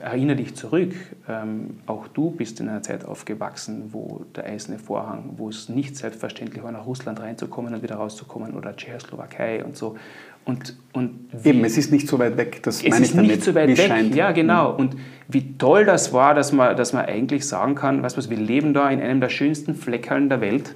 erinnere 0.00 0.36
dich 0.36 0.54
zurück, 0.54 0.92
ähm, 1.28 1.78
auch 1.86 2.08
du 2.08 2.30
bist 2.30 2.60
in 2.60 2.68
einer 2.68 2.82
Zeit 2.82 3.04
aufgewachsen, 3.04 3.90
wo 3.92 4.24
der 4.34 4.46
eiserne 4.46 4.78
Vorhang, 4.78 5.34
wo 5.36 5.48
es 5.48 5.68
nicht 5.68 5.96
selbstverständlich 5.96 6.62
war, 6.62 6.72
nach 6.72 6.86
Russland 6.86 7.20
reinzukommen 7.20 7.74
und 7.74 7.82
wieder 7.82 7.96
rauszukommen 7.96 8.54
oder 8.54 8.74
Tschechoslowakei 8.74 9.64
und 9.64 9.76
so. 9.76 9.96
Und, 10.44 10.76
und 10.92 11.28
Eben, 11.44 11.64
es 11.64 11.78
ist 11.78 11.90
nicht 11.90 12.06
so 12.08 12.18
weit 12.18 12.36
weg, 12.36 12.62
das 12.64 12.82
es 12.82 13.00
ist 13.00 13.14
nicht 13.14 13.42
so 13.42 13.54
weit 13.54 13.68
weg, 13.68 13.78
scheint. 13.78 14.14
ja 14.14 14.32
genau. 14.32 14.72
Mhm. 14.72 14.78
Und 14.78 14.96
wie 15.28 15.56
toll 15.56 15.84
das 15.84 16.12
war, 16.12 16.34
dass 16.34 16.52
man, 16.52 16.76
dass 16.76 16.92
man 16.92 17.06
eigentlich 17.06 17.46
sagen 17.46 17.74
kann, 17.74 18.02
weißt 18.02 18.18
was, 18.18 18.28
wir 18.28 18.36
leben 18.36 18.74
da 18.74 18.90
in 18.90 19.00
einem 19.00 19.20
der 19.20 19.30
schönsten 19.30 19.74
Fleckerln 19.74 20.28
der 20.28 20.40
Welt, 20.40 20.74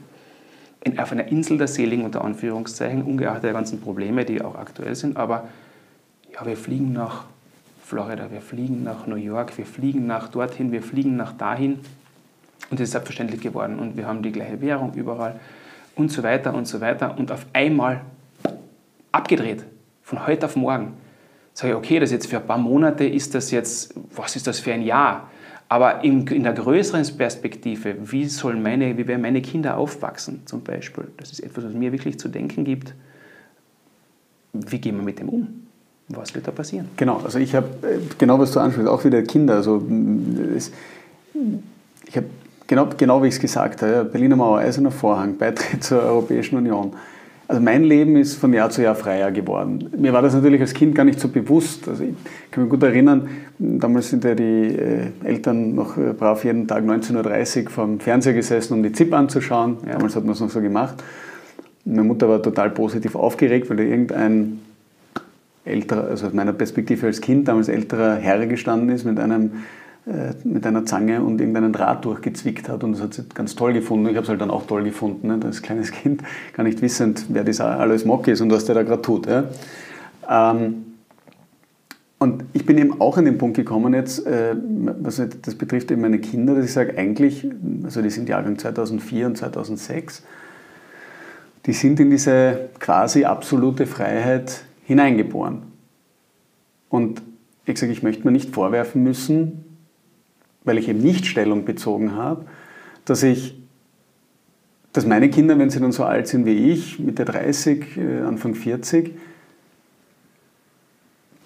in, 0.84 0.98
auf 0.98 1.12
einer 1.12 1.26
Insel 1.26 1.58
der 1.58 1.68
Seligen 1.68 2.04
unter 2.04 2.24
Anführungszeichen, 2.24 3.02
ungeachtet 3.02 3.44
der 3.44 3.52
ganzen 3.52 3.80
Probleme, 3.80 4.24
die 4.24 4.40
auch 4.40 4.54
aktuell 4.54 4.94
sind, 4.94 5.16
aber 5.16 5.48
ja, 6.32 6.46
wir 6.46 6.56
fliegen 6.56 6.92
nach 6.92 7.24
Florida, 7.88 8.30
wir 8.30 8.42
fliegen 8.42 8.82
nach 8.82 9.06
New 9.06 9.16
York, 9.16 9.56
wir 9.56 9.64
fliegen 9.64 10.06
nach 10.06 10.28
dorthin, 10.28 10.72
wir 10.72 10.82
fliegen 10.82 11.16
nach 11.16 11.32
dahin. 11.32 11.78
Und 12.68 12.78
das 12.78 12.80
ist 12.80 12.90
selbstverständlich 12.90 13.40
geworden. 13.40 13.78
Und 13.78 13.96
wir 13.96 14.06
haben 14.06 14.22
die 14.22 14.30
gleiche 14.30 14.60
Währung 14.60 14.92
überall 14.92 15.40
und 15.96 16.12
so 16.12 16.22
weiter 16.22 16.52
und 16.52 16.68
so 16.68 16.82
weiter. 16.82 17.16
Und 17.16 17.32
auf 17.32 17.46
einmal 17.54 18.02
abgedreht, 19.10 19.64
von 20.02 20.26
heute 20.26 20.44
auf 20.44 20.56
morgen. 20.56 20.98
Sage 21.54 21.72
ich, 21.72 21.78
okay, 21.78 21.98
das 21.98 22.10
jetzt 22.10 22.26
für 22.26 22.36
ein 22.36 22.46
paar 22.46 22.58
Monate 22.58 23.06
ist 23.06 23.34
das 23.34 23.50
jetzt, 23.52 23.94
was 24.14 24.36
ist 24.36 24.46
das 24.46 24.60
für 24.60 24.74
ein 24.74 24.82
Jahr? 24.82 25.30
Aber 25.70 26.04
in, 26.04 26.26
in 26.26 26.42
der 26.42 26.52
größeren 26.52 27.06
Perspektive, 27.16 27.96
wie 28.12 28.26
sollen 28.26 28.62
meine, 28.62 28.98
wie 28.98 29.06
werden 29.06 29.22
meine 29.22 29.40
Kinder 29.40 29.78
aufwachsen 29.78 30.42
zum 30.44 30.62
Beispiel? 30.62 31.08
Das 31.16 31.32
ist 31.32 31.40
etwas, 31.40 31.64
was 31.64 31.72
mir 31.72 31.90
wirklich 31.90 32.18
zu 32.18 32.28
denken 32.28 32.64
gibt. 32.64 32.92
Wie 34.52 34.78
gehen 34.78 34.96
wir 34.96 35.02
mit 35.02 35.20
dem 35.20 35.30
um? 35.30 35.67
Was 36.08 36.34
wird 36.34 36.46
da 36.46 36.52
passieren? 36.52 36.88
Genau, 36.96 37.20
also 37.22 37.38
ich 37.38 37.54
habe, 37.54 37.66
äh, 37.82 37.98
genau 38.16 38.38
was 38.38 38.52
du 38.52 38.60
ansprichst, 38.60 38.88
auch 38.88 39.04
wieder 39.04 39.22
Kinder. 39.22 39.56
Also 39.56 39.82
es, 40.56 40.72
ich 42.06 42.16
habe, 42.16 42.26
genau, 42.66 42.88
genau 42.96 43.22
wie 43.22 43.28
ich 43.28 43.34
es 43.34 43.40
gesagt 43.40 43.82
habe, 43.82 44.04
Berliner 44.04 44.36
Mauer, 44.36 44.58
Eiserner 44.58 44.90
Vorhang, 44.90 45.36
Beitritt 45.36 45.84
zur 45.84 46.02
Europäischen 46.02 46.56
Union. 46.56 46.92
Also 47.46 47.62
mein 47.62 47.84
Leben 47.84 48.16
ist 48.16 48.36
von 48.36 48.52
Jahr 48.52 48.68
zu 48.68 48.82
Jahr 48.82 48.94
freier 48.94 49.30
geworden. 49.30 49.90
Mir 49.96 50.12
war 50.12 50.20
das 50.20 50.34
natürlich 50.34 50.60
als 50.60 50.74
Kind 50.74 50.94
gar 50.94 51.04
nicht 51.04 51.18
so 51.18 51.28
bewusst. 51.28 51.88
Also 51.88 52.04
ich 52.04 52.14
kann 52.50 52.64
mich 52.64 52.70
gut 52.70 52.82
erinnern, 52.82 53.28
damals 53.58 54.10
sind 54.10 54.24
ja 54.24 54.34
die 54.34 54.76
äh, 54.76 55.10
Eltern 55.24 55.74
noch 55.74 55.96
äh, 55.96 56.12
brav 56.12 56.44
jeden 56.44 56.68
Tag 56.68 56.84
19.30 56.84 57.64
Uhr 57.64 57.70
vom 57.70 58.00
Fernseher 58.00 58.34
gesessen, 58.34 58.74
um 58.74 58.82
die 58.82 58.92
ZIP 58.92 59.14
anzuschauen. 59.14 59.78
Damals 59.90 60.14
hat 60.14 60.24
man 60.24 60.32
es 60.32 60.40
noch 60.40 60.50
so 60.50 60.60
gemacht. 60.60 61.02
Meine 61.86 62.02
Mutter 62.02 62.28
war 62.28 62.42
total 62.42 62.68
positiv 62.68 63.14
aufgeregt, 63.14 63.70
weil 63.70 63.78
da 63.78 63.82
irgendein 63.82 64.60
älterer, 65.68 66.08
also 66.08 66.26
aus 66.26 66.32
meiner 66.32 66.52
Perspektive 66.52 67.06
als 67.06 67.20
Kind, 67.20 67.48
damals 67.48 67.68
älterer 67.68 68.16
Herr 68.16 68.46
gestanden 68.46 68.88
ist 68.90 69.04
mit 69.04 69.18
einem 69.20 69.52
äh, 70.08 70.32
mit 70.42 70.66
einer 70.66 70.86
Zange 70.86 71.22
und 71.22 71.38
irgendeinen 71.38 71.70
Draht 71.70 72.06
durchgezwickt 72.06 72.70
hat 72.70 72.82
und 72.82 72.92
das 72.92 73.02
hat 73.02 73.12
sie 73.12 73.24
ganz 73.34 73.54
toll 73.56 73.74
gefunden. 73.74 74.06
Ich 74.06 74.16
habe 74.16 74.22
es 74.22 74.30
halt 74.30 74.40
dann 74.40 74.50
auch 74.50 74.66
toll 74.66 74.82
gefunden, 74.82 75.28
ne? 75.28 75.38
als 75.44 75.60
kleines 75.60 75.90
Kind, 75.92 76.22
gar 76.54 76.64
nicht 76.64 76.80
wissend, 76.80 77.26
wer 77.28 77.44
das 77.44 77.60
alles 77.60 78.06
Mock 78.06 78.26
ist 78.26 78.40
und 78.40 78.50
was 78.50 78.64
der 78.64 78.74
da 78.74 78.84
gerade 78.84 79.02
tut. 79.02 79.26
Ja? 79.26 79.44
Ähm, 80.30 80.86
und 82.18 82.44
ich 82.54 82.64
bin 82.64 82.78
eben 82.78 83.02
auch 83.02 83.18
an 83.18 83.26
den 83.26 83.36
Punkt 83.36 83.58
gekommen 83.58 83.92
jetzt, 83.92 84.26
äh, 84.26 84.56
was 84.56 85.20
das 85.42 85.54
betrifft 85.56 85.90
eben 85.90 86.00
meine 86.00 86.20
Kinder, 86.20 86.54
dass 86.54 86.64
ich 86.64 86.72
sage, 86.72 86.96
eigentlich, 86.96 87.46
also 87.84 88.00
die 88.00 88.08
sind 88.08 88.30
Jahrgang 88.30 88.56
2004 88.58 89.26
und 89.26 89.36
2006, 89.36 90.22
die 91.66 91.74
sind 91.74 92.00
in 92.00 92.10
diese 92.10 92.70
quasi 92.78 93.26
absolute 93.26 93.84
Freiheit 93.84 94.62
hineingeboren. 94.88 95.64
Und 96.88 97.20
ich 97.66 97.78
sage, 97.78 97.92
ich 97.92 98.02
möchte 98.02 98.24
mir 98.24 98.32
nicht 98.32 98.54
vorwerfen 98.54 99.02
müssen, 99.02 99.66
weil 100.64 100.78
ich 100.78 100.88
eben 100.88 101.00
nicht 101.00 101.26
Stellung 101.26 101.66
bezogen 101.66 102.16
habe, 102.16 102.46
dass 103.04 103.22
ich, 103.22 103.60
dass 104.94 105.04
meine 105.04 105.28
Kinder, 105.28 105.58
wenn 105.58 105.68
sie 105.68 105.78
dann 105.78 105.92
so 105.92 106.04
alt 106.04 106.26
sind 106.26 106.46
wie 106.46 106.72
ich, 106.72 106.98
Mitte 106.98 107.26
30, 107.26 107.98
äh, 107.98 108.20
Anfang 108.22 108.54
40, 108.54 109.14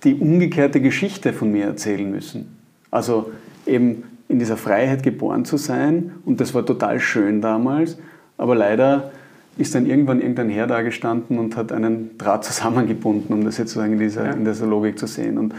die 0.05 0.15
umgekehrte 0.15 0.81
Geschichte 0.81 1.33
von 1.33 1.51
mir 1.51 1.65
erzählen 1.65 2.09
müssen. 2.09 2.57
Also 2.93 3.33
eben 3.67 4.05
in 4.29 4.39
dieser 4.39 4.57
Freiheit 4.57 5.03
geboren 5.03 5.45
zu 5.45 5.57
sein 5.57 6.13
und 6.25 6.41
das 6.41 6.55
war 6.55 6.65
total 6.65 7.01
schön 7.01 7.41
damals, 7.41 7.99
aber 8.39 8.55
leider 8.55 9.11
ist 9.59 9.75
dann 9.75 9.87
irgendwann 9.87 10.21
irgendein 10.21 10.49
Herr 10.49 10.67
da 10.67 10.83
gestanden 10.83 11.39
und 11.39 11.57
hat 11.57 11.73
einen 11.73 12.17
Draht 12.19 12.45
zusammengebunden, 12.45 13.35
um 13.35 13.45
das 13.45 13.59
jetzt 13.59 13.71
sozusagen 13.71 13.95
in 13.95 13.99
dieser, 13.99 14.27
ja. 14.27 14.33
in 14.33 14.45
dieser 14.45 14.67
Logik 14.67 14.99
zu 14.99 15.07
sehen. 15.07 15.39
Und 15.39 15.55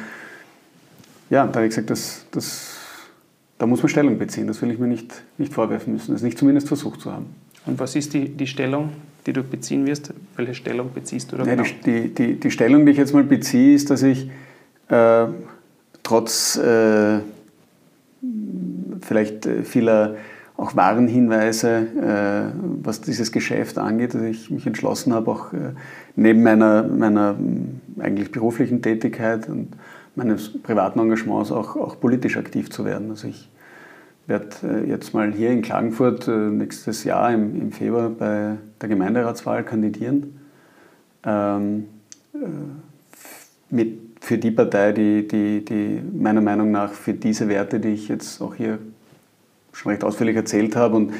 ja, 1.29 1.45
da 1.45 1.55
habe 1.55 1.65
ich 1.65 1.71
gesagt, 1.71 1.89
das, 1.89 2.25
das, 2.31 2.77
da 3.57 3.65
muss 3.65 3.81
man 3.81 3.89
Stellung 3.89 4.17
beziehen. 4.17 4.47
Das 4.47 4.61
will 4.61 4.71
ich 4.71 4.79
mir 4.79 4.87
nicht, 4.87 5.23
nicht 5.37 5.53
vorwerfen 5.53 5.93
müssen. 5.93 6.13
Das 6.13 6.21
nicht 6.21 6.37
zumindest 6.37 6.67
versucht 6.67 7.01
zu 7.01 7.11
haben. 7.11 7.27
Und 7.65 7.79
was 7.79 7.95
ist 7.95 8.13
die, 8.13 8.29
die 8.29 8.47
Stellung, 8.47 8.89
die 9.25 9.33
du 9.33 9.43
beziehen 9.43 9.85
wirst? 9.87 10.13
Welche 10.35 10.53
Stellung 10.53 10.91
beziehst 10.93 11.31
du 11.31 11.37
da 11.37 11.45
ja, 11.45 11.55
genau? 11.55 11.67
die, 11.85 12.13
die, 12.13 12.39
die, 12.39 12.51
Stellung, 12.51 12.85
die 12.85 12.91
ich 12.91 12.97
jetzt 12.97 13.13
mal 13.13 13.23
beziehe, 13.23 13.73
ist, 13.73 13.89
dass 13.89 14.03
ich 14.03 14.29
äh, 14.89 15.25
trotz 16.03 16.57
äh, 16.57 17.19
vielleicht 19.01 19.45
äh, 19.45 19.63
vieler 19.63 20.15
auch 20.55 20.75
Warnhinweise, 20.75 21.69
äh, 21.69 22.57
was 22.83 23.01
dieses 23.01 23.31
Geschäft 23.31 23.77
angeht, 23.77 24.13
dass 24.13 24.21
ich 24.21 24.51
mich 24.51 24.67
entschlossen 24.67 25.13
habe, 25.13 25.31
auch 25.31 25.53
äh, 25.53 25.73
neben 26.15 26.43
meiner, 26.43 26.83
meiner 26.83 27.35
eigentlich 27.99 28.31
beruflichen 28.31 28.81
Tätigkeit 28.81 29.49
und 29.49 29.69
meines 30.15 30.61
privaten 30.61 30.99
Engagements 30.99 31.51
auch, 31.51 31.75
auch 31.75 31.99
politisch 31.99 32.37
aktiv 32.37 32.69
zu 32.69 32.85
werden. 32.85 33.09
Also 33.09 33.27
ich 33.27 33.49
werde 34.27 34.49
äh, 34.63 34.89
jetzt 34.89 35.13
mal 35.13 35.31
hier 35.33 35.49
in 35.49 35.63
Klagenfurt 35.63 36.27
nächstes 36.27 37.03
Jahr 37.03 37.33
im, 37.33 37.59
im 37.59 37.71
Februar 37.71 38.09
bei 38.09 38.55
der 38.79 38.89
Gemeinderatswahl 38.89 39.63
kandidieren. 39.63 40.39
Ähm, 41.25 41.85
mit 43.69 44.03
für 44.23 44.37
die 44.37 44.51
Partei, 44.51 44.93
die, 44.93 45.27
die, 45.27 45.65
die 45.65 46.01
meiner 46.13 46.39
Meinung 46.39 46.71
nach 46.71 46.93
für 46.93 47.13
diese 47.13 47.49
Werte, 47.49 47.81
die 47.81 47.89
ich 47.89 48.07
jetzt 48.07 48.41
auch 48.41 48.55
hier 48.55 48.79
schon 49.73 49.91
recht 49.91 50.03
ausführlich 50.03 50.35
erzählt 50.35 50.75
habe 50.75 50.95
und 50.95 51.13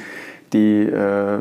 die 0.52 0.82
äh, 0.82 1.38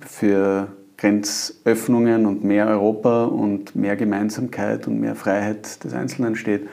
für 0.00 0.68
Grenzöffnungen 0.96 2.26
und 2.26 2.44
mehr 2.44 2.66
Europa 2.66 3.24
und 3.24 3.74
mehr 3.76 3.96
Gemeinsamkeit 3.96 4.86
und 4.86 5.00
mehr 5.00 5.14
Freiheit 5.14 5.82
des 5.84 5.92
Einzelnen 5.94 6.36
steht, 6.36 6.68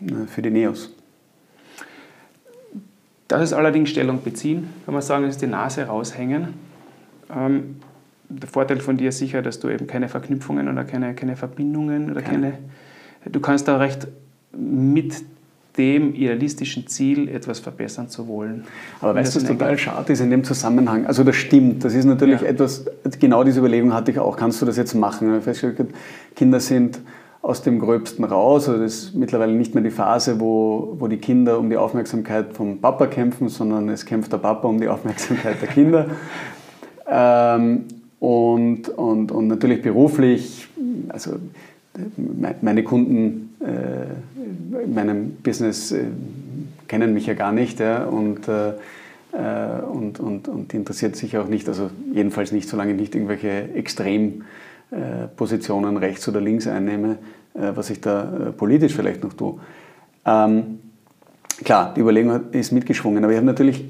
äh, 0.00 0.26
für 0.26 0.42
die 0.42 0.50
NEOS. 0.50 0.94
Das 3.28 3.42
ist 3.42 3.52
allerdings 3.52 3.90
Stellung 3.90 4.22
beziehen, 4.22 4.68
kann 4.84 4.94
man 4.94 5.02
sagen, 5.02 5.24
das 5.24 5.36
ist 5.36 5.42
die 5.42 5.46
Nase 5.46 5.84
raushängen. 5.84 6.48
Ähm, 7.34 7.76
der 8.28 8.48
Vorteil 8.48 8.80
von 8.80 8.96
dir 8.96 9.08
ist 9.08 9.18
sicher, 9.18 9.42
dass 9.42 9.60
du 9.60 9.68
eben 9.68 9.86
keine 9.86 10.08
Verknüpfungen 10.08 10.68
oder 10.68 10.84
keine, 10.84 11.14
keine 11.14 11.36
Verbindungen 11.36 12.10
oder 12.10 12.22
keine. 12.22 12.52
keine 12.52 12.58
du 13.26 13.40
kannst 13.40 13.68
da 13.68 13.78
recht 13.78 14.08
mit 14.52 15.24
dem 15.76 16.14
idealistischen 16.14 16.86
Ziel 16.86 17.28
etwas 17.28 17.58
verbessern 17.58 18.08
zu 18.08 18.28
wollen. 18.28 18.64
Aber 19.00 19.14
weißt 19.14 19.34
du, 19.34 19.40
was 19.40 19.48
total 19.48 19.76
schade 19.76 20.12
ist 20.12 20.20
in 20.20 20.30
dem 20.30 20.44
Zusammenhang? 20.44 21.06
Also 21.06 21.24
das 21.24 21.36
stimmt, 21.36 21.84
das 21.84 21.94
ist 21.94 22.04
natürlich 22.04 22.42
ja. 22.42 22.48
etwas, 22.48 22.84
genau 23.18 23.42
diese 23.42 23.58
Überlegung 23.58 23.92
hatte 23.92 24.12
ich 24.12 24.18
auch, 24.18 24.36
kannst 24.36 24.62
du 24.62 24.66
das 24.66 24.76
jetzt 24.76 24.94
machen? 24.94 25.40
Kinder 26.36 26.60
sind 26.60 27.00
aus 27.42 27.60
dem 27.60 27.78
Gröbsten 27.78 28.24
raus, 28.24 28.68
also 28.68 28.82
das 28.82 28.94
ist 28.94 29.14
mittlerweile 29.14 29.52
nicht 29.52 29.74
mehr 29.74 29.82
die 29.82 29.90
Phase, 29.90 30.40
wo, 30.40 30.96
wo 30.98 31.08
die 31.08 31.18
Kinder 31.18 31.58
um 31.58 31.68
die 31.68 31.76
Aufmerksamkeit 31.76 32.54
vom 32.54 32.80
Papa 32.80 33.06
kämpfen, 33.06 33.48
sondern 33.48 33.88
es 33.90 34.06
kämpft 34.06 34.32
der 34.32 34.38
Papa 34.38 34.66
um 34.66 34.80
die 34.80 34.88
Aufmerksamkeit 34.88 35.60
der 35.60 35.68
Kinder. 35.68 36.06
ähm, 37.06 37.84
und, 38.18 38.88
und, 38.88 39.30
und 39.30 39.48
natürlich 39.48 39.82
beruflich, 39.82 40.68
also 41.10 41.32
meine 42.62 42.82
Kunden 42.82 43.43
äh, 43.60 44.84
in 44.84 44.94
meinem 44.94 45.36
Business 45.42 45.92
äh, 45.92 46.04
kennen 46.88 47.14
mich 47.14 47.26
ja 47.26 47.34
gar 47.34 47.52
nicht 47.52 47.78
ja, 47.80 48.04
und, 48.04 48.48
äh, 48.48 48.72
und, 49.32 50.20
und, 50.20 50.48
und 50.48 50.74
interessiert 50.74 51.16
sich 51.16 51.36
auch 51.36 51.48
nicht, 51.48 51.66
also 51.68 51.90
jedenfalls 52.12 52.52
nicht, 52.52 52.68
solange 52.68 52.92
ich 52.92 52.98
nicht 52.98 53.16
irgendwelche 53.16 53.74
Extrempositionen 53.74 55.96
rechts 55.96 56.28
oder 56.28 56.40
links 56.40 56.68
einnehme, 56.68 57.18
was 57.54 57.90
ich 57.90 58.00
da 58.00 58.52
politisch 58.56 58.94
vielleicht 58.94 59.24
noch 59.24 59.32
tue. 59.32 59.58
Ähm, 60.24 60.78
klar, 61.64 61.92
die 61.96 62.00
Überlegung 62.00 62.52
ist 62.52 62.70
mitgeschwungen, 62.70 63.24
aber 63.24 63.32
ich 63.32 63.38
habe 63.38 63.46
natürlich 63.46 63.84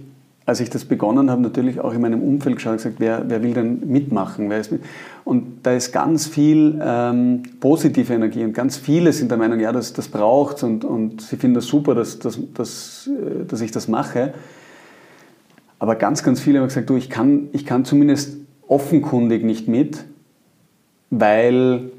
als 0.47 0.61
ich 0.61 0.69
das 0.69 0.85
begonnen 0.85 1.31
habe, 1.31 1.41
natürlich 1.41 1.81
auch 1.81 1.95
in 1.95 2.03
meinem 2.03 2.23
Umfeld 2.23 2.57
geschaut 2.57 2.73
und 2.73 2.77
gesagt, 2.79 2.97
wer, 2.99 3.25
wer 3.29 3.43
will 3.43 3.55
denn 3.55 3.89
mitmachen? 3.89 4.51
Wer 4.51 4.61
ist 4.61 4.73
mit? 4.73 4.83
Und 5.25 5.61
da 5.63 5.73
ist 5.73 5.91
ganz 5.91 6.27
viel 6.27 6.79
ähm, 6.85 7.45
positive 7.61 8.13
Energie 8.13 8.45
und 8.45 8.53
ganz 8.53 8.77
viele 8.77 9.13
sind 9.13 9.31
der 9.31 9.39
Meinung, 9.39 9.59
ja, 9.59 9.73
das, 9.73 9.95
das 9.95 10.09
braucht 10.09 10.63
und, 10.63 10.85
und 10.85 11.23
sie 11.23 11.37
finden 11.37 11.55
das 11.55 11.67
super, 11.67 11.95
dass, 11.95 12.19
dass, 12.19 12.39
dass, 12.53 13.09
äh, 13.09 13.47
dass 13.47 13.63
ich 13.63 13.71
das 13.71 13.89
mache. 13.89 14.35
Aber 15.79 15.97
ganz, 15.97 16.23
ganz 16.23 16.41
viele 16.41 16.61
haben 16.61 16.69
gesagt, 16.69 16.91
du, 16.91 16.97
ich 16.97 17.09
kann, 17.09 17.49
ich 17.53 17.65
kann 17.65 17.87
zumindest 17.87 18.37
offenkundig 18.69 19.45
nicht 19.45 19.67
mit, 19.67 20.05
weil 21.11 21.91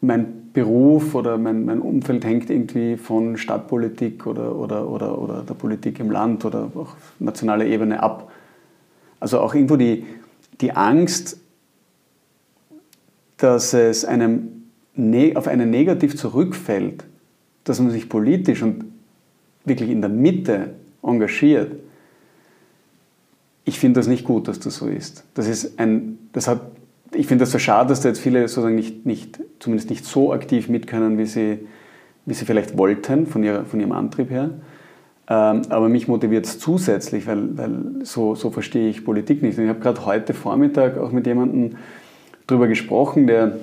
mein 0.00 0.43
Beruf 0.54 1.16
oder 1.16 1.36
mein, 1.36 1.64
mein 1.64 1.80
Umfeld 1.80 2.24
hängt 2.24 2.48
irgendwie 2.48 2.96
von 2.96 3.36
Stadtpolitik 3.36 4.26
oder, 4.26 4.54
oder, 4.56 4.88
oder, 4.88 5.18
oder 5.18 5.42
der 5.42 5.54
Politik 5.54 5.98
im 5.98 6.10
Land 6.12 6.44
oder 6.44 6.70
auch 6.76 6.94
nationaler 7.18 7.66
Ebene 7.66 8.02
ab. 8.02 8.30
Also 9.18 9.40
auch 9.40 9.54
irgendwo 9.54 9.76
die, 9.76 10.06
die 10.60 10.72
Angst, 10.72 11.38
dass 13.36 13.74
es 13.74 14.04
einem 14.04 14.62
ne, 14.94 15.34
auf 15.34 15.48
einen 15.48 15.70
negativ 15.70 16.16
zurückfällt, 16.16 17.04
dass 17.64 17.80
man 17.80 17.90
sich 17.90 18.08
politisch 18.08 18.62
und 18.62 18.84
wirklich 19.64 19.90
in 19.90 20.00
der 20.02 20.10
Mitte 20.10 20.74
engagiert. 21.02 21.72
Ich 23.64 23.80
finde 23.80 23.98
das 23.98 24.06
nicht 24.06 24.24
gut, 24.24 24.46
dass 24.46 24.60
das 24.60 24.76
so 24.76 24.86
ist. 24.86 25.24
Das, 25.34 25.48
ist 25.48 25.80
ein, 25.80 26.18
das 26.32 26.46
hat 26.46 26.60
ich 27.14 27.26
finde 27.26 27.42
das 27.42 27.52
so 27.52 27.58
schade, 27.58 27.88
dass 27.88 28.00
da 28.00 28.08
jetzt 28.08 28.20
viele 28.20 28.46
sozusagen 28.48 28.74
nicht, 28.74 29.06
nicht, 29.06 29.40
zumindest 29.58 29.90
nicht 29.90 30.04
so 30.04 30.32
aktiv 30.32 30.68
mit 30.68 30.86
können, 30.86 31.18
wie 31.18 31.26
sie, 31.26 31.66
wie 32.26 32.34
sie 32.34 32.44
vielleicht 32.44 32.76
wollten, 32.76 33.26
von, 33.26 33.42
ihrer, 33.42 33.64
von 33.64 33.80
ihrem 33.80 33.92
Antrieb 33.92 34.30
her. 34.30 34.50
Ähm, 35.28 35.62
aber 35.70 35.88
mich 35.88 36.06
motiviert 36.06 36.44
es 36.44 36.58
zusätzlich, 36.58 37.26
weil, 37.26 37.56
weil 37.56 37.72
so, 38.02 38.34
so 38.34 38.50
verstehe 38.50 38.88
ich 38.88 39.04
Politik 39.04 39.42
nicht. 39.42 39.56
Und 39.56 39.64
ich 39.64 39.70
habe 39.70 39.80
gerade 39.80 40.04
heute 40.04 40.34
Vormittag 40.34 40.98
auch 40.98 41.12
mit 41.12 41.26
jemandem 41.26 41.76
darüber 42.46 42.68
gesprochen, 42.68 43.26
der 43.26 43.56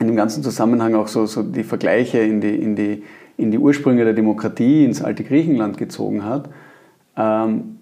in 0.00 0.08
dem 0.08 0.16
ganzen 0.16 0.42
Zusammenhang 0.42 0.94
auch 0.94 1.08
so, 1.08 1.26
so 1.26 1.42
die 1.42 1.64
Vergleiche 1.64 2.18
in 2.18 2.40
die, 2.40 2.54
in, 2.54 2.76
die, 2.76 3.04
in 3.36 3.50
die 3.50 3.58
Ursprünge 3.58 4.04
der 4.04 4.12
Demokratie 4.12 4.84
ins 4.84 5.02
alte 5.02 5.24
Griechenland 5.24 5.78
gezogen 5.78 6.24
hat. 6.24 6.48
Ähm, 7.16 7.78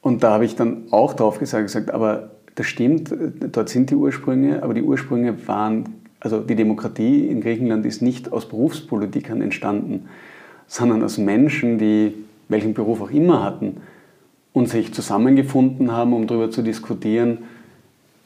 und 0.00 0.24
da 0.24 0.32
habe 0.32 0.44
ich 0.44 0.56
dann 0.56 0.84
auch 0.90 1.14
drauf 1.14 1.38
gesagt, 1.38 1.64
gesagt 1.64 1.92
aber 1.92 2.30
das 2.54 2.66
stimmt, 2.66 3.12
dort 3.52 3.68
sind 3.68 3.90
die 3.90 3.94
Ursprünge, 3.94 4.62
aber 4.62 4.74
die 4.74 4.82
Ursprünge 4.82 5.46
waren, 5.46 5.84
also 6.20 6.40
die 6.40 6.54
Demokratie 6.54 7.26
in 7.26 7.40
Griechenland 7.40 7.86
ist 7.86 8.02
nicht 8.02 8.32
aus 8.32 8.48
Berufspolitikern 8.48 9.40
entstanden, 9.40 10.08
sondern 10.66 11.02
aus 11.02 11.18
Menschen, 11.18 11.78
die 11.78 12.14
welchen 12.48 12.74
Beruf 12.74 13.00
auch 13.00 13.10
immer 13.10 13.42
hatten 13.42 13.78
und 14.52 14.68
sich 14.68 14.92
zusammengefunden 14.92 15.90
haben, 15.92 16.12
um 16.12 16.26
darüber 16.26 16.50
zu 16.50 16.62
diskutieren, 16.62 17.38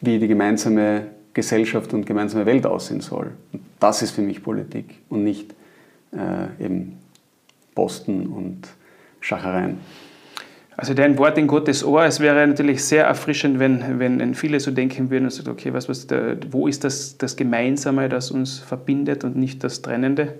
wie 0.01 0.19
die 0.19 0.29
gemeinsame 0.29 1.07
Gesellschaft 1.33 1.93
und 1.95 2.07
gemeinsame 2.07 2.47
Welt 2.47 2.67
aussehen 2.67 3.01
soll. 3.01 3.33
Und 3.53 3.63
das 3.79 4.03
ist 4.03 4.13
für 4.13 4.23
mich 4.23 4.43
Politik 4.43 4.97
und 5.09 5.23
nicht 5.23 5.55
äh, 6.13 6.65
eben 6.65 6.99
Posten 7.75 8.27
und 8.27 8.69
Schachereien. 9.21 9.79
Also 10.79 10.93
dein 10.93 11.17
Wort 11.17 11.39
in 11.39 11.47
Gottes 11.47 11.83
Ohr, 11.83 12.05
es 12.05 12.21
wäre 12.21 12.47
natürlich 12.47 12.85
sehr 12.85 13.07
erfrischend, 13.07 13.59
wenn, 13.59 13.99
wenn 13.99 14.35
viele 14.35 14.61
so 14.61 14.71
denken 14.71 15.11
würden 15.11 15.25
und 15.25 15.31
sagen, 15.31 15.49
okay, 15.49 15.73
was, 15.73 15.89
was 15.89 16.07
der, 16.07 16.37
wo 16.51 16.69
ist 16.69 16.85
das, 16.85 17.17
das 17.17 17.37
Gemeinsame, 17.37 18.11
das 18.11 18.31
uns 18.31 18.59
verbindet 18.59 19.25
und 19.25 19.37
nicht 19.37 19.65
das 19.65 19.81
Trennende 19.81 20.35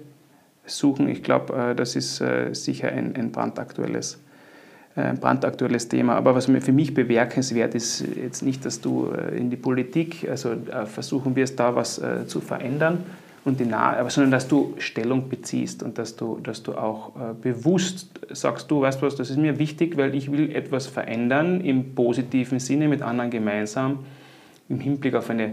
suchen. 0.67 1.09
Ich 1.09 1.23
glaube, 1.23 1.71
äh, 1.71 1.75
das 1.75 1.97
ist 1.97 2.21
äh, 2.21 2.53
sicher 2.55 2.89
ein, 2.89 3.17
ein 3.17 3.33
brandaktuelles, 3.33 4.21
äh, 4.95 5.15
brandaktuelles 5.15 5.89
Thema. 5.89 6.17
Aber 6.17 6.35
was 6.35 6.47
für 6.47 6.73
mich 6.73 6.93
bemerkenswert 6.93 7.75
ist, 7.75 8.05
jetzt 8.17 8.43
nicht, 8.43 8.65
dass 8.67 8.83
du 8.83 9.11
in 9.35 9.49
die 9.49 9.57
Politik, 9.57 10.29
also 10.29 10.55
versuchen 10.85 11.35
wirst, 11.37 11.59
da 11.59 11.75
was 11.75 12.01
zu 12.27 12.41
verändern, 12.41 13.05
und 13.47 13.61
die 13.61 13.65
nahe, 13.65 14.11
sondern 14.11 14.33
dass 14.33 14.49
du 14.49 14.75
Stellung 14.79 15.29
beziehst 15.29 15.85
und 15.85 15.99
dass 15.99 16.17
du, 16.17 16.41
dass 16.43 16.65
du 16.65 16.75
auch 16.75 17.15
äh, 17.15 17.33
bewusst 17.41 18.11
sagst, 18.31 18.69
du 18.73 18.81
weißt 18.81 19.01
was, 19.03 19.15
das 19.15 19.31
ist 19.31 19.37
mir 19.37 19.61
wichtig, 19.61 19.97
weil 19.97 20.17
ich 20.17 20.33
will 20.33 20.55
etwas 20.55 20.89
verändern 20.89 21.61
im 21.61 21.95
positiven 21.95 22.59
Sinne 22.59 22.89
mit 22.89 23.03
anderen 23.03 23.31
gemeinsam 23.31 24.01
im 24.69 24.81
Hinblick 24.81 25.15
auf 25.15 25.31
eine 25.31 25.53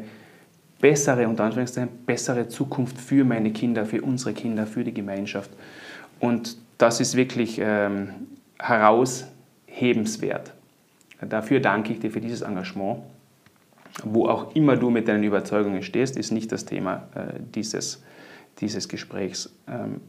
bessere, 0.82 1.28
unter 1.28 1.44
Anführungszeichen, 1.44 1.90
bessere 2.08 2.48
Zukunft 2.48 3.00
für 3.00 3.24
meine 3.24 3.52
Kinder, 3.52 3.86
für 3.86 4.02
unsere 4.02 4.34
Kinder, 4.34 4.66
für 4.66 4.84
die 4.84 4.94
Gemeinschaft. 4.94 5.52
Und 6.20 6.58
das 6.80 7.00
ist 7.00 7.16
wirklich 7.16 7.62
ähm, 7.62 8.10
heraushebenswert. 8.58 10.52
Dafür 11.22 11.60
danke 11.60 11.94
ich 11.94 12.00
dir 12.00 12.10
für 12.10 12.22
dieses 12.22 12.42
Engagement 12.42 13.02
wo 14.04 14.28
auch 14.28 14.56
immer 14.56 14.76
du 14.76 14.90
mit 14.90 15.08
deinen 15.08 15.24
Überzeugungen 15.24 15.84
stehst, 15.84 16.18
ist 16.18 16.32
nicht 16.32 16.52
das 16.52 16.66
Thema 16.66 17.08
äh, 17.16 17.40
dieses, 17.54 18.02
dieses 18.60 18.90
Gesprächs. 18.90 19.54
Ähm, 19.68 20.02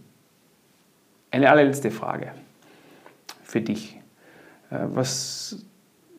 eine 1.30 1.50
allerletzte 1.50 1.90
Frage 1.90 2.32
für 3.42 3.60
dich. 3.60 3.98
Äh, 4.70 4.78
was, 4.86 5.64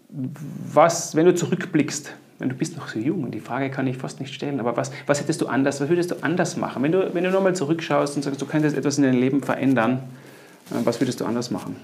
was, 0.10 1.16
wenn 1.16 1.26
du 1.26 1.34
zurückblickst, 1.34 2.14
wenn 2.38 2.50
du 2.50 2.56
bist 2.56 2.76
noch 2.76 2.90
so 2.90 3.00
jung, 3.00 3.32
die 3.32 3.40
Frage 3.40 3.72
kann 3.72 3.88
ich 3.88 3.98
fast 3.98 4.20
nicht 4.20 4.34
stellen, 4.34 4.60
aber 4.60 4.78
was, 4.78 4.92
was 5.08 5.22
hättest 5.22 5.42
du 5.42 5.48
anders, 5.48 5.80
was 5.80 5.90
würdest 5.90 6.12
du 6.12 6.16
anders 6.22 6.58
machen? 6.58 6.84
Wenn 6.84 6.92
du, 6.92 7.14
wenn 7.14 7.24
du 7.24 7.32
nochmal 7.32 7.56
zurückschaust 7.56 8.16
und 8.16 8.24
sagst, 8.24 8.42
du 8.42 8.46
könntest 8.46 8.78
etwas 8.78 8.98
in 8.98 9.06
deinem 9.06 9.20
Leben 9.20 9.42
verändern, 9.42 10.04
äh, 10.70 10.76
was 10.84 11.00
würdest 11.02 11.22
du 11.22 11.26
anders 11.26 11.50
machen? 11.50 11.78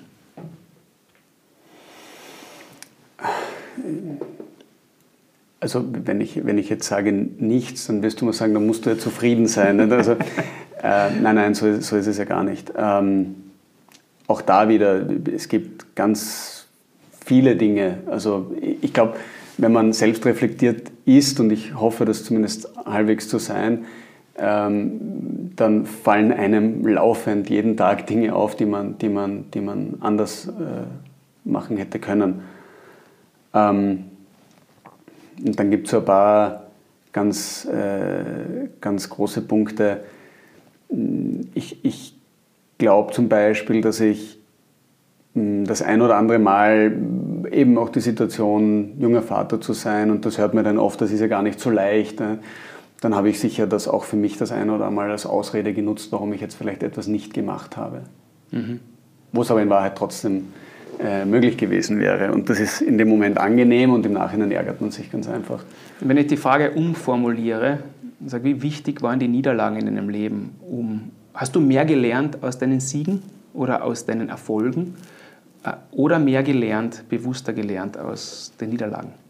Also 5.62 5.86
wenn 5.92 6.20
ich, 6.20 6.44
wenn 6.46 6.58
ich 6.58 6.70
jetzt 6.70 6.88
sage 6.88 7.14
nichts, 7.14 7.88
dann 7.88 8.02
wirst 8.02 8.20
du 8.20 8.26
mal 8.26 8.34
sagen, 8.34 8.54
dann 8.54 8.66
musst 8.66 8.86
du 8.86 8.90
ja 8.90 8.98
zufrieden 8.98 9.46
sein. 9.46 9.92
Also, 9.92 10.14
äh, 10.84 11.12
nein, 11.22 11.36
nein, 11.36 11.54
so, 11.54 11.80
so, 11.80 11.96
ist 11.96 12.08
es 12.08 12.18
ja 12.18 12.26
gar 12.26 12.44
nicht. 12.44 12.74
Ähm, 12.76 13.36
auch 14.28 14.42
da 14.42 14.68
wieder, 14.70 15.06
es 15.34 15.48
gibt 15.48 15.96
ganz 15.96 16.68
viele 17.24 17.56
Dinge. 17.56 18.00
Also 18.08 18.56
ich 18.82 18.92
glaube, 18.92 19.14
wenn 19.58 19.72
man 19.72 19.94
selbst 19.94 20.26
reflektiert 20.26 20.92
ist, 21.06 21.40
und 21.40 21.52
ich 21.52 21.76
hoffe, 21.76 22.06
das 22.06 22.24
zumindest 22.24 22.68
halbwegs 22.86 23.30
zu 23.30 23.38
sein, 23.38 23.86
ähm, 24.38 25.52
dann 25.56 25.86
fallen 25.86 26.32
einem 26.32 26.88
laufend 26.88 27.50
jeden 27.50 27.78
Tag 27.78 28.08
Dinge 28.08 28.34
auf, 28.34 28.56
die 28.56 28.66
man, 28.66 28.98
die 28.98 29.10
man, 29.10 29.52
die 29.52 29.62
man 29.62 29.98
anders 30.00 30.48
äh, 30.48 31.48
machen 31.48 31.78
hätte 31.78 32.00
können. 32.00 32.42
Ähm, 33.54 34.06
und 35.46 35.60
dann 35.60 35.72
gibt 35.72 35.88
es 35.88 35.92
so 35.92 36.00
ein 36.00 36.06
paar 36.06 36.68
ganz, 37.12 37.66
äh, 37.66 38.70
ganz 38.80 39.10
große 39.10 39.42
Punkte. 39.42 40.02
ich, 41.54 41.84
ich 41.84 42.16
glaube 42.78 43.14
zum 43.14 43.30
Beispiel, 43.30 43.82
dass 43.82 44.00
ich 44.00 44.40
das 45.34 45.82
ein 45.82 46.02
oder 46.02 46.18
andere 46.18 46.40
Mal 46.40 46.94
eben 47.52 47.78
auch 47.78 47.90
die 47.90 48.02
Situation, 48.02 49.00
junger 49.00 49.22
Vater 49.22 49.62
zu 49.62 49.74
sein, 49.74 50.12
und 50.12 50.26
das 50.26 50.38
hört 50.38 50.54
man 50.54 50.66
dann 50.66 50.78
oft, 50.78 51.00
das 51.00 51.12
ist 51.12 51.22
ja 51.22 51.28
gar 51.28 51.42
nicht 51.42 51.60
so 51.60 51.70
leicht. 51.70 52.20
Ne? 52.20 52.40
Dann 53.00 53.16
habe 53.16 53.30
ich 53.30 53.40
sicher 53.40 53.66
das 53.66 53.88
auch 53.88 54.04
für 54.04 54.18
mich 54.18 54.38
das 54.38 54.52
ein 54.52 54.70
oder 54.70 54.86
andere 54.86 54.92
Mal 54.92 55.12
als 55.12 55.26
Ausrede 55.26 55.74
genutzt, 55.74 56.12
warum 56.12 56.34
ich 56.34 56.42
jetzt 56.42 56.56
vielleicht 56.56 56.84
etwas 56.84 57.08
nicht 57.08 57.34
gemacht 57.34 57.78
habe. 57.78 58.02
Mhm. 58.52 58.82
Wo 59.32 59.42
es 59.42 59.52
aber 59.52 59.62
in 59.62 59.70
Wahrheit 59.70 59.98
trotzdem 59.98 60.48
äh, 61.03 61.26
möglich 61.26 61.57
gewesen 61.57 61.99
wäre. 61.99 62.32
Und 62.32 62.49
das 62.49 62.60
ist 62.60 62.82
in 62.82 62.98
dem 62.98 63.10
Moment 63.10 63.40
angenehm 63.40 63.91
und 63.91 64.06
im 64.06 64.14
Nachhinein 64.14 64.52
ärgert 64.52 64.82
man 64.82 64.91
sich 64.91 65.11
ganz 65.11 65.28
einfach. 65.28 65.64
Wenn 65.99 66.18
ich 66.18 66.28
die 66.28 66.38
Frage 66.38 66.72
umformuliere, 66.72 67.80
sage, 68.26 68.44
wie 68.44 68.61
wichtig 68.61 69.02
waren 69.02 69.19
die 69.19 69.28
Niederlagen 69.28 69.78
in 69.78 69.86
deinem 69.88 70.10
Leben? 70.10 70.56
Um, 70.61 71.11
hast 71.34 71.56
du 71.56 71.60
mehr 71.60 71.86
gelernt 71.86 72.44
aus 72.44 72.60
deinen 72.60 72.80
Siegen 72.80 73.23
oder 73.53 73.84
aus 73.84 74.06
deinen 74.06 74.30
Erfolgen? 74.30 74.95
Äh, 75.64 75.73
oder 75.91 76.19
mehr 76.19 76.44
gelernt, 76.44 77.03
bewusster 77.10 77.53
gelernt 77.53 77.98
aus 77.98 78.53
den 78.60 78.69
Niederlagen? 78.69 79.20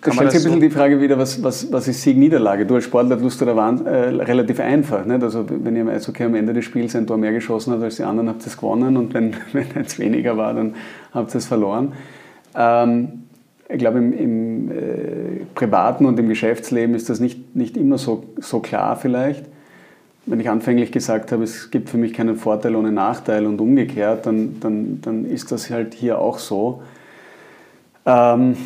Da 0.00 0.12
stellt 0.12 0.32
sich 0.32 0.40
ein 0.40 0.44
bisschen 0.44 0.52
so? 0.52 0.60
die 0.60 0.70
Frage 0.70 1.00
wieder, 1.00 1.18
was, 1.18 1.42
was, 1.42 1.72
was 1.72 1.86
ist 1.86 2.02
Sieg-Niederlage? 2.02 2.66
Du 2.66 2.74
als 2.74 2.84
Sportler 2.84 3.18
tust 3.18 3.40
du 3.40 3.44
da 3.44 3.54
waren, 3.54 3.86
äh, 3.86 4.08
relativ 4.08 4.60
einfach. 4.60 5.04
Nicht? 5.04 5.22
Also 5.22 5.46
wenn 5.48 5.76
ihr 5.76 5.82
im 5.82 5.88
Eishockey 5.88 6.24
am 6.24 6.34
Ende 6.34 6.52
des 6.52 6.64
Spiels 6.64 6.96
ein 6.96 7.06
Tor 7.06 7.16
mehr 7.16 7.32
geschossen 7.32 7.72
habt 7.72 7.82
als 7.82 7.96
die 7.96 8.02
anderen, 8.02 8.28
habt 8.28 8.42
ihr 8.42 8.48
es 8.48 8.56
gewonnen 8.56 8.96
und 8.96 9.14
wenn, 9.14 9.34
wenn 9.52 9.66
es 9.84 9.98
weniger 9.98 10.36
war, 10.36 10.54
dann 10.54 10.74
habt 11.12 11.34
ihr 11.34 11.38
es 11.38 11.46
verloren. 11.46 11.92
Ähm, 12.54 13.24
ich 13.68 13.78
glaube, 13.78 13.98
im, 13.98 14.12
im 14.12 14.70
äh, 14.70 14.74
privaten 15.54 16.06
und 16.06 16.18
im 16.18 16.28
Geschäftsleben 16.28 16.94
ist 16.94 17.10
das 17.10 17.20
nicht, 17.20 17.54
nicht 17.54 17.76
immer 17.76 17.98
so, 17.98 18.24
so 18.40 18.60
klar 18.60 18.96
vielleicht 18.96 19.44
wenn 20.30 20.40
ich 20.40 20.50
anfänglich 20.50 20.92
gesagt 20.92 21.32
habe, 21.32 21.42
es 21.42 21.70
gibt 21.70 21.88
für 21.88 21.96
mich 21.96 22.12
keinen 22.12 22.36
Vorteil 22.36 22.76
ohne 22.76 22.92
Nachteil 22.92 23.46
und 23.46 23.60
umgekehrt, 23.60 24.26
dann, 24.26 24.60
dann, 24.60 25.00
dann 25.00 25.24
ist 25.24 25.50
das 25.52 25.70
halt 25.70 25.94
hier 25.94 26.18
auch 26.18 26.38
so. 26.38 26.82
Ähm 28.04 28.56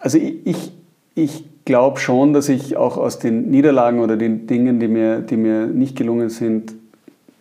also 0.00 0.18
ich, 0.18 0.44
ich, 0.44 0.72
ich 1.14 1.44
glaube 1.64 2.00
schon, 2.00 2.32
dass 2.32 2.48
ich 2.48 2.76
auch 2.76 2.96
aus 2.96 3.18
den 3.18 3.50
Niederlagen 3.50 4.00
oder 4.00 4.16
den 4.16 4.46
Dingen, 4.46 4.80
die 4.80 4.88
mir, 4.88 5.20
die 5.20 5.36
mir 5.36 5.66
nicht 5.66 5.96
gelungen 5.96 6.30
sind, 6.30 6.74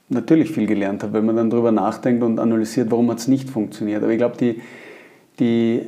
natürlich 0.10 0.52
viel 0.52 0.66
gelernt 0.66 1.04
habe, 1.04 1.14
wenn 1.14 1.26
man 1.26 1.36
dann 1.36 1.50
darüber 1.50 1.72
nachdenkt 1.72 2.24
und 2.24 2.40
analysiert, 2.40 2.92
warum 2.92 3.10
hat 3.12 3.20
es 3.20 3.28
nicht 3.28 3.50
funktioniert. 3.50 4.04
Aber 4.04 4.12
ich 4.12 4.18
glaube, 4.18 4.38
die, 4.38 4.62
die 5.40 5.82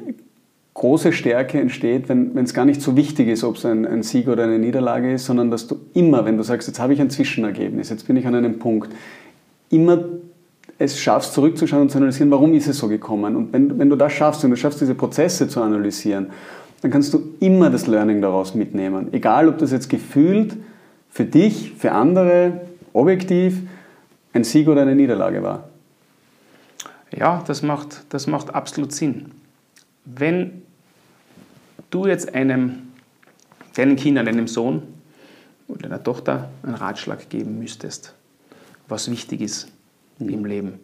große 0.73 1.11
Stärke 1.11 1.60
entsteht, 1.60 2.07
wenn 2.07 2.38
es 2.38 2.53
gar 2.53 2.65
nicht 2.65 2.81
so 2.81 2.95
wichtig 2.95 3.27
ist, 3.27 3.43
ob 3.43 3.57
es 3.57 3.65
ein, 3.65 3.85
ein, 3.85 4.03
Sieg 4.03 4.27
oder 4.27 4.43
eine 4.43 4.60
Niederlage 4.60 5.14
ist, 5.14 5.26
sondern 5.26 5.52
dass 5.52 5.68
du 5.68 5.76
immer, 5.93 6.23
wenn 6.26 6.38
du 6.38 6.43
sagst, 6.43 6.68
jetzt 6.68 6.80
habe 6.80 6.93
ich 6.93 7.02
ein 7.02 7.10
Zwischenergebnis, 7.10 7.89
jetzt 7.89 8.07
bin 8.07 8.15
ich 8.15 8.26
an 8.26 8.35
einem 8.35 8.60
Punkt, 8.60 8.91
immer 9.69 10.06
es 10.77 10.99
schaffst, 10.99 11.34
zurückzuschauen 11.34 11.84
und 11.84 11.89
zu 11.91 11.98
analysieren, 11.98 12.31
warum 12.31 12.53
ist 12.53 12.68
es 12.68 12.77
so 12.77 12.88
gekommen. 12.88 13.35
Und 13.35 13.53
wenn, 13.53 13.77
wenn 13.77 13.89
du 13.89 13.95
das 13.95 14.14
schaffst, 14.14 14.43
wenn 14.43 14.49
du 14.49 14.56
schaffst, 14.56 14.81
diese 14.81 14.95
Prozesse 14.95 15.48
zu 15.48 15.61
analysieren, 15.61 16.27
dann 16.81 16.91
kannst 16.91 17.13
du 17.13 17.35
immer 17.39 17.69
das 17.69 17.87
Learning 17.87 18.21
daraus 18.21 18.55
mitnehmen. 18.55 19.13
Egal, 19.13 19.47
ob 19.47 19.57
das 19.57 19.71
jetzt 19.71 19.89
gefühlt 19.89 20.57
für 21.09 21.25
dich, 21.25 21.73
für 21.77 21.91
andere, 21.91 22.61
objektiv 22.93 23.61
ein 24.33 24.43
Sieg 24.43 24.67
oder 24.67 24.81
eine 24.81 24.95
Niederlage 24.95 25.43
war. 25.43 25.69
Ja, 27.15 27.43
das 27.45 27.61
macht, 27.61 28.05
das 28.09 28.27
macht 28.27 28.55
absolut 28.55 28.93
Sinn 28.93 29.31
wenn 30.05 30.63
du 31.89 32.07
jetzt 32.07 32.33
einem, 32.33 32.89
deinen 33.75 33.95
Kindern, 33.95 34.25
deinem 34.25 34.47
Sohn 34.47 34.83
oder 35.67 35.83
deiner 35.83 36.03
Tochter 36.03 36.49
einen 36.63 36.75
Ratschlag 36.75 37.29
geben 37.29 37.59
müsstest, 37.59 38.13
was 38.87 39.09
wichtig 39.09 39.41
ist 39.41 39.67
mhm. 40.19 40.29
im 40.29 40.45
Leben. 40.45 40.79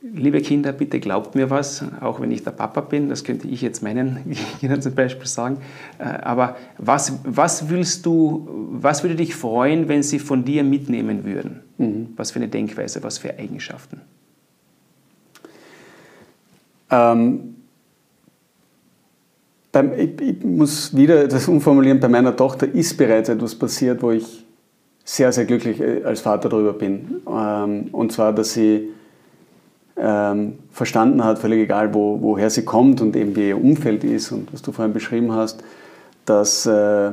Liebe 0.00 0.40
Kinder, 0.40 0.72
bitte 0.72 1.00
glaubt 1.00 1.34
mir 1.34 1.50
was, 1.50 1.84
auch 2.00 2.20
wenn 2.20 2.30
ich 2.30 2.44
der 2.44 2.52
Papa 2.52 2.82
bin, 2.82 3.08
das 3.08 3.24
könnte 3.24 3.48
ich 3.48 3.62
jetzt 3.62 3.82
meinen 3.82 4.36
Kindern 4.60 4.80
zum 4.80 4.94
Beispiel 4.94 5.26
sagen. 5.26 5.58
Äh, 5.98 6.04
aber 6.04 6.56
was, 6.78 7.18
was 7.24 7.68
willst 7.68 8.06
du, 8.06 8.48
was 8.70 9.02
würde 9.02 9.16
dich 9.16 9.34
freuen, 9.34 9.88
wenn 9.88 10.04
sie 10.04 10.20
von 10.20 10.44
dir 10.44 10.62
mitnehmen 10.62 11.24
würden? 11.24 11.60
Mhm. 11.78 12.08
Was 12.16 12.30
für 12.30 12.38
eine 12.38 12.48
Denkweise, 12.48 13.02
was 13.02 13.18
für 13.18 13.36
Eigenschaften? 13.38 14.00
Ähm, 16.90 17.56
beim, 19.72 19.92
ich, 19.98 20.20
ich, 20.20 20.44
muss 20.44 20.96
wieder 20.96 21.26
das 21.26 21.48
umformulieren, 21.48 21.98
bei 21.98 22.08
meiner 22.08 22.36
Tochter 22.36 22.72
ist 22.72 22.96
bereits 22.96 23.28
etwas 23.28 23.54
passiert, 23.56 24.00
wo 24.00 24.12
ich 24.12 24.44
sehr, 25.04 25.32
sehr 25.32 25.44
glücklich 25.44 25.80
äh, 25.80 26.04
als 26.04 26.20
Vater 26.20 26.48
darüber 26.48 26.72
bin. 26.72 27.20
Ähm, 27.28 27.88
und 27.90 28.12
zwar, 28.12 28.32
dass 28.32 28.52
sie 28.52 28.90
ähm, 30.00 30.54
verstanden 30.70 31.24
hat, 31.24 31.38
völlig 31.38 31.60
egal, 31.60 31.94
wo, 31.94 32.20
woher 32.20 32.50
sie 32.50 32.64
kommt 32.64 33.00
und 33.00 33.16
eben 33.16 33.34
wie 33.36 33.48
ihr 33.48 33.62
Umfeld 33.62 34.04
ist 34.04 34.32
und 34.32 34.52
was 34.52 34.62
du 34.62 34.72
vorhin 34.72 34.92
beschrieben 34.92 35.32
hast, 35.32 35.62
dass 36.24 36.66
äh, 36.66 37.12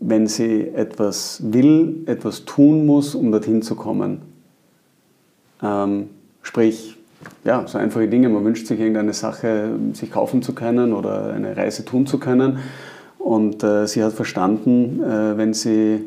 wenn 0.00 0.26
sie 0.26 0.68
etwas 0.68 1.40
will, 1.44 2.02
etwas 2.06 2.46
tun 2.46 2.86
muss, 2.86 3.14
um 3.14 3.30
dorthin 3.30 3.62
zu 3.62 3.74
kommen. 3.74 4.22
Ähm, 5.62 6.08
sprich, 6.42 6.96
ja, 7.44 7.66
so 7.66 7.76
einfache 7.76 8.08
Dinge. 8.08 8.30
Man 8.30 8.44
wünscht 8.44 8.66
sich 8.66 8.80
irgendeine 8.80 9.12
Sache, 9.12 9.72
sich 9.92 10.10
kaufen 10.10 10.42
zu 10.42 10.54
können 10.54 10.94
oder 10.94 11.34
eine 11.34 11.54
Reise 11.56 11.84
tun 11.84 12.06
zu 12.06 12.18
können. 12.18 12.58
Und 13.18 13.62
äh, 13.62 13.86
sie 13.86 14.02
hat 14.02 14.14
verstanden, 14.14 15.02
äh, 15.02 15.36
wenn 15.36 15.52
sie, 15.52 16.00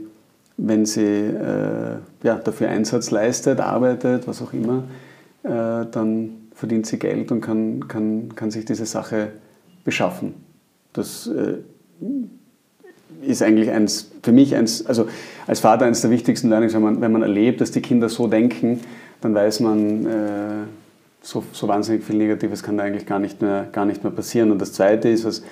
wenn 0.58 0.88
sie 0.88 1.04
äh, 1.04 1.98
ja, 2.24 2.36
dafür 2.36 2.70
Einsatz 2.70 3.12
leistet, 3.12 3.60
arbeitet, 3.60 4.28
was 4.28 4.42
auch 4.42 4.54
immer, 4.54 4.84
dann 5.44 6.30
verdient 6.54 6.86
sie 6.86 7.00
Geld 7.00 7.32
und 7.32 7.42
kann, 7.42 7.88
kann, 7.88 8.36
kann 8.36 8.52
sich 8.52 8.66
diese 8.66 8.86
Sache 8.86 9.34
beschaffen. 9.84 10.34
Das 10.94 11.28
äh, 11.28 11.56
ist 13.22 13.42
eigentlich 13.42 13.70
eins, 13.70 14.12
für 14.22 14.32
mich 14.32 14.56
eins, 14.56 14.86
also 14.86 15.08
als 15.48 15.60
Vater 15.60 15.86
eines 15.86 16.02
der 16.02 16.12
wichtigsten 16.12 16.50
Learnings, 16.50 16.74
wenn 16.74 16.82
man, 16.82 17.02
wenn 17.02 17.12
man 17.12 17.22
erlebt, 17.22 17.62
dass 17.62 17.72
die 17.72 17.82
Kinder 17.82 18.10
so 18.10 18.28
denken, 18.28 18.82
dann 19.22 19.34
weiß 19.34 19.62
man, 19.62 20.06
äh, 20.06 20.64
so, 21.22 21.44
so 21.54 21.68
wahnsinnig 21.68 22.04
viel 22.04 22.18
Negatives 22.18 22.64
kann 22.64 22.78
da 22.78 22.84
eigentlich 22.84 23.06
gar 23.06 23.20
nicht 23.20 23.42
mehr, 23.42 23.68
gar 23.72 23.86
nicht 23.86 24.04
mehr 24.04 24.12
passieren. 24.12 24.52
Und 24.52 24.60
das 24.62 24.74
Zweite 24.74 25.10
ist, 25.10 25.24
was, 25.26 25.44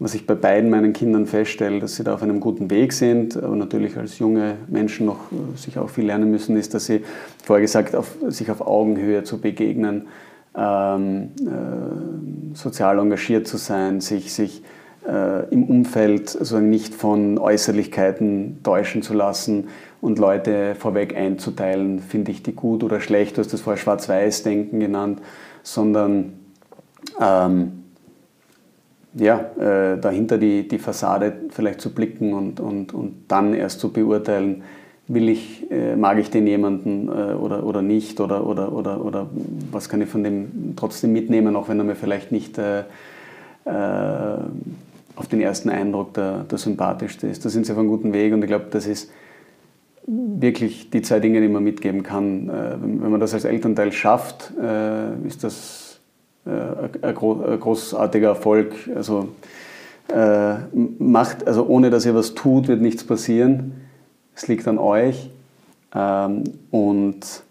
was 0.00 0.14
ich 0.14 0.26
bei 0.26 0.34
beiden 0.34 0.70
meinen 0.70 0.92
Kindern 0.92 1.26
feststelle, 1.26 1.78
dass 1.78 1.96
sie 1.96 2.04
da 2.04 2.14
auf 2.14 2.22
einem 2.22 2.40
guten 2.40 2.70
Weg 2.70 2.92
sind, 2.92 3.36
aber 3.36 3.54
natürlich 3.54 3.96
als 3.96 4.18
junge 4.18 4.56
Menschen 4.68 5.06
noch 5.06 5.32
äh, 5.32 5.56
sich 5.56 5.78
auch 5.78 5.90
viel 5.90 6.06
lernen 6.06 6.30
müssen, 6.30 6.56
ist, 6.56 6.74
dass 6.74 6.86
sie, 6.86 7.02
vorher 7.42 7.62
gesagt, 7.62 7.94
auf, 7.94 8.16
sich 8.28 8.50
auf 8.50 8.60
Augenhöhe 8.60 9.22
zu 9.22 9.40
begegnen, 9.40 10.08
ähm, 10.56 11.30
äh, 11.40 12.54
sozial 12.56 12.98
engagiert 12.98 13.46
zu 13.46 13.56
sein, 13.56 14.00
sich, 14.00 14.32
sich 14.32 14.62
äh, 15.06 15.48
im 15.50 15.64
Umfeld 15.64 16.36
also 16.38 16.58
nicht 16.60 16.94
von 16.94 17.38
Äußerlichkeiten 17.38 18.60
täuschen 18.62 19.02
zu 19.02 19.14
lassen, 19.14 19.68
und 20.04 20.18
Leute 20.18 20.74
vorweg 20.74 21.16
einzuteilen, 21.16 21.98
finde 21.98 22.30
ich 22.30 22.42
die 22.42 22.54
gut 22.54 22.84
oder 22.84 23.00
schlecht, 23.00 23.38
du 23.38 23.40
hast 23.40 23.54
das 23.54 23.62
vorher 23.62 23.80
Schwarz-Weiß-Denken 23.80 24.78
genannt, 24.78 25.22
sondern 25.62 26.34
ähm, 27.18 27.83
ja, 29.14 29.38
äh, 29.58 29.98
dahinter 29.98 30.38
die, 30.38 30.66
die 30.66 30.78
Fassade 30.78 31.32
vielleicht 31.50 31.80
zu 31.80 31.94
blicken 31.94 32.32
und, 32.32 32.60
und, 32.60 32.92
und 32.92 33.24
dann 33.28 33.54
erst 33.54 33.80
zu 33.80 33.92
beurteilen, 33.92 34.62
will 35.06 35.28
ich, 35.28 35.70
äh, 35.70 35.96
mag 35.96 36.18
ich 36.18 36.30
den 36.30 36.46
jemanden 36.46 37.08
äh, 37.08 37.34
oder, 37.34 37.64
oder 37.64 37.82
nicht 37.82 38.20
oder, 38.20 38.46
oder, 38.46 38.72
oder, 38.72 39.04
oder 39.04 39.26
was 39.70 39.88
kann 39.88 40.00
ich 40.00 40.08
von 40.08 40.24
dem 40.24 40.74
trotzdem 40.76 41.12
mitnehmen, 41.12 41.56
auch 41.56 41.68
wenn 41.68 41.78
er 41.78 41.84
mir 41.84 41.94
vielleicht 41.94 42.32
nicht 42.32 42.58
äh, 42.58 42.80
äh, 42.80 44.38
auf 45.16 45.28
den 45.28 45.40
ersten 45.40 45.68
Eindruck 45.68 46.14
der, 46.14 46.44
der 46.44 46.58
sympathischste 46.58 47.26
ist. 47.26 47.44
Da 47.44 47.50
sind 47.50 47.66
sie 47.66 47.72
auf 47.72 47.78
einem 47.78 47.88
guten 47.88 48.12
Weg 48.12 48.32
und 48.32 48.42
ich 48.42 48.48
glaube, 48.48 48.66
das 48.70 48.86
ist 48.86 49.10
wirklich 50.06 50.90
die 50.90 51.02
zwei 51.02 51.20
Dinge, 51.20 51.40
die 51.40 51.48
man 51.48 51.62
mitgeben 51.62 52.02
kann. 52.02 52.48
Äh, 52.48 52.76
wenn 52.80 53.10
man 53.10 53.20
das 53.20 53.34
als 53.34 53.44
Elternteil 53.44 53.92
schafft, 53.92 54.52
ist 55.24 55.44
das 55.44 55.83
ein 56.46 57.14
großartiger 57.14 58.28
Erfolg. 58.28 58.74
Also, 58.94 59.28
macht, 60.74 61.46
also 61.46 61.66
ohne 61.66 61.90
dass 61.90 62.04
ihr 62.04 62.14
was 62.14 62.34
tut, 62.34 62.68
wird 62.68 62.82
nichts 62.82 63.04
passieren. 63.04 63.72
Es 64.34 64.46
liegt 64.48 64.68
an 64.68 64.78
euch. 64.78 65.30
Ähm, 65.94 66.44
und 66.70 67.44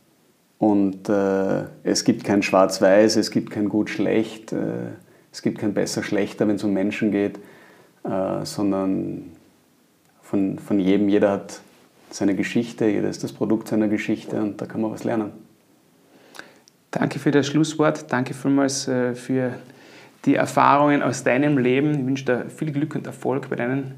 und 0.59 1.09
es 1.09 2.05
gibt 2.05 2.23
kein 2.23 2.41
Schwarz-Weiß, 2.41 3.17
es 3.17 3.31
gibt 3.31 3.51
kein 3.51 3.67
Gut-Schlecht, 3.67 4.55
es 5.29 5.41
gibt 5.41 5.57
kein 5.59 5.73
Besser-Schlechter, 5.73 6.47
wenn 6.47 6.55
es 6.55 6.63
um 6.63 6.71
Menschen 6.71 7.11
geht, 7.11 7.37
sondern 8.43 9.33
von, 10.21 10.59
von 10.59 10.79
jedem, 10.79 11.09
jeder 11.09 11.31
hat 11.31 11.59
seine 12.11 12.33
Geschichte, 12.33 12.85
jeder 12.85 13.09
ist 13.09 13.23
das 13.25 13.33
Produkt 13.33 13.67
seiner 13.67 13.89
Geschichte 13.89 14.41
und 14.41 14.61
da 14.61 14.65
kann 14.65 14.79
man 14.79 14.91
was 14.91 15.03
lernen. 15.03 15.31
Danke 16.93 17.17
für 17.17 17.31
das 17.31 17.47
Schlusswort, 17.47 18.11
danke 18.11 18.35
vielmals 18.35 18.87
äh, 18.87 19.15
für 19.15 19.55
die 20.25 20.35
Erfahrungen 20.35 21.01
aus 21.01 21.23
deinem 21.23 21.57
Leben. 21.57 21.91
Ich 21.91 22.05
wünsche 22.05 22.25
dir 22.25 22.49
viel 22.49 22.71
Glück 22.71 22.93
und 22.93 23.07
Erfolg 23.07 23.49
bei 23.49 23.55
deinen 23.55 23.95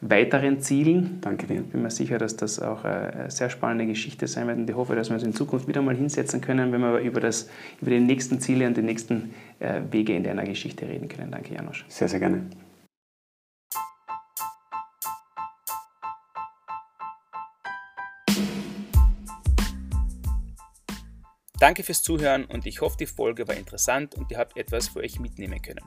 weiteren 0.00 0.58
Zielen. 0.58 1.18
Danke 1.20 1.46
dir. 1.46 1.60
Ich 1.60 1.66
bin 1.66 1.82
mir 1.82 1.90
sicher, 1.90 2.18
dass 2.18 2.36
das 2.36 2.60
auch 2.60 2.84
eine 2.84 3.30
sehr 3.30 3.48
spannende 3.48 3.86
Geschichte 3.86 4.26
sein 4.26 4.48
wird 4.48 4.58
und 4.58 4.68
ich 4.68 4.74
hoffe, 4.74 4.96
dass 4.96 5.08
wir 5.08 5.14
uns 5.14 5.22
in 5.22 5.32
Zukunft 5.32 5.68
wieder 5.68 5.82
mal 5.82 5.94
hinsetzen 5.94 6.40
können, 6.40 6.72
wenn 6.72 6.80
wir 6.80 6.98
über, 6.98 7.20
das, 7.20 7.48
über 7.80 7.92
die 7.92 8.00
nächsten 8.00 8.40
Ziele 8.40 8.66
und 8.66 8.76
die 8.76 8.82
nächsten 8.82 9.32
äh, 9.60 9.80
Wege 9.92 10.16
in 10.16 10.24
deiner 10.24 10.42
Geschichte 10.42 10.88
reden 10.88 11.08
können. 11.08 11.30
Danke, 11.30 11.54
Janosch. 11.54 11.84
Sehr, 11.86 12.08
sehr 12.08 12.18
gerne. 12.18 12.42
Danke 21.62 21.84
fürs 21.84 22.02
Zuhören 22.02 22.44
und 22.44 22.66
ich 22.66 22.80
hoffe, 22.80 22.96
die 22.98 23.06
Folge 23.06 23.46
war 23.46 23.54
interessant 23.54 24.16
und 24.16 24.28
ihr 24.32 24.38
habt 24.38 24.56
etwas 24.56 24.88
für 24.88 24.98
euch 24.98 25.20
mitnehmen 25.20 25.62
können. 25.62 25.84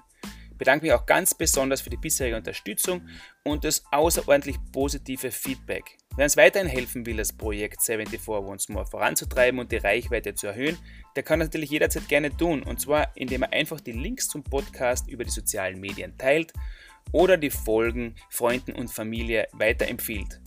Ich 0.50 0.58
bedanke 0.58 0.86
mich 0.86 0.94
auch 0.94 1.06
ganz 1.06 1.34
besonders 1.34 1.82
für 1.82 1.90
die 1.90 1.98
bisherige 1.98 2.38
Unterstützung 2.38 3.06
und 3.44 3.66
das 3.66 3.84
außerordentlich 3.92 4.56
positive 4.72 5.32
Feedback. 5.32 5.98
Wer 6.16 6.24
uns 6.24 6.38
weiterhin 6.38 6.70
helfen 6.70 7.06
will, 7.06 7.18
das 7.18 7.34
Projekt 7.34 7.82
74 7.84 8.26
Once 8.30 8.70
More 8.70 8.86
voranzutreiben 8.86 9.60
und 9.60 9.70
die 9.70 9.76
Reichweite 9.76 10.34
zu 10.34 10.48
erhöhen, 10.48 10.78
der 11.18 11.24
kann 11.24 11.42
das 11.42 11.50
natürlich 11.50 11.72
jederzeit 11.72 12.08
gerne 12.08 12.30
tun. 12.30 12.64
Und 12.64 12.80
zwar, 12.80 13.12
indem 13.18 13.44
er 13.44 13.52
einfach 13.52 13.82
die 13.82 13.92
Links 13.92 14.30
zum 14.30 14.44
Podcast 14.44 15.10
über 15.10 15.26
die 15.26 15.30
sozialen 15.30 15.82
Medien 15.82 16.18
teilt 16.18 16.54
oder 17.12 17.36
die 17.36 17.50
Folgen 17.50 18.16
Freunden 18.30 18.72
und 18.72 18.88
Familie 18.88 19.50
weiterempfiehlt. 19.52 20.40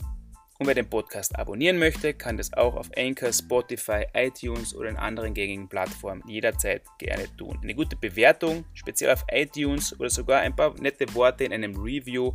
Und 0.59 0.67
wer 0.67 0.75
den 0.75 0.89
Podcast 0.89 1.39
abonnieren 1.39 1.79
möchte, 1.79 2.13
kann 2.13 2.35
das 2.35 2.51
auch 2.51 2.75
auf 2.75 2.89
Anchor, 2.97 3.31
Spotify, 3.31 4.05
iTunes 4.13 4.75
oder 4.75 4.89
in 4.89 4.97
anderen 4.97 5.33
gängigen 5.33 5.69
Plattformen 5.69 6.21
jederzeit 6.27 6.81
gerne 6.97 7.33
tun. 7.37 7.57
Eine 7.63 7.73
gute 7.73 7.95
Bewertung, 7.95 8.65
speziell 8.73 9.13
auf 9.13 9.23
iTunes 9.31 9.97
oder 9.97 10.09
sogar 10.09 10.41
ein 10.41 10.53
paar 10.53 10.73
nette 10.81 11.13
Worte 11.15 11.45
in 11.45 11.53
einem 11.53 11.77
Review 11.77 12.33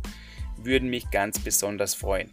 würden 0.57 0.89
mich 0.89 1.07
ganz 1.11 1.37
besonders 1.37 1.93
freuen. 1.93 2.31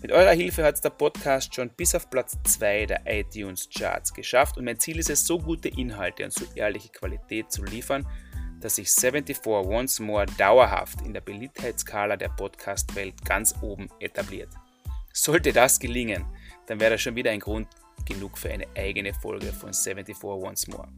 Mit 0.00 0.12
eurer 0.12 0.32
Hilfe 0.32 0.64
hat 0.64 0.76
es 0.76 0.80
der 0.80 0.88
Podcast 0.88 1.54
schon 1.54 1.68
bis 1.68 1.94
auf 1.94 2.08
Platz 2.08 2.38
2 2.44 2.86
der 2.86 3.02
iTunes 3.04 3.68
Charts 3.68 4.14
geschafft 4.14 4.56
und 4.56 4.64
mein 4.64 4.78
Ziel 4.78 4.98
ist 4.98 5.10
es, 5.10 5.26
so 5.26 5.38
gute 5.38 5.68
Inhalte 5.68 6.24
und 6.24 6.32
so 6.32 6.46
ehrliche 6.54 6.88
Qualität 6.88 7.52
zu 7.52 7.64
liefern, 7.64 8.08
dass 8.60 8.76
sich 8.76 8.90
74 8.90 9.44
Once 9.44 10.00
More 10.00 10.24
dauerhaft 10.38 11.02
in 11.02 11.12
der 11.12 11.20
Beliebtheitsskala 11.20 12.16
der 12.16 12.30
Podcast-Welt 12.30 13.22
ganz 13.26 13.54
oben 13.60 13.90
etabliert. 14.00 14.48
Sollte 15.16 15.52
das 15.52 15.78
gelingen, 15.78 16.26
dann 16.66 16.80
wäre 16.80 16.90
das 16.92 17.02
schon 17.02 17.14
wieder 17.14 17.30
ein 17.30 17.38
Grund 17.38 17.68
genug 18.04 18.36
für 18.36 18.50
eine 18.50 18.66
eigene 18.76 19.14
Folge 19.14 19.52
von 19.52 19.72
74 19.72 20.22
Once 20.24 20.66
More. 20.66 20.88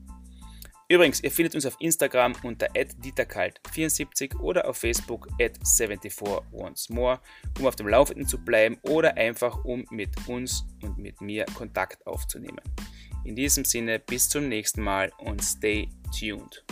Übrigens, 0.88 1.22
ihr 1.22 1.30
findet 1.30 1.54
uns 1.54 1.66
auf 1.66 1.76
Instagram 1.80 2.34
unter 2.42 2.68
dieterkalt74 2.68 4.38
oder 4.38 4.66
auf 4.66 4.78
Facebook 4.78 5.28
at 5.40 5.58
74 5.76 6.14
Once 6.52 6.88
More, 6.88 7.20
um 7.58 7.66
auf 7.66 7.76
dem 7.76 7.88
Laufenden 7.88 8.26
zu 8.26 8.38
bleiben 8.38 8.78
oder 8.82 9.16
einfach 9.16 9.64
um 9.64 9.84
mit 9.90 10.10
uns 10.26 10.64
und 10.82 10.96
mit 10.96 11.20
mir 11.20 11.44
Kontakt 11.54 12.06
aufzunehmen. 12.06 12.62
In 13.24 13.36
diesem 13.36 13.64
Sinne, 13.66 13.98
bis 13.98 14.30
zum 14.30 14.48
nächsten 14.48 14.80
Mal 14.80 15.12
und 15.18 15.42
stay 15.44 15.90
tuned. 16.18 16.64